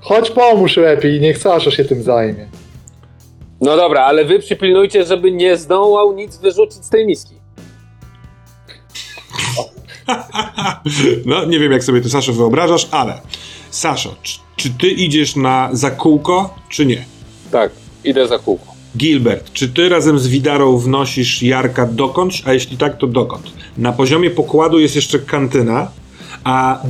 Chodź 0.00 0.30
pomóż 0.30 0.76
lepiej, 0.76 1.20
niech 1.20 1.38
Sasza 1.38 1.70
się 1.70 1.84
tym 1.84 2.02
zajmie. 2.02 2.48
No 3.60 3.76
dobra, 3.76 4.04
ale 4.04 4.24
wy 4.24 4.38
przypilnujcie, 4.38 5.04
żeby 5.04 5.32
nie 5.32 5.56
zdołał 5.56 6.12
nic 6.12 6.36
wyrzucić 6.36 6.84
z 6.84 6.90
tej 6.90 7.06
miski. 7.06 7.34
No, 11.26 11.44
nie 11.44 11.58
wiem, 11.58 11.72
jak 11.72 11.84
sobie 11.84 12.00
to, 12.00 12.08
Saszo, 12.08 12.32
wyobrażasz, 12.32 12.88
ale... 12.90 13.20
Saszo, 13.70 14.14
czy, 14.22 14.38
czy 14.56 14.70
ty 14.70 14.88
idziesz 14.88 15.36
na 15.36 15.68
zakółko, 15.72 16.54
czy 16.68 16.86
nie? 16.86 17.04
Tak, 17.50 17.72
idę 18.04 18.28
za 18.28 18.38
kółko. 18.38 18.69
Gilbert, 18.96 19.52
czy 19.52 19.68
ty 19.68 19.88
razem 19.88 20.18
z 20.18 20.28
Widarą 20.28 20.78
wnosisz 20.78 21.42
Jarka 21.42 21.86
dokądś, 21.86 22.42
a 22.46 22.52
jeśli 22.52 22.76
tak, 22.76 22.98
to 22.98 23.06
dokąd? 23.06 23.52
Na 23.78 23.92
poziomie 23.92 24.30
pokładu 24.30 24.78
jest 24.78 24.96
jeszcze 24.96 25.18
kantyna, 25.18 25.90
a 26.44 26.82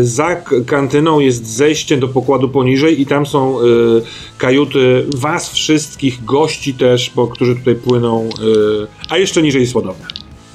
y, 0.00 0.04
za 0.04 0.42
kantyną 0.66 1.20
jest 1.20 1.46
zejście 1.46 1.96
do 1.96 2.08
pokładu 2.08 2.48
poniżej 2.48 3.00
i 3.00 3.06
tam 3.06 3.26
są 3.26 3.60
y, 3.60 3.64
kajuty 4.38 5.04
was 5.16 5.50
wszystkich, 5.50 6.24
gości 6.24 6.74
też, 6.74 7.12
bo 7.14 7.26
którzy 7.26 7.56
tutaj 7.56 7.74
płyną, 7.74 8.28
y, 8.28 8.86
a 9.10 9.18
jeszcze 9.18 9.42
niżej 9.42 9.60
jest 9.60 9.74
ładownia. 9.74 10.06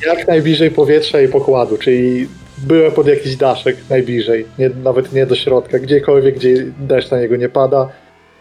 Jak 0.06 0.28
najbliżej 0.28 0.72
powietrza 0.72 1.22
i 1.22 1.28
pokładu, 1.28 1.78
czyli 1.78 2.28
byłem 2.58 2.92
pod 2.92 3.08
jakiś 3.08 3.36
daszek 3.36 3.78
najbliżej, 3.90 4.46
nie, 4.60 4.70
nawet 4.70 5.14
nie 5.14 5.26
do 5.26 5.36
środka, 5.36 5.80
gdziekolwiek, 5.80 6.36
gdzie 6.36 6.66
deszcz 6.80 7.12
na 7.12 7.20
niego 7.20 7.36
nie 7.36 7.50
pada 7.50 7.90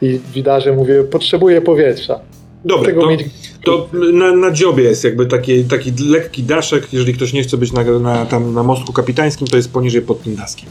i 0.03 0.21
widarze 0.35 0.73
mówię, 0.73 1.05
potrzebuję 1.05 1.61
powietrza. 1.61 2.21
Dobra, 2.65 2.95
to, 2.95 3.07
mieć... 3.07 3.25
to 3.65 3.89
na, 4.13 4.33
na 4.33 4.51
dziobie 4.51 4.85
jest 4.85 5.05
jakby 5.05 5.27
taki, 5.27 5.65
taki 5.65 5.93
lekki 6.09 6.43
daszek, 6.43 6.93
jeżeli 6.93 7.15
ktoś 7.15 7.33
nie 7.33 7.43
chce 7.43 7.57
być 7.57 7.73
na, 7.73 7.85
na, 7.99 8.27
tam 8.27 8.55
na 8.55 8.63
mostku 8.63 8.93
kapitańskim, 8.93 9.47
to 9.47 9.57
jest 9.57 9.73
poniżej 9.73 10.03
pod 10.03 10.23
tym 10.23 10.37
daskiem. 10.37 10.69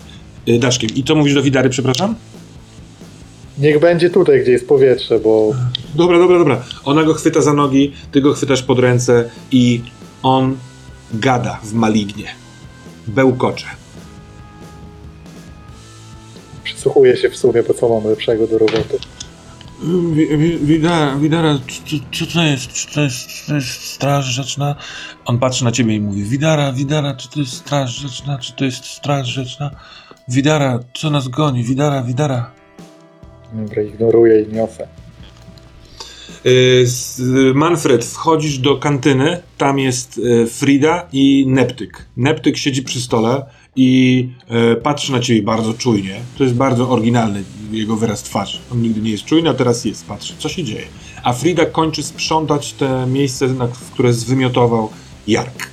Y, 0.47 0.59
daszkiem. 0.59 0.89
I 0.95 1.03
co 1.03 1.15
mówisz 1.15 1.33
do 1.33 1.43
Widary, 1.43 1.69
przepraszam? 1.69 2.15
Niech 3.57 3.79
będzie 3.79 4.09
tutaj, 4.09 4.41
gdzie 4.41 4.51
jest 4.51 4.67
powietrze, 4.67 5.19
bo 5.19 5.51
Dobra, 5.95 6.19
dobra, 6.19 6.39
dobra. 6.39 6.63
Ona 6.85 7.03
go 7.03 7.13
chwyta 7.13 7.41
za 7.41 7.53
nogi, 7.53 7.93
ty 8.11 8.21
go 8.21 8.33
chwytasz 8.33 8.63
pod 8.63 8.79
ręce 8.79 9.29
i 9.51 9.81
on 10.23 10.57
gada 11.13 11.59
w 11.63 11.73
malignie. 11.73 12.27
Bełkocze. 13.07 13.67
przysłuchuję 16.87 17.17
się 17.17 17.29
w 17.29 17.37
sumie, 17.37 17.63
bo 17.63 17.73
co 17.73 17.89
mam 17.89 18.09
lepszego 18.09 18.47
do 18.47 18.57
roboty. 18.57 18.97
Widara, 20.61 21.15
Widara, 21.15 21.59
co 22.11 22.25
to 22.33 22.43
jest? 22.43 22.73
Czy 22.73 22.93
to 22.93 23.01
jest, 23.01 23.23
czy 23.23 23.47
to 23.47 23.55
jest 23.55 23.69
straż 23.69 24.25
rzeczna? 24.25 24.75
On 25.25 25.39
patrzy 25.39 25.63
na 25.63 25.71
ciebie 25.71 25.95
i 25.95 26.01
mówi, 26.01 26.23
Widara, 26.23 26.73
Widara, 26.73 27.15
czy 27.15 27.29
to 27.29 27.39
jest 27.39 27.53
straż 27.53 27.95
rzeczna? 27.95 28.37
Czy 28.37 28.53
to 28.53 28.65
jest 28.65 28.85
straż 28.85 29.27
rzeczna? 29.27 29.71
Widara, 30.27 30.79
co 30.93 31.09
nas 31.09 31.27
goni? 31.27 31.63
Widara, 31.63 32.03
Widara. 32.03 32.51
Dobra, 33.53 33.81
ignoruję 33.81 34.41
i 34.41 34.53
niosę. 34.53 34.87
Y, 36.45 37.53
Manfred, 37.53 38.05
wchodzisz 38.05 38.59
do 38.59 38.77
kantyny, 38.77 39.41
tam 39.57 39.79
jest 39.79 40.17
y, 40.17 40.47
Frida 40.47 41.07
i 41.13 41.45
Neptyk. 41.47 42.05
Neptyk 42.17 42.57
siedzi 42.57 42.83
przy 42.83 43.01
stole 43.01 43.45
i 43.77 44.29
y, 44.73 44.75
patrzy 44.75 45.11
na 45.11 45.19
ciebie 45.19 45.41
bardzo 45.41 45.73
czujnie. 45.73 46.21
To 46.37 46.43
jest 46.43 46.55
bardzo 46.55 46.89
oryginalny 46.89 47.43
jego 47.71 47.95
wyraz 47.95 48.23
twarzy. 48.23 48.59
On 48.71 48.81
nigdy 48.81 49.01
nie 49.01 49.11
jest 49.11 49.25
czujny, 49.25 49.49
a 49.49 49.53
teraz 49.53 49.85
jest, 49.85 50.05
patrzy, 50.05 50.33
co 50.39 50.49
się 50.49 50.63
dzieje. 50.63 50.85
A 51.23 51.33
Frida 51.33 51.65
kończy 51.65 52.03
sprzątać 52.03 52.73
te 52.73 53.07
miejsce, 53.07 53.47
na, 53.47 53.67
w 53.67 53.91
które 53.91 54.13
zwymiotował 54.13 54.89
Jark. 55.27 55.67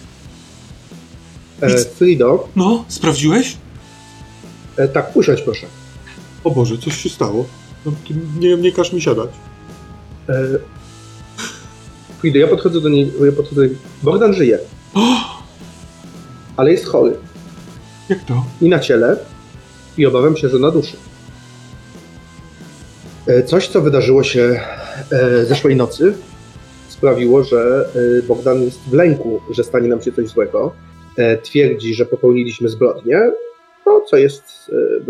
E. 1.60 1.78
Frido, 1.84 2.48
No, 2.56 2.84
sprawdziłeś? 2.88 3.56
e, 4.76 4.88
tak, 4.88 5.16
usiądź 5.16 5.40
proszę. 5.42 5.66
O 6.44 6.50
Boże, 6.50 6.78
coś 6.78 6.96
się 7.02 7.08
stało. 7.08 7.44
No, 7.86 7.92
nie, 8.40 8.56
nie 8.56 8.72
każ 8.72 8.92
mi 8.92 9.02
siadać. 9.02 9.30
E, 10.28 10.34
Frido, 12.20 12.38
ja 12.38 12.46
podchodzę 12.48 12.80
do 12.80 12.88
niej, 12.88 13.12
ja 13.26 13.32
podchodzę 13.32 13.60
do 13.60 13.66
niej. 13.66 13.76
Bogdan 14.02 14.34
żyje, 14.34 14.58
ale 16.56 16.72
jest 16.72 16.86
chory. 16.86 17.16
Jak 18.08 18.24
to? 18.24 18.44
i 18.60 18.68
na 18.68 18.78
ciele, 18.78 19.16
i 19.98 20.06
obawiam 20.06 20.36
się, 20.36 20.48
że 20.48 20.58
na 20.58 20.70
duszy. 20.70 20.96
E, 23.26 23.42
Coś, 23.42 23.68
co 23.68 23.80
wydarzyło 23.80 24.22
się 24.22 24.60
e, 25.12 25.44
zeszłej 25.44 25.76
nocy, 25.76 26.14
sprawiło, 26.88 27.44
że 27.44 27.88
e, 28.18 28.22
Bogdan 28.22 28.62
jest 28.62 28.80
w 28.80 28.92
lęku, 28.92 29.40
że 29.50 29.64
stanie 29.64 29.88
nam 29.88 30.02
się 30.02 30.12
coś 30.12 30.28
złego. 30.28 30.72
Twierdzi, 31.42 31.94
że 31.94 32.06
popełniliśmy 32.06 32.68
zbrodnię, 32.68 33.32
no, 33.86 34.00
co 34.10 34.16
jest 34.16 34.42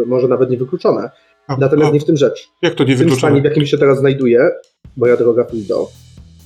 może 0.06 0.28
nawet 0.28 0.50
niewykluczone. 0.50 1.10
A, 1.46 1.56
Natomiast 1.56 1.90
a, 1.90 1.94
nie 1.94 2.00
w 2.00 2.04
tym 2.04 2.16
rzecz. 2.16 2.48
jak 2.62 2.74
to 2.74 2.84
nie 2.84 2.96
W 2.96 2.98
tym 2.98 3.10
stanie, 3.10 3.40
w 3.40 3.44
jakim 3.44 3.66
się 3.66 3.78
teraz 3.78 3.98
znajduje, 3.98 4.50
moja 4.96 5.16
droga 5.16 5.44
Frido, 5.44 5.88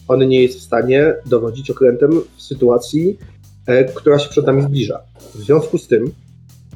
on 0.09 0.28
nie 0.28 0.42
jest 0.42 0.59
w 0.59 0.62
stanie 0.62 1.14
dowodzić 1.26 1.70
okrętem 1.70 2.11
w 2.36 2.42
sytuacji, 2.42 3.18
która 3.94 4.18
się 4.18 4.28
przed 4.30 4.46
nami 4.46 4.62
zbliża. 4.62 5.01
W 5.34 5.38
związku 5.38 5.78
z 5.78 5.88
tym 5.88 6.12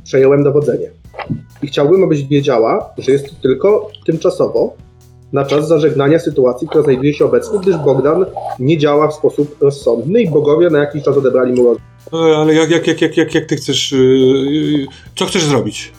przejąłem 0.05 0.45
dowodzenie. 0.45 0.91
I 1.63 1.67
chciałbym, 1.67 2.05
abyś 2.05 2.25
wiedziała, 2.25 2.95
że 2.99 3.13
jest 3.13 3.29
to 3.29 3.35
tylko 3.43 3.91
tymczasowo, 4.07 4.77
na 5.33 5.45
czas 5.45 5.69
zażegnania 5.69 6.19
sytuacji, 6.19 6.69
która 6.69 6.85
znajduje 6.85 7.15
się 7.15 7.25
obecnie, 7.25 7.59
gdyż 7.59 7.77
Bogdan 7.77 8.27
nie 8.59 8.79
działa 8.79 9.09
w 9.09 9.15
sposób 9.15 9.57
rozsądny 9.61 10.23
i 10.23 10.31
bogowie 10.31 10.71
na 10.71 10.79
jakiś 10.79 11.03
czas 11.03 11.17
odebrali 11.17 11.53
mu 11.53 11.65
rozum. 11.65 11.83
E, 12.13 12.37
Ale 12.37 12.55
jak, 12.55 12.71
jak, 12.71 12.87
jak, 12.87 13.03
jak, 13.03 13.17
jak, 13.17 13.35
jak 13.35 13.47
ty 13.47 13.57
chcesz. 13.57 13.93
Yy, 13.93 14.87
co 15.17 15.27
chcesz 15.27 15.45
zrobić? 15.45 15.93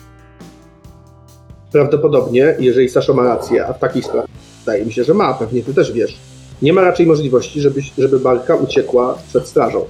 Prawdopodobnie, 1.72 2.56
jeżeli 2.58 2.88
Saszo 2.88 3.14
ma 3.14 3.24
rację, 3.24 3.66
a 3.66 3.72
w 3.72 3.78
takiej 3.78 4.02
sprawie 4.02 4.28
wydaje 4.60 4.84
mi 4.84 4.92
się, 4.92 5.04
że 5.04 5.14
ma, 5.14 5.34
pewnie 5.34 5.62
ty 5.62 5.74
też 5.74 5.92
wiesz, 5.92 6.18
nie 6.62 6.72
ma 6.72 6.80
raczej 6.80 7.06
możliwości, 7.06 7.60
żeby, 7.60 7.80
żeby 7.98 8.20
barka 8.20 8.54
uciekła 8.54 9.18
przed 9.28 9.48
strażą. 9.48 9.84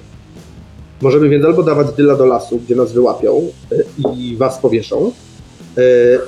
Możemy 1.04 1.28
więc 1.28 1.44
albo 1.44 1.62
dawać 1.62 1.86
dyla 1.96 2.16
do 2.16 2.26
lasu, 2.26 2.58
gdzie 2.64 2.76
nas 2.76 2.92
wyłapią 2.92 3.42
y, 3.72 3.84
i 4.16 4.36
was 4.36 4.58
powieszą, 4.58 5.12
y, 5.78 5.82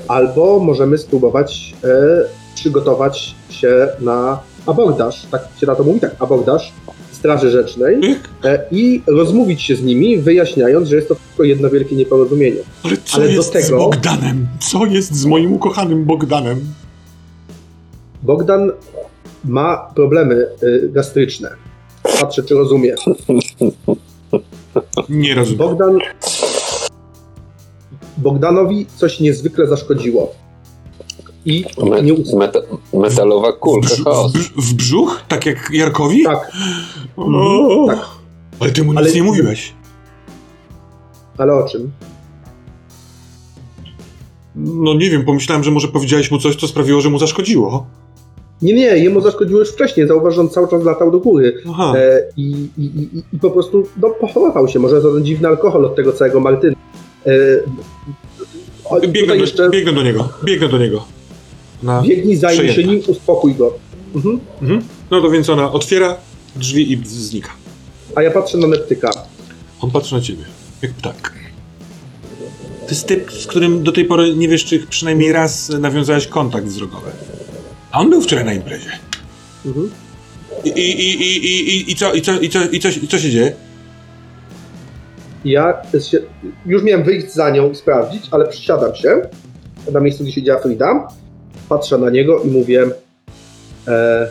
albo 0.08 0.58
możemy 0.58 0.98
spróbować 0.98 1.74
y, 1.84 2.54
przygotować 2.54 3.34
się 3.50 3.88
na 4.00 4.38
abordaż, 4.66 5.26
tak 5.30 5.48
się 5.60 5.66
na 5.66 5.74
to 5.74 5.84
mówi, 5.84 6.00
tak, 6.00 6.16
abordaż 6.18 6.72
Straży 7.12 7.50
Rzecznej 7.50 8.00
i 8.70 9.02
rozmówić 9.06 9.62
się 9.62 9.76
z 9.76 9.82
nimi, 9.82 10.18
wyjaśniając, 10.18 10.88
że 10.88 10.96
jest 10.96 11.08
to 11.08 11.16
tylko 11.28 11.44
jedno 11.44 11.70
wielkie 11.70 11.96
nieporozumienie. 11.96 12.60
Ale 12.84 12.96
co 13.04 13.16
Ale 13.16 13.26
do 13.26 13.32
jest 13.32 13.48
z 13.48 13.50
tego- 13.50 13.78
Bogdanem? 13.78 14.46
Co 14.60 14.86
jest 14.86 15.14
z 15.14 15.26
moim 15.26 15.52
ukochanym 15.52 16.04
Bogdanem? 16.04 16.60
Bogdan 18.22 18.72
ma 19.44 19.90
problemy 19.94 20.46
y, 20.62 20.88
gastryczne. 20.92 21.50
Patrzę, 22.20 22.42
czy 22.42 22.54
rozumie. 22.54 22.94
Nie 25.08 25.34
rozumiem. 25.34 25.58
Bogdan. 25.58 25.98
Bogdanowi 28.16 28.86
coś 28.96 29.20
niezwykle 29.20 29.66
zaszkodziło. 29.66 30.32
I 31.44 31.64
Me, 31.90 32.02
nie 32.02 32.14
us- 32.14 32.32
meta, 32.34 32.58
metalowa 32.92 33.52
kulka, 33.52 33.88
w, 33.88 34.32
brz- 34.32 34.50
w 34.56 34.74
brzuch? 34.74 35.22
Tak 35.28 35.46
jak 35.46 35.70
Jarkowi? 35.72 36.24
Tak, 36.24 36.52
O, 37.16 37.84
tak. 37.88 37.98
Ale 38.60 38.70
ty 38.72 38.84
mu 38.84 38.92
nic 38.92 38.98
Ale- 38.98 39.12
nie 39.12 39.22
mówiłeś. 39.22 39.72
ale 41.38 41.54
o 41.54 41.68
czym? 41.68 41.92
No 44.56 44.94
nie 44.94 45.10
wiem, 45.10 45.24
pomyślałem, 45.24 45.64
że 45.64 45.70
może 45.70 45.88
powiedziałeś 45.88 46.30
mu 46.30 46.38
coś, 46.38 46.56
co 46.56 46.68
sprawiło, 46.68 47.00
że 47.00 47.10
mu 47.10 47.18
zaszkodziło. 47.18 47.86
Nie, 48.62 48.74
nie, 48.74 48.98
jemu 48.98 49.20
zaszkodziło 49.20 49.60
już 49.60 49.72
wcześniej. 49.72 50.08
Zauważ, 50.08 50.34
że 50.34 50.40
on 50.40 50.48
cały 50.48 50.68
czas 50.68 50.84
latał 50.84 51.10
do 51.10 51.18
góry. 51.18 51.62
E, 51.94 52.22
i, 52.36 52.68
i, 52.78 52.84
i, 52.84 53.24
I 53.32 53.38
po 53.38 53.50
prostu 53.50 53.86
no, 54.02 54.10
pochorował 54.10 54.68
się. 54.68 54.78
Może 54.78 55.00
za 55.00 55.12
ten 55.12 55.24
dziwny 55.24 55.48
alkohol 55.48 55.84
od 55.84 55.96
tego 55.96 56.12
całego 56.12 56.40
Martyna. 56.40 56.76
E, 57.26 57.32
o, 58.84 59.00
Biegnę 59.00 59.26
do, 59.26 59.34
jeszcze 59.34 59.70
biegnę 59.70 59.92
do 59.92 60.02
niego. 60.02 60.28
Biegnę 60.44 60.68
do 60.68 60.78
niego. 60.78 61.04
Na... 61.82 62.02
biegnij, 62.02 62.36
zajmij 62.36 62.72
się 62.72 62.84
nim, 62.84 63.02
uspokój 63.08 63.54
go. 63.54 63.74
Mhm. 64.14 64.40
Mhm. 64.62 64.82
No 65.10 65.20
to 65.20 65.30
więc 65.30 65.50
ona 65.50 65.72
otwiera 65.72 66.16
drzwi 66.56 66.92
i 66.92 67.00
znika. 67.06 67.50
A 68.14 68.22
ja 68.22 68.30
patrzę 68.30 68.58
na 68.58 68.66
Neptyka. 68.66 69.10
On 69.80 69.90
patrzy 69.90 70.14
na 70.14 70.20
ciebie, 70.20 70.44
jak 70.82 70.92
ptak. 70.92 71.32
To 72.80 72.90
jest 72.90 73.06
typ, 73.06 73.32
z 73.32 73.46
którym 73.46 73.82
do 73.82 73.92
tej 73.92 74.04
pory 74.04 74.34
nie 74.34 74.48
wiesz, 74.48 74.64
czy 74.64 74.86
przynajmniej 74.86 75.32
raz 75.32 75.68
nawiązałeś 75.68 76.26
kontakt 76.26 76.66
wzrokowy. 76.66 77.10
A 77.96 78.00
on 78.00 78.10
był 78.10 78.22
wczoraj 78.22 78.44
na 78.44 78.52
imprezie. 78.52 78.90
Mhm. 79.66 79.90
I, 80.64 80.68
i, 80.68 81.00
i, 81.00 81.46
i, 81.46 81.92
i, 81.92 81.96
co, 81.96 82.14
i, 82.14 82.22
co, 82.22 82.40
i, 82.40 82.48
co, 82.48 82.64
i, 82.64 82.80
co, 82.80 82.88
I 82.88 83.08
co 83.08 83.18
się 83.18 83.30
dzieje? 83.30 83.52
Ja 85.44 85.82
się, 86.10 86.18
już 86.66 86.82
miałem 86.82 87.04
wyjść 87.04 87.32
za 87.32 87.50
nią 87.50 87.70
i 87.70 87.74
sprawdzić, 87.74 88.28
ale 88.30 88.48
przysiadam 88.48 88.94
się 88.94 89.22
na 89.92 90.00
miejscu, 90.00 90.24
gdzie 90.24 90.32
siedziała 90.32 90.62
Frida, 90.62 91.08
patrzę 91.68 91.98
na 91.98 92.10
niego 92.10 92.42
i 92.42 92.46
mówię 92.46 92.86
e, 93.88 94.28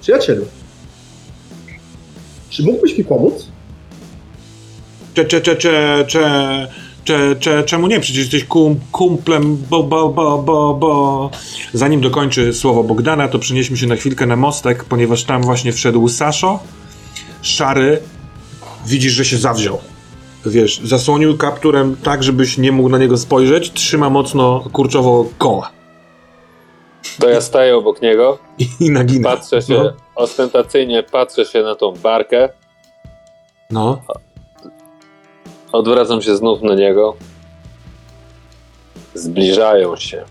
Przyjacielu, 0.00 0.46
czy 2.50 2.62
mógłbyś 2.62 2.98
mi 2.98 3.04
pomóc? 3.04 3.48
cze, 5.14 5.24
cze, 5.24 5.40
cze, 5.40 5.56
cze, 5.56 6.04
cze, 6.08 6.68
cze, 7.04 7.36
cze, 7.40 7.64
czemu 7.64 7.86
nie? 7.86 8.00
Przecież 8.00 8.18
jesteś 8.22 8.44
kum, 8.44 8.80
kumplem, 8.92 9.56
bo, 9.70 9.82
bo, 9.82 10.08
bo, 10.08 10.38
bo, 10.38 10.74
bo. 10.74 11.30
Zanim 11.72 12.00
dokończy 12.00 12.54
słowo 12.54 12.84
Bogdana, 12.84 13.28
to 13.28 13.38
przenieśmy 13.38 13.76
się 13.76 13.86
na 13.86 13.96
chwilkę 13.96 14.26
na 14.26 14.36
mostek, 14.36 14.84
ponieważ 14.84 15.24
tam 15.24 15.42
właśnie 15.42 15.72
wszedł 15.72 16.08
Saszo. 16.08 16.58
Szary, 17.42 18.00
widzisz, 18.86 19.12
że 19.12 19.24
się 19.24 19.36
zawziął. 19.36 19.78
Wiesz, 20.46 20.80
zasłonił 20.84 21.36
kapturem 21.38 21.96
tak, 22.02 22.22
żebyś 22.22 22.58
nie 22.58 22.72
mógł 22.72 22.88
na 22.88 22.98
niego 22.98 23.16
spojrzeć, 23.18 23.70
trzyma 23.72 24.10
mocno 24.10 24.64
kurczowo 24.72 25.26
koła 25.38 25.70
To 27.20 27.28
ja 27.28 27.40
staję 27.40 27.76
obok 27.76 28.02
niego, 28.02 28.38
i 28.80 28.90
nagina. 28.90 29.30
patrzę 29.30 29.62
się, 29.62 29.74
No. 29.74 29.92
ostentacyjnie 30.14 31.02
patrzę 31.02 31.44
się 31.44 31.62
na 31.62 31.74
tą 31.74 31.92
barkę, 31.92 32.48
no. 33.70 34.02
Odwracam 35.74 36.22
się 36.22 36.36
znów 36.36 36.62
na 36.62 36.74
niego. 36.74 37.16
Zbliżają 39.14 39.96
się. 39.96 40.24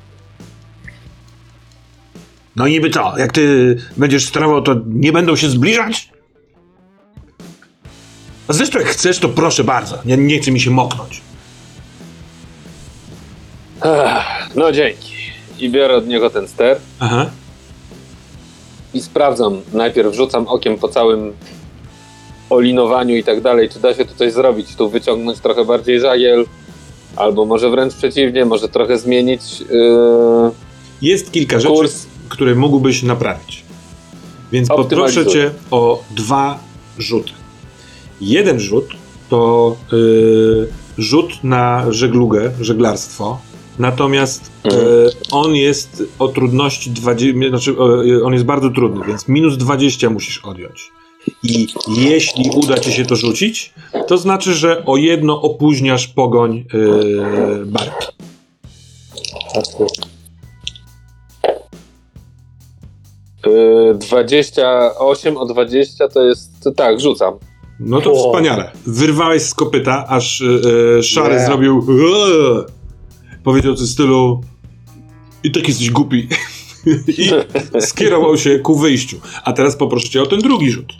No 2.55 2.67
i 2.67 2.71
niby 2.71 2.89
co? 2.89 3.17
Jak 3.17 3.31
ty 3.31 3.75
będziesz 3.97 4.25
sterował, 4.25 4.61
to 4.61 4.75
nie 4.85 5.11
będą 5.11 5.35
się 5.35 5.49
zbliżać? 5.49 6.09
A 8.47 8.53
zresztą 8.53 8.79
jak 8.79 8.87
chcesz, 8.87 9.19
to 9.19 9.29
proszę 9.29 9.63
bardzo. 9.63 9.97
Nie, 10.05 10.17
nie 10.17 10.39
chce 10.39 10.51
mi 10.51 10.59
się 10.59 10.71
moknąć. 10.71 11.21
Ech, 13.81 14.55
No 14.55 14.71
dzięki. 14.71 15.13
I 15.59 15.69
biorę 15.69 15.95
od 15.95 16.07
niego 16.07 16.29
ten 16.29 16.47
ster 16.47 16.77
Aha. 16.99 17.29
i 18.93 19.01
sprawdzam. 19.01 19.61
Najpierw 19.73 20.15
rzucam 20.15 20.47
okiem 20.47 20.77
po 20.77 20.87
całym 20.87 21.33
olinowaniu 22.53 23.15
i 23.15 23.23
tak 23.23 23.41
dalej, 23.41 23.69
czy 23.69 23.79
da 23.79 23.93
się 23.93 24.05
tu 24.05 24.15
coś 24.15 24.33
zrobić, 24.33 24.75
tu 24.75 24.89
wyciągnąć 24.89 25.39
trochę 25.39 25.65
bardziej 25.65 25.99
żagiel, 25.99 26.45
albo 27.15 27.45
może 27.45 27.69
wręcz 27.69 27.93
przeciwnie, 27.95 28.45
może 28.45 28.69
trochę 28.69 28.97
zmienić 28.97 29.59
yy, 29.61 30.51
Jest 31.01 31.31
kilka 31.31 31.59
rzeczy, 31.59 31.73
kurs. 31.73 32.05
które 32.29 32.55
mógłbyś 32.55 33.03
naprawić. 33.03 33.63
Więc 34.51 34.67
poproszę 34.67 35.25
cię 35.25 35.51
o 35.71 36.03
dwa 36.15 36.59
rzuty. 36.97 37.31
Jeden 38.21 38.59
rzut 38.59 38.85
to 39.29 39.75
y, 39.93 40.67
rzut 40.97 41.43
na 41.43 41.85
żeglugę, 41.89 42.51
żeglarstwo. 42.61 43.39
Natomiast 43.79 44.51
Mhm. 44.63 44.85
y, 44.87 45.09
on 45.31 45.55
jest 45.55 46.03
o 46.19 46.27
trudności 46.27 46.91
20, 46.91 47.49
znaczy 47.49 47.77
o, 47.77 48.03
y, 48.05 48.23
on 48.23 48.33
jest 48.33 48.45
bardzo 48.45 48.69
trudny, 48.69 49.05
więc 49.07 49.27
minus 49.27 49.57
20 49.57 50.09
musisz 50.09 50.37
odjąć. 50.45 50.91
I 51.43 51.67
jeśli 51.97 52.49
uda 52.55 52.77
ci 52.77 52.93
się 52.93 53.05
to 53.05 53.15
rzucić, 53.15 53.73
to 54.07 54.17
znaczy, 54.17 54.53
że 54.53 54.85
o 54.85 54.97
jedno 54.97 55.41
opóźniasz 55.41 56.07
pogoń 56.07 56.65
y, 56.73 57.65
barki. 57.65 58.07
Yy, 63.45 63.95
28 63.99 65.37
o 65.37 65.45
20 65.45 66.07
to 66.07 66.23
jest, 66.23 66.69
tak, 66.75 66.99
rzucam. 66.99 67.33
No 67.79 68.01
to 68.01 68.11
O. 68.11 68.15
wspaniale. 68.29 68.71
Wyrwałeś 68.85 69.41
z 69.43 69.53
kopyta, 69.53 70.05
aż 70.07 70.41
y, 70.41 70.61
y, 70.99 71.03
szary 71.03 71.35
Nie. 71.35 71.45
zrobił. 71.45 71.85
"Eee". 71.89 72.63
Powiedział 73.43 73.75
coś 73.75 73.87
w 73.87 73.91
stylu. 73.91 74.41
I 75.43 75.51
tak 75.51 75.67
jesteś 75.67 75.91
głupi. 75.91 76.27
I 77.17 77.29
skierował 77.81 78.37
się 78.37 78.59
ku 78.59 78.75
wyjściu. 78.79 79.17
A 79.43 79.53
teraz 79.53 79.75
poproszę 79.75 80.09
cię 80.09 80.21
o 80.21 80.25
ten 80.25 80.39
drugi 80.39 80.71
rzut. 80.71 80.93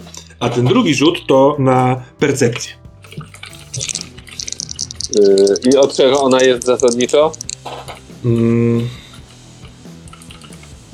A 0.43 0.49
ten 0.49 0.65
drugi 0.65 0.95
rzut 0.95 1.27
to 1.27 1.55
na 1.59 2.03
percepcję. 2.19 2.71
Yy, 5.15 5.71
I 5.71 5.77
od 5.77 5.95
czego 5.97 6.21
ona 6.21 6.41
jest 6.41 6.65
zasadniczo? 6.65 7.31
Mm. 8.25 8.87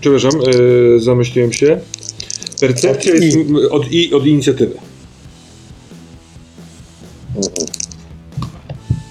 Przepraszam, 0.01 0.31
y, 0.95 0.99
zamyśliłem 0.99 1.53
się. 1.53 1.79
Percepcja 2.59 3.13
Od 3.13 3.23
jest 3.23 3.37
I. 3.37 3.55
od, 3.69 3.91
i, 3.91 4.13
od 4.13 4.25
inicjatywy. 4.25 4.77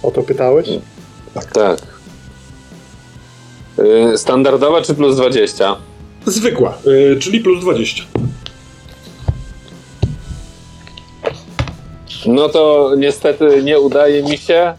o 0.02 0.10
to 0.10 0.22
pytałeś? 0.22 0.68
Tak. 1.52 1.78
Yy, 3.78 4.18
standardowa 4.18 4.82
czy 4.82 4.94
plus 4.94 5.16
20? 5.16 5.76
Zwykła, 6.26 6.78
y, 6.86 7.16
czyli 7.20 7.40
plus 7.40 7.60
20. 7.60 8.04
No 12.28 12.48
to 12.48 12.92
niestety 12.98 13.62
nie 13.62 13.80
udaje 13.80 14.22
mi 14.22 14.38
się 14.38 14.74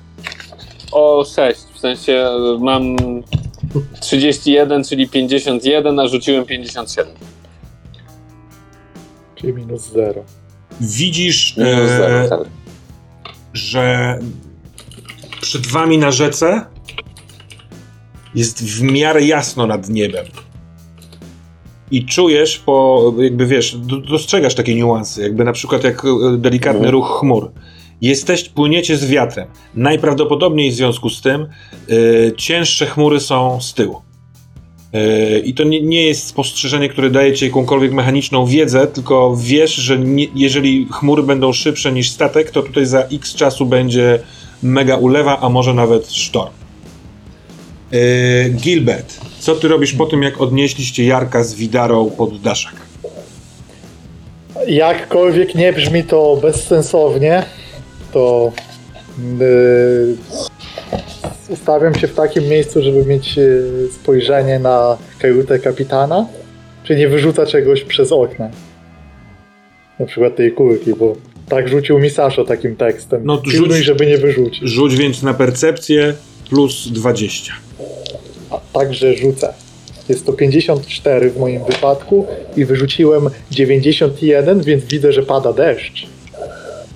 o 0.91 1.25
6. 1.35 1.59
W 1.73 1.79
sensie 1.79 2.11
yy, 2.11 2.59
mam 2.59 2.95
31, 4.01 4.83
czyli 4.83 5.07
51, 5.07 5.99
a 5.99 6.07
rzuciłem 6.07 6.45
57. 6.45 7.13
Czyli 9.35 9.53
minus 9.53 9.91
0. 9.91 10.23
Widzisz, 10.81 11.57
Minus 11.57 11.91
e, 11.91 11.97
zero, 11.97 12.29
tak. 12.29 12.39
że 13.53 14.19
przed 15.41 15.67
wami 15.67 15.97
na 15.97 16.11
rzece 16.11 16.65
jest 18.35 18.63
w 18.63 18.81
miarę 18.81 19.25
jasno 19.25 19.67
nad 19.67 19.89
niebem. 19.89 20.25
I 21.91 22.05
czujesz 22.05 22.57
po, 22.57 23.13
jakby 23.19 23.45
wiesz, 23.45 23.75
do- 23.77 23.97
dostrzegasz 23.97 24.55
takie 24.55 24.75
niuanse, 24.75 25.21
jakby 25.21 25.43
na 25.43 25.51
przykład 25.53 25.83
jak 25.83 26.05
e, 26.05 26.37
delikatny 26.37 26.77
Mhm. 26.79 26.91
ruch 26.93 27.17
chmur. 27.19 27.51
Jesteś, 28.01 28.43
płyniecie 28.49 28.97
z 28.97 29.05
wiatrem. 29.05 29.47
Najprawdopodobniej 29.75 30.71
w 30.71 30.75
związku 30.75 31.09
z 31.09 31.21
tym 31.21 31.41
e, 31.41 31.47
cięższe 32.37 32.85
chmury 32.85 33.19
są 33.19 33.61
z 33.61 33.73
tyłu. 33.73 34.01
E, 34.93 35.39
I 35.39 35.53
to 35.53 35.63
nie, 35.63 35.81
nie 35.81 36.03
jest 36.07 36.27
spostrzeżenie, 36.27 36.89
które 36.89 37.09
daje 37.09 37.33
ci 37.33 37.45
jakąkolwiek 37.45 37.91
mechaniczną 37.93 38.45
wiedzę, 38.45 38.87
tylko 38.87 39.35
wiesz, 39.43 39.75
że 39.75 39.99
nie, 39.99 40.27
jeżeli 40.35 40.87
chmury 40.91 41.23
będą 41.23 41.53
szybsze 41.53 41.91
niż 41.91 42.09
statek, 42.09 42.51
to 42.51 42.61
tutaj 42.63 42.85
za 42.85 43.01
x 43.01 43.35
czasu 43.35 43.65
będzie 43.65 44.19
mega 44.63 44.95
ulewa, 44.95 45.39
a 45.41 45.49
może 45.49 45.73
nawet 45.73 46.11
sztorm. 46.11 46.51
E, 47.91 48.49
Gilbert, 48.49 49.19
co 49.39 49.55
ty 49.55 49.67
robisz 49.67 49.93
po 49.93 50.05
tym, 50.05 50.23
jak 50.23 50.41
odnieśliście 50.41 51.05
Jarka 51.05 51.43
z 51.43 51.53
Widarą 51.55 52.09
pod 52.09 52.41
daszek? 52.41 52.73
Jakkolwiek 54.67 55.55
nie 55.55 55.73
brzmi 55.73 56.03
to 56.03 56.37
bezsensownie, 56.41 57.43
to 58.13 58.51
yy, 59.39 60.17
ustawiam 61.49 61.95
się 61.95 62.07
w 62.07 62.15
takim 62.15 62.43
miejscu, 62.47 62.81
żeby 62.83 63.05
mieć 63.05 63.37
yy, 63.37 63.89
spojrzenie 64.01 64.59
na 64.59 64.97
kajutę 65.19 65.59
kapitana, 65.59 66.25
czy 66.83 66.95
nie 66.95 67.07
wyrzuca 67.07 67.45
czegoś 67.45 67.83
przez 67.83 68.11
okna. 68.11 68.49
Na 69.99 70.05
przykład 70.05 70.35
tej 70.35 70.51
kulki, 70.51 70.93
bo 70.93 71.15
tak 71.49 71.69
rzucił 71.69 71.99
mi 71.99 72.09
Saszo 72.09 72.43
takim 72.45 72.75
tekstem. 72.75 73.21
No, 73.25 73.35
No, 73.35 73.41
Pilnuj, 73.41 73.69
rzuć- 73.69 73.83
żeby 73.85 74.05
nie 74.05 74.17
wyrzucić. 74.17 74.69
Rzuć 74.69 74.95
więc 74.95 75.23
na 75.23 75.33
percepcję 75.33 76.13
plus 76.49 76.87
20. 76.91 77.53
A 78.49 78.59
także 78.73 79.13
rzucę. 79.13 79.53
Jest 80.09 80.25
to 80.25 80.33
54 80.33 81.29
w 81.29 81.37
moim 81.37 81.63
wypadku 81.63 82.27
i 82.57 82.65
wyrzuciłem 82.65 83.29
91, 83.51 84.61
więc 84.61 84.83
widzę, 84.83 85.13
że 85.13 85.23
pada 85.23 85.53
deszcz. 85.53 86.07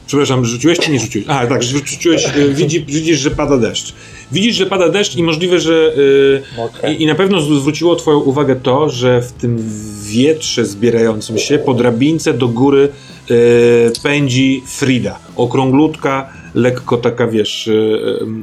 Przepraszam, 0.07 0.45
rzuciłeś 0.45 0.79
czy 0.79 0.91
nie 0.91 0.99
rzuciłeś? 0.99 1.27
A, 1.29 1.47
tak, 1.47 1.63
rzuciłeś, 1.63 2.27
widzi, 2.59 2.85
widzisz, 2.85 3.19
że 3.19 3.31
pada 3.31 3.57
deszcz. 3.57 3.93
Widzisz, 4.31 4.55
że 4.55 4.65
pada 4.65 4.89
deszcz 4.89 5.15
i 5.15 5.23
możliwe, 5.23 5.59
że... 5.59 5.93
y, 5.97 6.41
Mokre. 6.57 6.93
I, 6.93 7.03
I 7.03 7.05
na 7.05 7.15
pewno 7.15 7.41
zwróciło 7.41 7.95
twoją 7.95 8.19
uwagę 8.19 8.55
to, 8.55 8.89
że 8.89 9.21
w 9.21 9.31
tym 9.31 9.69
wietrze 10.03 10.65
zbierającym 10.65 11.37
się 11.37 11.59
po 11.59 11.73
drabince 11.73 12.33
do 12.33 12.47
góry 12.47 12.89
y, 13.31 13.91
pędzi 14.03 14.63
Frida. 14.67 15.19
Okrąglutka, 15.35 16.29
lekko 16.55 16.97
taka, 16.97 17.27
wiesz, 17.27 17.67
y, 17.67 17.71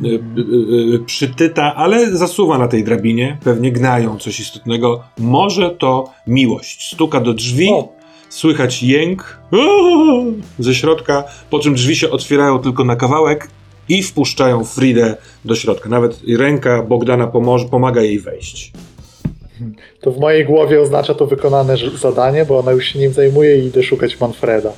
y, 0.04 0.94
y, 0.94 0.98
przytyta, 1.06 1.74
ale 1.74 2.16
zasuwa 2.16 2.58
na 2.58 2.68
tej 2.68 2.84
drabinie. 2.84 3.38
Pewnie 3.44 3.72
gnają 3.72 4.18
coś 4.18 4.40
istotnego. 4.40 5.02
Może 5.18 5.70
to 5.70 6.10
miłość. 6.26 6.92
Stuka 6.92 7.20
do 7.20 7.34
drzwi. 7.34 7.70
O. 7.70 7.88
Słychać 8.28 8.82
jęk 8.82 9.38
"Aaa!" 9.52 10.24
ze 10.58 10.74
środka, 10.74 11.24
po 11.50 11.58
czym 11.58 11.74
drzwi 11.74 11.96
się 11.96 12.10
otwierają 12.10 12.58
tylko 12.58 12.84
na 12.84 12.96
kawałek 12.96 13.48
i 13.88 14.02
wpuszczają 14.02 14.64
Fridę 14.64 15.16
do 15.44 15.54
środka. 15.54 15.88
Nawet 15.88 16.20
ręka 16.38 16.82
Bogdana 16.82 17.26
pomoże, 17.26 17.64
pomaga 17.68 18.02
jej 18.02 18.18
wejść. 18.18 18.72
To 20.00 20.12
w 20.12 20.18
mojej 20.18 20.44
głowie 20.44 20.80
oznacza 20.80 21.14
to 21.14 21.26
wykonane 21.26 21.76
zadanie, 21.98 22.44
bo 22.44 22.58
ona 22.58 22.72
już 22.72 22.84
się 22.84 22.98
nim 22.98 23.12
zajmuje 23.12 23.58
i 23.58 23.66
idę 23.66 23.82
szukać 23.82 24.20
Manfreda. 24.20 24.72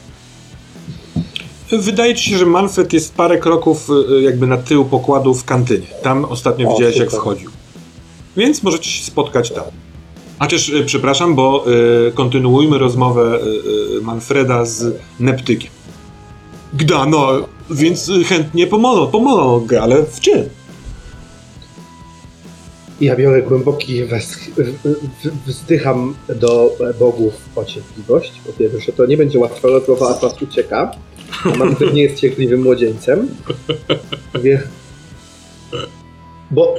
Wydaje 1.78 2.14
ci 2.14 2.30
się, 2.30 2.38
że 2.38 2.46
Manfred 2.46 2.92
jest 2.92 3.14
parę 3.14 3.38
kroków 3.38 3.88
y, 4.18 4.22
jakby 4.22 4.46
na 4.46 4.56
tył 4.56 4.84
pokładu 4.84 5.34
w 5.34 5.44
kantynie. 5.44 5.86
Tam 6.02 6.24
ostatnio 6.24 6.68
O, 6.68 6.72
widziałeś, 6.72 6.96
jak 6.96 7.06
super. 7.08 7.20
wchodził. 7.20 7.50
Więc 8.36 8.62
możecie 8.62 8.90
się 8.90 9.04
spotkać 9.04 9.50
tam. 9.50 9.64
A 10.38 10.46
też, 10.46 10.68
y, 10.68 10.84
przepraszam, 10.84 11.34
bo 11.34 11.64
y, 12.08 12.12
kontynuujmy 12.12 12.78
rozmowę 12.78 13.38
y, 13.42 13.98
y, 13.98 14.02
Manfreda 14.02 14.64
z 14.64 14.94
Neptykiem. 15.20 15.70
Gda, 16.74 17.06
no, 17.06 17.28
więc 17.70 18.08
y, 18.08 18.24
chętnie 18.24 18.66
pomogę, 18.66 19.12
pomogę, 19.12 19.82
ale 19.82 20.02
w 20.06 20.20
czym? 20.20 20.48
Ja 23.00 23.16
biorę 23.16 23.42
głęboki 23.42 24.04
wes- 24.04 24.50
w- 24.56 24.98
w- 25.24 25.46
wzdycham 25.46 26.14
do 26.36 26.70
bogów 27.00 27.32
o 27.56 27.64
cierpliwość. 27.64 28.32
Po 28.46 28.52
pierwsze, 28.52 28.92
to 28.92 29.06
nie 29.06 29.16
będzie 29.16 29.38
łatwa 29.38 29.68
rozmowa, 29.68 30.18
a 30.22 30.44
ucieka. 30.44 30.90
A 31.44 31.56
Manfred 31.56 31.94
nie 31.94 32.02
jest 32.02 32.20
cierpliwym 32.20 32.62
młodzieńcem. 32.62 33.28
Mówię, 34.34 34.62
bo 36.50 36.74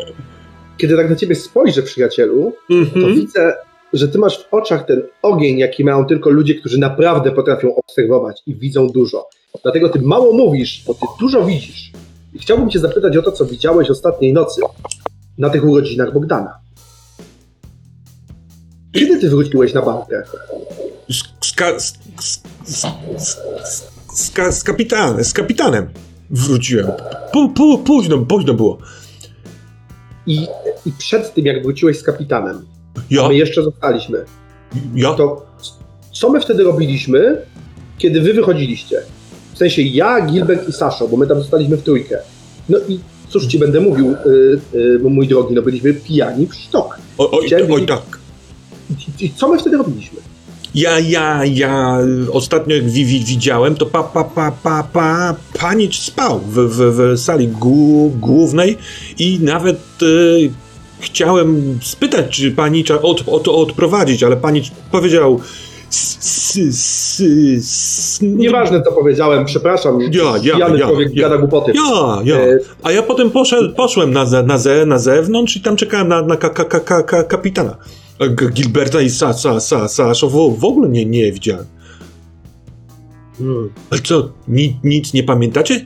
kiedy 0.78 0.96
tak 0.98 1.10
na 1.10 1.16
ciebie 1.16 1.36
spojrzę, 1.36 1.84
przyjacielu, 1.84 2.54
to 2.70 2.74
Mhm. 2.76 3.16
widzę, 3.16 3.54
że 3.94 4.08
ty 4.08 4.18
masz 4.18 4.44
w 4.44 4.54
oczach 4.54 4.86
ten 4.86 5.02
ogień, 5.22 5.58
jaki 5.58 5.84
mają 5.84 6.06
tylko 6.06 6.30
ludzie, 6.30 6.56
którzy 6.56 6.78
naprawdę 6.78 7.32
potrafią 7.32 7.76
obserwować 7.76 8.42
i 8.48 8.56
widzą 8.56 8.88
dużo. 8.88 9.30
Dlatego 9.64 9.90
ty 9.90 10.02
mało 10.02 10.34
mówisz, 10.34 10.84
bo 10.88 10.94
ty 10.94 11.06
dużo 11.20 11.46
widzisz. 11.46 11.92
I 12.34 12.40
chciałbym 12.40 12.70
cię 12.70 12.80
zapytać 12.80 13.18
o 13.18 13.22
to, 13.22 13.32
co 13.32 13.46
widziałeś 13.46 13.90
ostatniej 13.90 14.34
nocy 14.34 14.62
na 15.38 15.50
tych 15.50 15.64
urodzinach 15.66 16.14
Bogdana. 16.14 16.58
Kiedy 18.94 19.20
ty 19.20 19.30
wróciłeś 19.30 19.74
na 19.74 19.82
bankę? 19.82 20.24
Z, 21.10 21.48
z, 21.48 21.54
ka- 21.54 21.80
z, 21.80 21.94
z, 24.14 24.32
ka- 24.32 24.52
z, 24.52 24.64
kapitanem, 24.64 25.24
z 25.24 25.34
kapitanem 25.34 25.90
wróciłem. 26.30 26.88
Pó, 27.34 27.50
późno, 27.86 28.18
późno 28.18 28.54
było. 28.54 28.78
I, 30.28 30.48
I 30.86 30.92
przed 30.98 31.34
tym, 31.34 31.46
jak 31.46 31.64
wróciłeś 31.64 32.00
z 32.00 32.04
kapitanem, 32.04 32.66
Ja, 33.10 33.28
my 33.28 33.36
jeszcze 33.36 33.64
zostaliśmy, 33.64 34.26
ja, 34.96 35.14
to 35.14 35.46
co 36.12 36.30
my 36.30 36.42
wtedy 36.42 36.64
robiliśmy, 36.64 37.42
kiedy 37.98 38.22
wy 38.22 38.34
wychodziliście? 38.34 39.02
W 39.54 39.58
sensie 39.58 39.82
ja, 39.82 40.26
Gilbert 40.26 40.70
i 40.70 40.74
Saszo, 40.74 41.08
bo 41.08 41.18
my 41.18 41.28
tam 41.28 41.40
zostaliśmy 41.40 41.78
w 41.78 41.84
trójkę. 41.84 42.18
No 42.70 42.78
i 42.90 43.00
cóż 43.30 43.48
ci 43.48 43.60
będę 43.60 43.82
mówił, 43.82 44.12
y, 44.12 44.78
y, 44.78 45.00
mój 45.10 45.28
drogi, 45.28 45.56
no 45.56 45.62
byliśmy 45.62 45.94
pijani 45.94 46.48
w 46.48 46.56
sztok. 46.56 46.98
oj, 47.18 47.28
oj, 47.32 47.72
oj 47.72 47.86
tak. 47.86 48.20
I, 49.20 49.26
I 49.26 49.34
co 49.34 49.48
my 49.48 49.60
wtedy 49.60 49.78
robiliśmy? 49.78 50.20
Ja, 50.76 51.00
ja, 51.00 51.46
ja 51.46 51.98
ostatnio 52.32 52.76
jak 52.76 52.90
wi, 52.90 53.06
wi, 53.06 53.20
widziałem, 53.26 53.76
to 53.76 53.86
pa, 53.86 54.04
pa, 54.04 54.24
pa, 54.24 54.52
pa, 54.64 54.84
pa, 54.94 55.36
panicz 55.60 56.00
spał 56.00 56.40
w, 56.40 56.56
w, 56.56 56.98
w 56.98 57.20
sali 57.20 57.48
głównej 58.20 58.78
i 59.20 59.40
nawet 59.42 59.78
e, 60.02 60.06
chciałem 61.00 61.80
spytać, 61.82 62.30
czy 62.30 62.52
panicza 62.52 63.02
od, 63.02 63.24
od, 63.28 63.48
odprowadzić, 63.48 64.24
ale 64.24 64.38
panicz 64.38 64.72
powiedział 64.92 65.40
s, 65.90 67.24
Nieważne 68.22 68.82
co 68.82 68.92
powiedziałem, 68.92 69.46
przepraszam. 69.46 70.02
Ja, 70.02 70.34
ja, 70.44 70.58
ja, 70.58 70.88
człowiek 70.88 71.16
ja. 71.16 71.22
gada 71.22 71.38
głupoty. 71.38 71.72
Ja, 71.76 72.20
ja. 72.24 72.36
E, 72.36 72.60
A 72.84 72.92
ja 72.92 73.04
potem 73.04 73.32
poszedł, 73.32 73.74
poszłem 73.76 74.14
na, 74.14 74.26
na, 74.26 74.58
na 74.86 74.98
zewnątrz 74.98 75.58
i 75.58 75.62
tam 75.62 75.76
czekałem 75.76 76.08
na, 76.08 76.22
na 76.22 76.38
ka, 76.38 76.50
ka, 76.50 76.80
ka, 76.80 77.04
ka, 77.04 77.24
kapitana. 77.24 77.78
Gilberta 78.54 79.02
i 79.02 79.10
Sa, 79.10 79.34
Sa, 79.34 79.60
Sa, 79.60 79.88
Sasza 79.88 80.28
w, 80.28 80.60
w 80.60 80.66
ogóle 80.66 80.90
nie, 80.90 81.06
nie 81.06 81.32
widziałem. 81.32 81.66
hmm, 83.38 83.70
Ale 83.90 84.02
co, 84.02 84.32
ni, 84.48 84.80
nic 84.84 85.14
nie 85.14 85.24
pamiętacie? 85.24 85.86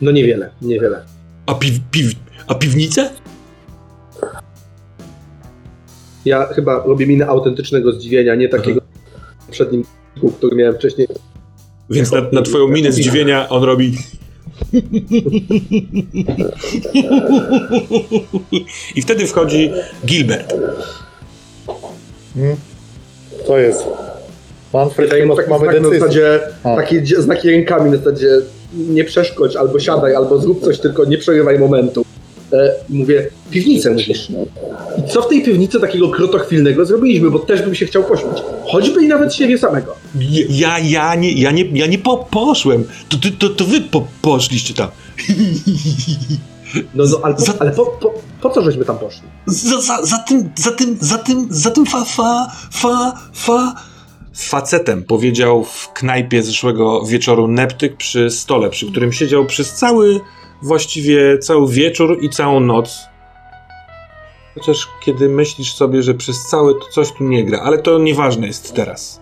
no 0.00 0.10
niewiele, 0.10 0.50
niewiele. 0.62 1.04
A, 1.46 1.54
piw, 1.54 1.80
piw, 1.90 2.12
a 2.46 2.54
piwnicę? 2.54 3.10
Ja 6.24 6.46
chyba 6.46 6.84
robię 6.86 7.06
minę 7.06 7.26
autentycznego 7.26 7.92
zdziwienia, 7.92 8.34
nie 8.34 8.48
takiego 8.48 8.80
poprzednim, 9.46 9.84
który 10.38 10.56
miałem 10.56 10.74
wcześniej. 10.74 11.08
Więc 11.90 12.12
na, 12.12 12.20
na 12.32 12.42
twoją 12.42 12.68
minę 12.68 12.92
zdziwienia 12.92 13.48
on 13.48 13.62
robi... 13.62 13.98
I 18.96 19.02
wtedy 19.02 19.26
wchodzi 19.26 19.72
Gilbert. 20.06 20.54
Hmm? 22.34 22.56
Co 23.46 23.58
jest? 23.58 23.84
Manfred, 24.72 25.10
chyba 25.10 25.36
taki 25.36 25.50
mamy 25.50 25.64
znak 25.64 25.80
na 25.82 25.88
zasadzie, 25.90 26.40
takie 26.62 27.02
znaki 27.06 27.50
rękami 27.50 27.90
na 27.90 27.96
zasadzie 27.96 28.28
nie 28.74 29.04
przeszkodź, 29.04 29.56
albo 29.56 29.80
siadaj, 29.80 30.14
albo 30.14 30.38
zrób 30.38 30.64
coś, 30.64 30.78
tylko 30.78 31.04
nie 31.04 31.18
przerywaj 31.18 31.58
momentu. 31.58 32.04
E, 32.52 32.74
mówię, 32.88 33.28
piwnicę 33.50 33.90
mówisz. 33.90 34.28
I 34.98 35.10
co 35.10 35.22
w 35.22 35.28
tej 35.28 35.42
piwnicy 35.42 35.80
takiego 35.80 36.08
krotochwilnego 36.08 36.84
zrobiliśmy, 36.84 37.30
bo 37.30 37.38
też 37.38 37.62
bym 37.62 37.74
się 37.74 37.86
chciał 37.86 38.04
pośmiać. 38.04 38.42
Choćby 38.66 39.04
i 39.04 39.08
nawet 39.08 39.34
siebie 39.34 39.58
samego. 39.58 39.96
Ja, 40.48 40.78
ja 40.78 41.14
nie, 41.14 41.32
ja 41.32 41.50
nie, 41.50 41.64
ja 41.72 41.86
nie 41.86 41.98
po, 41.98 42.16
poszłem. 42.16 42.84
To, 43.08 43.16
to, 43.16 43.28
to, 43.38 43.54
to 43.54 43.64
wy 43.64 43.80
po, 43.80 44.06
poszliście 44.22 44.74
tam. 44.74 44.88
No, 46.94 47.04
no 47.04 47.20
ale, 47.22 47.34
po, 47.34 47.40
Za- 47.40 47.54
ale 47.58 47.70
po, 47.70 47.86
po, 47.86 48.14
po 48.40 48.50
co 48.50 48.62
żeśmy 48.62 48.84
tam 48.84 48.98
poszli? 48.98 49.22
Za, 49.46 49.80
za, 49.80 50.04
za 50.04 50.18
tym, 50.18 50.50
za 50.54 50.70
tym, 50.70 50.96
za 51.00 51.18
tym, 51.18 51.46
za 51.50 51.70
tym 51.70 51.86
fa, 51.86 52.04
fa, 52.04 52.52
fa, 52.70 53.12
fa... 53.32 53.74
Facetem 54.34 55.04
powiedział 55.04 55.64
w 55.64 55.92
knajpie 55.92 56.42
zeszłego 56.42 57.06
wieczoru 57.06 57.48
Neptyk 57.48 57.96
przy 57.96 58.30
stole, 58.30 58.70
przy 58.70 58.86
którym 58.86 59.12
siedział 59.12 59.46
przez 59.46 59.72
cały, 59.72 60.20
właściwie 60.62 61.38
cały 61.38 61.72
wieczór 61.72 62.18
i 62.22 62.30
całą 62.30 62.60
noc. 62.60 62.98
Chociaż 64.54 64.88
kiedy 65.04 65.28
myślisz 65.28 65.74
sobie, 65.74 66.02
że 66.02 66.14
przez 66.14 66.46
cały 66.46 66.74
to 66.74 66.86
coś 66.92 67.12
tu 67.12 67.24
nie 67.24 67.44
gra, 67.44 67.60
ale 67.60 67.78
to 67.78 67.98
nieważne 67.98 68.46
jest 68.46 68.74
teraz, 68.74 69.20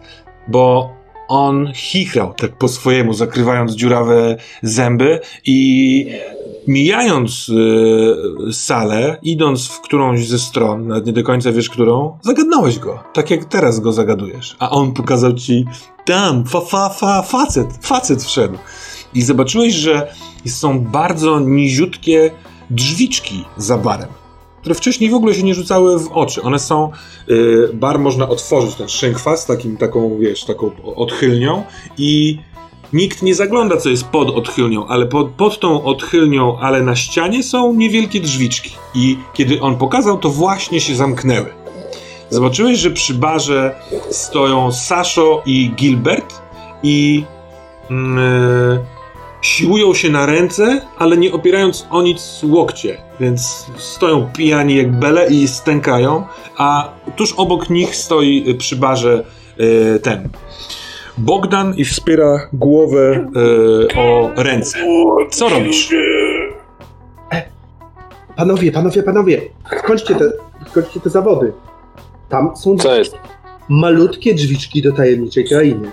bo 0.49 0.91
on 1.29 1.73
chichrał 1.75 2.35
tak 2.35 2.59
po 2.59 2.69
swojemu, 2.69 3.15
zakrywając 3.15 3.73
dziurawe 3.73 4.37
zęby 4.63 5.21
i 5.47 6.07
mijając 6.67 7.49
y, 7.49 8.53
salę, 8.53 9.19
idąc 9.23 9.69
w 9.69 9.81
którąś 9.81 10.27
ze 10.27 10.39
stron, 10.39 10.87
nawet 10.87 11.07
nie 11.07 11.13
do 11.13 11.23
końca 11.23 11.53
wiesz 11.53 11.71
którą, 11.71 12.19
zagadnąłeś 12.23 12.79
go, 12.79 12.99
tak 13.13 13.31
jak 13.31 13.45
teraz 13.45 13.81
go 13.81 13.93
zagadujesz. 13.93 14.57
A 14.59 14.71
on 14.71 14.93
pokazał 14.93 15.33
ci 15.33 15.65
tam, 16.05 16.45
fa, 16.45 16.61
fa, 16.61 16.89
fa, 16.89 17.23
facet, 17.23 17.69
facet 17.83 18.25
wszedł. 18.25 18.59
I 19.15 19.23
zobaczyłeś, 19.23 19.75
że 19.75 20.15
są 20.47 20.81
bardzo 20.81 21.41
niziutkie 21.41 22.31
drzwiczki 22.71 23.45
za 23.57 23.79
barem, 23.79 24.09
które 24.61 24.75
wcześniej 24.75 25.11
w 25.11 25.15
ogóle 25.15 25.35
się 25.35 25.43
nie 25.43 25.55
rzucały 25.55 25.99
w 25.99 26.09
oczy. 26.13 26.43
One 26.43 26.59
są, 26.59 26.91
y, 27.31 27.71
bar 27.75 27.99
można 27.99 28.29
otworzyć, 28.29 28.75
ten 28.75 28.89
szynkwas, 28.89 29.47
takim, 29.47 29.77
taką, 29.77 30.19
wiesz, 30.19 30.45
taką 30.45 30.71
odchylnią 30.97 31.63
i 31.99 32.39
Nikt 32.93 33.23
nie 33.23 33.35
zagląda, 33.35 33.77
co 33.77 33.89
jest 33.89 34.05
pod 34.05 34.31
odchylnią, 34.31 34.87
ale 34.87 35.07
pod, 35.07 35.29
pod 35.31 35.61
tą 35.61 35.85
odchylnią, 35.85 36.59
ale 36.59 36.83
na 36.83 36.97
ścianie 36.97 37.43
są 37.43 37.75
niewielkie 37.75 38.21
drzwiczki. 38.21 38.71
I 38.95 39.19
kiedy 39.35 39.61
on 39.61 39.77
pokazał, 39.77 40.19
to 40.19 40.31
właśnie 40.31 40.81
się 40.81 40.97
zamknęły. 40.97 41.47
Zobaczyłeś, 42.31 42.79
że 42.79 42.91
przy 42.91 43.15
barze 43.15 43.75
stoją 44.11 44.73
Saszo 44.73 45.43
i 45.47 45.71
Gilbert 45.77 46.43
i 46.83 47.25
e, 47.91 47.95
siłują 49.43 49.95
się 49.95 50.11
na 50.11 50.27
ręce, 50.27 50.81
ale 50.99 51.17
nie 51.17 51.33
opierając 51.33 51.87
o 51.91 52.03
nic 52.03 52.41
łokcie. 52.45 52.99
Więc 53.21 53.67
stoją 53.77 54.29
pijani 54.37 54.77
jak 54.77 54.93
bele 54.93 55.29
i 55.31 55.49
stękają, 55.49 56.25
a 56.57 56.89
tuż 57.17 57.33
obok 57.33 57.71
nich 57.71 57.97
stoi 57.97 58.55
przy 58.55 58.77
barze 58.77 59.25
e, 59.95 59.99
ten 59.99 60.29
Bogdan 61.19 61.75
i 61.77 61.85
wspiera 61.85 62.49
głowę 62.53 63.31
e, 63.95 64.01
o 64.01 64.31
ręce. 64.37 64.79
Co 65.31 65.49
robisz? 65.49 65.89
Panowie, 68.37 68.73
panowie, 68.73 69.03
panowie, 69.03 69.43
skończcie 69.79 70.15
te, 70.15 70.33
skończcie 70.71 71.01
te 71.01 71.11
zawody. 71.11 71.53
Tam 72.29 72.57
są 72.57 72.77
Co 72.77 72.95
jest? 72.95 73.17
malutkie 73.69 74.35
drzwiczki 74.35 74.83
do 74.83 74.93
tajemniczej 74.93 75.45
krainy. 75.45 75.91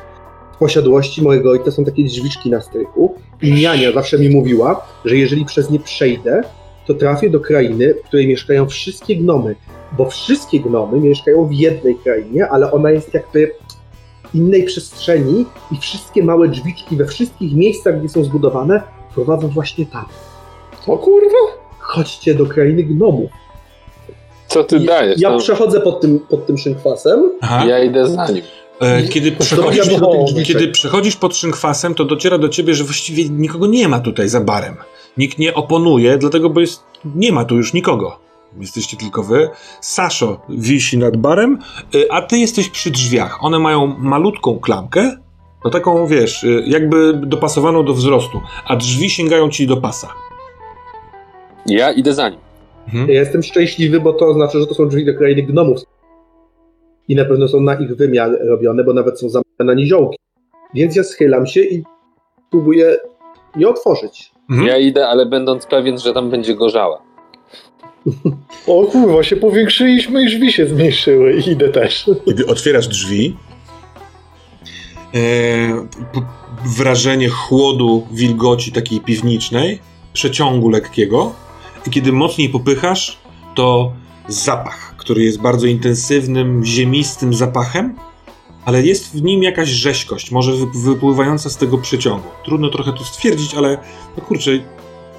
W 0.53 0.57
posiadłości 0.57 1.21
mojego 1.21 1.51
ojca 1.51 1.71
są 1.71 1.85
takie 1.85 2.03
drzwiczki 2.03 2.49
na 2.49 2.61
strychu 2.61 3.15
niania 3.43 3.91
zawsze 3.91 4.19
mi 4.19 4.29
mówiła, 4.29 4.87
że 5.05 5.17
jeżeli 5.17 5.45
przez 5.45 5.69
nie 5.69 5.79
przejdę, 5.79 6.41
to 6.87 6.93
trafię 6.93 7.29
do 7.29 7.39
krainy, 7.39 7.93
w 7.93 8.07
której 8.07 8.27
mieszkają 8.27 8.67
wszystkie 8.67 9.15
gnomy, 9.15 9.55
bo 9.97 10.09
wszystkie 10.09 10.59
gnomy 10.59 10.99
mieszkają 10.99 11.45
w 11.47 11.53
jednej 11.53 11.95
krainie, 11.95 12.49
ale 12.49 12.71
ona 12.71 12.91
jest 12.91 13.13
jakby 13.13 13.51
w 14.31 14.35
innej 14.35 14.63
przestrzeni 14.63 15.45
i 15.71 15.77
wszystkie 15.77 16.23
małe 16.23 16.47
drzwiczki 16.47 16.95
we 16.95 17.05
wszystkich 17.05 17.53
miejscach, 17.53 17.99
gdzie 17.99 18.09
są 18.09 18.23
zbudowane, 18.23 18.81
prowadzą 19.13 19.47
właśnie 19.47 19.85
tam. 19.85 20.05
O 20.87 20.97
kurwa! 20.97 21.37
Chodźcie 21.79 22.35
do 22.35 22.45
krainy 22.45 22.83
gnomów. 22.83 23.31
Co 24.47 24.63
ty 24.63 24.79
dajesz? 24.79 25.21
Ja 25.21 25.29
No, 25.29 25.39
przechodzę 25.39 25.81
pod 25.81 26.01
tym, 26.01 26.19
pod 26.19 26.45
tym 26.45 26.57
szynkwasem. 26.57 27.31
Aha. 27.41 27.65
ja 27.65 27.83
idę 27.83 28.07
za 28.07 28.27
nim. 28.31 28.43
E, 28.79 29.07
kiedy, 29.07 29.31
przechodzisz, 29.31 29.87
kiedy 30.45 30.67
przechodzisz 30.67 31.15
pod 31.15 31.35
szynkwasem, 31.35 31.95
to 31.95 32.05
dociera 32.05 32.37
do 32.37 32.49
ciebie, 32.49 32.73
że 32.73 32.83
właściwie 32.83 33.29
nikogo 33.29 33.67
nie 33.67 33.87
ma 33.87 33.99
tutaj 33.99 34.29
za 34.29 34.41
barem. 34.41 34.75
Nikt 35.17 35.39
nie 35.39 35.53
oponuje, 35.53 36.17
dlatego, 36.17 36.49
bo 36.49 36.59
jest, 36.59 36.83
nie 37.15 37.31
ma 37.31 37.45
tu 37.45 37.55
już 37.55 37.73
nikogo. 37.73 38.19
Jesteście 38.59 38.97
tylko 38.97 39.23
wy. 39.23 39.49
Saszo 39.81 40.41
wisi 40.49 40.97
nad 40.97 41.17
barem, 41.17 41.59
e, 41.95 42.11
a 42.11 42.21
ty 42.21 42.37
jesteś 42.37 42.69
przy 42.69 42.91
drzwiach. 42.91 43.43
One 43.43 43.59
mają 43.59 43.95
malutką 43.97 44.59
klamkę 44.59 45.17
No 45.65 45.71
taką, 45.71 46.07
wiesz, 46.07 46.43
y, 46.43 46.63
jakby 46.67 47.13
dopasowaną 47.13 47.85
do 47.85 47.93
wzrostu, 47.93 48.41
a 48.65 48.75
drzwi 48.75 49.09
sięgają 49.09 49.49
ci 49.49 49.67
do 49.67 49.77
pasa. 49.77 50.07
Ja 51.65 51.91
idę 51.91 52.13
za 52.13 52.29
nim. 52.29 52.39
Mhm. 52.87 53.09
Ja 53.09 53.19
jestem 53.19 53.43
szczęśliwy, 53.43 53.99
bo 53.99 54.13
to 54.13 54.27
oznacza, 54.27 54.59
że 54.59 54.67
to 54.67 54.73
są 54.73 54.89
drzwi 54.89 55.05
do 55.05 55.13
krainy 55.13 55.43
gnomów. 55.43 55.79
I 57.07 57.15
na 57.15 57.25
pewno 57.25 57.47
są 57.47 57.61
na 57.61 57.75
ich 57.75 57.95
wymiar 57.95 58.37
robione, 58.47 58.83
bo 58.83 58.93
nawet 58.93 59.19
są 59.19 59.29
zamknięte 59.29 59.63
na 59.63 59.73
niziołki. 59.73 60.17
Więc 60.73 60.95
ja 60.95 61.03
schylam 61.03 61.47
się 61.47 61.61
i 61.61 61.83
próbuję 62.51 62.97
je 63.55 63.69
otworzyć. 63.69 64.31
Mhm. 64.49 64.67
Ja 64.67 64.77
idę, 64.77 65.07
ale 65.07 65.25
będąc 65.25 65.65
pewien, 65.65 65.99
że 65.99 66.13
tam 66.13 66.29
będzie 66.29 66.55
gorzała. 66.55 67.01
O 68.67 68.85
kurwa, 68.85 69.23
się 69.23 69.35
powiększyliśmy 69.35 70.23
i 70.23 70.25
drzwi 70.25 70.51
się 70.51 70.67
zmniejszyły. 70.67 71.33
I 71.33 71.49
idę 71.49 71.69
też. 71.69 72.09
Kiedy 72.25 72.45
otwierasz 72.45 72.87
drzwi, 72.87 73.35
e, 75.15 75.17
wrażenie 76.77 77.29
chłodu, 77.29 78.07
wilgoci 78.11 78.71
takiej 78.71 78.99
piwniczej, 78.99 79.79
przeciągu 80.13 80.69
lekkiego, 80.69 81.33
i 81.87 81.89
kiedy 81.89 82.11
mocniej 82.11 82.49
popychasz, 82.49 83.17
to 83.55 83.91
zapach, 84.27 84.86
który 85.07 85.23
jest 85.23 85.41
bardzo 85.41 85.67
intensywnym, 85.67 86.65
ziemistym 86.65 87.33
zapachem, 87.33 87.95
ale 88.65 88.83
jest 88.83 89.11
w 89.13 89.23
nim 89.23 89.43
jakaś 89.43 89.69
rzeźkość, 89.69 90.31
może 90.31 90.51
wy- 90.53 90.65
wypływająca 90.83 91.49
z 91.49 91.57
tego 91.57 91.77
przeciągu. 91.77 92.27
Trudno 92.45 92.69
trochę 92.69 92.93
to 92.93 93.03
stwierdzić, 93.03 93.55
ale 93.55 93.77
no 94.17 94.23
kurczę, 94.23 94.51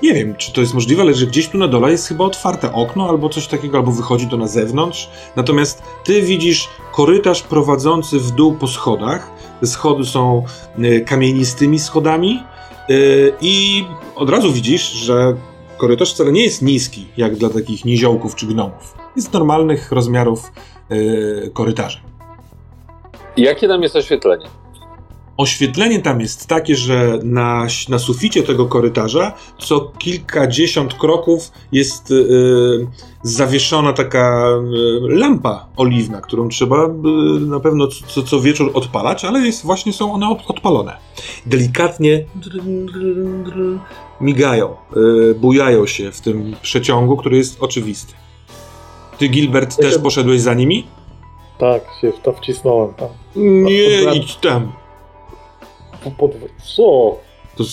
nie 0.03 0.15
wiem, 0.15 0.37
czy 0.37 0.53
to 0.53 0.61
jest 0.61 0.75
możliwe, 0.75 1.03
ale 1.03 1.15
że 1.15 1.27
gdzieś 1.27 1.49
tu 1.49 1.59
na 1.59 1.69
dole 1.69 1.91
jest 1.91 2.09
chyba 2.09 2.25
otwarte 2.25 2.73
okno 2.73 3.09
albo 3.09 3.29
coś 3.29 3.47
takiego, 3.47 3.79
albo 3.79 3.93
wychodzi 3.93 4.27
to 4.27 4.37
na 4.37 4.47
zewnątrz. 4.47 5.11
Natomiast 5.37 5.83
ty 6.05 6.23
widzisz 6.23 6.69
korytarz 6.93 7.43
prowadzący 7.43 8.19
w 8.19 8.31
dół 8.31 8.53
po 8.55 8.69
schodach. 8.69 9.31
Schody 9.65 10.05
są 10.05 10.45
y, 10.79 11.01
kamienistymi 11.07 11.79
schodami 11.79 12.43
y, 12.91 13.33
i 13.41 13.85
od 14.17 14.31
razu 14.31 14.53
widzisz, 14.53 14.93
że 14.93 15.35
korytarz 15.79 16.15
wcale 16.15 16.33
nie 16.33 16.45
jest 16.45 16.63
niski, 16.63 17.07
jak 17.17 17.37
dla 17.37 17.49
takich 17.51 17.85
niziołków 17.85 18.35
czy 18.35 18.47
gnomów. 18.47 18.95
Jest 19.17 19.33
normalnych 19.33 19.93
rozmiarów 19.93 20.53
y, 20.93 21.51
korytarza. 21.55 21.99
Jakie 23.37 23.69
tam 23.69 23.83
jest 23.83 23.97
oświetlenie? 23.97 24.47
Oświetlenie 25.37 26.03
tam 26.03 26.21
jest 26.21 26.47
takie, 26.47 26.77
że 26.77 27.19
na, 27.23 27.67
na 27.89 27.99
suficie 27.99 28.43
tego 28.43 28.67
korytarza 28.67 29.33
co 29.59 29.81
kilkadziesiąt 29.99 30.95
kroków 30.95 31.53
jest 31.73 32.11
yy, 32.11 32.87
zawieszona 33.23 33.93
taka 33.93 34.49
yy, 34.71 35.19
lampa 35.19 35.67
oliwna, 35.77 36.21
którą 36.21 36.49
trzeba 36.49 36.77
yy, 36.83 37.41
na 37.41 37.61
pewno 37.61 37.87
co, 37.87 38.23
co, 38.23 38.41
wieczór 38.41 38.71
odpalać, 38.75 39.25
ale 39.25 39.41
jest, 39.41 39.63
właśnie 39.65 39.93
są 39.93 40.13
one 40.13 40.29
od- 40.29 40.51
odpalone. 40.51 40.97
Delikatnie 41.47 42.25
migają, 44.21 44.77
yy, 44.97 45.35
bujają 45.35 45.87
się 45.87 46.13
w 46.13 46.21
tym 46.21 46.55
przeciągu, 46.63 47.17
który 47.17 47.37
jest 47.37 47.63
oczywisty. 47.63 48.15
Ty, 49.19 49.29
Gilbert, 49.29 49.77
też 49.77 49.99
poszedłeś 49.99 50.41
za 50.41 50.55
nimi? 50.55 50.87
Tak, 51.59 51.83
się 52.01 52.13
w 52.13 52.19
to 52.21 52.33
wcisnąłem 52.33 52.95
tam. 52.95 53.09
Nie, 53.37 53.89
Odwrac- 53.89 54.17
idź 54.17 54.37
tam. 54.37 54.73
Po- 56.05 56.11
Pod... 56.11 56.33
Co? 56.77 57.17
To 57.57 57.65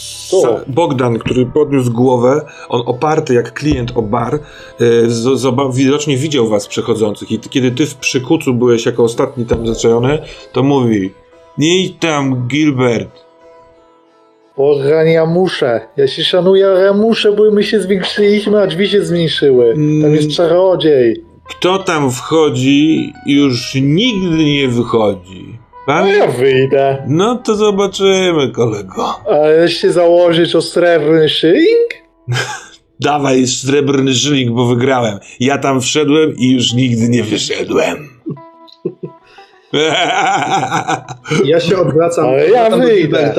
Co? 0.41 0.59
Bogdan, 0.67 1.19
który 1.19 1.45
podniósł 1.45 1.91
głowę, 1.93 2.45
on 2.69 2.81
oparty 2.85 3.33
jak 3.33 3.53
klient 3.53 3.91
o 3.95 4.01
bar, 4.01 4.39
z- 5.07 5.41
zoba- 5.41 5.73
widocznie 5.73 6.17
widział 6.17 6.47
was 6.47 6.67
przechodzących 6.67 7.31
i 7.31 7.39
kiedy 7.39 7.71
ty 7.71 7.85
w 7.85 7.95
przykucu 7.95 8.53
byłeś 8.53 8.85
jako 8.85 9.03
ostatni 9.03 9.45
tam 9.45 9.67
zaczajony, 9.67 10.19
to 10.51 10.63
mówi 10.63 11.11
nie 11.57 11.77
idź 11.77 11.95
tam, 11.99 12.47
Gilbert. 12.47 13.24
O, 14.57 14.79
ranie, 14.89 15.13
ja 15.13 15.25
muszę. 15.25 15.81
Ja 15.97 16.07
się 16.07 16.23
szanuję, 16.23 16.67
muszę, 16.95 17.31
bo 17.31 17.51
my 17.51 17.63
się 17.63 17.81
zwiększyliśmy, 17.81 18.61
a 18.61 18.67
drzwi 18.67 18.87
się 18.87 19.05
zmniejszyły. 19.05 19.75
Tam 20.01 20.15
jest 20.15 20.31
czarodziej. 20.31 21.25
Kto 21.49 21.79
tam 21.79 22.11
wchodzi, 22.11 23.13
już 23.25 23.75
nigdy 23.75 24.43
nie 24.43 24.67
wychodzi. 24.67 25.59
Pan... 25.85 26.07
ja 26.07 26.27
wyjdę. 26.27 27.03
No 27.07 27.35
to 27.35 27.55
zobaczymy, 27.55 28.51
kolego. 28.51 29.05
Ale 29.29 29.69
się 29.69 29.91
założyć 29.91 30.55
o 30.55 30.61
srebrny 30.61 31.29
szylik? 31.29 32.03
Dawaj 32.99 33.47
srebrny 33.47 34.13
szylik, 34.13 34.51
bo 34.51 34.65
wygrałem. 34.65 35.19
Ja 35.39 35.57
tam 35.57 35.81
wszedłem 35.81 36.35
i 36.37 36.53
już 36.53 36.73
nigdy 36.73 37.09
nie 37.09 37.23
wyszedłem. 37.23 38.09
Ja 41.45 41.59
się 41.59 41.77
odwracam, 41.77 42.25
Ale 42.25 42.49
ja 42.49 42.69
wyjdę. 42.69 43.33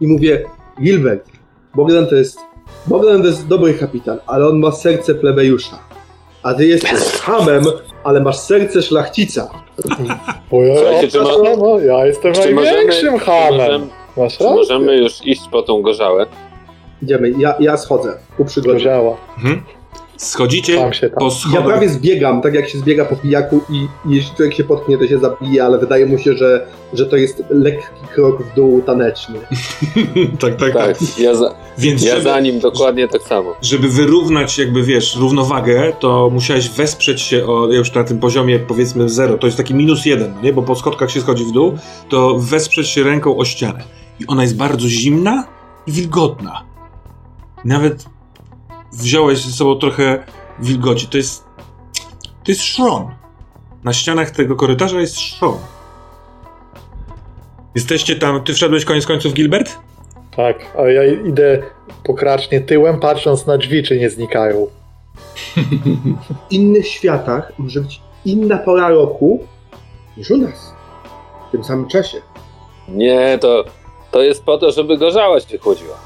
I 0.00 0.06
mówię, 0.06 0.44
Gilbert, 0.82 1.28
Bogdan 1.74 2.06
to 2.06 2.14
jest, 2.14 2.38
Bogdan 2.86 3.20
to 3.22 3.26
jest 3.28 3.46
dobry 3.48 3.74
kapitan, 3.74 4.18
ale 4.26 4.46
on 4.48 4.58
ma 4.58 4.72
serce 4.72 5.14
plebejusza. 5.14 5.78
A 6.42 6.54
ty 6.54 6.66
jesteś 6.66 7.00
hamem, 7.22 7.64
ale 8.04 8.20
masz 8.20 8.36
serce 8.38 8.82
szlachcica. 8.82 9.50
Bo 10.50 10.62
ja, 10.62 10.74
Słuchajcie, 10.76 11.08
czy 11.08 11.18
no, 11.18 11.42
ma- 11.42 11.56
no, 11.56 11.78
ja 11.80 12.06
jestem 12.06 12.32
Czy 12.34 12.38
możemy, 12.40 12.62
największym 12.62 13.18
czy 13.18 13.24
hamem. 13.24 13.56
możemy, 13.58 13.86
Masz 14.16 14.38
czy 14.38 14.44
rację? 14.44 14.56
możemy 14.56 14.96
już 14.96 15.26
iść 15.26 15.48
po 15.50 15.62
tą 15.62 15.82
gorzałę? 15.82 16.26
Idziemy, 17.02 17.32
ja, 17.38 17.54
ja 17.60 17.76
schodzę 17.76 18.12
ku 18.36 18.42
To 18.44 18.48
przygodzie. 18.50 18.84
działa. 18.84 19.16
Mhm. 19.36 19.62
Schodzicie 20.16 20.76
Tam 20.76 20.92
się 20.92 21.10
tam. 21.10 21.18
po 21.18 21.24
Ja 21.24 21.30
schodach. 21.30 21.64
prawie 21.64 21.88
zbiegam, 21.88 22.42
tak 22.42 22.54
jak 22.54 22.68
się 22.68 22.78
zbiega 22.78 23.04
po 23.04 23.16
pijaku 23.16 23.60
i 23.70 23.76
i 24.10 24.14
jeśli 24.14 24.36
człowiek 24.36 24.54
się 24.54 24.64
potknie, 24.64 24.98
to 24.98 25.06
się 25.06 25.18
zabije, 25.18 25.64
ale 25.64 25.78
wydaje 25.78 26.06
mu 26.06 26.18
się, 26.18 26.34
że, 26.34 26.66
że 26.92 27.06
to 27.06 27.16
jest 27.16 27.42
lekki 27.50 28.06
krok 28.14 28.42
w 28.42 28.54
dół 28.54 28.82
tanecznie. 28.82 29.40
tak, 30.40 30.56
tak, 30.56 30.72
tak. 30.72 30.98
Tak, 30.98 31.18
ja 31.18 31.34
za, 31.34 31.54
Więc 31.78 32.02
ja 32.04 32.10
żeby, 32.10 32.22
za 32.22 32.40
nim 32.40 32.60
dokładnie 32.60 33.08
tak 33.08 33.22
samo. 33.22 33.54
żeby 33.62 33.88
wyrównać 33.88 34.58
jakby, 34.58 34.82
wiesz, 34.82 35.16
równowagę, 35.16 35.92
to 36.00 36.30
musiałeś 36.32 36.68
wesprzeć 36.70 37.20
się 37.20 37.46
o, 37.46 37.72
już 37.72 37.94
na 37.94 38.04
tym 38.04 38.18
poziomie 38.18 38.58
powiedzmy 38.58 39.08
zero, 39.08 39.38
to 39.38 39.46
jest 39.46 39.56
taki 39.56 39.74
minus 39.74 40.06
jeden, 40.06 40.34
nie? 40.42 40.52
Bo 40.52 40.62
po 40.62 40.74
schodkach 40.76 41.10
się 41.10 41.20
schodzi 41.20 41.44
w 41.44 41.52
dół, 41.52 41.78
to 42.08 42.38
wesprzeć 42.38 42.88
się 42.88 43.02
ręką 43.02 43.36
o 43.36 43.44
ścianę. 43.44 43.84
I 44.20 44.26
ona 44.26 44.42
jest 44.42 44.56
bardzo 44.56 44.88
zimna 44.88 45.44
i 45.86 45.92
wilgotna. 45.92 46.62
Nawet 47.64 48.04
wziąłeś 48.92 49.38
ze 49.38 49.52
sobą 49.52 49.76
trochę 49.76 50.24
wilgoci. 50.58 51.06
To 51.08 51.16
jest, 51.16 51.44
to 52.22 52.52
jest 52.52 52.62
szron. 52.62 53.14
Na 53.84 53.92
ścianach 53.92 54.30
tego 54.30 54.56
korytarza 54.56 55.00
jest 55.00 55.20
szron. 55.20 55.58
Jesteście 57.74 58.16
tam, 58.16 58.44
ty 58.44 58.54
wszedłeś 58.54 58.84
koniec 58.84 59.06
końców, 59.06 59.32
Gilbert? 59.32 59.78
Tak, 60.36 60.76
a 60.78 60.82
ja 60.82 61.04
idę 61.04 61.62
pokracznie 62.04 62.60
tyłem, 62.60 63.00
patrząc 63.00 63.46
na 63.46 63.58
drzwi, 63.58 63.82
czy 63.82 63.98
nie 63.98 64.10
znikają. 64.10 64.66
W 66.48 66.52
innych 66.52 66.88
światach 66.88 67.52
może 67.58 67.80
być 67.80 68.00
inna 68.24 68.58
pora 68.58 68.88
roku 68.88 69.44
niż 70.16 70.30
u 70.30 70.36
nas. 70.36 70.74
W 71.48 71.50
tym 71.52 71.64
samym 71.64 71.88
czasie. 71.88 72.18
Nie, 72.88 73.38
to, 73.40 73.64
to 74.10 74.22
jest 74.22 74.44
po 74.44 74.58
to, 74.58 74.72
żeby 74.72 74.98
gorzała 74.98 75.40
się 75.40 75.58
chłodziła. 75.58 75.96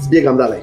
Zbiegam 0.00 0.36
dalej. 0.38 0.62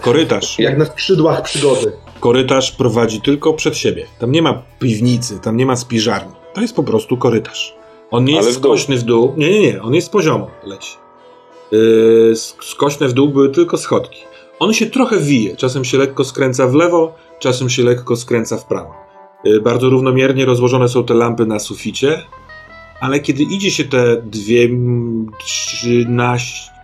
Korytarz. 0.00 0.58
Jak 0.58 0.78
na 0.78 0.84
skrzydłach 0.84 1.42
przygody. 1.42 1.92
Korytarz 2.20 2.72
prowadzi 2.72 3.20
tylko 3.20 3.52
przed 3.54 3.76
siebie. 3.76 4.06
Tam 4.18 4.32
nie 4.32 4.42
ma 4.42 4.62
piwnicy, 4.78 5.38
tam 5.40 5.56
nie 5.56 5.66
ma 5.66 5.76
spiżarni. 5.76 6.32
To 6.54 6.60
jest 6.60 6.76
po 6.76 6.82
prostu 6.82 7.16
korytarz. 7.16 7.74
On 8.10 8.24
nie 8.24 8.36
Ale 8.38 8.46
jest 8.46 8.58
skośny 8.58 8.96
w 8.96 9.02
dół. 9.02 9.32
Nie, 9.36 9.50
nie, 9.50 9.60
nie. 9.60 9.82
On 9.82 9.94
jest 9.94 10.10
poziomo 10.10 10.50
leci. 10.64 10.96
Yy, 11.72 11.78
sk- 12.34 12.64
skośne 12.64 13.08
w 13.08 13.12
dół 13.12 13.28
były 13.28 13.50
tylko 13.50 13.76
schodki. 13.76 14.20
On 14.58 14.72
się 14.72 14.86
trochę 14.86 15.18
wije. 15.18 15.56
Czasem 15.56 15.84
się 15.84 15.98
lekko 15.98 16.24
skręca 16.24 16.66
w 16.66 16.74
lewo, 16.74 17.14
czasem 17.38 17.70
się 17.70 17.82
lekko 17.82 18.16
skręca 18.16 18.56
w 18.56 18.64
prawo. 18.64 18.94
Yy, 19.44 19.60
bardzo 19.60 19.90
równomiernie 19.90 20.44
rozłożone 20.44 20.88
są 20.88 21.04
te 21.04 21.14
lampy 21.14 21.46
na 21.46 21.58
suficie, 21.58 22.22
ale 23.00 23.20
kiedy 23.20 23.42
idzie 23.42 23.70
się 23.70 23.84
te 23.84 24.22
dwie, 24.22 24.64
mm, 24.64 25.30
trzynaście... 25.44 26.75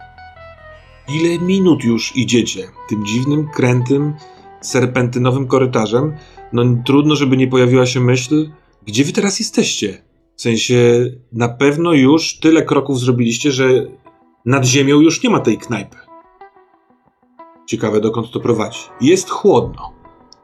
Ile 1.08 1.38
minut 1.38 1.84
już 1.84 2.16
idziecie 2.16 2.68
tym 2.88 3.06
dziwnym, 3.06 3.48
krętym, 3.48 4.14
serpentynowym 4.60 5.46
korytarzem, 5.46 6.16
no 6.52 6.62
trudno, 6.84 7.16
żeby 7.16 7.36
nie 7.36 7.48
pojawiła 7.48 7.86
się 7.86 8.00
myśl, 8.00 8.50
gdzie 8.86 9.04
wy 9.04 9.12
teraz 9.12 9.38
jesteście? 9.38 10.02
W 10.36 10.42
sensie, 10.42 11.10
na 11.32 11.48
pewno 11.48 11.92
już 11.92 12.38
tyle 12.38 12.62
kroków 12.62 13.00
zrobiliście, 13.00 13.52
że 13.52 13.86
nad 14.46 14.64
ziemią 14.64 15.00
już 15.00 15.22
nie 15.22 15.30
ma 15.30 15.40
tej 15.40 15.58
knajpy. 15.58 15.96
Ciekawe, 17.66 18.00
dokąd 18.00 18.30
to 18.30 18.40
prowadzi. 18.40 18.80
Jest 19.00 19.30
chłodno, 19.30 19.92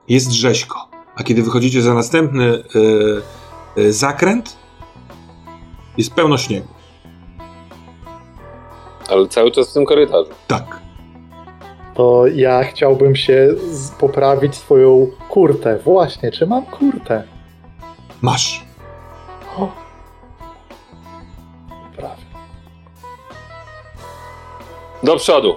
jest 0.08 0.32
rzeźko, 0.32 0.88
a 1.16 1.22
kiedy 1.22 1.42
wychodzicie 1.42 1.82
za 1.82 1.94
następny 1.94 2.44
e, 2.46 2.62
e, 3.82 3.92
zakręt, 3.92 4.56
jest 5.96 6.14
pełno 6.14 6.38
śniegu. 6.38 6.77
Ale 9.08 9.28
cały 9.28 9.50
czas 9.50 9.70
w 9.70 9.74
tym 9.74 9.84
korytarzu. 9.84 10.30
Tak. 10.46 10.80
To 11.94 12.26
ja 12.26 12.64
chciałbym 12.64 13.16
się 13.16 13.54
poprawić 14.00 14.56
swoją 14.56 15.06
kurtę. 15.30 15.78
Właśnie, 15.84 16.30
czy 16.30 16.46
mam 16.46 16.66
kurtę? 16.66 17.22
Masz. 18.22 18.64
O. 19.58 19.68
Prawie. 21.96 22.22
Do 25.02 25.16
przodu. 25.16 25.56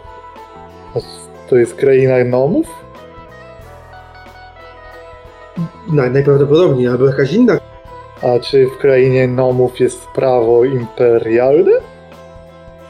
To 1.49 1.55
jest 1.55 1.75
kraina 1.75 2.23
gnomów? 2.23 2.67
Naj, 5.93 6.11
najprawdopodobniej, 6.11 6.87
albo 6.87 7.05
jakaś 7.05 7.33
inna. 7.33 7.57
A 8.21 8.39
czy 8.39 8.67
w 8.67 8.77
krainie 8.77 9.27
gnomów 9.27 9.79
jest 9.79 10.07
prawo 10.07 10.65
imperialne? 10.65 11.71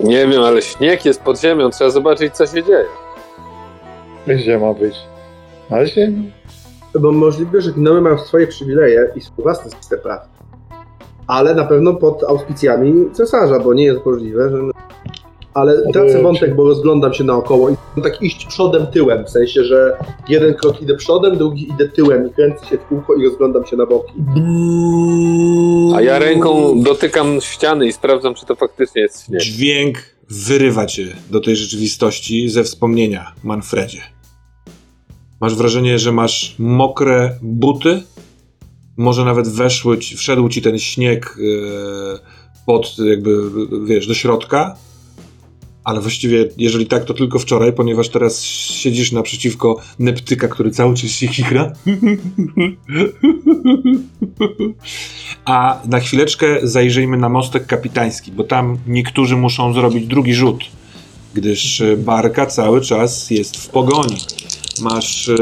Nie 0.04 0.28
wiem, 0.28 0.44
ale 0.44 0.62
śnieg 0.62 1.06
jest 1.06 1.22
pod 1.22 1.40
ziemią, 1.40 1.70
trzeba 1.70 1.90
zobaczyć, 1.90 2.36
co 2.36 2.46
się 2.46 2.64
dzieje. 2.64 2.86
Gdzie 4.28 4.60
ma 4.60 4.74
być? 4.74 4.96
Na 5.70 5.86
ziemi? 5.86 6.32
Bo 7.00 7.12
możliwe, 7.12 7.62
że 7.62 7.72
gnomy 7.72 8.02
mają 8.02 8.18
swoje 8.18 8.48
przywileje 8.48 9.12
i 9.16 9.22
swój 9.22 9.44
własny 9.44 9.72
system 9.72 10.00
praw. 10.00 10.30
Ale 11.28 11.56
na 11.56 11.64
pewno 11.64 11.94
pod 11.94 12.24
auspicjami 12.24 13.12
cesarza, 13.12 13.60
bo 13.60 13.74
nie 13.74 13.84
jest 13.84 14.06
możliwe, 14.06 14.50
że. 14.50 14.58
Ale 15.54 15.92
tracę 15.94 16.22
wątek, 16.22 16.56
bo 16.56 16.64
rozglądam 16.64 17.14
się 17.14 17.24
naokoło 17.24 17.70
i 17.70 18.02
tak 18.04 18.22
iść 18.22 18.46
przodem, 18.46 18.88
tyłem. 18.88 19.26
W 19.26 19.30
sensie, 19.30 19.64
że 19.64 19.98
jeden 20.30 20.54
krok 20.54 20.82
idę 20.82 20.96
przodem, 20.96 21.38
drugi 21.38 21.70
idę 21.70 21.88
tyłem 21.88 22.28
i 22.28 22.34
kręcę 22.34 22.66
się 22.66 22.78
w 22.78 22.82
kółko 22.82 23.16
i 23.16 23.26
rozglądam 23.26 23.66
się 23.66 23.78
na 23.78 23.86
boki. 23.86 24.14
A 25.96 26.02
ja 26.02 26.20
ręką 26.20 26.82
dotykam 26.84 27.42
ściany 27.42 27.88
i 27.88 27.94
sprawdzam, 27.94 28.36
czy 28.36 28.46
to 28.46 28.56
faktycznie 28.56 29.02
jest 29.02 29.26
śnieg. 29.26 29.42
Dźwięk 29.42 29.98
wyrywa 30.30 30.86
cię 30.86 31.08
do 31.32 31.40
tej 31.40 31.56
rzeczywistości 31.56 32.50
ze 32.50 32.64
wspomnienia 32.64 33.32
Manfredzie. 33.44 34.02
Masz 35.42 35.56
wrażenie, 35.56 36.00
że 36.00 36.12
masz 36.12 36.56
mokre 36.60 37.38
buty? 37.42 38.04
Może 38.98 39.26
nawet 39.26 39.48
weszły, 39.48 39.98
ci- 39.98 40.18
wszedł 40.18 40.50
ci 40.50 40.62
ten 40.62 40.80
śnieg 40.80 41.26
e, 41.26 42.20
pod 42.66 42.96
jakby, 43.06 43.38
wiesz, 43.86 44.08
do 44.08 44.14
środka? 44.14 44.76
Ale 45.84 46.02
właściwie, 46.02 46.50
jeżeli 46.58 46.86
tak, 46.86 47.06
to 47.06 47.14
tylko 47.14 47.40
wczoraj, 47.40 47.74
ponieważ 47.74 48.10
teraz 48.10 48.44
siedzisz 48.44 49.12
naprzeciwko 49.12 49.78
Neptyka, 50.00 50.48
który 50.48 50.72
cały 50.72 50.96
czas 50.96 51.10
się 51.10 51.28
chichra. 51.28 51.74
A 55.46 55.82
na 55.86 56.00
chwileczkę 56.00 56.60
zajrzyjmy 56.64 57.18
na 57.18 57.30
mostek 57.30 57.66
kapitański, 57.66 58.32
bo 58.32 58.44
tam 58.44 58.78
niektórzy 58.88 59.36
muszą 59.38 59.74
zrobić 59.74 60.08
drugi 60.08 60.34
rzut, 60.34 60.64
gdyż 61.34 61.82
e, 61.82 61.98
barka 61.98 62.46
cały 62.46 62.82
czas 62.82 63.30
jest 63.30 63.58
w 63.58 63.70
pogoni. 63.70 64.18
Masz 64.82 65.30
e, 65.30 65.36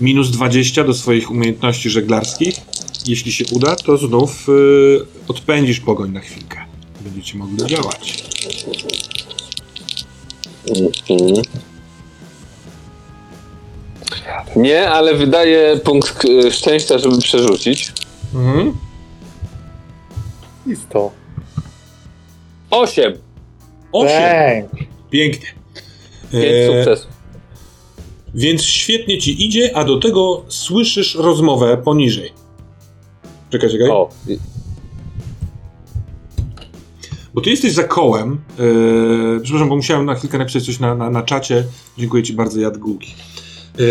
minus 0.00 0.30
20 0.30 0.84
do 0.84 0.94
swoich 0.94 1.30
umiejętności 1.30 1.90
żeglarskich. 1.90 2.54
Jeśli 3.06 3.32
się 3.32 3.44
uda, 3.52 3.76
to 3.76 3.96
znów 3.96 4.46
e, 4.48 4.52
odpędzisz 5.28 5.80
pogoń 5.80 6.12
na 6.12 6.20
chwilkę. 6.20 6.58
Będziecie 7.00 7.38
mogli 7.38 7.66
działać. 7.66 8.24
Mhm. 10.70 11.42
Nie, 14.56 14.90
ale 14.90 15.14
wydaje 15.14 15.76
punkt 15.84 16.22
szczęścia, 16.50 16.98
żeby 16.98 17.18
przerzucić. 17.18 17.92
Mhm. 18.34 18.76
I 20.66 20.76
sto. 20.76 21.10
Osiem. 22.70 23.12
Osiem. 23.92 24.68
Dang. 24.70 24.70
Pięknie. 25.10 25.46
Pięć 26.32 26.44
E, 26.44 26.66
sukcesów. 26.66 27.10
Więc 28.34 28.62
świetnie 28.62 29.18
ci 29.18 29.46
idzie, 29.46 29.76
a 29.76 29.84
do 29.84 29.98
tego 30.00 30.42
słyszysz 30.48 31.14
rozmowę 31.14 31.76
poniżej. 31.76 32.32
Czekaj, 33.50 33.70
czekaj. 33.70 33.88
O, 33.90 34.08
i- 34.28 34.38
Bo 37.36 37.42
ty 37.42 37.50
jesteś 37.50 37.72
za 37.72 37.84
kołem. 37.84 38.38
Yy, 38.58 39.40
przepraszam, 39.42 39.68
bo 39.68 39.76
musiałem 39.76 40.06
na 40.06 40.14
chwilkę 40.14 40.38
napisać 40.38 40.66
coś 40.66 40.80
na, 40.80 40.94
na, 40.94 41.10
na 41.10 41.22
czacie. 41.22 41.64
Dziękuję 41.98 42.22
ci 42.22 42.32
bardzo, 42.32 42.60
Jadgułki. 42.60 43.14
Yy, 43.78 43.84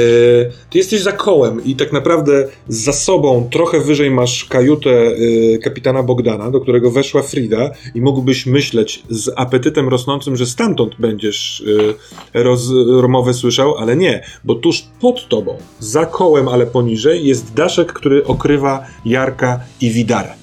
ty 0.69 0.77
jesteś 0.77 1.01
za 1.01 1.11
kołem 1.11 1.65
i 1.65 1.75
tak 1.75 1.93
naprawdę 1.93 2.47
za 2.67 2.93
sobą 2.93 3.49
trochę 3.51 3.79
wyżej 3.79 4.11
masz 4.11 4.45
kajutę 4.45 4.89
yy, 4.89 5.59
kapitana 5.59 6.03
Bogdana, 6.03 6.51
do 6.51 6.61
którego 6.61 6.91
weszła 6.91 7.21
Frida 7.21 7.71
i 7.95 8.01
mógłbyś 8.01 8.45
myśleć 8.45 9.03
z 9.09 9.31
apetytem 9.35 9.89
rosnącym, 9.89 10.35
że 10.35 10.45
stamtąd 10.45 10.95
będziesz 10.99 11.63
yy, 11.65 12.43
roz, 12.43 12.69
rozmowę 12.87 13.33
słyszał, 13.33 13.77
ale 13.77 13.95
nie, 13.95 14.23
bo 14.43 14.55
tuż 14.55 14.85
pod 15.01 15.27
tobą, 15.27 15.57
za 15.79 16.05
kołem, 16.05 16.47
ale 16.47 16.67
poniżej 16.67 17.25
jest 17.25 17.53
daszek, 17.53 17.93
który 17.93 18.25
okrywa 18.25 18.85
Jarka 19.05 19.59
i 19.81 19.91
Widarę. 19.91 20.33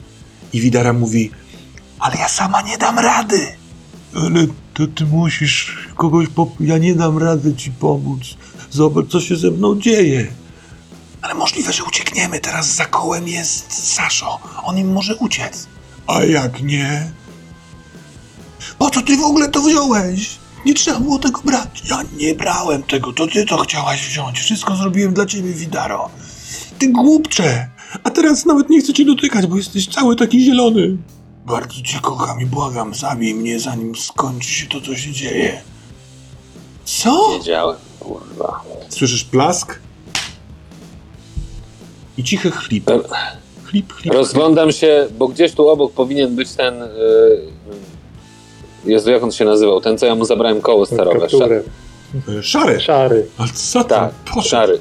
I 0.53 0.61
Widara 0.61 0.93
mówi, 0.93 1.31
ale 2.03 2.17
ja 2.17 2.29
sama 2.29 2.63
nie 2.63 2.79
dam 2.79 2.99
rady. 2.99 3.57
Ale 4.15 4.47
to 4.75 4.87
ty 4.87 5.07
musisz 5.07 5.77
kogoś 5.95 6.29
po... 6.29 6.51
Ja 6.61 6.79
nie 6.79 6.95
dam 6.95 7.19
rady 7.19 7.55
ci 7.55 7.71
pomóc. 7.71 8.21
Zobacz, 8.71 9.07
co 9.09 9.21
się 9.21 9.37
ze 9.37 9.51
mną 9.51 9.81
dzieje. 9.81 10.27
Ale 11.23 11.35
możliwe, 11.35 11.73
że 11.73 11.85
uciekniemy. 11.85 12.41
Teraz 12.41 12.75
za 12.75 12.85
kołem 12.85 13.29
jest 13.29 13.95
Saszo. 13.95 14.39
On 14.65 14.79
im 14.79 14.93
może 14.93 15.17
uciec. 15.17 15.67
A 16.07 16.25
jak 16.25 16.63
nie? 16.63 17.13
Po 18.79 18.91
co 18.91 19.03
ty 19.03 19.17
w 19.17 19.25
ogóle 19.25 19.49
to 19.49 19.63
wziąłeś? 19.63 20.39
Nie 20.67 20.75
trzeba 20.75 21.01
było 21.01 21.19
tego 21.19 21.41
brać. 21.45 21.83
Ja 21.91 22.03
nie 22.17 22.35
brałem 22.35 22.83
tego, 22.83 23.13
to 23.13 23.27
ty 23.27 23.47
to 23.47 23.59
chciałaś 23.59 24.07
wziąć. 24.07 24.41
Wszystko 24.41 24.77
zrobiłem 24.77 25.15
dla 25.15 25.27
ciebie, 25.27 25.53
Widaro. 25.53 26.11
Ty 26.79 26.89
głupcze. 26.89 27.69
A 28.05 28.11
teraz 28.11 28.47
nawet 28.47 28.71
nie 28.71 28.81
chcę 28.81 28.93
cię 28.93 29.05
dotykać, 29.05 29.47
bo 29.47 29.57
jesteś 29.57 29.89
cały 29.89 30.17
taki 30.17 30.45
zielony. 30.45 30.97
Bardzo 31.47 31.83
cię 31.83 31.99
kocham 32.03 32.41
i 32.41 32.47
błagam, 32.47 32.95
zabij 32.95 33.35
mnie, 33.35 33.61
zanim 33.61 33.97
skończy 33.97 34.49
się 34.49 34.67
to, 34.67 34.81
co 34.81 34.97
się 34.97 35.13
dzieje. 35.13 35.63
Co? 36.85 37.39
wiedziałem. 37.39 37.77
Kurwa. 38.01 38.63
Słyszysz 38.89 39.25
plask? 39.25 39.79
I 42.17 42.25
cichy 42.25 42.51
chlip. 42.51 42.91
Chlip, 43.65 43.93
chlip. 43.93 44.15
Rozglądam 44.15 44.73
się, 44.73 45.07
bo 45.19 45.29
gdzieś 45.29 45.53
tu 45.53 45.69
obok 45.69 45.93
powinien 45.93 46.37
być 46.37 46.53
ten. 46.53 46.83
y, 46.83 46.89
Jezu, 48.85 49.11
jak 49.11 49.23
on 49.23 49.33
się 49.33 49.45
nazywał? 49.45 49.81
Ten, 49.81 49.99
co 49.99 50.07
ja 50.07 50.15
mu 50.15 50.25
zabrałem 50.25 50.61
koło 50.61 50.87
sterowe. 50.87 51.19
Sza- 51.19 51.21
Kapturę. 51.21 51.63
E, 52.39 52.43
Szary. 52.43 52.81
Szary. 52.81 53.27
Ale 53.39 53.49
co 53.55 53.85
tam? 53.85 54.09
tak, 54.35 54.45
szary. 54.45 54.81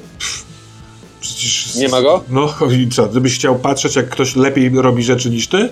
Przecież... 1.22 1.74
Nie 1.76 1.88
ma 1.88 2.02
go? 2.02 2.24
No 2.28 2.54
i 2.78 2.88
co, 2.88 3.06
gdybyś 3.06 3.34
chciał 3.34 3.58
patrzeć, 3.58 3.96
jak 3.96 4.08
ktoś 4.08 4.36
lepiej 4.36 4.70
robi 4.74 5.02
rzeczy 5.02 5.30
niż 5.30 5.48
ty? 5.48 5.68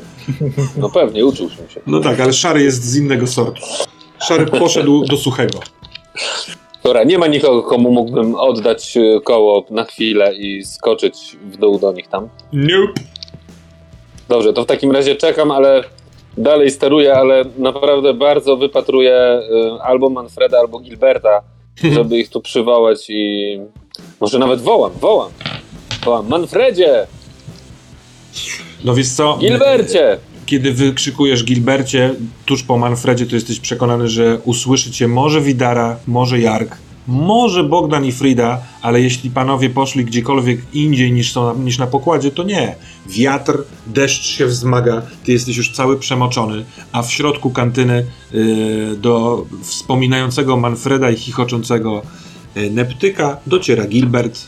No 0.77 0.91
pewnie, 0.91 1.27
uczył 1.27 1.51
się. 1.51 1.81
No 1.87 2.01
tak, 2.01 2.21
ale 2.21 2.33
szary 2.33 2.63
jest 2.63 2.85
z 2.85 2.97
innego 2.97 3.27
sortu. 3.27 3.63
Szary 4.29 4.47
poszedł 4.47 5.05
do 5.05 5.17
suchego. 5.17 5.59
Dobra, 6.85 7.05
nie 7.05 7.19
ma 7.19 7.27
nikogo, 7.27 7.63
komu 7.63 7.91
mógłbym 7.91 8.35
oddać 8.35 8.97
y, 8.97 9.21
koło 9.25 9.65
na 9.71 9.85
chwilę 9.85 10.35
i 10.35 10.65
skoczyć 10.65 11.37
w 11.43 11.57
dół 11.57 11.79
do 11.79 11.93
nich 11.93 12.09
tam. 12.09 12.29
Nope. 12.53 13.01
Dobrze, 14.29 14.53
to 14.53 14.63
w 14.63 14.67
takim 14.67 14.91
razie 14.91 15.17
czekam, 15.17 15.51
ale 15.51 15.85
dalej 16.37 16.71
steruję, 16.71 17.15
ale 17.15 17.45
naprawdę 17.59 18.15
bardzo 18.15 18.57
wypatruję 18.57 19.41
y, 19.79 19.83
albo 19.83 20.11
Manfreda, 20.11 20.59
albo 20.59 20.79
Gilberta, 20.81 21.43
żeby 21.95 22.19
ich 22.19 22.29
tu 22.29 22.41
przywołać 22.41 23.07
i 23.09 23.61
może 24.21 24.39
nawet 24.39 24.61
wołam, 24.61 24.93
wołam. 25.01 25.31
Wołam, 26.05 26.29
Manfredzie! 26.29 27.07
No 28.85 28.95
wiesz 28.95 29.09
co? 29.09 29.39
Gilbercie! 29.41 30.19
Kiedy 30.47 30.73
wykrzykujesz 30.73 31.45
Gilbercie 31.45 32.15
tuż 32.47 32.63
po 32.63 32.79
Manfredzie, 32.79 33.27
to 33.27 33.35
jesteś 33.35 33.61
przekonany, 33.61 34.09
że 34.09 34.39
usłyszy 34.45 34.91
cię 34.91 35.09
może 35.09 35.41
Widara, 35.41 35.97
może 36.07 36.41
Jark, 36.41 36.77
może 37.07 37.65
Bogdan 37.65 38.05
i 38.05 38.13
Frida, 38.13 38.61
ale 38.83 39.01
jeśli 39.01 39.31
panowie 39.31 39.71
poszli 39.71 40.05
gdziekolwiek 40.05 40.61
indziej 40.73 41.13
niż, 41.13 41.33
są, 41.33 41.59
niż 41.59 41.79
na 41.79 41.87
pokładzie, 41.87 42.31
to 42.31 42.43
nie. 42.43 42.77
Wiatr, 43.07 43.59
deszcz 43.87 44.25
się 44.25 44.47
wzmaga, 44.47 45.03
ty 45.25 45.33
jesteś 45.33 45.57
już 45.57 45.73
cały 45.73 45.99
przemoczony, 45.99 46.65
a 46.93 47.03
w 47.03 47.13
środku 47.13 47.51
kantyny 47.51 48.07
yy, 48.33 48.97
do 48.97 49.47
wspominającego 49.63 50.57
Manfreda 50.57 51.11
i 51.11 51.17
chichoczącego 51.17 52.03
Neptyka 52.71 53.41
dociera 53.47 53.87
Gilbert. 53.87 54.41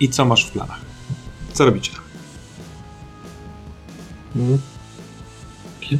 I 0.00 0.08
co 0.08 0.24
masz 0.24 0.46
w 0.46 0.50
planach? 0.50 0.80
Co 1.52 1.64
robicie? 1.64 1.92
Mm. 4.36 4.58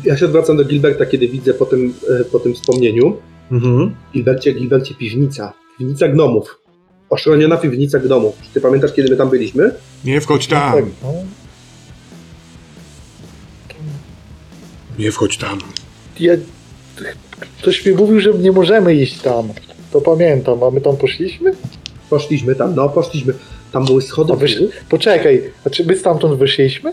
Ja 0.05 0.17
się 0.17 0.27
odwracam 0.27 0.57
do 0.57 0.65
Gilberta, 0.65 1.07
kiedy 1.07 1.29
widzę 1.29 1.55
po 1.55 1.67
tym, 1.67 1.95
e, 2.21 2.25
po 2.25 2.39
tym 2.39 2.55
wspomnieniu. 2.55 3.17
Mhm. 3.53 3.95
Gilbercie, 4.13 4.53
Gilbercie, 4.53 4.95
piwnica. 4.95 5.53
Piwnica 5.79 6.09
gnomów. 6.09 6.59
Oszroniona 7.11 7.57
piwnica 7.57 7.99
gnomów. 7.99 8.35
Czy 8.43 8.51
ty 8.55 8.61
pamiętasz, 8.61 8.93
kiedy 8.93 9.11
my 9.11 9.17
tam 9.17 9.31
byliśmy? 9.31 9.75
Nie 10.05 10.21
wchodź 10.21 10.47
tam. 10.47 10.73
Tak. 10.73 10.85
Nie 14.99 15.13
wchodź 15.13 15.37
tam. 15.37 15.59
Ja... 16.21 16.35
Ktoś 17.59 17.87
mi 17.87 17.93
mówił, 17.93 18.21
że 18.21 18.35
nie 18.35 18.53
możemy 18.53 18.95
iść 18.95 19.19
tam. 19.19 19.49
To 19.97 20.01
pamiętam, 20.01 20.63
a 20.63 20.71
my 20.71 20.81
tam 20.81 20.97
poszliśmy? 20.97 21.53
Poszliśmy 22.11 22.55
tam, 22.55 22.75
no 22.75 22.89
poszliśmy. 22.89 23.35
Tam 23.73 23.85
były 23.85 24.03
schody. 24.03 24.33
A 24.33 24.37
wysz... 24.37 24.63
Poczekaj, 24.89 25.43
a 25.67 25.71
czy 25.71 25.87
my 25.87 25.97
stamtąd 25.97 26.39
wyszliśmy? 26.39 26.93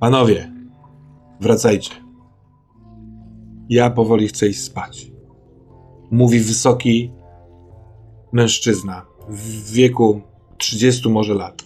Panowie, 0.00 0.52
wracajcie. 1.40 1.90
Ja 3.68 3.90
powoli 3.90 4.28
chcę 4.28 4.48
iść 4.48 4.62
spać. 4.62 5.12
Mówi 6.10 6.40
wysoki 6.40 7.12
mężczyzna 8.32 9.06
w 9.28 9.72
wieku 9.72 10.20
30 10.58 11.08
może 11.08 11.34
lat. 11.34 11.62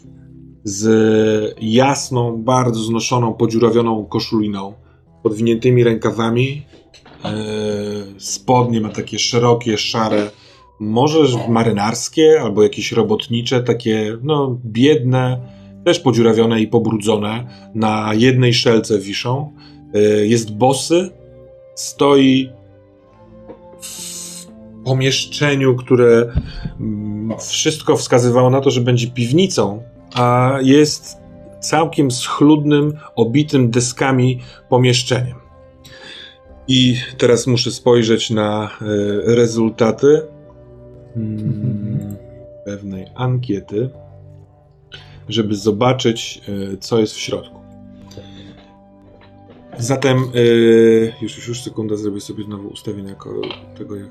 Z 0.65 1.57
jasną, 1.61 2.43
bardzo 2.43 2.81
znoszoną, 2.81 3.35
podziurawioną 3.35 4.05
koszuliną, 4.05 4.73
podwiniętymi 5.23 5.85
rękawami. 5.85 6.63
Yy, 7.25 8.21
spodnie 8.21 8.81
ma 8.81 8.89
takie 8.89 9.19
szerokie, 9.19 9.79
szare, 9.79 10.31
może 10.81 11.19
marynarskie 11.49 12.41
albo 12.43 12.63
jakieś 12.63 12.93
robotnicze, 12.93 13.63
takie 13.63 14.19
no 14.23 14.59
biedne, 14.65 15.41
też 15.85 16.01
podziurawione 16.01 16.61
i 16.61 16.67
pobrudzone. 16.67 17.47
Na 17.75 18.15
jednej 18.15 18.55
szelce 18.55 18.99
wiszą. 18.99 19.53
Yy, 19.95 20.27
jest 20.27 20.57
bosy, 20.57 21.11
stoi 21.75 22.49
w 23.81 24.47
pomieszczeniu, 24.85 25.77
które 25.77 26.33
mm, 26.81 27.39
wszystko 27.39 27.97
wskazywało 27.97 28.51
na 28.51 28.61
to, 28.61 28.71
że 28.71 28.81
będzie 28.81 29.07
piwnicą, 29.07 29.83
a 30.15 30.59
jest 30.63 31.17
całkiem 31.61 32.11
schludnym, 32.11 32.99
obitym 33.17 33.71
deskami 33.71 34.41
pomieszczeniem. 34.69 35.37
I 36.69 36.97
teraz 37.19 37.47
muszę 37.47 37.71
spojrzeć 37.71 38.31
na 38.31 38.71
y, 38.83 39.35
rezultaty 39.35 40.23
mm, 41.17 42.17
pewnej 42.65 43.07
ankiety, 43.15 43.91
żeby 45.29 45.55
zobaczyć, 45.55 46.41
y, 46.75 46.79
co 46.79 46.99
jest 46.99 47.15
w 47.15 47.21
środku. 47.21 47.61
Zatem, 49.79 50.19
y, 50.35 51.13
już, 51.23 51.37
już, 51.37 51.49
już 51.49 51.63
sekunda, 51.63 51.97
zrobię 51.97 52.21
sobie 52.21 52.45
znowu 52.45 52.69
ustawienie 52.69 53.09
jako 53.09 53.41
tego, 53.79 53.97
jak. 53.97 54.11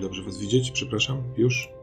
Dobrze 0.00 0.22
Was 0.22 0.38
widzieć, 0.38 0.70
przepraszam, 0.70 1.22
już. 1.36 1.77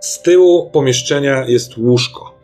Z 0.00 0.22
tyłu 0.22 0.70
pomieszczenia 0.70 1.46
jest 1.46 1.76
łóżko. 1.76 2.34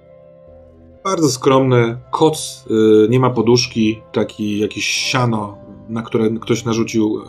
Bardzo 1.05 1.31
skromne, 1.31 1.99
koc, 2.11 2.65
y, 2.71 3.09
nie 3.09 3.21
ma 3.21 3.31
poduszki, 3.31 4.03
taki 4.13 4.59
jakieś 4.59 4.85
siano, 4.85 5.59
na 5.89 6.03
które 6.03 6.31
ktoś 6.31 6.65
narzucił 6.65 7.21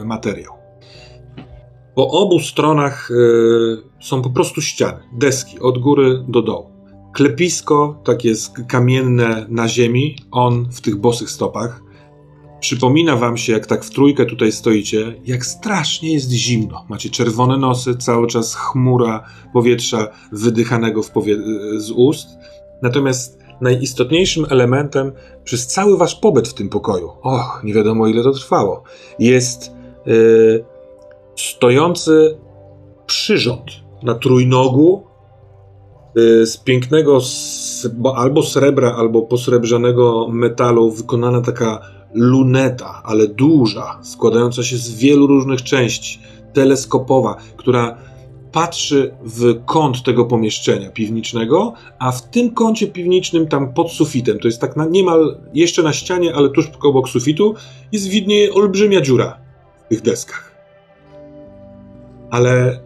y, 0.00 0.04
materiał. 0.04 0.52
Po 1.94 2.08
obu 2.08 2.40
stronach 2.40 3.10
y, 3.10 3.14
są 4.00 4.22
po 4.22 4.30
prostu 4.30 4.60
ściany, 4.60 4.98
deski, 5.12 5.60
od 5.60 5.78
góry 5.78 6.24
do 6.28 6.42
dołu. 6.42 6.70
Klepisko, 7.12 8.00
takie 8.04 8.28
jest 8.28 8.52
kamienne 8.68 9.46
na 9.48 9.68
ziemi, 9.68 10.16
on 10.30 10.68
w 10.72 10.80
tych 10.80 10.96
bosych 10.96 11.30
stopach. 11.30 11.81
Przypomina 12.66 13.16
wam 13.16 13.36
się, 13.36 13.52
jak 13.52 13.66
tak 13.66 13.84
w 13.84 13.90
trójkę 13.90 14.26
tutaj 14.26 14.52
stoicie, 14.52 15.14
jak 15.24 15.46
strasznie 15.46 16.12
jest 16.12 16.30
zimno. 16.30 16.84
Macie 16.88 17.10
czerwone 17.10 17.56
nosy, 17.56 17.96
cały 17.96 18.26
czas 18.26 18.54
chmura 18.54 19.24
powietrza 19.52 20.08
wydychanego 20.32 21.00
powie- 21.14 21.36
z 21.76 21.90
ust. 21.90 22.28
Natomiast 22.82 23.38
najistotniejszym 23.60 24.46
elementem 24.50 25.12
przez 25.44 25.66
cały 25.66 25.96
wasz 25.96 26.14
pobyt 26.14 26.48
w 26.48 26.54
tym 26.54 26.68
pokoju, 26.68 27.10
och, 27.22 27.60
nie 27.64 27.74
wiadomo 27.74 28.06
ile 28.06 28.22
to 28.22 28.32
trwało, 28.32 28.82
jest 29.18 29.72
yy, 30.06 30.64
stojący 31.36 32.38
przyrząd 33.06 33.64
na 34.02 34.14
trójnogu 34.14 35.06
yy, 36.16 36.46
z 36.46 36.56
pięknego 36.56 37.16
s- 37.16 37.88
bo 37.94 38.16
albo 38.16 38.42
srebra, 38.42 38.94
albo 38.96 39.22
posrebrzanego 39.22 40.28
metalu 40.28 40.90
wykonana 40.90 41.40
taka 41.40 41.80
luneta, 42.14 43.02
ale 43.04 43.28
duża, 43.28 43.98
składająca 44.02 44.62
się 44.62 44.76
z 44.76 44.94
wielu 44.94 45.26
różnych 45.26 45.62
części, 45.62 46.18
teleskopowa, 46.52 47.36
która 47.56 47.98
patrzy 48.52 49.14
w 49.24 49.64
kąt 49.64 50.02
tego 50.02 50.24
pomieszczenia 50.24 50.90
piwniczego, 50.90 51.72
a 51.98 52.12
w 52.12 52.30
tym 52.30 52.50
kącie 52.50 52.86
piwnicznym, 52.86 53.48
tam 53.48 53.74
pod 53.74 53.90
sufitem, 53.90 54.38
to 54.38 54.48
jest 54.48 54.60
tak 54.60 54.76
na, 54.76 54.86
niemal 54.86 55.38
jeszcze 55.54 55.82
na 55.82 55.92
ścianie, 55.92 56.34
ale 56.34 56.50
tuż 56.50 56.70
obok 56.82 57.08
sufitu, 57.08 57.54
jest 57.92 58.08
widnieje 58.08 58.54
olbrzymia 58.54 59.00
dziura 59.00 59.38
w 59.84 59.88
tych 59.88 60.00
deskach. 60.00 60.52
Ale 62.30 62.80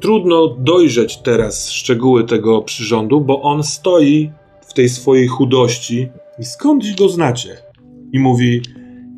trudno 0.00 0.46
dojrzeć 0.48 1.16
teraz 1.16 1.70
szczegóły 1.70 2.24
tego 2.24 2.62
przyrządu, 2.62 3.20
bo 3.20 3.42
on 3.42 3.62
stoi 3.62 4.30
w 4.66 4.72
tej 4.72 4.88
swojej 4.88 5.28
chudości 5.28 6.08
i 6.38 6.44
skądś 6.44 6.94
go 6.94 7.08
znacie. 7.08 7.67
I 8.12 8.18
mówi: 8.18 8.62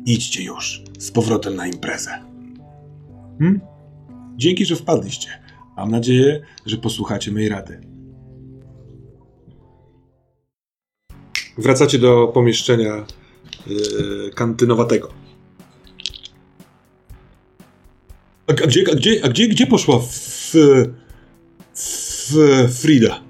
idźcie 0.05 0.43
już 0.43 0.83
z 0.99 1.11
powrotem 1.11 1.55
na 1.55 1.67
imprezę. 1.67 2.11
Hmm? 3.39 3.61
Dzięki, 4.37 4.65
że 4.65 4.75
wpadliście. 4.75 5.29
Mam 5.77 5.91
nadzieję, 5.91 6.41
że 6.65 6.77
posłuchacie 6.77 7.31
mojej 7.31 7.49
rady. 7.49 7.81
Wracacie 11.57 11.99
do 11.99 12.27
pomieszczenia 12.27 13.05
yy, 13.67 14.31
kantynowatego. 14.35 15.09
A, 18.47 18.51
a, 18.51 18.67
gdzie, 18.67 18.83
a, 18.91 18.95
gdzie, 18.95 19.25
a 19.25 19.29
gdzie, 19.29 19.47
gdzie 19.47 19.67
poszła 19.67 19.99
w, 19.99 20.51
w, 21.73 22.33
Frida? 22.81 23.21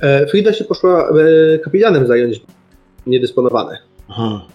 E, 0.00 0.26
Frida 0.26 0.52
się 0.52 0.64
poszła 0.64 1.08
e, 1.08 1.58
kapitanem 1.58 2.06
zająć 2.06 2.40
niedysponowane. 3.06 3.78
Aha. 4.08 4.46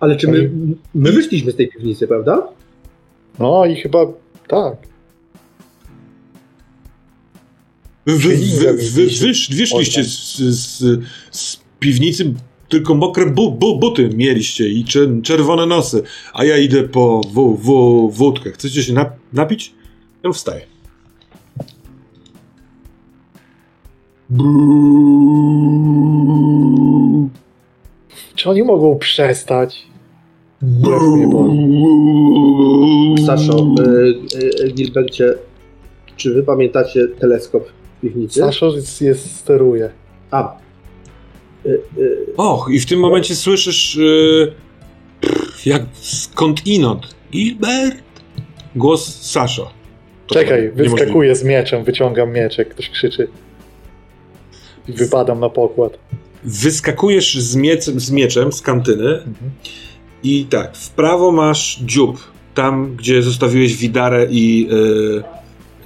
Ale 0.00 0.16
czy 0.16 0.28
my, 0.28 0.50
my 0.94 1.12
wyszliśmy 1.12 1.52
z 1.52 1.56
tej 1.56 1.68
piwnicy, 1.68 2.08
prawda? 2.08 2.48
No 3.38 3.66
i 3.66 3.76
chyba 3.76 4.06
tak. 4.48 4.76
Wy, 8.06 8.16
wy, 8.16 8.36
wy, 8.72 9.06
wysz, 9.06 9.50
wyszliście 9.50 10.04
z, 10.04 10.36
z, 10.36 10.84
z 11.30 11.60
piwnicy, 11.78 12.34
tylko 12.68 12.94
mokre 12.94 13.26
bu, 13.26 13.52
bu, 13.52 13.78
buty 13.78 14.10
mieliście 14.14 14.68
i 14.68 14.84
czer, 14.84 15.08
czerwone 15.22 15.66
nosy, 15.66 16.02
a 16.32 16.44
ja 16.44 16.58
idę 16.58 16.82
po 16.82 17.20
w, 17.34 17.56
w, 17.58 17.68
wódkę. 18.16 18.50
Chcecie 18.50 18.82
się 18.82 18.92
nap, 18.92 19.10
napić? 19.32 19.74
Ja 20.24 20.32
wstaję. 20.32 20.75
Czy 28.34 28.50
oni 28.50 28.62
mogą 28.62 28.98
przestać? 28.98 29.86
Saszo, 33.26 33.58
e, 33.58 34.64
e, 34.64 34.68
Gilbercie, 34.68 35.34
czy 36.16 36.34
wy 36.34 36.42
pamiętacie 36.42 37.08
teleskop 37.20 37.68
w 37.68 38.00
piwnicy? 38.00 38.40
Saszo 38.40 38.72
jest, 39.00 39.36
steruje. 39.36 39.90
A. 40.30 40.56
E, 41.66 41.68
e, 41.68 41.76
Och, 42.36 42.68
i 42.70 42.80
w 42.80 42.86
tym 42.86 43.00
momencie 43.00 43.34
słyszysz 43.34 43.98
pff, 45.20 45.66
jak 45.66 45.82
skąd 45.92 46.66
inąd. 46.66 47.14
Gilbert? 47.32 48.02
Głos 48.76 49.22
Saszo. 49.22 49.70
Czekaj, 50.26 50.72
wyskakuję 50.74 51.34
z 51.34 51.44
mieczem, 51.44 51.84
wyciągam 51.84 52.32
mieczek, 52.32 52.68
ktoś 52.68 52.90
krzyczy. 52.90 53.28
Wypadam 54.88 55.40
na 55.40 55.48
pokład. 55.48 55.98
Wyskakujesz 56.44 57.38
z, 57.38 57.56
miecem, 57.56 58.00
z 58.00 58.10
mieczem 58.10 58.52
z 58.52 58.62
kantyny 58.62 59.08
Mhm. 59.14 59.50
i 60.22 60.44
tak, 60.44 60.76
w 60.76 60.90
prawo 60.90 61.32
masz 61.32 61.78
dziób, 61.82 62.18
tam 62.54 62.96
gdzie 62.96 63.22
zostawiłeś 63.22 63.76
Widarę 63.76 64.26
i 64.30 64.68
yy, 64.70 65.22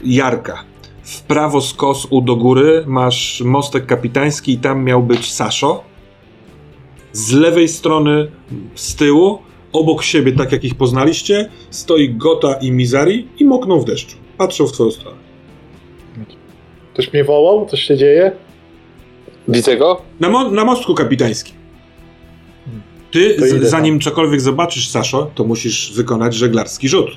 Jarka. 0.04 0.64
W 1.02 1.22
prawo 1.22 1.60
skos 1.60 2.06
u 2.10 2.20
do 2.22 2.36
góry 2.36 2.84
masz 2.86 3.40
mostek 3.40 3.86
kapitański 3.86 4.52
i 4.52 4.58
tam 4.58 4.84
miał 4.84 5.02
być 5.02 5.32
Saszo. 5.32 5.84
Z 7.12 7.32
lewej 7.32 7.68
strony, 7.68 8.30
z 8.74 8.94
tyłu, 8.94 9.38
obok 9.72 10.02
siebie, 10.02 10.32
tak 10.32 10.52
jak 10.52 10.64
ich 10.64 10.74
poznaliście, 10.74 11.48
stoi 11.70 12.10
Gota 12.14 12.54
i 12.54 12.72
Mizari 12.72 13.28
i 13.38 13.44
mokną 13.44 13.80
w 13.80 13.84
deszczu. 13.84 14.16
Patrzą 14.38 14.66
w 14.66 14.72
twoją 14.72 14.90
stronę. 14.90 15.16
Ktoś 16.94 17.12
mnie 17.12 17.24
wołał? 17.24 17.66
Coś 17.66 17.80
się 17.82 17.96
dzieje? 17.96 18.32
Widzę 19.48 19.76
go? 19.76 20.02
Na, 20.20 20.28
mo- 20.28 20.50
na 20.50 20.64
mostku 20.64 20.94
kapitańskim. 20.94 21.54
Ty, 23.10 23.36
zanim 23.68 24.00
cokolwiek 24.00 24.40
zobaczysz, 24.40 24.88
Saszo, 24.88 25.30
to 25.34 25.44
musisz 25.44 25.92
wykonać 25.92 26.34
żeglarski 26.34 26.88
rzut. 26.88 27.10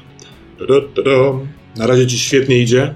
Ta-da-ta-dam. 0.60 1.48
Na 1.78 1.88
razie 1.88 2.08
ci 2.08 2.20
świetnie 2.20 2.58
idzie. 2.58 2.96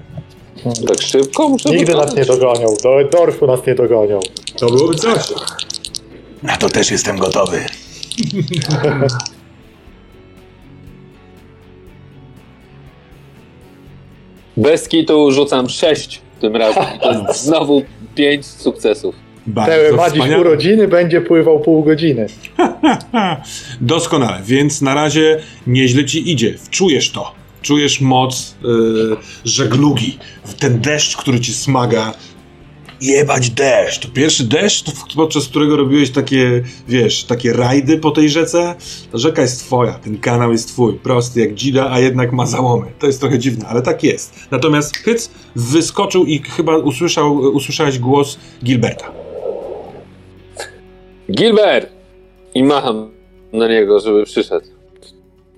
Tak 0.88 1.02
szybko 1.02 1.48
muszę 1.48 1.68
Nigdy 1.70 1.84
wykonać? 1.86 2.06
nas 2.06 2.16
nie 2.16 2.24
dogonią. 2.24 2.66
Do 2.82 3.08
Dorfu 3.18 3.46
nas 3.46 3.66
nie 3.66 3.74
dogonią. 3.74 4.20
To 4.58 4.66
byłoby 4.66 4.94
coś. 4.94 5.20
Na 6.42 6.56
to 6.56 6.68
też 6.68 6.90
jestem 6.90 7.18
gotowy. 7.18 7.64
Bez 14.56 14.88
kitu 14.88 15.30
rzucam 15.32 15.68
6 15.68 16.20
tym 16.40 16.56
razem. 16.56 16.84
Znowu 17.34 17.82
5 18.18 18.46
sukcesów. 18.46 19.14
Bardzo 19.46 19.72
Te 19.72 19.96
ma 19.96 20.04
dziś 20.04 20.12
wspaniale. 20.12 20.40
urodziny, 20.40 20.88
będzie 20.88 21.20
pływał 21.20 21.60
pół 21.60 21.84
godziny. 21.84 22.26
Doskonale, 23.80 24.40
więc 24.44 24.82
na 24.82 24.94
razie 24.94 25.40
nieźle 25.66 26.04
ci 26.04 26.32
idzie. 26.32 26.54
Czujesz 26.70 27.10
to. 27.10 27.32
Czujesz 27.62 28.00
moc 28.00 28.54
yy, 28.62 29.16
żeglugi. 29.44 30.18
Ten 30.58 30.80
deszcz, 30.80 31.16
który 31.16 31.40
ci 31.40 31.52
smaga. 31.54 32.14
Jebać 33.00 33.50
deszcz. 33.50 34.06
To 34.06 34.08
pierwszy 34.14 34.44
deszcz, 34.44 34.82
to 34.82 34.92
podczas 35.16 35.48
którego 35.48 35.76
robiłeś 35.76 36.10
takie, 36.10 36.62
wiesz, 36.88 37.24
takie 37.24 37.52
rajdy 37.52 37.98
po 37.98 38.10
tej 38.10 38.28
rzece. 38.28 38.74
Rzeka 39.14 39.42
jest 39.42 39.60
twoja, 39.60 39.92
ten 39.92 40.18
kanał 40.18 40.52
jest 40.52 40.68
twój. 40.68 40.94
Prosty 40.94 41.40
jak 41.40 41.54
dzida, 41.54 41.90
a 41.90 42.00
jednak 42.00 42.32
ma 42.32 42.46
załomy. 42.46 42.86
To 42.98 43.06
jest 43.06 43.20
trochę 43.20 43.38
dziwne, 43.38 43.66
ale 43.66 43.82
tak 43.82 44.04
jest. 44.04 44.34
Natomiast 44.50 44.96
Hyc 44.96 45.30
wyskoczył 45.56 46.24
i 46.24 46.38
chyba 46.38 46.76
usłyszał, 46.76 47.34
usłyszałeś 47.36 47.98
głos 47.98 48.38
Gilberta. 48.64 49.12
Gilbert! 51.30 51.90
I 52.54 52.64
macham 52.64 53.10
na 53.52 53.68
niego, 53.68 54.00
żeby 54.00 54.24
przyszedł. 54.24 54.66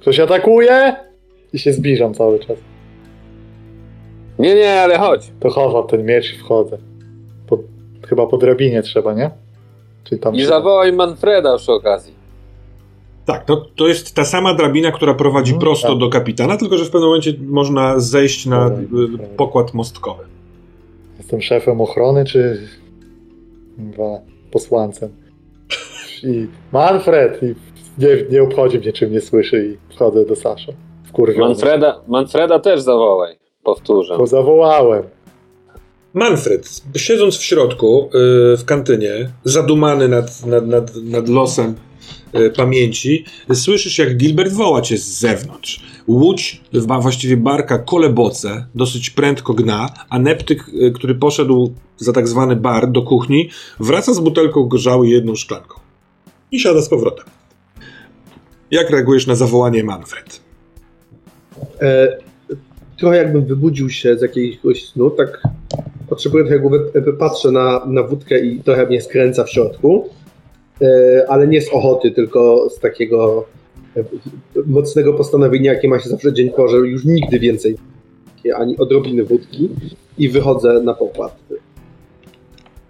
Ktoś 0.00 0.20
atakuje? 0.20 0.96
I 1.52 1.58
się 1.58 1.72
zbliżam 1.72 2.14
cały 2.14 2.38
czas. 2.38 2.58
Nie, 4.38 4.54
nie, 4.54 4.80
ale 4.80 4.98
chodź. 4.98 5.30
To 5.40 5.50
chowam 5.50 5.88
ten 5.88 6.06
miecz 6.06 6.34
i 6.34 6.38
wchodzę. 6.38 6.89
Chyba 8.10 8.26
po 8.26 8.36
drabinie 8.38 8.82
trzeba, 8.82 9.14
nie? 9.14 9.30
Czy 10.04 10.18
tam 10.18 10.34
I 10.34 10.44
zawołaj 10.44 10.92
Manfreda 10.92 11.56
przy 11.56 11.72
okazji. 11.72 12.14
Tak, 13.26 13.44
to, 13.44 13.56
to 13.76 13.88
jest 13.88 14.14
ta 14.14 14.24
sama 14.24 14.54
drabina, 14.54 14.92
która 14.92 15.14
prowadzi 15.14 15.52
Mhm, 15.52 15.60
prosto 15.60 15.88
tak. 15.88 15.98
do 15.98 16.08
kapitana, 16.08 16.56
tylko 16.56 16.76
że 16.78 16.84
w 16.84 16.90
pewnym 16.90 17.08
momencie 17.08 17.34
można 17.48 18.00
zejść 18.00 18.46
na 18.46 18.70
Dobra, 18.70 19.24
y, 19.24 19.36
pokład 19.36 19.74
mostkowy. 19.74 20.24
Jestem 21.18 21.42
szefem 21.42 21.80
ochrony, 21.80 22.24
czy 22.24 22.68
chyba 23.76 24.18
posłancem? 24.50 25.10
I 26.22 26.46
Manfred! 26.72 27.42
I 27.42 27.46
nie, 27.98 28.08
nie 28.30 28.42
obchodzi 28.42 28.78
mnie, 28.78 28.92
czym 28.92 29.12
nie 29.12 29.20
słyszy 29.20 29.66
i 29.90 29.94
wchodzę 29.94 30.24
do 30.24 30.36
Sasza. 30.36 30.72
Manfreda, 31.38 32.00
Manfreda 32.08 32.58
też 32.58 32.80
zawołaj. 32.80 33.36
Powtórzę. 33.64 34.18
Bo 34.18 34.26
zawołałem. 34.26 35.02
Manfred, 36.14 36.82
siedząc 36.96 37.36
w 37.36 37.42
środku, 37.42 38.10
y, 38.54 38.56
w 38.56 38.64
kantynie, 38.64 39.30
zadumany 39.44 40.08
nad, 40.08 40.46
nad, 40.46 40.66
nad, 40.66 40.96
nad 40.96 41.28
losem 41.28 41.74
y, 42.34 42.50
pamięci, 42.50 43.24
słyszysz 43.54 43.98
jak 43.98 44.16
Gilbert 44.16 44.52
woła 44.52 44.82
cię 44.82 44.98
z 44.98 45.18
zewnątrz. 45.18 45.82
Łódź, 46.06 46.60
właściwie 47.00 47.36
barka, 47.36 47.78
koleboce, 47.78 48.66
dosyć 48.74 49.10
prędko 49.10 49.54
gna, 49.54 49.94
a 50.08 50.18
Neptyk, 50.18 50.68
y, 50.68 50.92
który 50.92 51.14
poszedł 51.14 51.74
za 51.96 52.12
tak 52.12 52.28
zwany 52.28 52.56
bar 52.56 52.92
do 52.92 53.02
kuchni, 53.02 53.50
wraca 53.80 54.14
z 54.14 54.20
butelką 54.20 54.64
gorzały 54.64 55.08
i 55.08 55.10
jedną 55.10 55.34
szklanką. 55.34 55.80
I 56.52 56.60
siada 56.60 56.82
z 56.82 56.88
powrotem. 56.88 57.24
Jak 58.70 58.90
reagujesz 58.90 59.26
na 59.26 59.34
zawołanie 59.34 59.84
Manfred? 59.84 60.40
E, 61.80 62.18
trochę 62.98 63.16
jakbym 63.16 63.44
wybudził 63.46 63.90
się 63.90 64.18
z 64.18 64.22
jakiegoś 64.22 64.84
snu, 64.84 65.10
tak 65.10 65.42
potrzebuję 66.10 66.44
trochę 66.44 66.60
głowy, 66.60 66.90
patrzę 67.18 67.50
na, 67.50 67.86
na 67.86 68.02
wódkę 68.02 68.40
i 68.40 68.60
trochę 68.60 68.86
mnie 68.86 69.00
skręca 69.00 69.44
w 69.44 69.50
środku, 69.50 70.08
e, 70.82 71.26
ale 71.28 71.46
nie 71.46 71.62
z 71.62 71.72
ochoty, 71.72 72.10
tylko 72.10 72.70
z 72.70 72.78
takiego 72.78 73.44
e, 73.96 74.04
mocnego 74.66 75.12
postanowienia, 75.14 75.72
jakie 75.72 75.88
ma 75.88 76.00
się 76.00 76.08
zawsze 76.08 76.32
dzień 76.32 76.50
po, 76.50 76.68
że 76.68 76.76
już 76.76 77.04
nigdy 77.04 77.38
więcej 77.38 77.76
ani 78.56 78.76
odrobiny 78.76 79.24
wódki 79.24 79.68
i 80.18 80.28
wychodzę 80.28 80.80
na 80.82 80.94
pokład. 80.94 81.38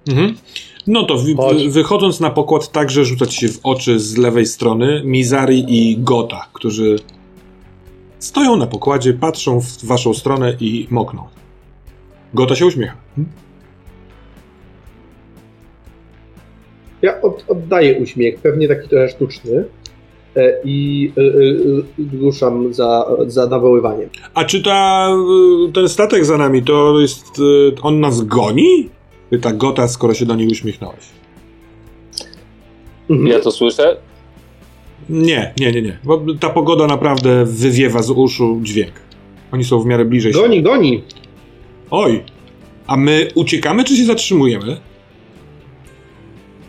Mhm. 0.09 0.35
No 0.87 1.03
to 1.05 1.17
wy, 1.19 1.35
wychodząc 1.71 2.21
na 2.21 2.31
pokład 2.31 2.73
także 2.73 3.05
rzuca 3.05 3.27
ci 3.27 3.39
się 3.39 3.49
w 3.49 3.61
oczy 3.63 4.01
z 4.01 4.17
lewej 4.17 4.47
strony 4.47 5.03
Mizari 5.05 5.65
i 5.69 5.99
Gota, 5.99 6.47
którzy 6.53 6.97
stoją 8.19 8.57
na 8.57 8.67
pokładzie, 8.67 9.13
patrzą 9.13 9.61
w 9.61 9.85
waszą 9.85 10.15
stronę 10.15 10.57
i 10.61 10.87
mokną. 10.91 11.40
Gota 12.35 12.55
się 12.55 12.67
uśmiecha. 12.67 12.97
Hmm? 13.17 13.33
Ja 17.03 17.21
od, 17.21 17.45
oddaję 17.49 17.99
uśmiech, 17.99 18.39
pewnie 18.41 18.69
taki 18.69 18.89
trochę 18.89 19.09
sztuczny 19.09 19.65
e, 20.37 20.53
i 20.65 21.13
e, 21.17 21.21
e, 21.21 22.21
ruszam 22.21 22.75
za, 22.75 23.07
za 23.27 23.47
nawoływaniem. 23.47 24.09
A 24.35 24.45
czy 24.45 24.63
ta, 24.63 25.09
ten 25.75 25.89
statek 25.89 26.25
za 26.25 26.39
nami 26.39 26.63
to 26.63 27.01
jest. 27.01 27.27
On 27.83 28.01
nas 28.01 28.23
goni? 28.23 28.89
Pyta 29.31 29.53
Gota, 29.53 29.89
skoro 29.89 30.15
się 30.15 30.27
do 30.27 30.35
niej 30.35 30.49
uśmiechnąłeś. 30.49 31.05
Mhm. 33.11 33.29
Ja 33.29 33.41
to 33.41 33.51
słyszę? 33.51 33.97
Nie, 35.09 35.55
nie, 35.61 35.73
nie, 35.73 35.83
nie. 35.83 35.99
Bo 36.05 36.23
ta 36.41 36.51
pogoda 36.51 36.87
naprawdę 36.87 37.45
wywiewa 37.45 38.03
z 38.03 38.11
uszu 38.11 38.61
dźwięk. 38.63 38.93
Oni 39.53 39.65
są 39.65 39.81
w 39.81 39.87
miarę 39.87 40.05
bliżej. 40.05 40.33
Goni, 40.33 40.63
goni! 40.63 41.03
Oj! 41.91 42.23
A 42.87 42.97
my 42.97 43.29
uciekamy, 43.35 43.85
czy 43.85 43.97
się 43.97 44.05
zatrzymujemy? 44.05 44.77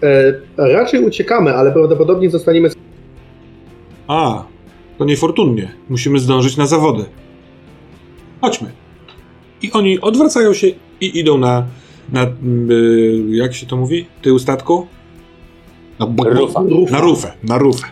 E, 0.04 0.34
raczej 0.58 1.06
uciekamy, 1.06 1.54
ale 1.56 1.72
prawdopodobnie 1.72 2.30
zostaniemy 2.30 2.70
A, 4.08 4.44
to 4.98 5.06
niefortunnie. 5.06 5.72
Musimy 5.90 6.20
zdążyć 6.20 6.58
na 6.58 6.66
zawody. 6.66 7.06
Chodźmy. 8.42 8.72
I 9.62 9.72
oni 9.72 10.02
odwracają 10.02 10.54
się 10.54 10.68
i 11.02 11.20
idą 11.20 11.38
na. 11.38 11.66
na 12.14 12.24
y, 12.24 12.28
jak 13.30 13.54
się 13.54 13.66
to 13.66 13.78
mówi? 13.78 14.06
Tył 14.22 14.40
statku? 14.40 14.88
Na, 16.00 16.06
bo- 16.08 16.24
Rufa. 16.30 16.62
Rufa. 16.70 16.92
na 16.92 17.02
rufę. 17.02 17.34
Na 17.44 17.58
rufę. 17.58 17.88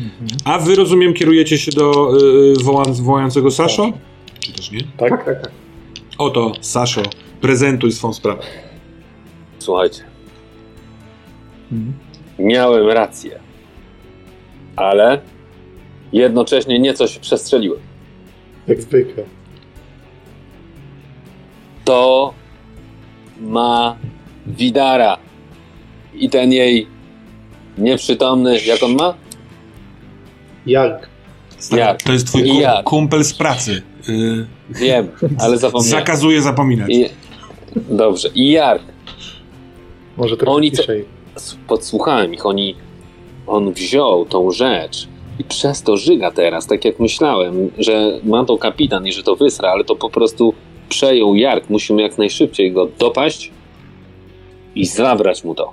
Mhm. 0.00 0.40
A 0.44 0.58
wy 0.58 0.76
rozumiem, 0.76 1.14
kierujecie 1.14 1.58
się 1.58 1.72
do 1.72 2.12
y, 2.60 2.64
woła, 2.64 2.84
wołającego 3.02 3.50
Saszo? 3.50 3.92
Czy 4.40 4.52
też 4.52 4.72
nie? 4.72 4.80
Tak? 4.96 5.10
Tak, 5.10 5.24
tak, 5.24 5.42
tak. 5.42 5.59
Oto, 6.20 6.52
Saszo, 6.60 7.02
prezentuj 7.40 7.92
swą 7.92 8.12
sprawę. 8.12 8.42
Słuchajcie, 9.58 10.02
Mhm. 11.72 11.92
miałem 12.38 12.88
rację. 12.88 13.40
Ale 14.76 15.20
jednocześnie 16.12 16.78
nieco 16.78 17.06
się 17.06 17.20
przestrzeliłem. 17.20 17.80
Jak 18.66 18.82
zwykle. 18.82 19.24
To 21.84 22.34
ma 23.40 23.96
Widara. 24.46 25.18
I 26.14 26.30
ten 26.30 26.52
jej 26.52 26.86
nieprzytomny, 27.78 28.60
jak 28.60 28.82
on 28.82 28.94
ma? 28.96 29.14
Jak? 30.66 31.08
Stary, 31.60 31.80
Jak? 31.82 32.02
To 32.02 32.12
jest 32.12 32.26
twój 32.26 32.42
kum, 32.48 32.60
jak? 32.60 32.84
kumpel 32.84 33.24
z 33.24 33.34
pracy. 33.34 33.82
Y, 34.08 34.46
Wiem, 34.70 35.08
ale 35.42 35.58
zapomniałem. 35.58 35.90
zakazuje 35.90 36.42
zapominać. 36.42 36.90
I, 36.90 37.06
dobrze. 37.90 38.28
I 38.34 38.50
Jark. 38.50 38.82
Może 40.16 40.36
trochę 40.36 40.52
Oni 40.56 40.72
ciszej. 40.72 41.04
Podsłuchałem 41.68 42.34
ich. 42.34 42.46
Oni, 42.46 42.74
on 43.46 43.72
wziął 43.72 44.26
tą 44.26 44.50
rzecz 44.50 45.08
i 45.38 45.44
przez 45.44 45.82
to 45.82 45.96
żyga 45.96 46.30
teraz, 46.30 46.66
tak 46.66 46.84
jak 46.84 47.00
myślałem, 47.00 47.70
że 47.78 48.20
ma 48.24 48.44
to 48.44 48.58
kapitan 48.58 49.06
i 49.06 49.12
że 49.12 49.22
to 49.22 49.36
wysra, 49.36 49.70
ale 49.70 49.84
to 49.84 49.96
po 49.96 50.10
prostu 50.10 50.54
przejął 50.88 51.34
Jark. 51.34 51.70
Musimy 51.70 52.02
jak 52.02 52.18
najszybciej 52.18 52.72
go 52.72 52.88
dopaść 52.98 53.50
i 54.74 54.86
zabrać 54.86 55.44
mu 55.44 55.54
to. 55.54 55.72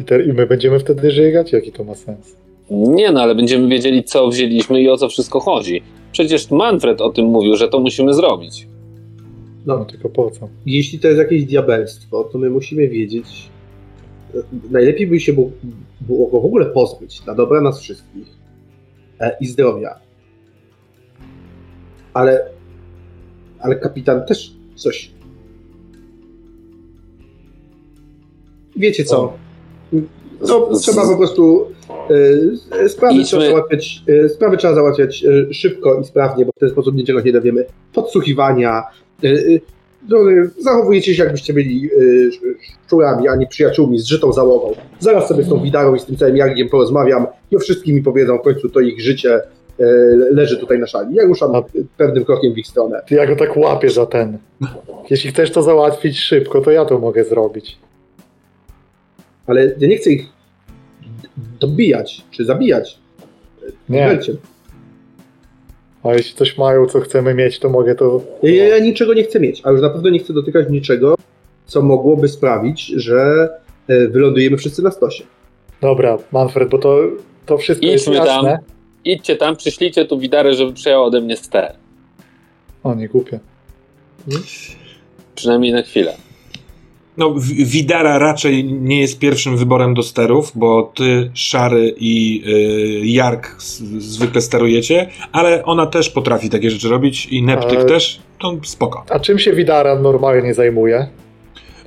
I, 0.00 0.04
te, 0.04 0.24
I 0.24 0.32
my 0.32 0.46
będziemy 0.46 0.78
wtedy 0.80 1.10
żygać? 1.10 1.52
Jaki 1.52 1.72
to 1.72 1.84
ma 1.84 1.94
sens? 1.94 2.36
Nie 2.70 3.12
no, 3.12 3.22
ale 3.22 3.34
będziemy 3.34 3.68
wiedzieli, 3.68 4.04
co 4.04 4.28
wzięliśmy 4.28 4.82
i 4.82 4.88
o 4.88 4.96
co 4.96 5.08
wszystko 5.08 5.40
chodzi. 5.40 5.82
Przecież 6.12 6.50
Manfred 6.50 7.00
o 7.00 7.10
tym 7.10 7.26
mówił, 7.26 7.56
że 7.56 7.68
to 7.68 7.80
musimy 7.80 8.14
zrobić. 8.14 8.68
No 9.66 9.84
tylko 9.84 10.08
po 10.08 10.30
co? 10.30 10.48
jeśli 10.66 10.98
to 10.98 11.08
jest 11.08 11.18
jakieś 11.18 11.44
diabelstwo, 11.44 12.24
to 12.24 12.38
my 12.38 12.50
musimy 12.50 12.88
wiedzieć. 12.88 13.48
e, 14.34 14.38
Najlepiej 14.70 15.06
by 15.06 15.20
się 15.20 15.32
było, 15.32 15.50
było 16.00 16.26
go 16.26 16.40
w 16.40 16.44
ogóle 16.44 16.66
pozbyć, 16.66 17.20
dla 17.20 17.34
dobra 17.34 17.60
nas 17.60 17.80
wszystkich 17.80 18.26
e, 19.20 19.36
i 19.40 19.46
zdrowia. 19.46 19.94
Ale, 22.14 22.50
ale 23.60 23.76
kapitan 23.76 24.26
też 24.26 24.52
coś. 24.74 25.10
Wiecie 28.76 29.04
co? 29.04 29.32
No, 30.48 30.76
Z- 30.76 30.80
trzeba 30.82 31.08
po 31.08 31.16
prostu 31.16 31.66
e, 32.84 32.88
sprawy, 32.88 33.14
Idźmy. 33.14 33.24
trzeba 33.26 33.44
załatwiać, 33.46 34.02
e, 34.24 34.28
sprawy 34.28 34.56
trzeba 34.56 34.74
załatwiać 34.74 35.24
e, 35.50 35.54
szybko 35.54 36.00
i 36.00 36.04
sprawnie, 36.04 36.44
bo 36.46 36.52
w 36.56 36.58
ten 36.60 36.70
sposób 36.70 36.94
niczego 36.94 37.20
nie 37.20 37.32
dowiemy. 37.32 37.64
Podsłuchiwania. 37.94 38.82
no, 40.08 40.18
zachowujecie 40.58 41.14
się, 41.14 41.22
jakbyście 41.22 41.52
byli 41.54 41.90
sz- 42.28 42.56
szczurami, 42.86 43.28
a 43.28 43.36
nie 43.36 43.46
przyjaciółmi, 43.46 43.98
z 43.98 44.06
żytą 44.06 44.32
załogą. 44.32 44.72
Zaraz 45.00 45.28
sobie 45.28 45.42
z 45.44 45.48
tą 45.48 45.62
Widarą 45.62 45.94
i 45.94 45.98
z 46.00 46.04
tym 46.04 46.16
całym 46.16 46.36
Jargiem 46.36 46.68
porozmawiam 46.68 47.26
i 47.50 47.56
o 47.56 47.58
wszystkim 47.58 47.94
mi 47.96 48.02
powiedzą, 48.02 48.38
w 48.38 48.42
końcu 48.42 48.68
to 48.68 48.80
ich 48.80 49.00
życie 49.00 49.40
leży 50.30 50.56
tutaj 50.56 50.78
na 50.78 50.86
szali. 50.86 51.14
Ja 51.14 51.24
ruszam 51.24 51.54
A- 51.54 51.62
pewnym 51.96 52.24
krokiem 52.24 52.54
w 52.54 52.58
ich 52.58 52.66
stronę. 52.66 53.02
Ja 53.10 53.26
go 53.26 53.36
tak 53.36 53.56
łapię 53.56 53.90
za 53.90 54.06
ten. 54.06 54.38
Jeśli 55.10 55.30
chcesz 55.30 55.50
to 55.50 55.62
załatwić 55.62 56.20
szybko, 56.20 56.60
to 56.60 56.70
ja 56.70 56.84
to 56.84 56.98
mogę 56.98 57.24
zrobić. 57.24 57.78
Ale 59.46 59.74
ja 59.78 59.88
nie 59.88 59.96
chcę 59.96 60.10
ich 60.10 60.26
dobijać 61.60 62.22
czy 62.30 62.44
zabijać. 62.44 62.98
Nie, 63.88 64.06
Welcie. 64.06 64.32
a 66.02 66.14
jeśli 66.14 66.34
coś 66.34 66.58
mają, 66.58 66.86
co 66.86 67.00
chcemy 67.00 67.34
mieć, 67.34 67.58
to 67.58 67.68
mogę 67.70 67.94
to... 67.94 68.20
Ja, 68.42 68.52
ja, 68.54 68.68
ja 68.68 68.78
niczego 68.84 69.14
nie 69.14 69.24
chcę 69.24 69.40
mieć, 69.40 69.60
a 69.64 69.70
już 69.70 69.80
na 69.80 69.90
pewno 69.90 70.10
nie 70.10 70.18
chcę 70.18 70.32
dotykać 70.32 70.70
niczego, 70.70 71.14
co 71.66 71.82
mogłoby 71.82 72.28
sprawić, 72.28 72.86
że 72.86 73.48
e, 73.88 74.08
wylądujemy 74.08 74.56
wszyscy 74.56 74.82
na 74.82 74.90
stosie. 74.90 75.24
Dobra, 75.80 76.18
Manfred, 76.32 76.68
bo 76.68 76.78
to, 76.78 76.98
to 77.46 77.58
wszystko 77.58 77.86
jest 77.86 78.04
Idźmy 78.06 78.16
tam. 78.16 78.26
jasne. 78.26 78.58
Idźcie 79.04 79.36
tam, 79.36 79.56
przyślijcie 79.56 80.04
tu 80.04 80.18
widarę, 80.18 80.54
żeby 80.54 80.72
przejęła 80.72 81.04
ode 81.04 81.20
mnie 81.20 81.36
ster. 81.36 81.72
O, 82.82 82.94
nie 82.94 83.08
głupie. 83.08 83.40
Przynajmniej 85.34 85.72
na 85.72 85.82
chwilę. 85.82 86.14
No, 87.16 87.34
Wi- 87.34 87.64
Widara 87.64 88.18
raczej 88.18 88.64
nie 88.64 89.00
jest 89.00 89.18
pierwszym 89.18 89.56
wyborem 89.56 89.94
do 89.94 90.02
sterów, 90.02 90.52
bo 90.54 90.92
ty, 90.94 91.30
Szary 91.34 91.94
i 91.98 92.42
y, 93.02 93.06
Jark 93.06 93.62
z, 93.62 93.80
zwykle 94.02 94.40
sterujecie, 94.40 95.08
ale 95.32 95.64
ona 95.64 95.86
też 95.86 96.10
potrafi 96.10 96.50
takie 96.50 96.70
rzeczy 96.70 96.88
robić 96.88 97.26
i 97.26 97.42
Neptyk 97.42 97.78
Ale- 97.78 97.84
też, 97.84 98.20
to 98.38 98.56
spoko. 98.62 99.04
A 99.10 99.18
czym 99.20 99.38
się 99.38 99.52
Widara 99.52 100.00
normalnie 100.00 100.54
zajmuje? 100.54 101.06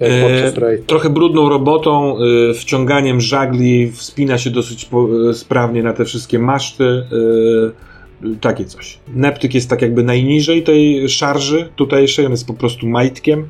E? 0.01 0.51
Trochę 0.87 1.09
brudną 1.09 1.49
robotą, 1.49 2.17
y, 2.49 2.53
wciąganiem 2.53 3.21
żagli, 3.21 3.91
wspina 3.91 4.37
się 4.37 4.49
dosyć 4.49 4.85
po, 4.85 5.29
y, 5.29 5.33
sprawnie 5.33 5.83
na 5.83 5.93
te 5.93 6.05
wszystkie 6.05 6.39
maszty, 6.39 6.83
y, 6.83 8.35
takie 8.41 8.65
coś. 8.65 8.99
Neptyk 9.15 9.55
jest 9.55 9.69
tak 9.69 9.81
jakby 9.81 10.03
najniżej 10.03 10.63
tej 10.63 11.09
szarży 11.09 11.69
tutejszej, 11.75 12.25
on 12.25 12.31
jest 12.31 12.47
po 12.47 12.53
prostu 12.53 12.87
majtkiem, 12.87 13.47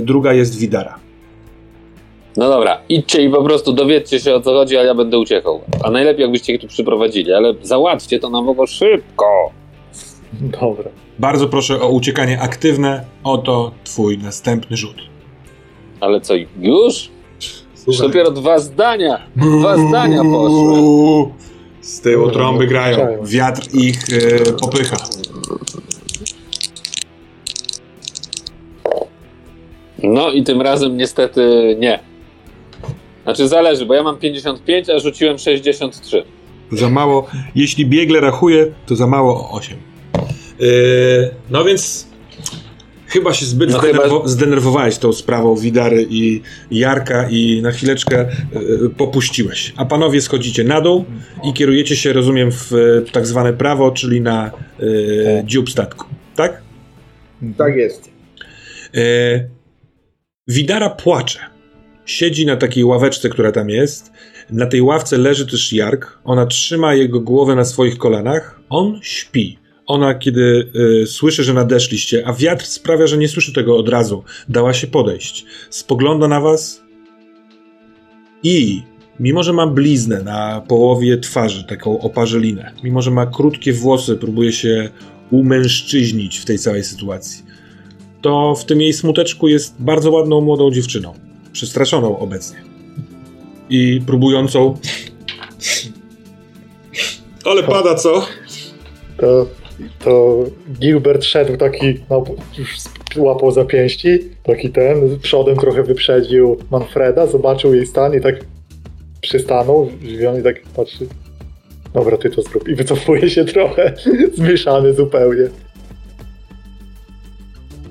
druga 0.00 0.32
jest 0.32 0.58
Widara. 0.58 0.98
No 2.36 2.48
dobra, 2.48 2.78
idźcie 2.88 3.22
i 3.24 3.30
po 3.30 3.42
prostu 3.42 3.72
dowiedzcie 3.72 4.20
się 4.20 4.34
o 4.34 4.40
co 4.40 4.50
chodzi, 4.52 4.76
a 4.76 4.82
ja 4.82 4.94
będę 4.94 5.18
uciekał. 5.18 5.60
A 5.84 5.90
najlepiej 5.90 6.22
jakbyście 6.22 6.52
ich 6.54 6.60
tu 6.60 6.66
przyprowadzili, 6.66 7.32
ale 7.32 7.54
załatwcie 7.62 8.18
to 8.18 8.30
na 8.30 8.42
bogo 8.42 8.66
szybko. 8.66 9.50
Dobra. 10.40 10.90
Bardzo 11.18 11.48
proszę 11.48 11.80
o 11.80 11.88
uciekanie 11.88 12.40
aktywne. 12.40 13.04
Oto 13.24 13.72
twój 13.84 14.18
następny 14.18 14.76
rzut. 14.76 14.96
Ale 16.00 16.20
co, 16.20 16.34
już? 16.34 16.48
Już 16.60 17.10
Słuchaj. 17.74 18.08
dopiero 18.08 18.30
dwa 18.30 18.58
zdania. 18.58 19.26
Dwa 19.36 19.78
zdania 19.88 20.22
poszły. 20.22 21.32
Z 21.80 22.00
tyłu 22.00 22.30
trąby 22.30 22.66
grają. 22.66 22.98
Wiatr 23.24 23.62
ich 23.74 23.98
e, 24.48 24.52
popycha. 24.52 24.96
No 30.02 30.30
i 30.30 30.42
tym 30.42 30.60
razem 30.62 30.96
niestety 30.96 31.76
nie. 31.78 31.98
Znaczy 33.24 33.48
zależy, 33.48 33.86
bo 33.86 33.94
ja 33.94 34.02
mam 34.02 34.16
55, 34.18 34.90
a 34.90 34.98
rzuciłem 34.98 35.38
63. 35.38 36.22
Za 36.72 36.88
mało. 36.90 37.26
Jeśli 37.54 37.86
biegle 37.86 38.20
rachuje, 38.20 38.66
to 38.86 38.96
za 38.96 39.06
mało 39.06 39.34
o 39.34 39.50
8. 39.50 39.76
E, 40.60 40.64
no 41.50 41.64
więc 41.64 42.06
chyba 43.06 43.34
się 43.34 43.46
zbyt 43.46 43.70
No 43.70 43.78
zdenerwo- 43.78 44.02
chyba- 44.18 44.28
zdenerwowałeś 44.28 44.98
tą 44.98 45.12
sprawą 45.12 45.56
Widary 45.56 46.06
i 46.10 46.40
Jarka 46.70 47.28
i 47.30 47.60
na 47.62 47.70
chwileczkę 47.70 48.18
e, 48.20 48.28
popuściłeś. 48.96 49.72
A 49.76 49.84
panowie 49.84 50.20
schodzicie 50.20 50.64
na 50.64 50.80
dół 50.80 51.04
i 51.44 51.52
kierujecie 51.52 51.96
się, 51.96 52.12
rozumiem, 52.12 52.50
w 52.52 52.72
e, 52.72 53.10
tak 53.12 53.26
zwane 53.26 53.52
prawo, 53.52 53.90
czyli 53.90 54.20
na 54.20 54.46
e, 54.46 54.82
dziób 55.44 55.70
statku. 55.70 56.04
Tak? 56.36 56.62
Tak 57.56 57.76
jest. 57.76 58.10
E, 58.94 59.00
Widara 60.48 60.90
płacze. 60.90 61.38
Siedzi 62.04 62.46
na 62.46 62.56
takiej 62.56 62.84
ławeczce, 62.84 63.28
która 63.28 63.52
tam 63.52 63.70
jest. 63.70 64.12
Na 64.50 64.66
tej 64.66 64.82
ławce 64.82 65.18
leży 65.18 65.46
też 65.46 65.72
Jark. 65.72 66.18
Ona 66.24 66.46
trzyma 66.46 66.94
jego 66.94 67.20
głowę 67.20 67.54
na 67.54 67.64
swoich 67.64 67.98
kolanach. 67.98 68.60
On 68.68 69.00
śpi. 69.02 69.58
Ona, 69.86 70.14
kiedy 70.14 70.72
e, 71.02 71.06
słyszy, 71.06 71.44
że 71.44 71.54
nadeszliście, 71.54 72.26
a 72.26 72.32
wiatr 72.32 72.66
sprawia, 72.66 73.06
że 73.06 73.18
nie 73.18 73.28
słyszy 73.28 73.52
tego 73.52 73.76
od 73.76 73.88
razu, 73.88 74.24
dała 74.48 74.74
się 74.74 74.86
podejść. 74.86 75.44
Spogląda 75.70 76.28
na 76.28 76.40
was 76.40 76.82
i, 78.42 78.82
mimo 79.20 79.42
że 79.42 79.52
ma 79.52 79.66
bliznę 79.66 80.22
na 80.22 80.60
połowie 80.68 81.18
twarzy, 81.18 81.64
taką 81.64 82.00
oparzelinę, 82.00 82.72
mimo 82.84 83.02
że 83.02 83.10
ma 83.10 83.26
krótkie 83.26 83.72
włosy, 83.72 84.16
próbuje 84.16 84.52
się 84.52 84.90
umężczyźnić 85.30 86.38
w 86.38 86.44
tej 86.44 86.58
całej 86.58 86.84
sytuacji 86.84 87.51
to 88.22 88.54
w 88.54 88.64
tym 88.64 88.80
jej 88.80 88.92
smuteczku 88.92 89.48
jest 89.48 89.74
bardzo 89.78 90.10
ładną 90.10 90.40
młodą 90.40 90.70
dziewczyną. 90.70 91.14
Przestraszoną 91.52 92.18
obecnie. 92.18 92.58
I 93.70 94.00
próbującą. 94.06 94.78
Ale 97.44 97.62
pada, 97.62 97.94
co? 97.94 98.26
To, 99.16 99.46
to 100.04 100.44
Gilbert 100.80 101.24
szedł 101.24 101.56
taki, 101.56 102.00
no, 102.10 102.24
już 102.58 102.68
łapał 103.16 103.52
za 103.52 103.64
pięści, 103.64 104.18
taki 104.42 104.70
ten, 104.70 105.18
przodem 105.18 105.56
trochę 105.56 105.82
wyprzedził 105.82 106.56
Manfreda, 106.70 107.26
zobaczył 107.26 107.74
jej 107.74 107.86
stan 107.86 108.14
i 108.14 108.20
tak 108.20 108.34
przystanął, 109.20 109.90
zdziwiony 110.02 110.40
i 110.40 110.42
tak 110.42 110.62
patrzy. 110.76 111.06
Dobra, 111.94 112.16
ty 112.16 112.30
to 112.30 112.42
zrób. 112.42 112.68
I 112.68 112.74
wycofuje 112.74 113.30
się 113.30 113.44
trochę, 113.44 113.94
zmieszany 114.38 114.94
zupełnie. 114.94 115.48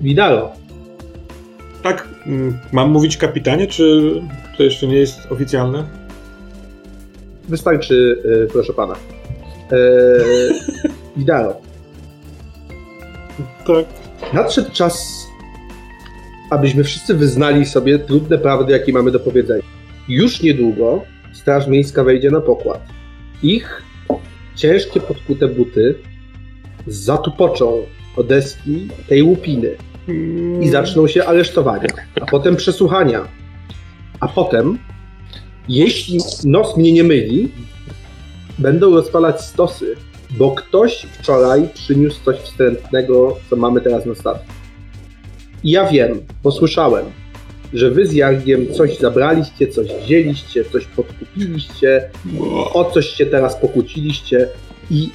Widaro. 0.02 0.52
Tak, 1.84 2.08
mm, 2.28 2.60
mam 2.72 2.92
mówić 2.92 3.18
kapitanie, 3.18 3.68
czy 3.68 4.14
to 4.58 4.64
jeszcze 4.64 4.88
nie 4.88 4.98
jest 4.98 5.20
oficjalne? 5.30 5.84
Wystarczy, 7.50 8.22
e, 8.44 8.52
proszę 8.52 8.74
pana. 8.74 8.94
E, 8.94 9.78
Widaro. 11.18 11.56
Tak. 13.68 13.86
Nadszedł 14.34 14.72
czas, 14.72 15.26
abyśmy 16.50 16.84
wszyscy 16.84 17.14
wyznali 17.14 17.66
sobie 17.66 18.00
trudne 18.00 18.38
prawdy, 18.38 18.72
jakie 18.72 18.94
mamy 18.94 19.12
do 19.12 19.20
powiedzenia. 19.20 19.64
Już 20.08 20.42
niedługo 20.42 21.02
Straż 21.34 21.68
Miejska 21.68 22.04
wejdzie 22.04 22.32
na 22.32 22.42
pokład. 22.42 22.82
Ich 23.44 23.84
ciężkie, 24.56 25.00
podkute 25.00 25.48
buty 25.48 25.96
zatupoczą 26.88 27.86
o 28.18 28.24
deski 28.24 28.88
tej 29.08 29.24
łupiny 29.24 29.76
i 30.62 30.70
zaczną 30.70 31.08
się 31.08 31.26
aresztowania, 31.26 31.90
a 32.22 32.26
potem 32.26 32.56
przesłuchania. 32.56 33.28
A 34.20 34.28
potem, 34.28 34.78
jeśli 35.68 36.20
nos 36.46 36.78
mnie 36.78 36.92
nie 36.92 37.04
myli, 37.04 37.52
będą 38.60 38.96
rozpalać 38.96 39.42
stosy, 39.42 39.96
bo 40.38 40.52
ktoś 40.52 41.08
wczoraj 41.20 41.70
przyniósł 41.74 42.24
coś 42.26 42.38
wstrętnego, 42.38 43.38
co 43.50 43.56
mamy 43.56 43.82
teraz 43.82 44.06
na 44.06 44.16
statku. 44.16 44.52
I 45.64 45.72
ja 45.72 45.86
wiem, 45.86 46.22
bo 46.44 46.52
słyszałem, 46.52 47.06
że 47.74 47.92
wy 47.92 48.08
z 48.08 48.14
Jargiem 48.14 48.74
coś 48.74 48.98
zabraliście, 48.98 49.68
coś 49.68 49.88
wzięliście, 50.04 50.66
coś 50.66 50.86
podkupiliście, 50.86 52.10
o 52.74 52.92
coś 52.94 53.10
się 53.10 53.26
teraz 53.26 53.56
pokłóciliście 53.56 54.48
i 54.92 55.10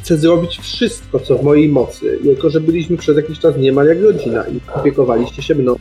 chcę 0.00 0.16
zrobić 0.16 0.58
wszystko, 0.58 1.20
co 1.20 1.38
w 1.38 1.42
mojej 1.42 1.68
mocy, 1.68 2.18
jako 2.24 2.50
że 2.50 2.60
byliśmy 2.60 2.96
przez 2.96 3.16
jakiś 3.16 3.38
czas 3.38 3.56
niemal 3.56 3.86
jak 3.86 4.02
rodzina 4.02 4.44
i 4.48 4.60
opiekowaliście 4.74 5.42
się 5.42 5.54
mną 5.54 5.76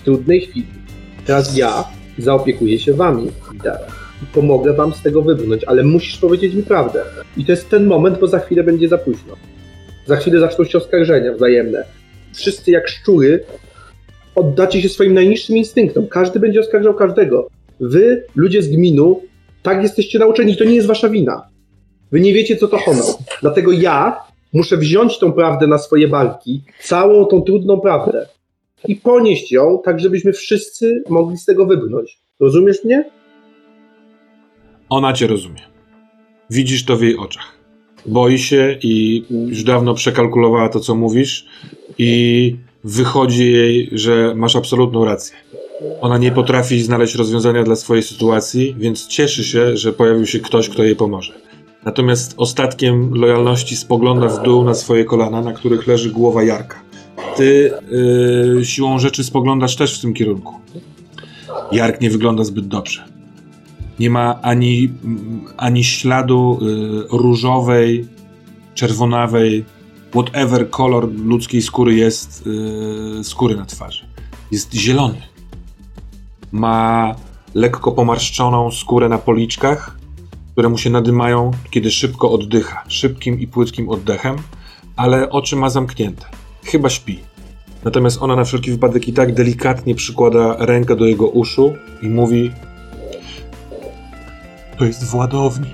w 0.00 0.04
trudnej 0.04 0.40
chwili. 0.40 0.66
Teraz 1.26 1.56
ja 1.56 1.84
zaopiekuję 2.18 2.78
się 2.78 2.94
wami, 2.94 3.30
Widara, 3.52 3.86
i 4.22 4.26
pomogę 4.26 4.72
wam 4.72 4.94
z 4.94 5.02
tego 5.02 5.22
wybrnąć, 5.22 5.64
ale 5.64 5.82
musisz 5.82 6.16
powiedzieć 6.16 6.54
mi 6.54 6.62
prawdę. 6.62 7.02
I 7.36 7.44
to 7.44 7.52
jest 7.52 7.68
ten 7.68 7.86
moment, 7.86 8.18
bo 8.18 8.26
za 8.26 8.38
chwilę 8.38 8.64
będzie 8.64 8.88
za 8.88 8.98
późno. 8.98 9.36
Za 10.06 10.16
chwilę 10.16 10.40
zaczną 10.40 10.64
się 10.64 10.78
oskarżenia 10.78 11.32
wzajemne. 11.32 11.84
Wszyscy 12.34 12.70
jak 12.70 12.88
szczury 12.88 13.44
oddacie 14.34 14.82
się 14.82 14.88
swoim 14.88 15.14
najniższym 15.14 15.56
instynktom. 15.56 16.06
Każdy 16.06 16.40
będzie 16.40 16.60
oskarżał 16.60 16.94
każdego. 16.94 17.48
Wy, 17.80 18.24
ludzie 18.36 18.62
z 18.62 18.68
gminu, 18.68 19.22
tak 19.62 19.82
jesteście 19.82 20.18
nauczeni, 20.18 20.56
to 20.56 20.64
nie 20.64 20.74
jest 20.74 20.86
wasza 20.86 21.08
wina. 21.08 21.42
Wy 22.12 22.20
nie 22.20 22.34
wiecie, 22.34 22.56
co 22.56 22.68
to 22.68 22.78
honor. 22.78 23.04
Dlatego 23.40 23.72
ja 23.72 24.16
muszę 24.52 24.76
wziąć 24.76 25.18
tą 25.18 25.32
prawdę 25.32 25.66
na 25.66 25.78
swoje 25.78 26.08
barki, 26.08 26.62
całą 26.82 27.24
tą 27.24 27.42
trudną 27.42 27.80
prawdę 27.80 28.26
i 28.88 28.96
ponieść 28.96 29.52
ją, 29.52 29.80
tak 29.84 30.00
żebyśmy 30.00 30.32
wszyscy 30.32 31.02
mogli 31.08 31.38
z 31.38 31.44
tego 31.44 31.66
wybrnąć. 31.66 32.18
Rozumiesz 32.40 32.84
mnie? 32.84 33.10
Ona 34.88 35.12
cię 35.12 35.26
rozumie. 35.26 35.60
Widzisz 36.50 36.84
to 36.84 36.96
w 36.96 37.02
jej 37.02 37.16
oczach. 37.16 37.60
Boi 38.06 38.38
się 38.38 38.78
i 38.82 39.24
już 39.30 39.64
dawno 39.64 39.94
przekalkulowała 39.94 40.68
to, 40.68 40.80
co 40.80 40.94
mówisz, 40.94 41.46
i 41.98 42.56
wychodzi 42.84 43.52
jej, 43.52 43.88
że 43.92 44.34
masz 44.34 44.56
absolutną 44.56 45.04
rację. 45.04 45.36
Ona 46.00 46.18
nie 46.18 46.32
potrafi 46.32 46.82
znaleźć 46.82 47.14
rozwiązania 47.14 47.62
dla 47.62 47.76
swojej 47.76 48.02
sytuacji, 48.02 48.76
więc 48.78 49.06
cieszy 49.06 49.44
się, 49.44 49.76
że 49.76 49.92
pojawił 49.92 50.26
się 50.26 50.38
ktoś, 50.38 50.68
kto 50.68 50.82
jej 50.82 50.96
pomoże. 50.96 51.32
Natomiast 51.84 52.34
ostatkiem 52.36 53.14
lojalności 53.14 53.76
spogląda 53.76 54.28
w 54.28 54.42
dół 54.42 54.64
na 54.64 54.74
swoje 54.74 55.04
kolana, 55.04 55.40
na 55.40 55.52
których 55.52 55.86
leży 55.86 56.10
głowa 56.10 56.42
Jarka. 56.42 56.76
Ty 57.36 57.72
yy, 58.56 58.64
siłą 58.64 58.98
rzeczy 58.98 59.24
spoglądasz 59.24 59.76
też 59.76 59.98
w 59.98 60.00
tym 60.00 60.14
kierunku. 60.14 60.54
Jark 61.72 62.00
nie 62.00 62.10
wygląda 62.10 62.44
zbyt 62.44 62.68
dobrze. 62.68 63.04
Nie 63.98 64.10
ma 64.10 64.42
ani, 64.42 64.92
mm, 65.04 65.44
ani 65.56 65.84
śladu 65.84 66.58
y, 66.62 67.16
różowej, 67.16 68.08
czerwonawej, 68.74 69.64
whatever 70.10 70.70
kolor 70.70 71.12
ludzkiej 71.12 71.62
skóry 71.62 71.94
jest, 71.94 72.46
y, 73.20 73.24
skóry 73.24 73.56
na 73.56 73.66
twarzy. 73.66 74.04
Jest 74.50 74.74
zielony. 74.74 75.22
Ma 76.52 77.14
lekko 77.54 77.92
pomarszczoną 77.92 78.70
skórę 78.70 79.08
na 79.08 79.18
policzkach, 79.18 79.99
które 80.60 80.68
mu 80.68 80.78
się 80.78 80.90
nadymają, 80.90 81.50
kiedy 81.70 81.90
szybko 81.90 82.30
oddycha, 82.30 82.84
szybkim 82.88 83.40
i 83.40 83.46
płytkim 83.46 83.88
oddechem, 83.88 84.36
ale 84.96 85.30
oczy 85.30 85.56
ma 85.56 85.70
zamknięte. 85.70 86.26
Chyba 86.64 86.90
śpi. 86.90 87.20
Natomiast 87.84 88.22
ona 88.22 88.36
na 88.36 88.44
wszelki 88.44 88.70
wypadek 88.70 89.08
i 89.08 89.12
tak 89.12 89.34
delikatnie 89.34 89.94
przykłada 89.94 90.56
rękę 90.58 90.96
do 90.96 91.06
jego 91.06 91.26
uszu 91.26 91.74
i 92.02 92.08
mówi: 92.08 92.50
To 94.78 94.84
jest 94.84 95.04
w 95.04 95.14
ładowni. 95.14 95.70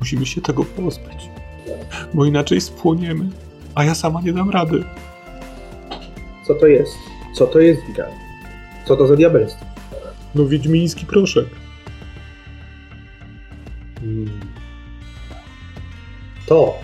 Musimy 0.00 0.26
się 0.26 0.40
tego 0.40 0.64
pozbyć, 0.64 1.28
bo 2.14 2.24
inaczej 2.24 2.60
spłoniemy, 2.60 3.28
a 3.74 3.84
ja 3.84 3.94
sama 3.94 4.20
nie 4.20 4.32
dam 4.32 4.50
rady. 4.50 4.84
Co 6.46 6.54
to 6.54 6.66
jest? 6.66 6.94
Co 7.34 7.46
to 7.46 7.60
jest, 7.60 7.80
Wigan? 7.88 8.10
Co 8.86 8.96
to 8.96 9.06
za 9.06 9.16
diabelstwo? 9.16 9.64
No, 10.34 10.46
wiedźmiński 10.46 11.06
proszek. 11.06 11.63
Hmm. 14.04 14.30
To. 16.46 16.74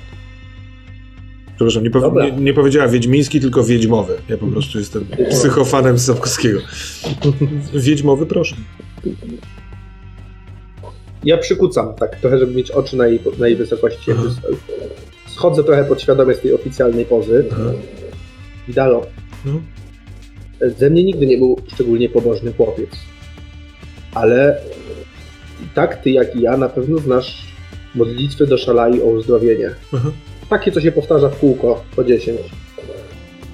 Przepraszam, 1.57 1.85
nie, 1.85 1.91
Dobra. 1.91 2.25
nie, 2.25 2.33
nie 2.33 2.55
powiedziała 2.55 2.89
wiedźmiński, 2.89 3.41
tylko 3.41 3.65
wiedźmowy. 3.65 4.17
Ja 4.29 4.39
po 4.39 4.47
prostu 4.47 4.79
jestem 4.79 5.07
psychofanem 5.31 5.99
Sapkowskiego. 5.99 6.61
Wiedźmowy 7.75 8.27
proszek. 8.27 8.59
Ja 11.25 11.39
przykucam, 11.39 11.95
tak, 11.95 12.17
trochę, 12.17 12.39
żeby 12.39 12.55
mieć 12.55 12.71
oczy 12.71 12.97
na 12.97 13.07
jej, 13.07 13.21
na 13.39 13.49
jej 13.49 13.57
wysokości. 13.57 14.11
Aha. 14.13 14.23
Schodzę 15.29 15.65
trochę 15.65 15.85
podświadomie 15.85 16.35
z 16.35 16.41
tej 16.41 16.53
oficjalnej 16.53 17.05
pozy. 17.05 17.45
Aha. 17.53 17.73
Widalo. 18.69 19.07
No. 19.45 19.61
Ze 20.79 20.91
mnie 20.91 21.05
nigdy 21.05 21.27
nie 21.27 21.39
był 21.39 21.57
szczególnie 21.75 22.09
pobożny 22.09 22.53
chłopiec. 22.53 22.91
Ale 24.15 24.61
tak 25.75 26.03
ty 26.03 26.11
jak 26.11 26.37
i 26.37 26.41
ja 26.43 26.57
na 26.57 26.69
pewno 26.69 26.99
znasz 26.99 27.43
modlitwy 27.95 28.47
do 28.47 28.59
szalai 28.59 29.01
o 29.03 29.05
uzdrowienie. 29.05 29.71
Aha. 29.95 30.11
Takie, 30.51 30.73
co 30.73 30.81
się 30.81 30.93
powtarza 30.93 31.29
w 31.29 31.39
kółko 31.39 31.85
po 31.97 32.05
10. 32.05 32.41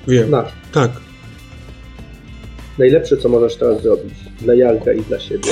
Wiem, 0.09 0.29
Znasz. 0.29 0.53
tak. 0.73 0.91
Najlepsze, 2.79 3.17
co 3.17 3.29
możesz 3.29 3.57
teraz 3.57 3.83
zrobić 3.83 4.15
dla 4.41 4.55
Jarka 4.55 4.93
i 4.93 5.03
dla 5.03 5.21
siebie, 5.21 5.49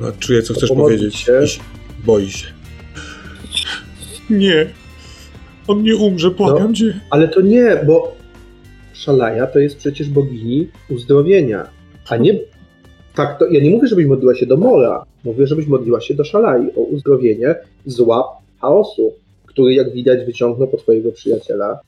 A 0.00 0.12
czuję, 0.18 0.42
co 0.42 0.54
chcesz 0.54 0.70
powiedzieć. 0.70 1.16
się. 1.16 1.32
I 1.44 2.04
boi 2.06 2.30
się. 2.30 2.46
Nie. 4.30 4.66
On 5.68 5.82
nie 5.82 5.96
umrze, 5.96 6.30
błagam 6.30 6.68
No. 6.68 6.74
cię. 6.74 7.00
Ale 7.10 7.28
to 7.28 7.40
nie, 7.40 7.76
bo 7.86 8.16
Szalaja 8.92 9.46
to 9.46 9.58
jest 9.58 9.76
przecież 9.76 10.08
bogini 10.08 10.68
uzdrowienia, 10.88 11.66
a 12.08 12.16
nie 12.16 12.34
tak 13.14 13.38
to. 13.38 13.46
Ja 13.46 13.60
nie 13.60 13.70
mówię, 13.70 13.88
żebyś 13.88 14.06
modliła 14.06 14.34
się 14.34 14.46
do 14.46 14.56
Mora. 14.56 15.04
Mówię, 15.24 15.46
żebyś 15.46 15.66
modliła 15.66 16.00
się 16.00 16.14
do 16.14 16.24
Szalai 16.24 16.70
o 16.76 16.80
uzdrowienie 16.80 17.54
z 17.86 18.00
łap 18.00 18.26
chaosu, 18.60 19.12
który 19.46 19.74
jak 19.74 19.92
widać 19.92 20.24
wyciągnął 20.24 20.68
po 20.68 20.76
twojego 20.76 21.12
przyjaciela 21.12 21.80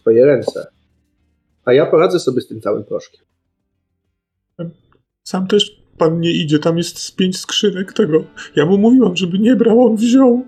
twoje 0.00 0.26
ręce. 0.26 0.66
A 1.64 1.72
ja 1.72 1.86
poradzę 1.86 2.20
sobie 2.20 2.40
z 2.40 2.48
tym 2.48 2.60
całym 2.60 2.84
proszkiem. 2.84 3.24
Sam 5.24 5.46
też 5.46 5.82
pan 5.98 6.20
nie 6.20 6.30
idzie, 6.30 6.58
tam 6.58 6.78
jest 6.78 6.98
z 6.98 7.10
pięć 7.10 7.38
skrzynek 7.38 7.92
tego. 7.92 8.24
Ja 8.56 8.66
mu 8.66 8.78
mówiłam, 8.78 9.16
żeby 9.16 9.38
nie 9.38 9.56
brał, 9.56 9.86
on 9.86 9.96
wziął. 9.96 10.44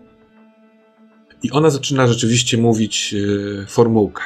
I 1.43 1.51
ona 1.51 1.71
zaczyna 1.71 2.07
rzeczywiście 2.07 2.59
mówić 2.59 3.15
e, 3.63 3.67
formułkę 3.67 4.23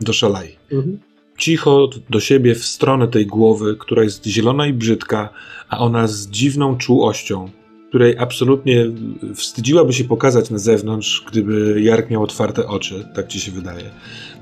do 0.00 0.12
szalai. 0.12 0.56
Mhm. 0.72 0.98
Cicho 1.38 1.88
do 2.10 2.20
siebie 2.20 2.54
w 2.54 2.64
stronę 2.64 3.08
tej 3.08 3.26
głowy, 3.26 3.76
która 3.76 4.02
jest 4.02 4.26
zielona 4.26 4.66
i 4.66 4.72
brzydka, 4.72 5.28
a 5.68 5.78
ona 5.78 6.06
z 6.06 6.28
dziwną 6.28 6.76
czułością, 6.76 7.50
której 7.88 8.18
absolutnie 8.18 8.86
wstydziłaby 9.34 9.92
się 9.92 10.04
pokazać 10.04 10.50
na 10.50 10.58
zewnątrz, 10.58 11.24
gdyby 11.30 11.80
Jark 11.82 12.10
miał 12.10 12.22
otwarte 12.22 12.66
oczy, 12.66 13.08
tak 13.14 13.28
ci 13.28 13.40
się 13.40 13.52
wydaje. 13.52 13.90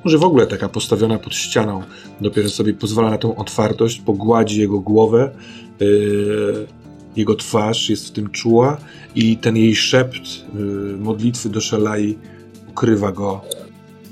Może 0.04 0.18
w 0.18 0.24
ogóle 0.24 0.46
taka 0.46 0.68
postawiona 0.68 1.18
pod 1.18 1.34
ścianą 1.34 1.82
dopiero 2.20 2.48
sobie 2.48 2.74
pozwala 2.74 3.10
na 3.10 3.18
tą 3.18 3.36
otwartość, 3.36 4.00
pogładzi 4.00 4.60
jego 4.60 4.80
głowę, 4.80 5.30
yy, 5.80 6.66
jego 7.16 7.34
twarz 7.34 7.90
jest 7.90 8.08
w 8.08 8.10
tym 8.10 8.30
czuła 8.30 8.76
i 9.14 9.36
ten 9.36 9.56
jej 9.56 9.76
szept 9.76 10.24
yy, 10.54 10.96
modlitwy 10.98 11.48
do 11.48 11.60
Szalai 11.60 12.18
ukrywa 12.70 13.12
go 13.12 13.40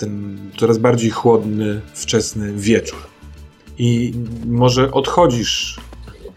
ten 0.01 0.39
coraz 0.59 0.79
bardziej 0.79 1.11
chłodny, 1.11 1.81
wczesny 1.95 2.53
wieczór. 2.53 2.99
I 3.79 4.13
może 4.47 4.93
odchodzisz, 4.93 5.81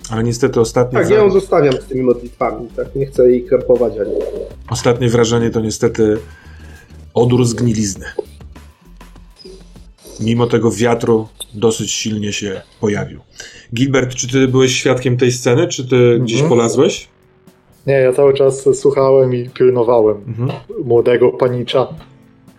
ale 0.10 0.24
niestety 0.24 0.60
ostatnie, 0.60 1.00
Tak, 1.00 1.10
ja 1.10 1.16
ją 1.18 1.30
zostawiam 1.32 1.74
z 1.74 1.86
tymi 1.86 2.04
modlitwami. 2.04 2.68
Tak, 2.76 2.96
nie 2.96 3.06
chcę 3.06 3.30
jej 3.30 3.44
krępować 3.44 3.94
ani. 4.00 4.12
ostatnie 4.70 5.10
wrażenie 5.10 5.50
to 5.50 5.62
niestety 5.62 6.18
odór 7.14 7.46
zgnilizny. 7.46 8.06
Mimo 10.20 10.48
tego 10.48 10.72
wiatru 10.72 11.28
dosyć 11.54 11.92
silnie 11.92 12.34
się 12.34 12.62
pojawił. 12.80 13.20
Gilbert, 13.76 14.16
czy 14.16 14.28
ty 14.28 14.48
byłeś 14.48 14.72
świadkiem 14.76 15.18
tej 15.18 15.32
sceny, 15.32 15.68
czy 15.68 15.88
ty 15.88 16.20
gdzieś 16.24 16.42
polazłeś? 16.42 17.08
Nie, 17.88 17.94
ja 17.94 18.14
cały 18.14 18.34
czas 18.34 18.66
słuchałem 18.74 19.34
i 19.36 19.50
pilnowałem 19.50 20.18
Mhm. 20.28 20.50
młodego 20.86 21.30
panicza, 21.30 21.88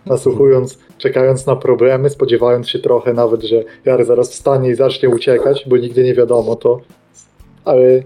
nasłuchując, 0.05 0.79
czekając 0.97 1.45
na 1.45 1.55
problemy, 1.55 2.09
spodziewając 2.09 2.69
się 2.69 2.79
trochę 2.79 3.13
nawet, 3.13 3.43
że 3.43 3.63
Jary 3.85 4.05
zaraz 4.05 4.29
wstanie 4.29 4.69
i 4.69 4.75
zacznie 4.75 5.09
uciekać, 5.09 5.65
bo 5.67 5.77
nigdy 5.77 6.03
nie 6.03 6.13
wiadomo 6.13 6.55
to. 6.55 6.81
Ale 7.65 8.03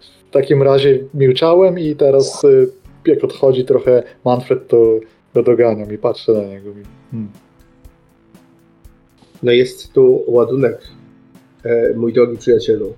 w 0.00 0.32
takim 0.32 0.62
razie 0.62 0.98
milczałem 1.14 1.78
i 1.78 1.96
teraz 1.96 2.44
y, 2.44 2.70
jak 3.06 3.24
odchodzi 3.24 3.64
trochę 3.64 4.02
Manfred, 4.24 4.68
to 4.68 5.00
go 5.34 5.42
doganiam 5.42 5.94
i 5.94 5.98
patrzę 5.98 6.32
na 6.32 6.42
niego. 6.42 6.70
Hmm. 7.10 7.30
No 9.42 9.52
jest 9.52 9.92
tu 9.92 10.24
ładunek, 10.26 10.80
e, 11.64 11.94
mój 11.96 12.12
drogi 12.12 12.36
przyjacielu, 12.36 12.94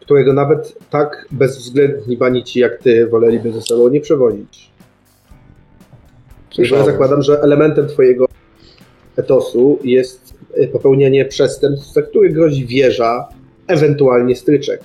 którego 0.00 0.32
nawet 0.32 0.78
tak 0.90 1.26
bezwzględni 1.30 2.16
banici 2.16 2.60
jak 2.60 2.78
ty 2.78 3.06
woleliby 3.06 3.52
ze 3.52 3.62
sobą 3.62 3.88
nie 3.88 4.00
przewozić. 4.00 4.70
Już 6.58 6.70
ja 6.70 6.84
zakładam, 6.84 7.22
że 7.22 7.40
elementem 7.42 7.86
twojego 7.88 8.26
etosu 9.16 9.78
jest 9.84 10.34
e, 10.54 10.66
popełnianie 10.66 11.24
przestępstw, 11.24 11.92
za 11.92 12.02
które 12.02 12.28
grozi 12.30 12.66
wieża, 12.66 13.28
ewentualnie 13.66 14.36
stryczek. 14.36 14.80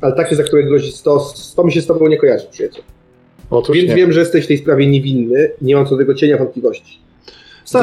Ale 0.00 0.12
takie, 0.12 0.36
za 0.36 0.42
które 0.42 0.62
grozi 0.64 0.92
stos, 0.92 1.54
to 1.56 1.64
mi 1.64 1.72
się 1.72 1.80
z 1.80 1.86
tobą 1.86 2.06
nie 2.06 2.16
kojarzy, 2.18 2.46
przyjaciel. 2.50 2.82
Otóż 3.50 3.76
Więc 3.76 3.88
nie. 3.90 3.96
wiem, 3.96 4.12
że 4.12 4.20
jesteś 4.20 4.44
w 4.44 4.48
tej 4.48 4.58
sprawie 4.58 4.86
niewinny, 4.86 5.50
nie 5.62 5.74
mam 5.76 5.84
co 5.86 5.90
do 5.90 5.96
tego 5.98 6.14
cienia 6.14 6.36
wątpliwości. 6.38 6.98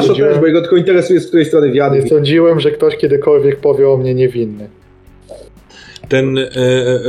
Wiedziałem- 0.08 0.32
też, 0.32 0.40
bo 0.40 0.46
jego 0.46 0.60
tylko 0.60 0.76
interesuje, 0.76 1.20
z 1.20 1.26
której 1.26 1.44
strony 1.46 1.72
wiatr. 1.72 1.94
Nie 2.02 2.08
sądziłem, 2.08 2.60
że 2.60 2.70
ktoś 2.70 2.96
kiedykolwiek 2.96 3.56
powie 3.56 3.88
o 3.88 3.96
mnie 3.96 4.14
niewinny. 4.14 4.68
Ten 6.12 6.38
e, 6.38 6.48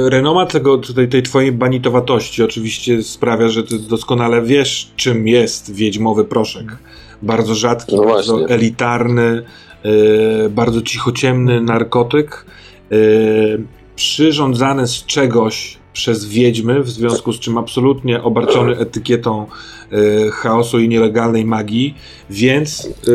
renomat 0.09 0.51
tego, 0.51 0.77
tej, 0.77 1.09
tej 1.09 1.23
twojej 1.23 1.51
banitowatości 1.51 2.43
oczywiście 2.43 3.03
sprawia, 3.03 3.49
że 3.49 3.63
ty 3.63 3.79
doskonale 3.79 4.41
wiesz, 4.41 4.91
czym 4.95 5.27
jest 5.27 5.73
wiedźmowy 5.73 6.25
proszek. 6.25 6.77
Bardzo 7.21 7.55
rzadki, 7.55 7.95
No 7.95 8.05
bardzo 8.05 8.49
elitarny, 8.49 9.43
e, 10.45 10.49
bardzo 10.49 10.81
cichociemny 10.81 11.61
narkotyk, 11.61 12.45
e, 12.91 12.95
przyrządzany 13.95 14.87
z 14.87 15.05
czegoś 15.05 15.77
przez 15.93 16.25
wiedźmy, 16.25 16.83
w 16.83 16.89
związku 16.89 17.33
z 17.33 17.39
czym 17.39 17.57
absolutnie 17.57 18.23
obarczony 18.23 18.77
etykietą 18.77 19.45
e, 19.91 19.95
chaosu 20.31 20.79
i 20.79 20.89
nielegalnej 20.89 21.45
magii, 21.45 21.95
więc 22.29 22.85
e, 23.07 23.11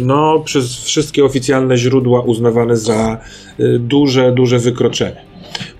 no, 0.00 0.40
przez 0.44 0.76
wszystkie 0.76 1.24
oficjalne 1.24 1.76
źródła 1.76 2.20
uznawany 2.20 2.76
za 2.76 3.18
e, 3.58 3.78
duże, 3.78 4.32
duże 4.32 4.58
wykroczenie. 4.58 5.20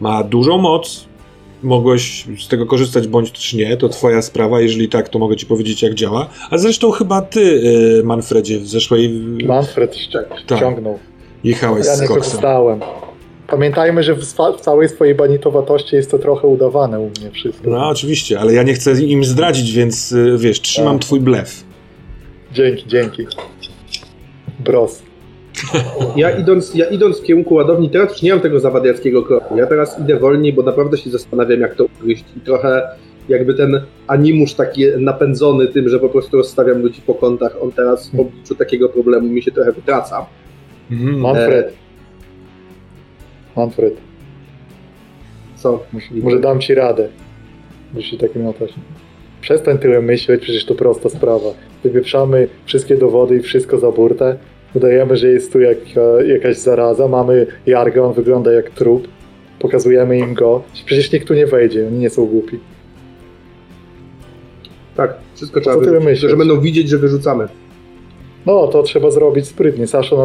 Ma 0.00 0.22
dużą 0.24 0.58
moc, 0.58 1.06
mogłeś 1.62 2.24
z 2.38 2.48
tego 2.48 2.66
korzystać 2.66 3.08
bądź 3.08 3.30
też 3.30 3.54
nie, 3.54 3.76
to 3.76 3.88
twoja 3.88 4.22
sprawa, 4.22 4.60
jeżeli 4.60 4.88
tak, 4.88 5.08
to 5.08 5.18
mogę 5.18 5.36
ci 5.36 5.46
powiedzieć 5.46 5.82
jak 5.82 5.94
działa, 5.94 6.28
a 6.50 6.58
zresztą 6.58 6.90
chyba 6.90 7.22
ty, 7.22 7.62
Manfredzie, 8.04 8.58
w 8.58 8.68
zeszłej 8.68 9.10
Manfred 9.46 9.96
ścią- 9.96 10.18
Tak. 10.46 10.58
ściągnął. 10.58 10.98
jechałeś 11.44 11.86
Ja 11.86 11.96
z 11.96 12.00
nie 12.00 12.06
koksem. 12.08 12.24
korzystałem. 12.24 12.80
Pamiętajmy, 13.48 14.02
że 14.02 14.14
w, 14.14 14.24
w 14.58 14.60
całej 14.60 14.88
swojej 14.88 15.14
banitowatości 15.14 15.96
jest 15.96 16.10
to 16.10 16.18
trochę 16.18 16.46
udawane 16.48 17.00
u 17.00 17.06
mnie 17.06 17.30
wszystko. 17.32 17.70
No 17.70 17.88
oczywiście, 17.88 18.40
ale 18.40 18.54
ja 18.54 18.62
nie 18.62 18.74
chcę 18.74 19.02
im 19.02 19.24
zdradzić, 19.24 19.72
więc 19.72 20.12
y, 20.12 20.36
wiesz, 20.38 20.60
trzymam 20.60 20.98
Tak. 20.98 21.06
twój 21.06 21.20
blef. 21.20 21.64
Dzięki, 22.52 22.84
dzięki. 22.86 23.26
Bros. 24.58 25.02
Ja 26.16 26.30
idąc, 26.30 26.74
ja 26.74 26.86
idąc 26.86 27.20
w 27.20 27.22
kierunku 27.22 27.54
ładowni, 27.54 27.90
teraz 27.90 28.12
już 28.12 28.22
nie 28.22 28.30
mam 28.30 28.40
tego 28.40 28.60
zawadiackiego 28.60 29.22
kroku. 29.22 29.56
Ja 29.56 29.66
teraz 29.66 30.00
idę 30.00 30.18
wolniej, 30.18 30.52
bo 30.52 30.62
naprawdę 30.62 30.98
się 30.98 31.10
zastanawiam, 31.10 31.60
jak 31.60 31.74
to 31.74 31.84
ugryźć. 31.84 32.24
I 32.36 32.40
trochę 32.40 32.82
jakby 33.28 33.54
ten 33.54 33.80
animusz 34.06 34.54
taki 34.54 34.84
napędzony 34.98 35.66
tym, 35.66 35.88
że 35.88 35.98
po 35.98 36.08
prostu 36.08 36.36
rozstawiam 36.36 36.82
ludzi 36.82 37.02
po 37.06 37.14
kątach, 37.14 37.56
on 37.62 37.72
teraz 37.72 38.10
w 38.10 38.20
obliczu 38.20 38.54
takiego 38.54 38.88
problemu 38.88 39.28
mi 39.28 39.42
się 39.42 39.52
trochę 39.52 39.72
wytraca. 39.72 40.26
Mhm. 40.90 41.20
Manfred. 41.20 41.85
Manfred, 43.56 43.94
Co? 45.56 45.82
może, 46.22 46.40
dam 46.40 46.60
ci 46.60 46.74
radę. 46.74 47.08
Jeśli 47.94 48.18
tak 48.18 48.34
miotać. 48.34 48.74
Przestań 49.40 49.78
tyle 49.78 50.02
myśleć, 50.02 50.42
przecież 50.42 50.64
to 50.64 50.74
prosta 50.74 51.08
sprawa. 51.08 51.50
Wypieprzamy 51.84 52.48
wszystkie 52.64 52.96
dowody 52.96 53.36
i 53.36 53.40
wszystko 53.40 53.78
za 53.78 53.90
burtę. 53.92 54.36
Udajemy, 54.74 55.16
że 55.16 55.28
jest 55.28 55.52
tu 55.52 55.60
jaka, 55.60 56.00
jakaś 56.26 56.56
zaraza. 56.56 57.08
Mamy 57.08 57.46
Jarga, 57.66 58.02
on 58.02 58.12
wygląda 58.14 58.52
jak 58.52 58.70
trup. 58.70 59.08
Pokazujemy 59.58 60.18
im 60.18 60.34
go. 60.34 60.62
Przecież 60.86 61.12
nikt 61.12 61.28
tu 61.28 61.34
nie 61.34 61.46
wejdzie, 61.46 61.86
oni 61.86 61.98
nie 61.98 62.10
są 62.10 62.26
głupi. 62.26 62.58
Tak, 64.96 65.14
wszystko 65.34 65.60
trzeba 65.60 65.76
co 65.76 65.80
tyle 65.80 65.92
wyrzucić, 65.92 66.12
myśleć? 66.12 66.30
że 66.30 66.36
będą 66.36 66.60
widzieć, 66.60 66.88
że 66.88 66.98
wyrzucamy. 66.98 67.48
No, 68.46 68.66
to 68.66 68.82
trzeba 68.82 69.10
zrobić 69.10 69.46
sprytnie. 69.46 69.86
Sasza. 69.86 70.16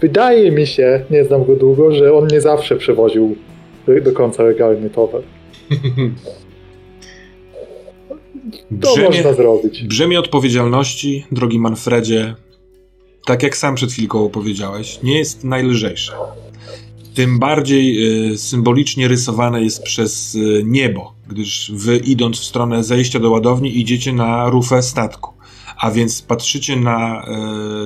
Wydaje 0.00 0.50
mi 0.52 0.66
się, 0.66 1.04
nie 1.10 1.24
znam 1.24 1.44
go 1.44 1.56
długo, 1.56 1.94
że 1.94 2.14
on 2.14 2.26
nie 2.32 2.40
zawsze 2.40 2.76
przewoził 2.76 3.36
do- 4.04 4.12
końca 4.12 4.42
legalny 4.42 4.90
towar. 4.90 5.22
To 8.80 8.92
Brzemię, 8.94 9.08
można 9.08 9.32
zrobić. 9.32 9.82
brzemię 9.82 10.18
odpowiedzialności, 10.20 11.24
drogi 11.32 11.58
Manfredzie, 11.58 12.34
tak 13.26 13.42
jak 13.42 13.56
sam 13.56 13.74
przed 13.74 13.92
chwilką 13.92 14.28
powiedziałeś, 14.28 14.98
nie 15.02 15.18
jest 15.18 15.44
najlżejsze. 15.44 16.12
Tym 17.14 17.38
bardziej 17.38 18.06
y, 18.32 18.38
symbolicznie 18.38 19.08
rysowane 19.08 19.62
jest 19.62 19.82
przez 19.82 20.34
y, 20.34 20.62
niebo, 20.66 21.12
gdyż 21.28 21.72
wy 21.74 21.96
idąc 21.96 22.40
w 22.40 22.44
stronę 22.44 22.84
zejścia 22.84 23.20
do 23.20 23.30
ładowni 23.30 23.78
idziecie 23.80 24.12
na 24.12 24.48
rufę 24.50 24.82
statku. 24.82 25.33
A 25.84 25.90
więc 25.90 26.22
patrzycie 26.22 26.76
na 26.76 27.26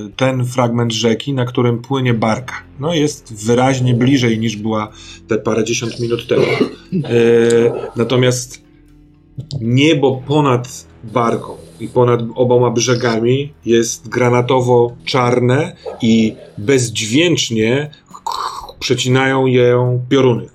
y, 0.07 0.12
ten 0.16 0.47
fragment 0.47 0.93
rzeki, 0.93 1.33
na 1.33 1.45
którym 1.45 1.79
płynie 1.79 2.15
barka. 2.15 2.55
No 2.81 2.95
jest 2.95 3.47
wyraźnie 3.47 3.95
bliżej 3.95 4.39
niż 4.39 4.57
była 4.57 4.89
te 5.29 5.39
parędziesiąt 5.39 6.01
minut 6.01 6.27
temu. 6.27 6.43
Y, 6.93 7.70
natomiast 7.97 8.62
niebo 9.61 10.23
ponad 10.27 10.87
barką 11.05 11.57
i 11.81 11.89
ponad 11.89 12.20
oboma 12.35 12.70
brzegami 12.70 13.53
jest 13.66 14.09
granatowo-czarne 14.09 15.77
i 16.03 16.35
bezdźwięcznie 16.59 17.91
przecinają 18.79 19.47
je 19.47 20.01
pioruny. 20.09 20.47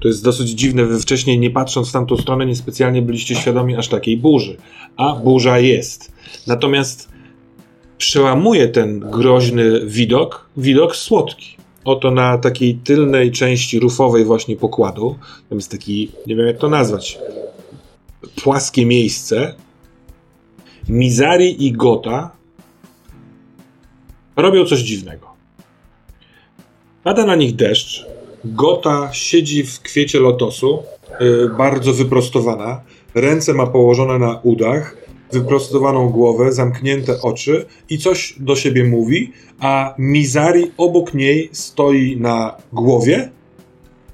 To 0.00 0.08
jest 0.08 0.24
dosyć 0.24 0.50
dziwne. 0.50 0.84
Wy 0.84 1.00
wcześniej, 1.00 1.38
nie 1.38 1.50
patrząc 1.50 1.88
w 1.88 1.92
tamtą 1.92 2.16
stronę, 2.16 2.46
niespecjalnie 2.46 3.02
byliście 3.02 3.34
świadomi 3.34 3.76
aż 3.76 3.88
takiej 3.88 4.16
burzy. 4.16 4.56
A 4.96 5.14
burza 5.14 5.58
jest. 5.58 6.12
Natomiast 6.46 7.08
przełamuje 7.98 8.68
ten 8.68 9.00
groźny 9.00 9.86
widok, 9.86 10.50
widok 10.56 10.96
słodki. 10.96 11.56
Oto 11.84 12.10
na 12.10 12.38
takiej 12.38 12.74
tylnej 12.74 13.30
części 13.30 13.80
rufowej 13.80 14.24
właśnie 14.24 14.56
pokładu, 14.56 15.18
tam 15.48 15.58
jest 15.58 15.70
taki, 15.70 16.12
nie 16.26 16.36
wiem 16.36 16.46
jak 16.46 16.58
to 16.58 16.68
nazwać, 16.68 17.18
płaskie 18.42 18.86
miejsce. 18.86 19.54
Mizari 20.88 21.66
i 21.66 21.72
Gota 21.72 22.30
robią 24.36 24.64
coś 24.64 24.80
dziwnego. 24.80 25.26
Pada 27.04 27.26
na 27.26 27.36
nich 27.36 27.56
deszcz. 27.56 28.06
Gota 28.44 29.12
siedzi 29.12 29.64
w 29.64 29.80
kwiecie 29.80 30.20
lotosu, 30.20 30.82
yy, 31.20 31.50
bardzo 31.58 31.92
wyprostowana. 31.92 32.80
Ręce 33.16 33.54
ma 33.54 33.66
położone 33.66 34.18
na 34.18 34.40
udach, 34.42 34.96
wyprostowaną 35.32 36.08
głowę, 36.08 36.52
zamknięte 36.52 37.20
oczy 37.22 37.66
i 37.90 37.98
coś 37.98 38.34
do 38.40 38.56
siebie 38.56 38.84
mówi, 38.84 39.32
a 39.58 39.94
Mizari 39.98 40.70
obok 40.76 41.14
niej 41.14 41.48
stoi 41.52 42.16
na 42.20 42.56
głowie. 42.72 43.30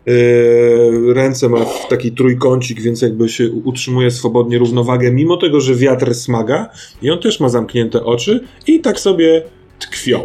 Yy, 0.07 1.15
ręce 1.15 1.49
ma 1.49 1.65
w 1.65 1.89
taki 1.89 2.13
trójkącik, 2.13 2.81
więc 2.81 3.03
jakby 3.03 3.29
się 3.29 3.51
utrzymuje 3.65 4.11
swobodnie 4.11 4.59
równowagę, 4.59 5.13
mimo 5.13 5.37
tego, 5.37 5.61
że 5.61 5.75
wiatr 5.75 6.15
smaga. 6.15 6.71
I 7.03 7.11
on 7.11 7.19
też 7.19 7.41
ma 7.41 7.49
zamknięte 7.49 8.05
oczy 8.05 8.45
i 8.67 8.81
tak 8.81 9.01
sobie 9.01 9.43
tkwią. 9.79 10.25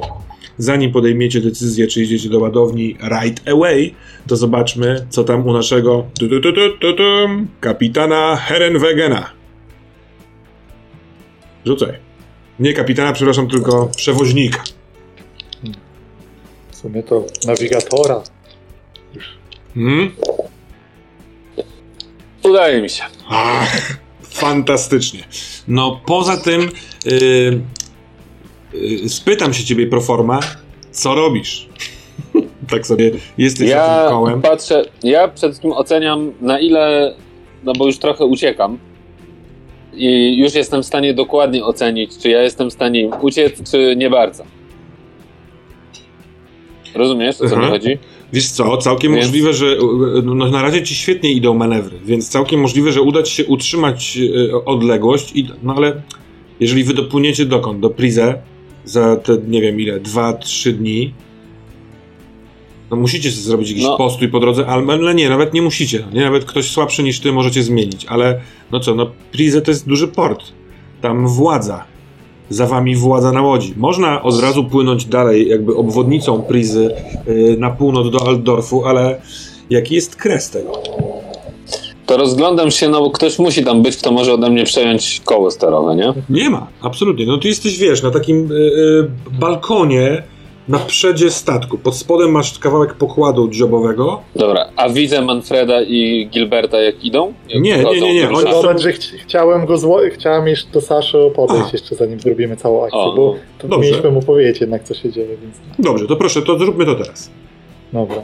Zanim 0.58 0.92
podejmiecie 0.92 1.42
decyzję, 1.42 1.88
czy 1.88 2.04
idziecie 2.04 2.30
do 2.30 2.40
ładowni 2.40 2.98
right 3.02 3.50
away, 3.50 3.94
to 4.28 4.36
zobaczmy, 4.36 5.08
co 5.10 5.24
tam 5.24 5.48
u 5.48 5.54
naszego 5.54 6.06
tu, 6.20 6.30
tu, 6.30 6.42
tu, 6.42 6.54
tu, 6.82 6.94
tu, 6.94 7.04
kapitana 7.60 8.36
Herenwegena. 8.36 9.30
Rzucaj. 11.66 12.00
Nie 12.60 12.74
kapitana, 12.74 13.14
przepraszam, 13.14 13.48
tylko 13.48 13.92
przewoźnika. 13.96 14.64
W 16.72 16.76
sumie 16.76 17.04
to 17.04 17.26
nawigatora. 17.46 18.22
Hmm? 19.74 20.12
Udaje 22.44 22.82
mi 22.82 22.90
się. 22.90 23.04
Ach, 23.30 23.98
fantastycznie. 24.24 25.24
No 25.68 26.02
poza 26.06 26.38
tym 26.38 26.62
yy, 27.06 27.62
spytam 29.08 29.54
się 29.54 29.64
ciebie 29.64 29.88
proforma, 29.88 30.40
co 30.92 31.16
robisz? 31.16 31.70
tak 32.72 32.88
sobie 32.88 33.12
jesteś 33.38 33.70
Ja 33.70 34.04
tym 34.04 34.10
kołem. 34.18 34.42
patrzę, 34.42 34.86
ja 35.04 35.28
przede 35.28 35.48
wszystkim 35.54 35.72
oceniam 35.72 36.32
na 36.42 36.60
ile, 36.60 37.16
no 37.64 37.74
bo 37.74 37.86
już 37.86 37.98
trochę 37.98 38.26
uciekam 38.26 38.78
i 39.94 40.38
już 40.38 40.54
jestem 40.54 40.84
w 40.84 40.86
stanie 40.86 41.14
dokładnie 41.14 41.66
ocenić, 41.66 42.18
czy 42.18 42.30
ja 42.30 42.42
jestem 42.42 42.70
w 42.70 42.74
stanie 42.74 43.10
uciec, 43.22 43.72
czy 43.72 43.96
nie 43.98 44.10
bardzo. 44.10 44.44
Rozumiesz, 46.96 47.42
o 47.42 47.50
co 47.50 47.58
mi 47.58 47.66
chodzi? 47.66 47.98
Wiesz 48.34 48.50
co, 48.50 48.78
całkiem 48.78 49.12
Więc- 49.14 49.26
możliwe, 49.26 49.54
że 49.54 49.66
yy, 49.66 49.78
no, 50.24 50.50
na 50.50 50.62
razie 50.62 50.84
ci 50.84 50.96
świetnie 50.96 51.32
idą 51.32 51.54
manewry, 51.54 51.98
więc 52.06 52.30
całkiem 52.30 52.60
możliwe, 52.60 52.92
że 52.92 53.02
uda 53.02 53.24
ci 53.24 53.36
się 53.36 53.46
utrzymać 53.46 54.16
yy, 54.16 54.64
odległość, 54.66 55.32
i, 55.36 55.48
no 55.64 55.74
ale 55.76 56.02
jeżeli 56.60 56.84
wy 56.84 56.94
dopłyniecie 56.94 57.46
dokąd? 57.46 57.80
Do 57.80 57.90
Prize 57.90 58.42
za 58.88 59.16
te, 59.16 59.38
nie 59.48 59.62
wiem 59.62 59.80
ile, 59.80 60.00
2-3 60.00 60.72
dni, 60.72 61.14
no 62.92 62.98
musicie 62.98 63.32
sobie 63.32 63.44
zrobić 63.44 63.70
jakiś 63.70 63.84
No. 63.84 63.98
postój 63.98 64.30
po 64.30 64.40
drodze, 64.40 64.68
ale, 64.68 65.14
nie, 65.16 65.30
nawet 65.30 65.54
nie 65.54 65.62
musicie. 65.62 66.04
Nie, 66.14 66.22
nawet 66.22 66.46
ktoś 66.46 66.72
słabszy 66.72 67.04
niż 67.04 67.20
ty 67.20 67.32
możecie 67.32 67.64
zmienić, 67.64 68.06
ale 68.06 68.42
no 68.72 68.80
co, 68.80 68.96
no 68.96 69.12
Prize 69.32 69.62
to 69.62 69.72
jest 69.72 69.88
duży 69.88 70.08
port. 70.08 70.44
Tam 71.02 71.28
władza. 71.28 71.84
Za 72.50 72.68
wami 72.68 72.96
władza 72.96 73.32
na 73.32 73.42
łodzi. 73.42 73.74
Można 73.78 74.24
od 74.24 74.42
razu 74.42 74.64
płynąć 74.64 75.06
dalej, 75.06 75.50
jakby 75.50 75.76
obwodnicą 75.76 76.42
Prizy 76.42 76.92
yy, 77.28 77.58
na 77.60 77.70
północ 77.70 78.12
do 78.12 78.28
Altdorfu, 78.28 78.86
ale 78.86 79.22
jaki 79.70 79.96
jest 79.96 80.16
kres 80.16 80.50
tego? 80.50 80.72
To 82.08 82.18
rozglądam 82.18 82.72
się, 82.72 82.90
no 82.90 83.00
bo 83.02 83.12
ktoś 83.12 83.40
musi 83.40 83.64
tam 83.64 83.82
być, 83.82 83.98
kto 83.98 84.12
może 84.12 84.34
ode 84.34 84.50
mnie 84.50 84.64
przejąć 84.64 85.22
koło 85.26 85.52
sterowe, 85.52 85.96
nie? 85.96 86.14
Nie 86.30 86.50
ma, 86.50 86.68
absolutnie. 86.82 87.26
No 87.26 87.38
ty 87.38 87.48
jesteś, 87.48 87.78
wiesz, 87.78 88.04
na 88.04 88.12
takim 88.12 88.48
yy, 88.50 89.12
balkonie 89.40 90.24
na 90.68 90.80
przedzie 90.80 91.32
statku. 91.32 91.78
Pod 91.78 91.96
spodem 91.96 92.32
masz 92.32 92.60
kawałek 92.60 92.94
pokładu 92.94 93.50
dziobowego. 93.50 94.22
Dobra, 94.36 94.66
a 94.76 94.90
widzę 94.90 95.22
Manfreda 95.22 95.82
i 95.82 96.28
Gilberta 96.32 96.82
jak 96.82 97.06
idą? 97.06 97.34
Jak 97.50 97.64
Nie, 97.64 97.78
nie, 97.78 98.02
nie, 98.02 98.14
nie, 98.14 98.30
oni 98.30 98.52
są- 98.52 98.78
że 98.78 98.90
chci- 98.94 99.18
chciałem 99.18 99.66
go 99.66 99.78
zło... 99.78 100.00
chciałem 100.14 100.48
jeszcze 100.48 100.72
do 100.72 100.82
Saszy 100.82 101.18
podejść 101.36 101.64
A. 101.70 101.70
jeszcze 101.74 101.96
zanim 101.96 102.20
zrobimy 102.20 102.56
całą 102.58 102.84
akcję, 102.84 103.00
O, 103.00 103.16
bo 103.16 103.36
to 103.60 103.68
dobrze. 103.68 103.90
mieliśmy 103.90 104.12
mu 104.12 104.22
powiedzieć 104.22 104.62
jednak 104.62 104.84
co 104.84 104.94
się 104.94 105.12
dzieje, 105.12 105.38
więc 105.42 105.56
Dobrze, 105.80 106.08
to 106.08 106.16
proszę, 106.16 106.42
to 106.42 106.58
zróbmy 106.60 106.86
to 106.86 106.96
teraz. 106.96 107.30
dobra. 107.94 108.22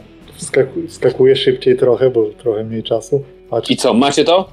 Skakuję 0.88 1.36
szybciej 1.36 1.76
trochę, 1.76 2.10
bo 2.10 2.26
trochę 2.42 2.64
mniej 2.64 2.82
czasu. 2.82 3.22
Patrz, 3.54 3.70
I 3.70 3.76
co, 3.76 3.94
macie 3.94 4.24
to? 4.24 4.48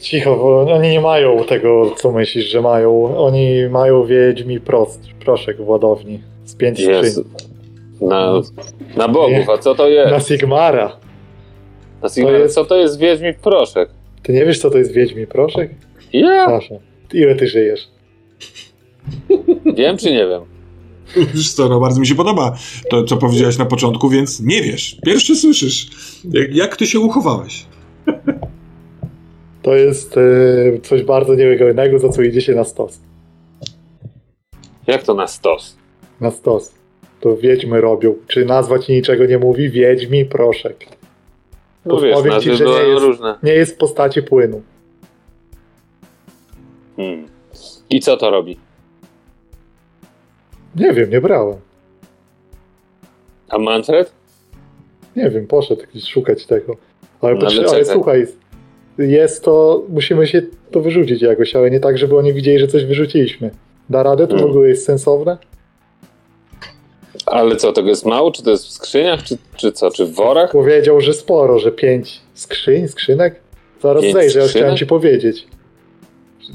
cicho, 0.00 0.36
bo 0.36 0.60
oni 0.74 0.88
nie 0.88 1.00
mają 1.00 1.44
tego, 1.44 1.94
co 1.96 2.12
myślisz, 2.12 2.46
że 2.50 2.60
mają. 2.60 3.16
Oni 3.18 3.68
mają 3.70 4.04
wiedźmi 4.06 4.60
prost, 4.60 5.00
proszek 5.24 5.56
w 5.56 5.68
ładowni 5.68 6.20
z 6.44 6.54
pięć 6.54 6.78
skrzyń. 6.78 7.24
Na, 8.00 8.32
na 8.96 9.08
bogów, 9.08 9.30
Nie. 9.38 9.50
a 9.52 9.58
co 9.58 9.74
to 9.74 9.82
Na 9.82 9.88
jest? 9.88 10.28
Sigmara. 10.28 10.96
Na 12.02 12.08
Sigmar, 12.08 12.32
to 12.32 12.38
jest- 12.38 12.54
Co 12.54 12.64
to 12.64 12.76
jest 12.76 12.98
Wiedźmi 12.98 13.34
proszek? 13.34 13.88
Ty 14.22 14.32
nie 14.32 14.44
wiesz, 14.46 14.58
co 14.58 14.70
to 14.70 14.78
jest 14.78 14.92
wiedźmi 14.92 15.26
proszek? 15.26 15.70
Ja 16.12 16.46
Proszę. 16.46 16.78
Ile 17.12 17.34
ty 17.36 17.46
żyjesz? 17.46 17.88
wiem 19.76 19.98
czy 19.98 20.12
nie 20.12 20.26
wiem. 20.26 20.42
Wiesz 21.34 21.52
co, 21.52 21.68
no 21.68 21.80
bardzo 21.80 22.00
mi 22.00 22.06
się 22.06 22.14
podoba 22.14 22.56
to, 22.90 23.04
co 23.04 23.16
powiedziałeś 23.16 23.58
na 23.58 23.64
początku, 23.66 24.08
więc 24.08 24.40
nie 24.40 24.62
wiesz. 24.62 24.96
Pierwszy 25.04 25.36
słyszysz. 25.36 25.90
Jak, 26.32 26.54
jak 26.54 26.76
ty 26.76 26.86
się 26.86 27.00
uchowałeś? 27.00 27.66
To 29.62 29.74
jest 29.74 30.16
e, 30.16 30.20
coś 30.82 31.02
bardzo 31.02 31.34
niewygodnego, 31.34 31.98
za 31.98 32.08
co 32.08 32.22
idzie 32.22 32.40
się 32.40 32.54
na 32.54 32.64
stos. 32.64 33.00
Jak 34.86 35.02
to 35.02 35.14
na 35.14 35.26
stos? 35.26 35.76
Na 36.20 36.30
stos. 36.30 36.74
To 37.20 37.36
wiedźmy 37.36 37.80
robią. 37.80 38.14
Czy 38.26 38.44
nazwa 38.44 38.78
ci 38.78 38.92
niczego 38.92 39.26
nie 39.26 39.38
mówi? 39.38 39.70
Wiedźmi 39.70 40.24
proszek. 40.24 40.86
No 41.84 42.00
wiesz, 42.00 42.14
Podpowiem 42.14 42.40
ci, 42.40 42.56
że 42.56 42.64
nie 42.64 42.70
jest- 42.70 43.02
różne. 43.04 43.38
Nie 43.42 43.52
jest 43.52 43.74
w 43.74 43.78
postaci 43.78 44.22
płynu. 44.22 44.62
Hmm. 46.96 47.26
I 47.90 48.00
co 48.00 48.16
to 48.16 48.30
robi? 48.30 48.58
Nie 50.76 50.92
wiem, 50.92 51.10
nie 51.10 51.20
brałem. 51.20 51.56
A 53.48 53.58
Manfred? 53.58 54.12
Nie 55.16 55.30
wiem, 55.30 55.46
poszedł 55.46 55.82
szukać 56.06 56.46
tego. 56.46 56.76
Ale, 57.22 57.34
No, 57.34 57.46
ale 57.46 57.68
ale, 57.70 57.84
słuchaj, 57.84 58.26
jest 58.98 59.44
to, 59.44 59.82
musimy 59.88 60.26
się 60.26 60.42
to 60.70 60.80
wyrzucić 60.80 61.22
jakoś, 61.22 61.56
ale 61.56 61.70
nie 61.70 61.80
tak, 61.80 61.98
żeby 61.98 62.16
oni 62.16 62.32
widzieli, 62.32 62.58
że 62.58 62.66
coś 62.68 62.84
wyrzuciliśmy. 62.84 63.50
Da 63.90 64.02
radę? 64.02 64.26
To 64.26 64.34
w 64.34 64.36
Hmm. 64.36 64.50
ogóle 64.50 64.68
jest 64.68 64.84
sensowne? 64.86 65.38
Ale 67.26 67.56
co, 67.56 67.72
tego 67.72 67.88
jest 67.88 68.06
mało? 68.06 68.30
Czy 68.30 68.42
to 68.42 68.50
jest 68.50 68.66
w 68.66 68.70
skrzyniach? 68.70 69.22
Czy, 69.22 69.36
czy 69.56 69.72
co? 69.72 69.90
Czy 69.90 70.06
w 70.06 70.14
worach? 70.14 70.52
Powiedział, 70.52 71.00
że 71.00 71.12
sporo, 71.14 71.58
że 71.58 71.72
pięć 71.72 72.20
skrzyń, 72.34 72.88
skrzynek? 72.88 73.40
Zaraz 73.82 74.02
Pięć 74.02 74.14
zejrzę, 74.14 74.38
ja 74.40 74.46
chciałem 74.48 74.76
ci 74.76 74.86
powiedzieć. 74.86 75.46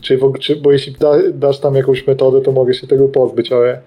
Czy, 0.01 0.19
czy, 0.39 0.55
bo 0.55 0.71
jeśli 0.71 0.93
da, 0.93 1.13
dasz 1.33 1.59
tam 1.59 1.75
jakąś 1.75 2.07
metodę, 2.07 2.41
to 2.41 2.51
mogę 2.51 2.73
się 2.73 2.87
tego 2.87 3.07
pozbyć, 3.07 3.51
ale... 3.51 3.81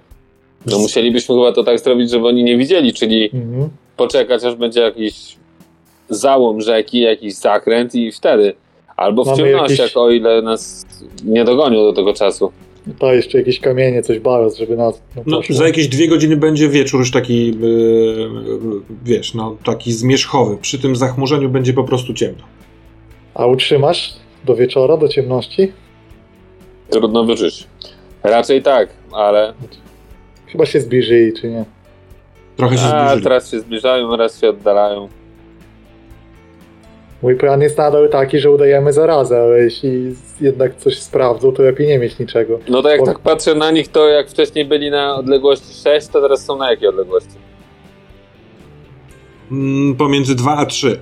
No 0.66 0.78
musielibyśmy 0.78 1.35
chyba 1.35 1.52
to 1.52 1.65
tak 1.65 1.78
zrobić, 1.81 2.11
żeby 2.11 2.27
oni 2.27 2.44
nie 2.44 2.57
widzieli, 2.59 2.93
czyli 2.93 3.31
Mhm. 3.35 3.69
poczekać, 3.97 4.44
aż 4.44 4.55
będzie 4.55 4.81
jakiś 4.81 5.36
załom 6.11 6.61
rzeki, 6.61 7.01
jakiś 7.01 7.35
zakręt 7.35 7.95
i 7.95 8.12
wtedy. 8.12 8.55
Albo 8.97 9.24
w 9.24 9.37
ciemnościach, 9.37 9.78
jakieś- 9.78 9.97
o 9.97 10.11
ile 10.11 10.43
nas 10.43 10.87
nie 11.24 11.45
dogonią 11.45 11.82
do 11.82 11.93
tego 11.93 12.12
czasu. 12.12 12.53
Da 12.87 13.15
jeszcze 13.15 13.39
jakieś 13.39 13.61
kamienie, 13.61 14.03
coś 14.03 14.19
balast, 14.19 14.59
żeby 14.59 14.77
nas... 14.77 15.03
No, 15.16 15.23
No, 15.27 15.41
za 15.51 15.66
jakieś 15.66 15.89
dwie 15.89 16.09
godziny 16.09 16.37
będzie 16.37 16.69
wieczór 16.69 17.01
już 17.01 17.11
taki, 17.11 17.47
yy, 17.47 18.28
wiesz, 19.05 19.35
no 19.35 19.57
taki 19.65 19.93
zmierzchowy. 19.93 20.57
Przy 20.57 20.78
tym 20.78 20.97
zachmurzeniu 20.97 21.49
będzie 21.49 21.73
po 21.73 21.85
prostu 21.85 22.15
ciemno. 22.15 22.43
A 23.35 23.47
utrzymasz 23.47 24.12
do 24.45 24.57
wieczora, 24.57 24.97
do 24.97 25.09
ciemności? 25.09 25.73
Trudno 26.91 27.24
wyżyć. 27.24 27.66
Raczej 28.23 28.62
tak, 28.62 28.89
ale 29.12 29.55
Chyba 30.47 30.66
się 30.66 30.81
zbliżyli, 30.81 31.32
czy 31.32 31.51
nie? 31.51 31.65
Trochę 32.57 32.77
się 32.78 32.85
a, 32.85 32.99
zbliżyli. 33.01 33.23
teraz 33.23 33.51
się 33.51 33.61
zbliżają, 33.61 34.16
raz 34.16 34.41
się 34.41 34.49
oddalają. 34.49 35.09
Mój 37.22 37.36
plan 37.36 37.60
jest 37.62 37.78
nadal 37.78 38.09
taki, 38.09 38.38
że 38.38 38.51
udajemy 38.51 38.92
zarazę, 38.92 39.40
ale 39.42 39.59
jeśli 39.59 40.14
jednak 40.40 40.76
coś 40.76 40.98
sprawdzą, 40.98 41.52
to 41.52 41.62
lepiej 41.62 41.86
nie 41.88 41.98
mieć 41.98 42.18
niczego. 42.18 42.59
No 42.68 42.82
to 42.82 42.88
jak 42.88 43.02
O- 43.02 43.06
tak 43.06 43.18
patrzę 43.18 43.55
na 43.55 43.70
nich, 43.70 43.88
to 43.88 44.09
jak 44.09 44.30
wcześniej 44.30 44.64
byli 44.64 44.90
na 44.90 45.14
odległości 45.16 45.74
6, 45.84 46.09
to 46.09 46.20
teraz 46.20 46.44
są 46.44 46.56
na 46.59 46.70
jakiej 46.70 46.88
odległości? 46.88 47.30
Mm, 49.51 49.94
pomiędzy 49.97 50.34
2 50.34 50.56
a 50.56 50.66
3. 50.66 51.01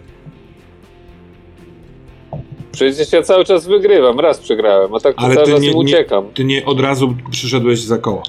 Przecież 2.73 3.13
ja 3.13 3.23
cały 3.23 3.45
czas 3.45 3.67
wygrywam, 3.67 4.21
raz 4.21 4.39
przegrałem, 4.39 4.95
a 4.95 5.01
tak 5.01 5.15
Ale 5.17 5.35
cały 5.35 5.47
ty 5.47 5.53
czas 5.53 5.61
nie- 5.61 5.69
im 5.69 5.75
nie- 5.75 5.81
uciekam. 5.81 6.29
Ty 6.35 6.45
nie 6.45 6.65
od 6.65 6.81
razu 6.81 7.15
przyszedłeś 7.31 7.81
za 7.81 7.99
koło. 7.99 8.23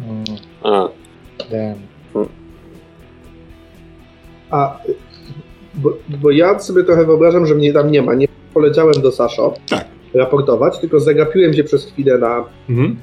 Mm, 0.00 0.24
A. 0.62 0.88
damn. 1.50 1.78
A, 4.50 4.78
y, 4.88 4.94
bo, 5.76 5.96
bo 6.22 6.30
ja 6.30 6.58
sobie 6.58 6.84
trochę 6.84 7.04
wyobrażam, 7.06 7.46
że 7.46 7.54
mnie 7.54 7.72
tam 7.72 7.90
nie 7.90 8.02
ma. 8.02 8.14
Nie 8.14 8.28
poleciałem 8.54 8.94
do 9.02 9.12
Saszo 9.12 9.54
Tak. 9.68 9.84
raportować, 10.14 10.78
tylko 10.78 11.00
zagapiłem 11.00 11.54
się 11.54 11.64
przez 11.64 11.84
chwilę 11.86 12.18
na, 12.18 12.44
Mhm. 12.68 12.96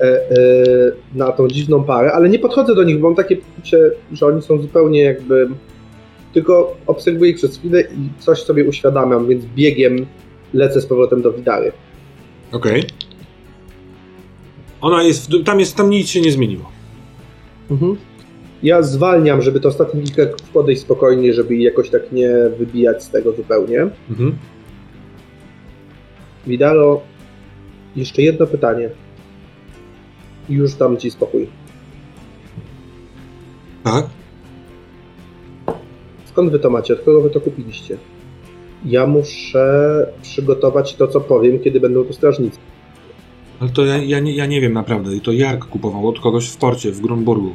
e, 0.00 0.04
e, 0.04 0.20
na 1.14 1.32
tą 1.32 1.48
dziwną 1.48 1.84
parę, 1.84 2.12
ale 2.12 2.28
nie 2.28 2.38
podchodzę 2.38 2.74
do 2.74 2.82
nich, 2.84 2.98
bo 3.00 3.08
mam 3.08 3.16
takie 3.16 3.36
poczucie, 3.36 3.78
że 4.12 4.26
oni 4.26 4.42
są 4.42 4.58
zupełnie 4.58 5.00
jakby... 5.02 5.48
Tylko 6.34 6.76
obserwuję 6.86 7.30
ich 7.30 7.36
przez 7.36 7.58
chwilę 7.58 7.80
i 7.80 8.22
coś 8.22 8.42
sobie 8.42 8.64
uświadamiam, 8.64 9.26
więc 9.28 9.44
biegiem 9.44 10.06
lecę 10.54 10.80
z 10.80 10.86
powrotem 10.86 11.22
do 11.22 11.32
Widary. 11.32 11.72
Okej. 12.52 12.82
Ona 14.80 15.02
jest, 15.02 15.30
w- 15.30 15.44
tam 15.44 15.60
jest, 15.60 15.76
tam 15.76 15.90
nic 15.90 16.08
się 16.08 16.20
nie 16.20 16.32
zmieniło. 16.32 16.70
Mhm. 17.70 17.96
Ja 18.62 18.82
zwalniam, 18.82 19.42
żeby 19.42 19.60
to 19.60 19.68
ostatnie 19.68 20.02
kilka 20.02 20.22
podejść 20.52 20.82
spokojnie, 20.82 21.34
żeby 21.34 21.56
jakoś 21.56 21.90
tak 21.90 22.12
nie 22.12 22.30
wybijać 22.58 23.04
z 23.04 23.10
tego 23.10 23.32
zupełnie. 23.32 23.88
Mhm. 24.10 24.38
Widaro, 26.46 27.00
jeszcze 27.96 28.22
jedno 28.22 28.46
pytanie. 28.46 28.90
I 30.48 30.54
Już 30.54 30.74
dam 30.74 30.96
ci 30.96 31.10
spokój. 31.10 31.48
Tak? 33.84 34.06
Skąd 36.24 36.50
wy 36.50 36.58
to 36.58 36.70
macie? 36.70 36.94
Od 36.94 37.00
kogo 37.00 37.20
wy 37.20 37.30
to 37.30 37.40
kupiliście? 37.40 37.98
Ja 38.84 39.06
muszę 39.06 40.06
przygotować 40.22 40.94
to, 40.94 41.08
co 41.08 41.20
powiem, 41.20 41.58
kiedy 41.58 41.80
będą 41.80 42.04
tu 42.04 42.12
strażnicy. 42.12 42.58
Ale 43.60 43.70
to 43.70 43.84
ja, 43.84 43.96
ja, 43.96 44.20
nie, 44.20 44.32
ja 44.32 44.46
nie 44.46 44.60
wiem 44.60 44.72
naprawdę. 44.72 45.16
I 45.16 45.20
to 45.20 45.32
Jark 45.32 45.64
kupował 45.64 46.08
od 46.08 46.20
kogoś 46.20 46.48
w 46.48 46.56
porcie 46.56 46.92
w 46.92 47.00
Grunburgu. 47.00 47.54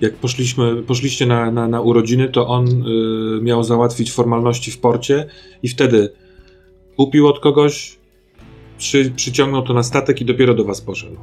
Jak 0.00 0.14
poszliśmy, 0.14 0.82
poszliście 0.82 1.26
na, 1.26 1.50
na, 1.50 1.68
na 1.68 1.80
urodziny, 1.80 2.28
to 2.28 2.46
on 2.46 2.66
y, 2.68 3.42
miał 3.42 3.64
załatwić 3.64 4.12
formalności 4.12 4.70
w 4.70 4.78
porcie 4.78 5.26
i 5.62 5.68
wtedy 5.68 6.10
kupił 6.96 7.26
od 7.28 7.40
kogoś, 7.40 7.98
przy, 8.78 9.10
przyciągnął 9.16 9.62
to 9.62 9.74
na 9.74 9.82
statek 9.82 10.20
i 10.20 10.24
dopiero 10.24 10.54
do 10.54 10.64
was 10.64 10.80
poszedł. 10.80 11.16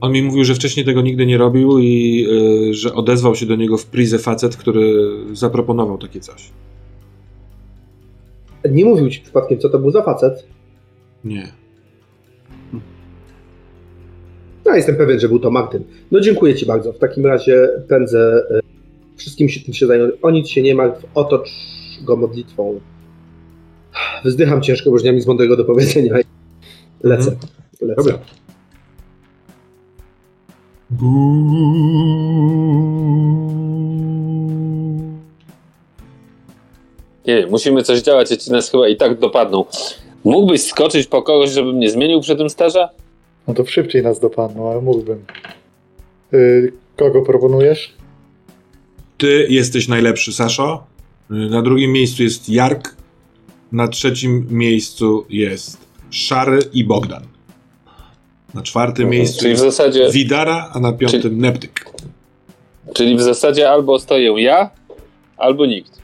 On 0.00 0.12
mi 0.12 0.22
mówił, 0.22 0.44
że 0.44 0.54
wcześniej 0.54 0.86
tego 0.86 1.02
nigdy 1.02 1.26
nie 1.26 1.38
robił 1.38 1.78
i 1.78 2.26
y, 2.70 2.74
że 2.74 2.94
odezwał 2.94 3.34
się 3.34 3.46
do 3.46 3.56
niego 3.56 3.78
w 3.78 3.86
Prize 3.86 4.18
facet, 4.18 4.56
który 4.56 5.10
zaproponował 5.32 5.98
takie 5.98 6.20
coś. 6.20 6.50
Nie 8.70 8.84
mówił 8.84 9.10
ci 9.10 9.20
przypadkiem, 9.20 9.58
co 9.58 9.68
to 9.68 9.78
był 9.78 9.90
za 9.90 10.02
facet? 10.02 10.46
Nie. 11.24 11.59
Ja 14.64 14.76
jestem 14.76 14.96
pewien, 14.96 15.20
że 15.20 15.28
był 15.28 15.38
to 15.38 15.50
Martyn. 15.50 15.84
No 16.10 16.20
dziękuję 16.20 16.54
ci 16.54 16.66
bardzo. 16.66 16.92
W 16.92 16.98
takim 16.98 17.26
razie 17.26 17.68
pędzę. 17.88 18.42
e, 18.50 18.60
Wszystkim 19.16 19.48
się 19.48 19.60
tym 19.60 19.74
się. 19.74 19.86
O 20.22 20.30
nic 20.30 20.48
się 20.48 20.62
nie 20.62 20.74
martw, 20.74 21.04
otocz 21.14 21.50
go 22.02 22.16
modlitwą. 22.16 22.80
Wzdycham 24.24 24.62
ciężko, 24.62 24.90
bo 24.90 24.96
już 24.96 25.02
nie 25.04 25.10
mam 25.10 25.16
nic 25.16 25.26
mądrego 25.26 25.56
do 25.56 25.64
powiedzenia. 25.64 26.14
Lecę. 27.02 27.36
Lecę. 27.80 27.96
Dobra. 28.02 28.18
Nie 37.26 37.46
musimy 37.46 37.82
coś 37.82 38.00
działać, 38.00 38.30
jeśli 38.30 38.52
nas 38.52 38.70
chyba 38.70 38.88
i 38.88 38.96
tak 38.96 39.18
dopadną. 39.18 39.64
Mógłbyś 40.24 40.62
skoczyć 40.62 41.06
po 41.06 41.22
kogoś, 41.22 41.50
żebym 41.50 41.78
nie 41.78 41.90
zmienił 41.90 42.20
przy 42.20 42.36
tym 42.36 42.50
starza? 42.50 42.88
No 43.48 43.54
to 43.54 43.66
szybciej 43.66 44.02
nas 44.02 44.20
dopadną, 44.20 44.70
ale 44.70 44.80
mógłbym. 44.80 45.24
Y, 46.34 46.72
kogo 46.96 47.22
proponujesz? 47.22 47.94
Ty 49.18 49.46
jesteś 49.50 49.88
najlepszy, 49.88 50.32
Saszo. 50.32 50.86
Na 51.30 51.62
drugim 51.62 51.92
miejscu 51.92 52.22
jest 52.22 52.48
Jark. 52.48 52.96
Na 53.72 53.88
trzecim 53.88 54.46
miejscu 54.50 55.26
jest 55.30 55.78
Szary 56.10 56.58
i 56.72 56.84
Bogdan. 56.84 57.22
Na 58.54 58.62
czwartym 58.62 59.04
Mhm. 59.04 59.18
miejscu 59.18 59.38
Czyli 59.40 59.48
w 59.48 59.50
jest 59.52 59.62
zasadzie, 59.64 60.10
Widara, 60.12 60.70
a 60.72 60.80
na 60.80 60.92
piątym 60.92 61.38
Neptyk. 61.40 61.84
czyli 62.94 63.16
w 63.16 63.20
zasadzie 63.22 63.70
albo 63.70 63.98
stoję 63.98 64.42
ja, 64.42 64.70
albo 65.36 65.66
nikt. 65.66 65.99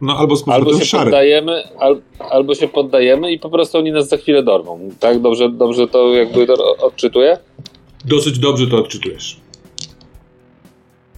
No 0.00 0.16
albo 0.18 0.36
z 0.36 0.48
Albo 0.48 0.78
się 0.78 0.84
Szary. 0.84 1.04
poddajemy, 1.04 1.62
al, 1.78 2.00
albo 2.30 2.54
się 2.54 2.68
poddajemy 2.68 3.32
i 3.32 3.38
po 3.38 3.50
prostu 3.50 3.78
oni 3.78 3.92
nas 3.92 4.08
za 4.08 4.16
chwilę 4.16 4.42
dorwą. 4.42 4.80
Tak? 5.00 5.20
Dobrze, 5.22 5.48
dobrze 5.50 5.88
to 5.88 6.14
jakby 6.14 6.46
odczytuję? 6.80 7.38
Dosyć 8.04 8.38
dobrze 8.38 8.66
to 8.66 8.76
odczytujesz. 8.76 9.36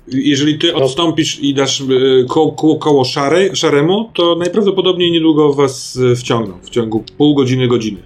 Jeżeli 0.09 0.59
ty 0.59 0.73
No. 0.73 0.79
odstąpisz 0.79 1.41
i 1.41 1.55
dasz 1.55 1.81
y, 1.81 2.27
ko 2.29 2.53
ko 2.53 2.77
koło 2.77 3.05
szary, 3.05 3.51
szaremu, 3.57 4.11
to 4.15 4.35
najprawdopodobniej 4.35 5.11
niedługo 5.11 5.53
was 5.55 5.97
y, 5.97 6.17
wciągną. 6.17 6.55
W 6.63 6.71
ciągu 6.71 7.05
pół 7.19 7.35
godziny, 7.35 7.69
godziny. 7.69 7.99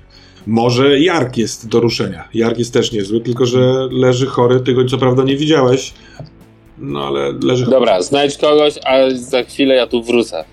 Może 0.46 1.00
Jark 1.00 1.36
jest 1.36 1.68
do 1.68 1.80
ruszenia. 1.80 2.28
Jark 2.34 2.58
jest 2.58 2.72
też 2.72 2.92
niezły, 2.92 3.20
tylko 3.20 3.46
że 3.46 3.88
leży 3.90 4.26
chory. 4.26 4.60
Ty 4.60 4.74
go 4.74 4.84
co 4.84 4.98
prawda 4.98 5.22
nie 5.22 5.36
widziałeś. 5.36 5.94
No 6.78 7.04
ale 7.06 7.32
leży 7.42 7.64
chory. 7.64 7.76
Dobra, 7.76 8.02
znajdź 8.02 8.36
kogoś, 8.38 8.74
a 8.84 9.10
za 9.14 9.42
chwilę 9.42 9.74
ja 9.74 9.86
tu 9.86 10.02
wrócę. 10.02 10.44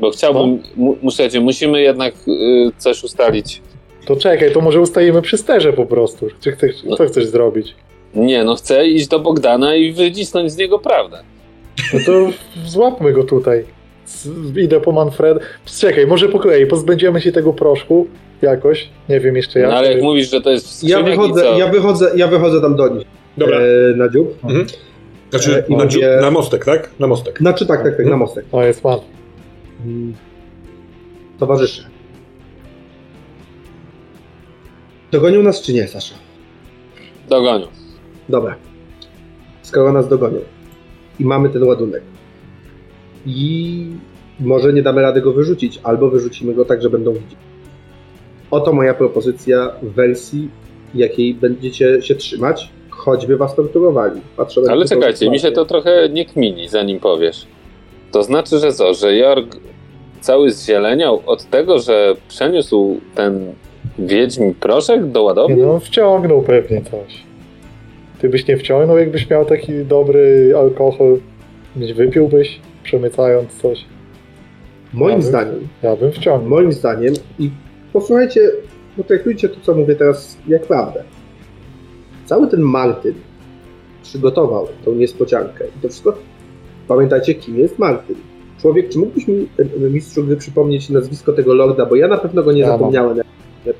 Bo 0.00 0.10
chciałbym, 0.10 0.62
mu, 0.76 0.96
muszę, 1.02 1.28
musimy 1.40 1.82
jednak 1.82 2.14
y, 2.28 2.70
coś 2.78 3.04
ustalić. 3.04 3.62
To 4.06 4.16
czekaj, 4.16 4.52
to 4.52 4.60
może 4.60 4.80
ustajemy 4.80 5.22
przy 5.22 5.36
sterze 5.36 5.72
po 5.72 5.86
prostu. 5.86 6.26
Czy 6.40 6.52
chcesz, 6.52 6.74
co 6.98 7.06
chcesz 7.06 7.26
zrobić? 7.26 7.74
Nie, 8.14 8.44
no 8.44 8.54
chcę 8.54 8.86
iść 8.86 9.08
do 9.08 9.18
Bogdana 9.20 9.74
i 9.74 9.92
wycisnąć 9.92 10.52
z 10.52 10.56
niego 10.56 10.78
prawdę. 10.78 11.18
No 11.94 12.00
to 12.06 12.12
złapmy 12.66 13.12
go 13.12 13.24
tutaj. 13.24 13.64
Idę 14.56 14.80
po 14.80 14.92
Manfred. 14.92 15.38
Czekaj, 15.80 16.06
może 16.06 16.28
po 16.28 16.38
kolei, 16.38 16.66
pozbędziemy 16.66 17.20
się 17.20 17.32
tego 17.32 17.52
proszku 17.52 18.06
jakoś. 18.42 18.88
Nie 19.08 19.20
wiem 19.20 19.36
jeszcze 19.36 19.60
jak. 19.60 19.70
No, 19.70 19.76
ale 19.76 19.92
jak 19.92 20.02
mówisz, 20.02 20.30
że 20.30 20.40
to 20.40 20.50
jest 20.50 20.80
w 20.80 20.88
Ja 20.88 21.02
wychodzę, 21.02 21.46
ja 21.58 21.68
wychodzę, 21.68 22.10
ja 22.16 22.28
wychodzę 22.28 22.60
tam 22.60 22.76
do 22.76 22.88
nich. 22.88 23.06
Dobra. 23.38 23.58
E, 23.58 23.96
na 23.96 24.08
dziób. 24.08 24.44
Mhm. 24.44 24.66
Znaczy, 25.30 25.64
E, 25.70 25.76
na, 25.76 25.86
dziu- 25.86 26.00
na 26.20 26.30
mostek, 26.30 26.64
tak? 26.64 26.90
Na 26.98 27.06
mostek. 27.06 27.38
Znaczy 27.38 27.66
tak, 27.66 27.82
tak, 27.82 27.96
tak, 27.96 28.06
na 28.06 28.16
mostek. 28.16 28.44
O, 28.52 28.64
jest 28.64 28.84
man. 28.84 28.98
Mm. 29.84 30.14
Towarzysze. 31.38 31.84
Dogonią 35.12 35.42
nas 35.42 35.62
czy 35.62 35.72
nie, 35.72 35.88
Sasza? 35.88 36.14
Dogonią. 37.28 37.66
Dobra. 38.28 38.56
Skoro 39.62 39.92
nas 39.92 40.08
dogonią 40.08 40.38
i 41.20 41.24
mamy 41.24 41.48
ten 41.48 41.62
ładunek 41.62 42.02
i 43.26 43.86
może 44.40 44.72
nie 44.72 44.82
damy 44.82 45.02
rady 45.02 45.20
go 45.20 45.32
wyrzucić, 45.32 45.80
albo 45.82 46.10
wyrzucimy 46.10 46.54
go 46.54 46.64
tak, 46.64 46.82
że 46.82 46.90
będą 46.90 47.12
widzieć. 47.12 47.38
Oto 48.50 48.72
moja 48.72 48.94
propozycja 48.94 49.72
w 49.82 49.92
wersji, 49.92 50.48
jakiej 50.94 51.34
będziecie 51.34 52.02
się 52.02 52.14
trzymać, 52.14 52.70
choćby 52.90 53.36
was 53.36 53.54
torturowali. 53.54 54.20
Patrzę 54.36 54.60
Ale 54.68 54.84
czekajcie, 54.84 55.30
mi 55.30 55.40
się 55.40 55.52
to 55.52 55.64
trochę 55.64 56.08
nie 56.08 56.24
kmini, 56.24 56.68
zanim 56.68 57.00
powiesz. 57.00 57.46
To 58.12 58.22
znaczy, 58.22 58.58
że 58.58 58.72
co, 58.72 58.94
że 58.94 59.16
Jorg 59.16 59.56
cały 60.20 60.52
zzieleniał 60.52 61.22
od 61.26 61.44
tego, 61.44 61.78
że 61.78 62.14
przeniósł 62.28 63.00
ten 63.14 63.52
wiedźmi 63.98 64.54
proszek 64.54 65.06
do 65.06 65.22
ładowni? 65.22 65.56
no, 65.62 65.80
wciągnął 65.80 66.42
pewnie 66.42 66.82
coś. 66.82 67.22
Ty 68.20 68.28
byś 68.28 68.46
nie 68.48 68.56
wciągnął, 68.56 68.98
jakbyś 68.98 69.30
miał 69.30 69.44
taki 69.44 69.84
dobry 69.84 70.52
alkohol. 70.58 71.18
Gdzieś 71.76 71.92
Wypiłbyś, 71.92 72.60
przemycając 72.82 73.52
coś. 73.62 73.84
Moim 74.92 75.20
Dobra. 75.20 75.28
zdaniem, 75.28 75.68
Ja 75.82 75.96
bym 75.96 76.12
wciągnął. 76.12 76.50
moim 76.50 76.72
zdaniem 76.72 77.14
i 77.38 77.50
posłuchajcie, 77.92 78.40
potraktujcie 78.96 79.48
to, 79.48 79.56
co 79.62 79.74
mówię 79.74 79.94
teraz, 79.94 80.36
jak 80.48 80.62
prawdę. 80.66 81.02
Cały 82.24 82.48
ten 82.48 82.60
Martyn 82.60 83.14
przygotował 84.02 84.68
tą 84.84 84.92
niespodziankę 84.94 85.64
i 85.66 85.80
to 85.82 85.88
wszystko. 85.88 86.16
Pamiętajcie, 86.88 87.34
kim 87.34 87.58
jest 87.58 87.78
Martyn. 87.78 88.16
Człowiek, 88.60 88.88
czy 88.88 88.98
mógłbyś 88.98 89.28
mi, 89.28 89.48
e, 89.58 89.90
mistrzu 89.90 90.24
gry, 90.24 90.36
przypomnieć 90.36 90.90
nazwisko 90.90 91.32
tego 91.32 91.54
lorda, 91.54 91.86
bo 91.86 91.96
ja 91.96 92.08
na 92.08 92.18
pewno 92.18 92.42
go 92.42 92.52
nie 92.52 92.60
Ja 92.60 92.68
mam. 92.68 92.78
zapomniałem, 92.78 93.18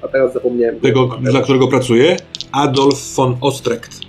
a 0.03 0.09
teraz 0.09 0.33
zapomniałem. 0.33 0.81
Tego, 0.81 1.07
dla 1.21 1.41
którego 1.41 1.69
pracuje? 1.69 2.17
Adolf 2.53 3.15
von 3.17 3.37
Ostrecht. 3.41 4.01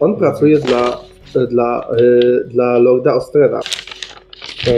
On 0.00 0.16
pracuje 0.16 0.58
dla, 0.58 1.00
dla, 1.50 1.88
e, 1.90 2.48
dla 2.48 2.78
lorda 2.78 3.14
Ostrera. 3.14 3.60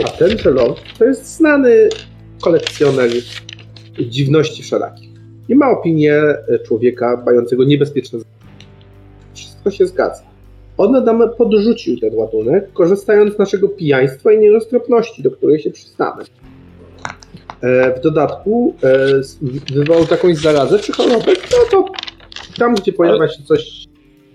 A 0.05 0.09
tenże 0.09 0.51
lord 0.51 0.81
to 0.99 1.05
jest 1.05 1.37
znany 1.37 1.89
kolekcjoner 2.41 3.09
dziwności 3.99 4.63
wszelakich. 4.63 5.09
I 5.49 5.55
ma 5.55 5.69
opinię 5.69 6.21
człowieka 6.67 7.23
mającego 7.25 7.63
niebezpieczne 7.63 8.19
Wszystko 9.33 9.71
się 9.71 9.87
zgadza. 9.87 10.34
On 10.77 11.03
nam 11.05 11.29
podrzucił 11.37 11.99
ten 11.99 12.15
ładunek, 12.15 12.73
korzystając 12.73 13.35
z 13.35 13.37
naszego 13.37 13.69
pijaństwa 13.69 14.31
i 14.31 14.39
nieroztropności, 14.39 15.23
do 15.23 15.31
której 15.31 15.59
się 15.59 15.71
przyznamy. 15.71 16.23
E, 17.61 17.99
w 17.99 18.01
dodatku 18.01 18.75
e, 18.83 19.73
wywołał 19.73 20.03
jakąś 20.11 20.37
zarazę 20.37 20.79
czy 20.79 20.93
chorobę, 20.93 21.33
no 21.51 21.57
to 21.71 21.85
tam, 22.57 22.75
gdzie 22.75 22.93
pojawia 22.93 23.27
się 23.27 23.43
coś 23.43 23.85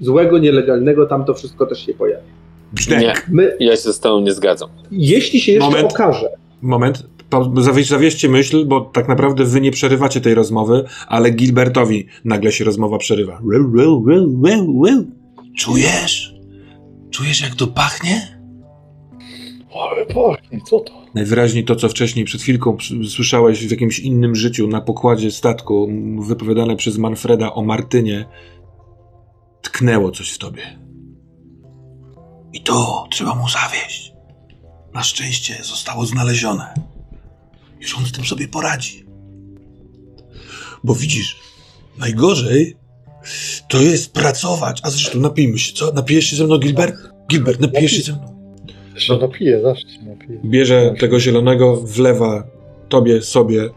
złego, 0.01 0.39
nielegalnego, 0.39 1.07
tam 1.07 1.25
to 1.25 1.35
wszystko 1.35 1.67
też 1.67 1.87
się 1.87 1.95
pojawia. 1.95 2.25
Brzdęk. 2.73 3.03
Nie, 3.03 3.15
My, 3.29 3.57
ja 3.61 3.77
się 3.77 3.93
z 3.93 4.01
tobą 4.01 4.21
nie 4.21 4.33
zgadzam. 4.33 4.69
jeśli 4.91 5.41
się 5.41 5.53
jeszcze 5.53 5.71
Moment. 5.71 5.93
okaże, 5.93 6.29
Moment, 6.63 7.03
zawieźcie 7.85 8.29
myśl, 8.29 8.65
bo 8.67 8.81
tak 8.81 9.09
naprawdę 9.09 9.45
wy 9.45 9.61
nie 9.61 9.71
przerywacie 9.71 10.21
tej 10.21 10.35
rozmowy, 10.35 10.85
ale 11.09 11.31
Gilbertowi 11.31 12.07
nagle 12.25 12.53
się 12.53 12.65
rozmowa 12.65 12.99
przerywa. 12.99 13.41
Czujesz? 15.59 16.30
Czujesz 17.11 17.41
jak 17.41 17.55
to 17.55 17.67
pachnie? 17.67 18.41
Ale 19.75 20.07
pachnie, 20.07 20.61
co 20.61 20.81
to? 20.81 21.07
Najwyraźniej 21.15 21.65
to, 21.65 21.77
co 21.77 21.89
wcześniej 21.89 22.25
przed 22.25 22.43
chwilką 22.43 22.77
słyszałeś 23.09 23.67
w 23.67 23.71
jakimś 23.71 23.99
innym 23.99 24.37
życiu 24.37 24.67
na 24.67 24.81
pokładzie 24.81 25.31
statku, 25.31 25.89
wypowiadane 26.19 26.77
przez 26.77 26.99
Manfreda 26.99 27.53
o 27.53 27.63
Martynie, 27.63 28.25
tknęło 29.63 30.11
coś 30.11 30.31
w 30.31 30.39
tobie. 30.39 30.79
I 32.53 32.61
to 32.61 33.07
trzeba 33.11 33.35
mu 33.35 33.49
zawieść. 33.49 34.13
Na 34.95 35.03
szczęście 35.03 35.59
zostało 35.63 36.07
znalezione. 36.07 36.75
Już 37.81 37.99
on 37.99 38.07
z 38.07 38.13
tym 38.13 38.25
sobie 38.25 38.49
poradzi. 38.49 39.05
Bo 40.85 40.95
widzisz, 40.95 41.41
najgorzej 41.99 42.77
to 43.69 43.83
jest 43.83 44.13
pracować. 44.13 44.81
A 44.85 44.91
zresztą 44.91 45.19
napijmy 45.19 45.59
się, 45.59 45.73
co? 45.73 45.93
Napijesz 45.93 46.25
się 46.25 46.37
ze 46.37 46.45
mną, 46.45 46.59
Gilbert? 46.59 46.97
Gilbert, 47.31 47.61
napijesz 47.61 47.93
się 47.93 48.03
ze 48.03 48.13
mną? 48.13 48.41
Się 48.97 49.17
napiję, 49.17 49.61
zawsze 49.63 49.89
się 49.89 50.03
napiję. 50.03 50.41
Bierze 50.45 50.95
tego 50.99 51.21
zielonego, 51.21 51.77
wlewa 51.77 52.47
tobie, 52.89 53.23
sobie. 53.23 53.71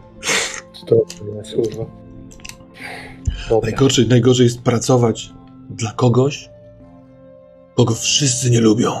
To 0.86 0.96
jest 1.38 1.54
kurwa. 1.54 1.86
Dobra. 3.48 3.70
Najgorzej, 3.70 4.08
najgorzej 4.08 4.44
jest 4.44 4.62
pracować 4.62 5.30
dla 5.70 5.92
kogoś, 5.92 6.48
Kogo 7.74 7.94
wszyscy 7.94 8.50
nie 8.50 8.60
lubią. 8.60 8.92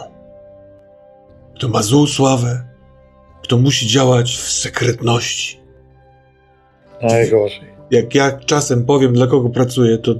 Kto 1.56 1.68
ma 1.68 1.82
złą 1.82 2.06
sławę. 2.06 2.64
Kto 3.42 3.58
musi 3.58 3.86
działać 3.86 4.36
w 4.36 4.52
sekretności. 4.52 5.60
Najgorzej. 7.02 7.74
jak 7.90 8.14
ja 8.14 8.38
czasem 8.38 8.84
powiem, 8.86 9.12
dla 9.12 9.26
kogo 9.26 9.50
pracuję, 9.50 9.98
to 9.98 10.14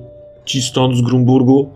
ci 0.44 0.62
stąd 0.62 0.96
z 0.96 1.00
Grumburgu, 1.00 1.70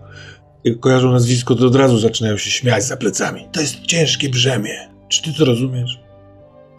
kojarzą 0.79 1.11
nazwisko, 1.11 1.55
to 1.55 1.65
od 1.65 1.75
razu 1.75 1.99
zaczynają 1.99 2.37
się 2.37 2.49
śmiać 2.49 2.83
za 2.83 2.97
plecami. 2.97 3.47
To 3.51 3.61
jest 3.61 3.81
ciężkie 3.81 4.29
brzemię. 4.29 4.89
Czy 5.07 5.23
ty 5.23 5.33
to 5.33 5.45
rozumiesz? 5.45 5.99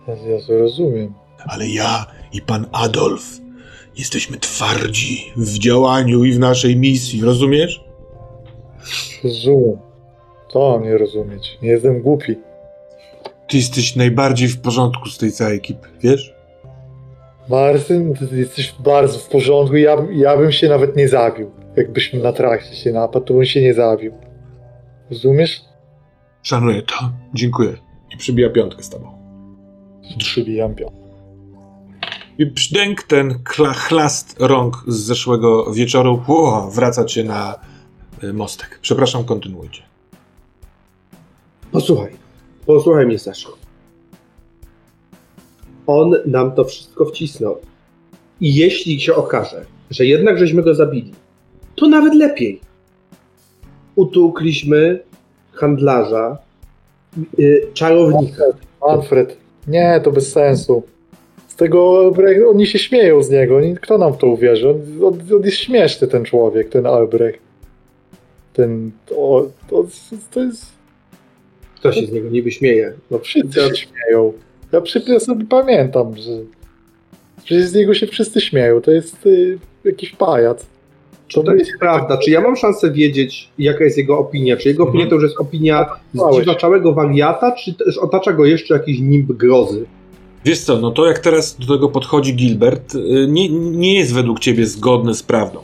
Ja, 0.09 0.15
ja 0.15 0.47
to 0.47 0.59
rozumiem. 0.59 1.15
Ale 1.47 1.69
ja 1.69 2.07
i 2.33 2.43
pan 2.43 2.67
Adolf 2.73 3.41
jesteśmy 3.99 4.37
twardzi. 4.37 5.33
W 5.37 5.59
działaniu 5.59 6.25
i 6.25 6.33
w 6.33 6.39
naszej 6.39 6.77
misji, 6.77 7.23
rozumiesz? 7.23 7.85
Rozumiem. 9.25 9.79
To 10.53 10.71
mam 10.71 10.83
nie 10.89 10.99
rozumieć. 10.99 11.59
Nie 11.63 11.69
jestem 11.69 12.03
głupi. 12.03 12.37
Ty 13.49 13.57
jesteś 13.57 13.97
najbardziej 13.97 14.49
w 14.49 14.61
porządku 14.61 15.09
z 15.09 15.19
tej 15.19 15.33
całej 15.33 15.57
ekipy, 15.57 15.89
wiesz? 16.01 16.35
Marcin, 17.49 18.15
ty 18.15 18.37
jesteś 18.37 18.75
bardzo 18.81 19.19
w 19.19 19.29
porządku. 19.29 19.77
Ja, 19.77 19.97
ja 20.13 20.37
bym 20.37 20.53
się 20.53 20.69
nawet 20.69 20.97
nie 20.97 21.09
zabił. 21.09 21.51
Jakbyśmy 21.81 22.21
na 22.21 22.33
trakcie 22.33 22.77
się 22.77 22.93
napadł, 22.93 23.27
to 23.27 23.35
bym 23.35 23.45
się 23.45 23.63
nie 23.63 23.75
zabił. 23.75 24.13
Rozumiesz? 25.11 25.61
Szanuję 26.43 26.83
to. 26.83 27.13
Dziękuję. 27.35 27.77
I 28.15 28.17
przybija 28.17 28.51
piątkę 28.51 28.83
z 28.83 28.91
tobą. 28.91 29.13
Przybijam 30.19 30.75
pion. 30.75 30.91
I 32.39 32.47
brzdęk 32.47 33.03
ten 33.03 33.43
kla, 33.45 33.73
chlast 33.73 34.37
rąk 34.41 34.85
z 34.87 34.97
zeszłego 34.97 35.73
wieczoru 35.73 36.23
ło, 36.29 36.71
wraca 36.71 37.05
cię 37.05 37.25
na 37.25 37.61
y, 38.25 38.33
mostek. 38.33 38.79
Przepraszam, 38.83 39.25
kontynuujcie. 39.25 39.83
Posłuchaj, 41.73 42.13
posłuchaj 42.67 43.07
mnie, 43.07 43.19
Saszo. 43.19 43.57
On 45.87 46.15
nam 46.27 46.53
to 46.53 46.65
wszystko 46.65 47.05
wcisnął. 47.05 47.57
I 48.41 48.55
jeśli 48.55 49.01
się 49.01 49.15
okaże, 49.15 49.67
że 49.91 50.07
jednak 50.07 50.39
żeśmy 50.39 50.63
go 50.63 50.75
zabili, 50.75 51.13
to 51.81 51.89
nawet 51.89 52.15
lepiej. 52.15 52.61
Utukliśmy 53.97 55.01
handlarza, 55.53 56.39
yy, 57.39 57.67
czarownika. 57.75 58.45
Manfred, 58.89 59.37
nie, 59.67 60.01
to 60.05 60.11
bez 60.13 60.33
sensu. 60.33 60.83
Z 61.49 61.57
tego 61.57 62.13
oni 62.51 62.67
się 62.67 62.79
śmieją 62.79 63.23
z 63.23 63.31
niego. 63.31 63.61
Kto 63.83 63.99
nam 63.99 64.13
w 64.13 64.19
to 64.19 64.27
uwierzy? 64.27 64.69
On, 64.69 64.77
on, 65.05 65.45
jest 65.45 65.57
śmieszny, 65.57 66.09
ten 66.09 66.25
człowiek, 66.25 66.69
ten 66.69 66.87
Albrecht. 66.87 67.41
Ten. 68.53 68.91
To, 69.07 69.51
to, 69.69 69.87
to 70.31 70.41
jest. 70.41 70.67
Kto 71.77 71.93
się 71.93 72.07
z 72.07 72.13
niego 72.13 72.29
niby 72.29 72.51
śmieje? 72.51 72.93
No 73.11 73.19
Wszyscy 73.19 73.61
się 73.61 73.77
śmieją. 73.77 74.33
Ja 74.73 74.81
przy 74.81 75.21
sobie 75.21 75.45
pamiętam, 75.45 76.17
że. 76.17 76.33
Że 77.45 77.63
z 77.63 77.75
niego 77.75 77.95
się 77.95 78.07
wszyscy 78.07 78.41
śmieją. 78.41 78.81
To 78.81 78.91
jest 78.91 79.27
y, 79.27 79.59
jakiś 79.85 80.11
pajac. 80.11 80.67
Czy 81.31 81.45
to 81.45 81.55
jest 81.55 81.71
prawda? 81.81 82.17
Czy 82.17 82.31
ja 82.31 82.41
mam 82.41 82.57
szansę 82.57 82.91
wiedzieć, 82.91 83.49
jaka 83.59 83.85
jest 83.85 83.99
jego 83.99 84.19
opinia? 84.19 84.57
Czy 84.57 84.69
jego 84.69 84.83
opinia 84.83 85.07
to 85.07 85.15
już 85.15 85.25
jest 85.25 85.41
opinia 85.41 85.87
zdziwaczałego 86.33 86.93
wariata, 86.93 87.53
czy 87.53 87.75
też 87.75 87.99
otacza 87.99 88.33
go 88.33 88.47
jeszcze 88.47 88.75
jakiś 88.75 89.01
nimb 89.01 89.33
grozy? 89.33 89.87
Wiesz 90.45 90.61
co, 90.61 90.81
no 90.81 90.91
to 90.91 91.07
jak 91.07 91.19
teraz 91.19 91.57
do 91.59 91.75
tego 91.75 91.89
podchodzi 91.89 92.35
Gilbert, 92.35 92.95
y, 92.95 93.27
nie, 93.29 93.49
nie 93.49 93.99
jest 93.99 94.15
według 94.15 94.41
ciebie 94.41 94.67
zgodne 94.67 95.15
z 95.15 95.23
prawdą. 95.23 95.61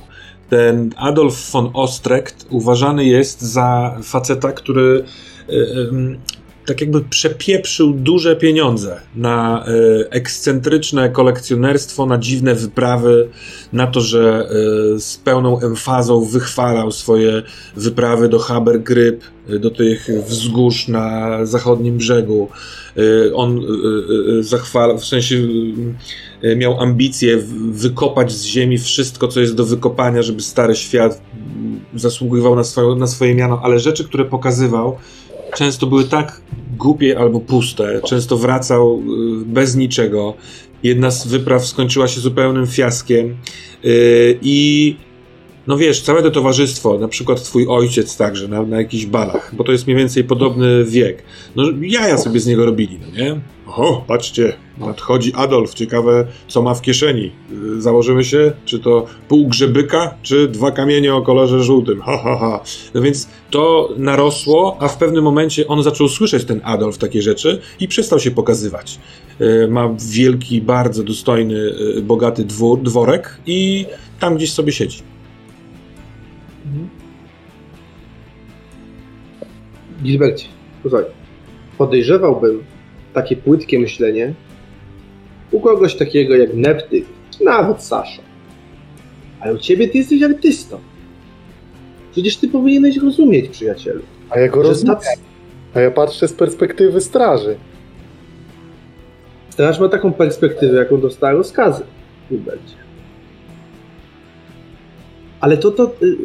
ten 0.48 0.90
Adolf 0.96 1.50
von 1.50 1.70
Ostrecht 1.74 2.46
uważany 2.50 3.04
jest 3.04 3.42
za 3.42 3.98
faceta, 4.02 4.52
który 4.52 5.04
em, 5.48 6.18
tak 6.66 6.80
jakby 6.80 7.00
przepieprzył 7.00 7.92
duże 7.92 8.36
pieniądze 8.36 9.00
na 9.16 9.64
e, 9.66 10.12
ekscentryczne 10.12 11.08
kolekcjonerstwo, 11.08 12.06
na 12.06 12.18
dziwne 12.18 12.54
wyprawy, 12.54 13.28
na 13.72 13.86
to, 13.86 14.00
że 14.00 14.48
e, 14.94 15.00
z 15.00 15.16
pełną 15.16 15.60
emfazą 15.60 16.24
wychwalał 16.24 16.92
swoje 16.92 17.42
wyprawy 17.76 18.28
do 18.28 18.38
Habergryb, 18.38 19.24
e, 19.48 19.58
do 19.58 19.70
tych 19.70 20.08
wzgórz 20.26 20.88
na 20.88 21.38
zachodnim 21.46 21.96
brzegu. 21.96 22.48
On 23.34 23.60
zachwalał, 24.40 24.98
w 24.98 25.04
sensie 25.04 25.36
miał 26.56 26.80
ambicje 26.80 27.36
wykopać 27.70 28.32
z 28.32 28.44
ziemi 28.44 28.78
wszystko, 28.78 29.28
co 29.28 29.40
jest 29.40 29.54
do 29.54 29.64
wykopania, 29.64 30.22
żeby 30.22 30.42
stary 30.42 30.74
świat 30.74 31.20
mm, 31.34 31.80
zasługiwał 31.94 32.56
na, 32.56 32.62
na 32.96 33.06
swoje 33.06 33.34
miano, 33.34 33.60
ale 33.62 33.78
rzeczy, 33.78 34.04
które 34.04 34.24
pokazywał, 34.24 34.98
często 35.56 35.86
były 35.86 36.04
tak 36.04 36.40
głupie 36.76 37.18
albo 37.18 37.40
puste. 37.40 38.00
Często 38.02 38.36
wracał 38.36 39.02
y, 39.42 39.44
bez 39.44 39.76
niczego. 39.76 40.34
Jedna 40.82 41.10
z 41.10 41.26
wypraw 41.26 41.66
skończyła 41.66 42.08
się 42.08 42.20
zupełnym 42.20 42.66
fiaskiem. 42.66 43.36
Y, 43.84 44.38
I 44.42 44.96
no 45.66 45.76
wiesz, 45.76 46.00
całe 46.00 46.22
to 46.22 46.30
towarzystwo, 46.30 46.98
na 46.98 47.08
przykład 47.08 47.42
twój 47.42 47.66
ojciec 47.68 48.16
także 48.16 48.48
na, 48.48 48.62
na 48.62 48.76
jakichś 48.76 49.06
balach, 49.06 49.54
bo 49.54 49.64
to 49.64 49.72
jest 49.72 49.86
mniej 49.86 49.98
więcej 49.98 50.24
podobny 50.24 50.84
wiek. 50.84 51.22
No 51.56 51.62
jaja 51.80 52.18
sobie 52.18 52.40
z 52.40 52.46
niego 52.46 52.66
robili, 52.66 52.98
no 53.00 53.22
nie? 53.22 53.40
O, 53.66 54.04
patrzcie, 54.06 54.52
nadchodzi 54.78 55.32
Adolf, 55.34 55.74
ciekawe 55.74 56.26
co 56.48 56.62
ma 56.62 56.74
w 56.74 56.82
kieszeni. 56.82 57.32
Y, 57.76 57.80
Założymy 57.80 58.24
się, 58.24 58.52
czy 58.64 58.78
to 58.78 59.06
pół 59.28 59.46
grzebyka, 59.48 60.14
czy 60.22 60.48
dwa 60.48 60.70
kamienie 60.70 61.14
o 61.14 61.22
kolorze 61.22 61.62
żółtym. 61.62 62.00
Ha, 62.00 62.18
ha, 62.24 62.36
ha. 62.40 62.60
No 62.94 63.02
więc 63.02 63.28
to 63.50 63.88
narosło, 63.96 64.76
a 64.80 64.88
w 64.88 64.98
pewnym 64.98 65.24
momencie 65.24 65.66
on 65.68 65.82
zaczął 65.82 66.08
słyszeć 66.08 66.44
ten 66.44 66.60
Adolf 66.64 66.98
takie 66.98 67.22
rzeczy 67.22 67.60
i 67.80 67.88
przestał 67.88 68.20
się 68.20 68.30
pokazywać. 68.30 68.98
Y, 69.40 69.68
Ma 69.70 69.94
wielki, 70.10 70.60
bardzo 70.62 71.02
dostojny, 71.02 71.54
y, 71.98 72.02
bogaty 72.02 72.44
dwór, 72.44 72.82
dworek 72.82 73.40
i 73.46 73.86
tam 74.20 74.36
gdzieś 74.36 74.52
sobie 74.52 74.72
siedzi. 74.72 75.02
Gilbercie, 80.02 80.46
posłuchaj, 80.82 81.06
podejrzewałbym 81.78 82.75
takie 83.16 83.36
płytkie 83.36 83.78
myślenie 83.78 84.34
u 85.52 85.60
kogoś 85.60 85.94
takiego 85.94 86.36
jak 86.36 86.54
Nepty, 86.54 87.02
nawet 87.44 87.82
Sasza. 87.82 88.22
Ale 89.40 89.54
u 89.54 89.58
ciebie 89.58 89.88
ty 89.88 89.98
jesteś 89.98 90.22
artystą. 90.22 90.78
Przecież 92.12 92.36
ty 92.36 92.48
powinieneś 92.48 92.96
rozumieć, 92.96 93.48
przyjacielu, 93.48 94.02
A 94.30 94.38
ja 94.40 94.48
go 94.48 94.62
rozumiem. 94.62 94.96
tacy, 94.96 95.08
A 95.74 95.80
ja 95.80 95.90
patrzę 95.90 96.28
z 96.28 96.32
perspektywy 96.32 97.00
straży. 97.00 97.56
straż 99.50 99.80
ma 99.80 99.88
taką 99.88 100.12
perspektywę, 100.12 100.76
jaką 100.78 101.00
dostała 101.00 101.32
rozkazy, 101.32 101.82
Gilbercie. 102.30 102.76
Ale 105.40 105.56
to, 105.56 105.70
to, 105.70 105.92
y, 106.02 106.16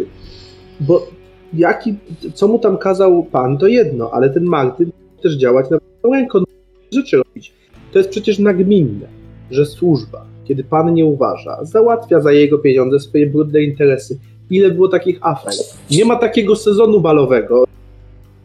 bo 0.80 1.07
jaki, 1.53 1.95
co 2.34 2.47
mu 2.47 2.59
tam 2.59 2.77
kazał 2.77 3.23
pan, 3.23 3.57
to 3.57 3.68
jedno, 3.68 4.11
ale 4.13 4.30
ten 4.30 4.43
Martyn 4.43 4.91
też 5.23 5.34
działać 5.34 5.69
na 5.69 5.77
on 6.03 6.43
rzeczy 6.91 7.18
robić. 7.18 7.53
To 7.91 7.99
jest 7.99 8.09
przecież 8.09 8.39
nagminne, 8.39 9.07
że 9.51 9.65
służba, 9.65 10.26
kiedy 10.45 10.63
pan 10.63 10.93
nie 10.93 11.05
uważa, 11.05 11.65
załatwia 11.65 12.22
za 12.22 12.31
jego 12.31 12.59
pieniądze 12.59 12.99
swoje 12.99 13.27
brudne 13.27 13.61
interesy. 13.61 14.19
Ile 14.49 14.72
było 14.72 14.88
takich 14.88 15.19
afer? 15.22 15.53
Nie 15.91 16.05
ma 16.05 16.15
takiego 16.15 16.55
sezonu 16.55 17.01
balowego, 17.01 17.65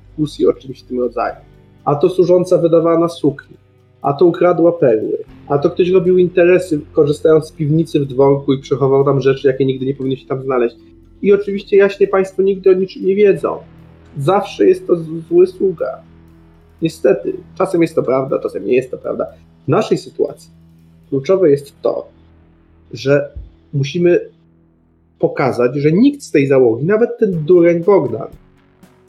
dyskusji 0.09 0.47
o 0.47 0.53
czymś 0.53 0.83
w 0.83 0.87
tym 0.87 1.01
rodzaju. 1.01 1.37
A 1.85 1.95
to 1.95 2.09
służąca 2.09 2.59
wydawała 2.59 2.99
na 2.99 3.09
sukni, 3.09 3.57
a 4.03 4.13
to 4.13 4.27
ukradła 4.27 4.73
perły, 4.73 5.19
a 5.49 5.59
to 5.59 5.71
ktoś 5.71 5.91
robił 5.91 6.19
interesy, 6.19 6.81
korzystając 6.93 7.47
z 7.47 7.53
piwnicy 7.53 8.01
w 8.01 8.07
dworku 8.07 8.53
i 8.53 8.61
przechował 8.61 9.05
tam 9.05 9.21
rzeczy, 9.21 9.49
jakie 9.49 9.67
nigdy 9.67 9.87
nie 9.87 9.95
powinny 9.95 10.17
się 10.17 10.27
tam 10.27 10.43
znaleźć. 10.43 10.77
I 11.23 11.33
oczywiście 11.33 11.77
jaśnie 11.77 12.07
Państwo 12.07 12.43
nigdy 12.43 12.71
o 12.71 12.73
niczym 12.73 13.07
nie 13.07 13.15
wiedzą. 13.15 13.57
Zawsze 14.19 14.67
jest 14.67 14.87
to 14.87 14.97
zły 15.29 15.47
sługa. 15.47 16.03
Niestety, 16.83 17.33
czasem 17.59 17.83
jest 17.83 17.95
to 17.95 18.03
prawda, 18.03 18.39
czasem 18.39 18.67
nie 18.67 18.75
jest 18.75 18.91
to 18.91 18.99
prawda. 18.99 19.27
W 19.65 19.69
naszej 19.69 19.99
sytuacji 19.99 20.51
kluczowe 21.09 21.51
jest 21.51 21.73
to, 21.83 22.09
że 22.93 23.31
musimy 23.73 24.21
pokazać, 25.19 25.77
że 25.77 25.93
nikt 25.93 26.23
z 26.23 26.31
tej 26.31 26.47
załogi, 26.47 26.85
nawet 26.85 27.19
ten 27.19 27.45
dureń 27.45 27.85
Bogdan, 27.85 28.29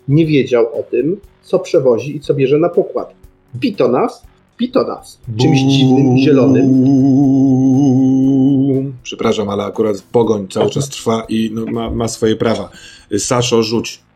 nie 0.07 0.25
wiedział 0.25 0.79
o 0.79 0.83
tym, 0.83 1.17
co 1.43 1.59
przewozi 1.59 2.15
i 2.15 2.19
co 2.19 2.33
bierze 2.33 2.57
na 2.57 2.69
pokład. 2.69 3.13
Pito 3.59 3.87
nas, 3.87 4.23
pito 4.57 4.83
nas 4.83 5.19
czymś 5.41 5.59
dziwnym 5.59 6.17
zielonym. 6.17 6.67
Przepraszam, 9.03 9.49
ale 9.49 9.63
akurat 9.63 10.01
pogoń 10.11 10.47
cały 10.47 10.69
czas 10.69 10.89
trwa 10.89 11.25
i 11.29 11.51
no, 11.53 11.65
ma, 11.65 11.89
ma 11.91 12.07
swoje 12.07 12.35
prawa. 12.35 12.69
Saszo, 13.17 13.63
rzuć. 13.63 14.06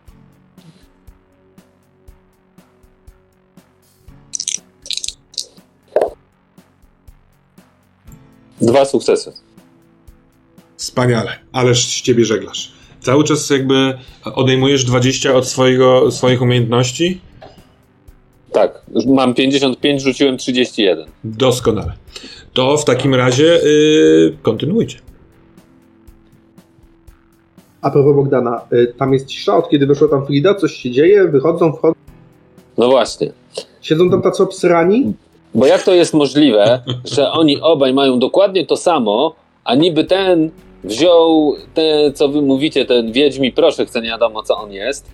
Dwa 8.61 8.85
sukcesy. 8.85 9.31
Wspaniale, 10.77 11.31
ależ 11.51 11.85
z 11.85 12.01
ciebie 12.01 12.25
żeglarz. 12.25 12.71
Cały 13.01 13.23
czas 13.23 13.49
jakby 13.49 13.93
odejmujesz 14.35 14.85
20 14.85 15.33
od 15.33 15.47
swojego, 15.47 16.11
swoich 16.11 16.41
umiejętności? 16.41 17.21
Tak, 18.51 18.81
mam 19.07 19.33
55, 19.33 20.01
rzuciłem 20.01 20.37
31. 20.37 21.05
Doskonale. 21.23 21.93
To 22.53 22.77
w 22.77 22.85
takim 22.85 23.15
razie 23.15 23.43
yy, 23.43 24.37
kontynuujcie. 24.41 24.99
A 27.81 27.91
propos 27.91 28.15
Bogdana, 28.15 28.61
y, 28.73 28.93
tam 28.97 29.13
jest 29.13 29.25
cisza, 29.25 29.57
od 29.57 29.69
kiedy 29.69 29.85
wyszła 29.85 30.07
tam 30.07 30.25
Frida, 30.25 30.55
coś 30.55 30.71
się 30.73 30.91
dzieje, 30.91 31.27
wychodzą, 31.27 31.73
wchodzą, 31.73 31.93
No 32.77 32.89
właśnie. 32.89 33.31
siedzą 33.81 34.09
tam 34.09 34.21
tacy 34.21 34.43
obsrani. 34.43 35.13
Bo 35.55 35.65
jak 35.65 35.83
to 35.83 35.93
jest 35.93 36.13
możliwe, 36.13 36.81
że 37.15 37.31
oni 37.31 37.61
obaj 37.61 37.93
mają 37.93 38.19
dokładnie 38.19 38.65
to 38.65 38.77
samo, 38.77 39.35
a 39.63 39.75
niby 39.75 40.03
ten 40.03 40.49
wziął 40.83 41.53
te, 41.73 42.11
co 42.13 42.27
wy 42.29 42.41
mówicie, 42.41 42.85
ten 42.85 43.11
wiedźmi 43.11 43.51
proszek, 43.51 43.89
co 43.89 43.99
nie 44.01 44.09
wiadomo 44.09 44.43
co 44.43 44.57
on 44.57 44.71
jest, 44.71 45.05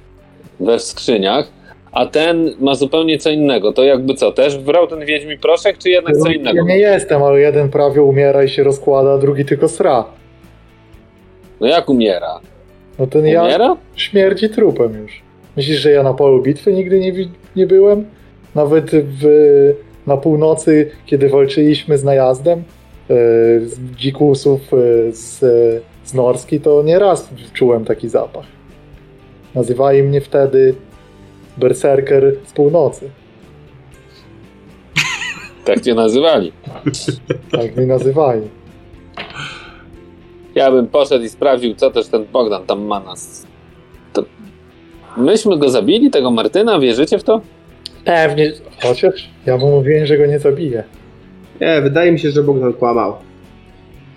we 0.60 0.80
skrzyniach, 0.80 1.48
a 1.92 2.06
ten 2.06 2.52
ma 2.60 2.76
zupełnie 2.76 3.18
co 3.18 3.30
innego. 3.30 3.74
To 3.74 3.84
jakby 3.84 4.14
co, 4.14 4.32
też 4.32 4.58
brał 4.58 4.88
ten 4.88 5.06
wiedźmi 5.06 5.38
proszek, 5.38 5.78
czy 5.78 5.90
jednak 5.90 6.18
co 6.18 6.28
Ja 6.30 6.36
innego? 6.36 6.64
nie 6.68 6.78
jestem, 6.78 7.24
ale 7.24 7.40
jeden 7.40 7.70
prawie 7.70 8.04
umiera 8.04 8.44
i 8.44 8.50
się 8.50 8.64
rozkłada, 8.64 9.14
a 9.14 9.18
drugi 9.18 9.46
tylko 9.46 9.68
sra. 9.68 10.06
No 11.60 11.68
jak 11.68 11.90
umiera? 11.90 12.40
No 13.00 13.08
ten 13.08 13.26
ja 13.26 13.44
Umiera? 13.44 13.78
śmierdzi 13.96 14.50
trupem 14.50 14.98
już. 15.02 15.22
Myślisz, 15.58 15.80
że 15.80 15.92
ja 15.92 16.04
na 16.04 16.14
polu 16.14 16.42
bitwy 16.42 16.74
nigdy 16.74 17.00
nie, 17.00 17.14
nie 17.56 17.68
byłem? 17.68 18.06
Nawet 18.56 18.92
w, 18.94 19.24
na 20.08 20.18
północy, 20.18 20.92
kiedy 21.06 21.30
walczyliśmy 21.30 21.98
z 21.98 22.04
najazdem 22.04 22.60
e, 22.60 22.64
z 23.60 23.80
dzikusów 23.96 24.62
e, 24.74 24.78
z, 25.12 25.40
z 26.04 26.14
Norski, 26.14 26.60
to 26.60 26.84
nieraz 26.84 27.30
czułem 27.54 27.86
taki 27.86 28.10
zapach. 28.10 28.46
Nazywali 29.56 30.04
mnie 30.04 30.22
wtedy 30.22 30.76
berserker 31.58 32.36
z 32.46 32.54
północy. 32.54 33.10
Tak 35.66 35.82
cię 35.82 35.94
nazywali. 35.96 36.52
Tak 37.52 37.76
mnie 37.76 37.86
nazywali. 37.86 38.42
Ja 40.56 40.72
bym 40.72 40.88
poszedł 40.88 41.26
i 41.26 41.30
sprawdził, 41.30 41.76
co 41.76 41.92
też 41.92 42.08
ten 42.08 42.26
Bogdan 42.26 42.66
tam 42.66 42.82
ma 42.82 43.00
nas. 43.00 43.48
To... 44.14 44.24
Myśmy 45.18 45.58
go 45.58 45.70
zabili, 45.70 46.12
tego 46.12 46.32
Martyna, 46.32 46.80
wierzycie 46.80 47.20
w 47.20 47.24
to? 47.24 47.42
Pewnie. 48.08 48.52
Chociaż 48.82 49.30
ja 49.46 49.58
mu 49.58 49.72
mówiłem, 49.72 50.06
że 50.06 50.18
go 50.18 50.26
nie 50.26 50.40
zabiję. 50.40 50.84
Nie, 51.62 51.82
wydaje 51.82 52.12
mi 52.12 52.20
się, 52.20 52.32
że 52.32 52.44
Bogdan 52.44 52.74
kłamał. 52.74 53.14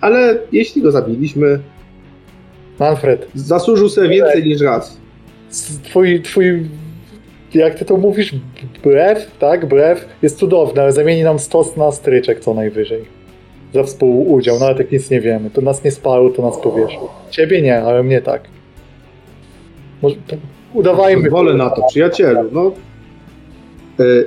Ale 0.01 0.37
jeśli 0.51 0.81
go 0.81 0.91
zabiliśmy, 0.91 1.59
Manfred, 2.79 3.27
zasłużył 3.35 3.89
sobie 3.89 4.09
więcej 4.09 4.43
niż 4.43 4.61
raz. 4.61 4.97
twój, 5.83 6.21
twój, 6.21 6.69
jak 7.53 7.75
ty 7.75 7.85
to 7.85 7.97
mówisz, 7.97 8.35
brew, 8.83 9.31
tak, 9.39 9.65
brew 9.65 10.05
jest 10.21 10.37
cudowny, 10.37 10.81
ale 10.81 10.91
zamieni 10.91 11.23
nam 11.23 11.39
stos 11.39 11.77
na 11.77 11.91
stryczek 11.91 12.39
co 12.39 12.53
najwyżej. 12.53 13.05
Za 13.73 13.83
współudział, 13.83 14.59
nawet 14.59 14.77
jak 14.77 14.91
nic 14.91 15.09
nie 15.09 15.21
wiemy. 15.21 15.49
To 15.49 15.61
nas 15.61 15.83
nie 15.83 15.91
spalił, 15.91 16.29
to 16.29 16.41
nas 16.41 16.57
powieszył. 16.57 17.07
Ciebie 17.29 17.61
nie, 17.61 17.81
ale 17.81 18.03
mnie 18.03 18.21
tak. 18.21 18.41
Może, 20.01 20.15
to 20.27 20.35
udawajmy. 20.73 21.29
Wolę 21.29 21.53
na 21.53 21.69
to, 21.69 21.87
przyjacielu. 21.87 22.49
No. 22.51 22.71
Y, 23.99 24.25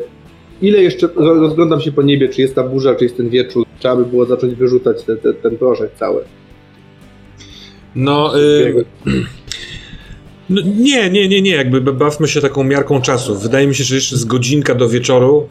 ile 0.63 0.83
jeszcze, 0.83 1.09
ro- 1.17 1.41
rozglądam 1.41 1.81
się 1.81 1.93
po 1.93 2.03
niebie, 2.03 2.29
czy 2.29 2.41
jest 2.41 2.55
ta 2.55 2.63
burza, 2.63 2.95
czy 2.95 3.05
jest 3.05 3.17
ten 3.17 3.29
wieczór. 3.29 3.67
Trzeba 3.79 3.97
by 3.97 4.05
było 4.05 4.27
zacząć 4.27 4.55
wyrzucać 4.55 5.03
te, 5.03 5.17
te, 5.17 5.35
ten 5.35 5.57
proszek 5.57 5.91
cały. 5.95 6.25
No, 7.95 8.41
y, 8.41 8.85
no, 10.51 10.63
nie, 10.77 11.11
nie, 11.11 11.29
nie, 11.29 11.43
nie, 11.43 11.51
jakby 11.51 11.81
bawmy 11.81 12.29
się 12.29 12.41
taką 12.41 12.65
miarką 12.65 13.01
czasu. 13.01 13.39
Wydaje 13.39 13.67
mi 13.67 13.75
się, 13.75 13.85
że 13.85 13.95
jeszcze 13.95 14.17
z 14.17 14.25
godzinka 14.25 14.75
do 14.75 14.89
wieczoru 14.89 15.49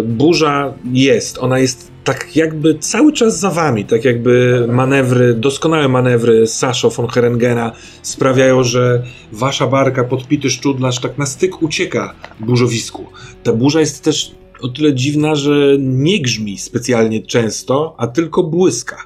y, 0.00 0.02
burza 0.02 0.74
jest. 0.92 1.38
Ona 1.38 1.58
jest 1.58 1.90
tak 2.04 2.36
jakby 2.36 2.78
cały 2.78 3.12
czas 3.12 3.40
za 3.40 3.50
wami, 3.50 3.84
tak 3.84 4.04
jakby 4.04 4.66
manewry, 4.72 5.34
doskonałe 5.34 5.88
manewry 5.88 6.46
Saszo 6.46 6.90
von 6.90 7.06
Herengena 7.06 7.72
sprawiają, 8.02 8.64
że 8.64 9.02
wasza 9.32 9.66
barka, 9.66 10.04
podpity 10.04 10.50
szczudlarz 10.50 11.00
tak 11.00 11.18
na 11.18 11.26
styk 11.26 11.62
ucieka 11.62 12.14
burzowisku. 12.40 13.06
Ta 13.42 13.52
burza 13.52 13.80
jest 13.80 14.04
też 14.04 14.34
o 14.60 14.68
tyle 14.68 14.94
dziwna, 14.94 15.34
że 15.34 15.76
nie 15.78 16.22
grzmi 16.22 16.58
specjalnie 16.58 17.22
często, 17.22 17.94
a 17.98 18.06
tylko 18.06 18.42
błyska. 18.42 18.96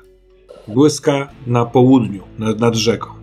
Błyska 0.69 1.29
na 1.47 1.65
południu, 1.65 2.23
nad, 2.39 2.61
nad 2.61 2.75
rzeką. 2.75 3.22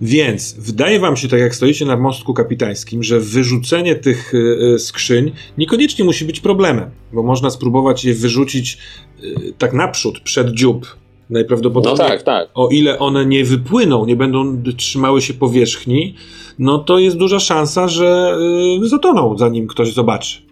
Więc 0.00 0.54
wydaje 0.58 1.00
wam 1.00 1.16
się, 1.16 1.28
tak 1.28 1.40
jak 1.40 1.54
stoicie 1.54 1.84
na 1.84 1.96
mostku 1.96 2.34
kapitańskim, 2.34 3.02
że 3.02 3.20
wyrzucenie 3.20 3.94
tych 3.94 4.34
y, 4.34 4.38
y, 4.74 4.78
skrzyń 4.78 5.32
niekoniecznie 5.58 6.04
musi 6.04 6.24
być 6.24 6.40
problemem, 6.40 6.90
bo 7.12 7.22
można 7.22 7.50
spróbować 7.50 8.04
je 8.04 8.14
wyrzucić 8.14 8.78
y, 9.22 9.52
tak 9.58 9.72
naprzód, 9.72 10.20
przed 10.20 10.50
dziób. 10.50 10.96
No 11.30 11.34
Najprawdopodobniej, 11.34 12.08
tak, 12.08 12.22
tak. 12.22 12.48
o 12.54 12.68
ile 12.68 12.98
one 12.98 13.26
nie 13.26 13.44
wypłyną, 13.44 14.06
nie 14.06 14.16
będą 14.16 14.62
trzymały 14.76 15.22
się 15.22 15.34
powierzchni, 15.34 16.14
no 16.58 16.78
to 16.78 16.98
jest 16.98 17.16
duża 17.16 17.40
szansa, 17.40 17.88
że 17.88 18.38
y, 18.84 18.88
zatoną, 18.88 19.38
zanim 19.38 19.66
ktoś 19.66 19.92
zobaczy. 19.92 20.42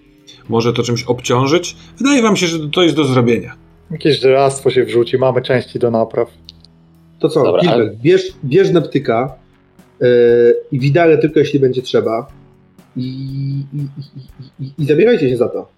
Może 0.49 0.73
to 0.73 0.83
czymś 0.83 1.03
obciążyć. 1.03 1.77
Wydaje 1.99 2.23
wam 2.23 2.37
się, 2.37 2.47
że 2.47 2.59
to 2.69 2.83
jest 2.83 2.97
do 2.97 3.05
zrobienia. 3.05 3.55
Jakieś 3.91 4.21
żelastwo 4.21 4.71
się 4.71 4.85
wrzuci, 4.85 5.19
mamy 5.19 5.43
części 5.43 5.79
do 5.79 5.91
napraw. 5.91 6.29
To 7.19 7.29
co, 7.29 7.43
Dobra, 7.43 7.61
Gilbert, 7.61 7.81
ale- 7.81 7.97
bierz, 8.03 8.23
bierz 8.45 8.71
neptyka 8.71 9.35
yy, 10.01 10.09
i 10.73 10.79
widale 10.79 11.19
tylko 11.19 11.39
jeśli 11.39 11.61
będzie 11.61 11.83
trzeba. 11.83 12.29
I, 12.97 13.09
i, 13.73 13.79
i, 13.79 14.65
i, 14.65 14.83
i 14.83 14.87
zabierajcie 14.87 15.29
się 15.29 15.37
za 15.37 15.49
to. 15.49 15.69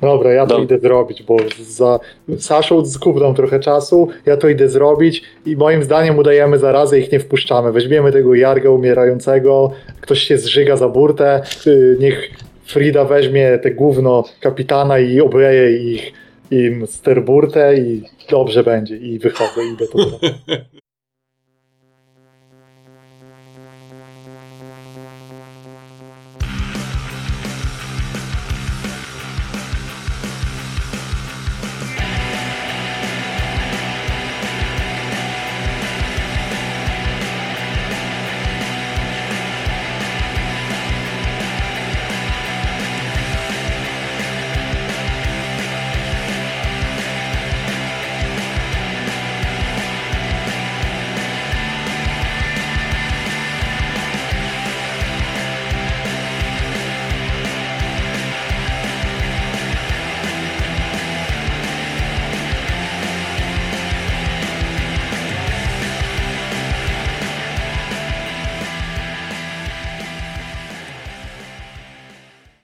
Dobra, 0.00 0.32
ja 0.32 0.46
to 0.46 0.58
idę 0.58 0.78
zrobić, 0.78 1.22
bo 1.22 1.36
za 1.60 2.00
Saszą 2.38 2.86
skup 2.86 3.20
nam 3.20 3.34
trochę 3.34 3.60
czasu, 3.60 4.08
ja 4.26 4.36
to 4.36 4.48
idę 4.48 4.68
zrobić 4.68 5.22
i 5.46 5.56
moim 5.56 5.84
zdaniem 5.84 6.18
udajemy 6.18 6.58
zarazę, 6.58 6.98
ich 6.98 7.12
nie 7.12 7.20
wpuszczamy. 7.20 7.72
Weźmiemy 7.72 8.12
tego 8.12 8.34
Jarga 8.34 8.70
umierającego, 8.70 9.70
ktoś 10.00 10.18
się 10.18 10.38
zżyga 10.38 10.76
za 10.76 10.88
burtę, 10.88 11.42
y, 11.66 11.96
niech 12.00 12.30
Frida 12.64 13.04
weźmie 13.04 13.58
te 13.62 13.70
gówno 13.70 14.24
kapitana 14.40 14.98
i 14.98 15.20
obleje 15.20 15.92
ich 15.92 16.12
im 16.50 16.86
sterburtę 16.86 17.78
i 17.78 18.02
dobrze 18.30 18.64
będzie 18.64 18.96
i 18.96 19.18
wychodzę 19.18 19.64
i 19.64 19.72
idę 19.72 19.86
to 19.86 19.98
zrobić. 19.98 20.32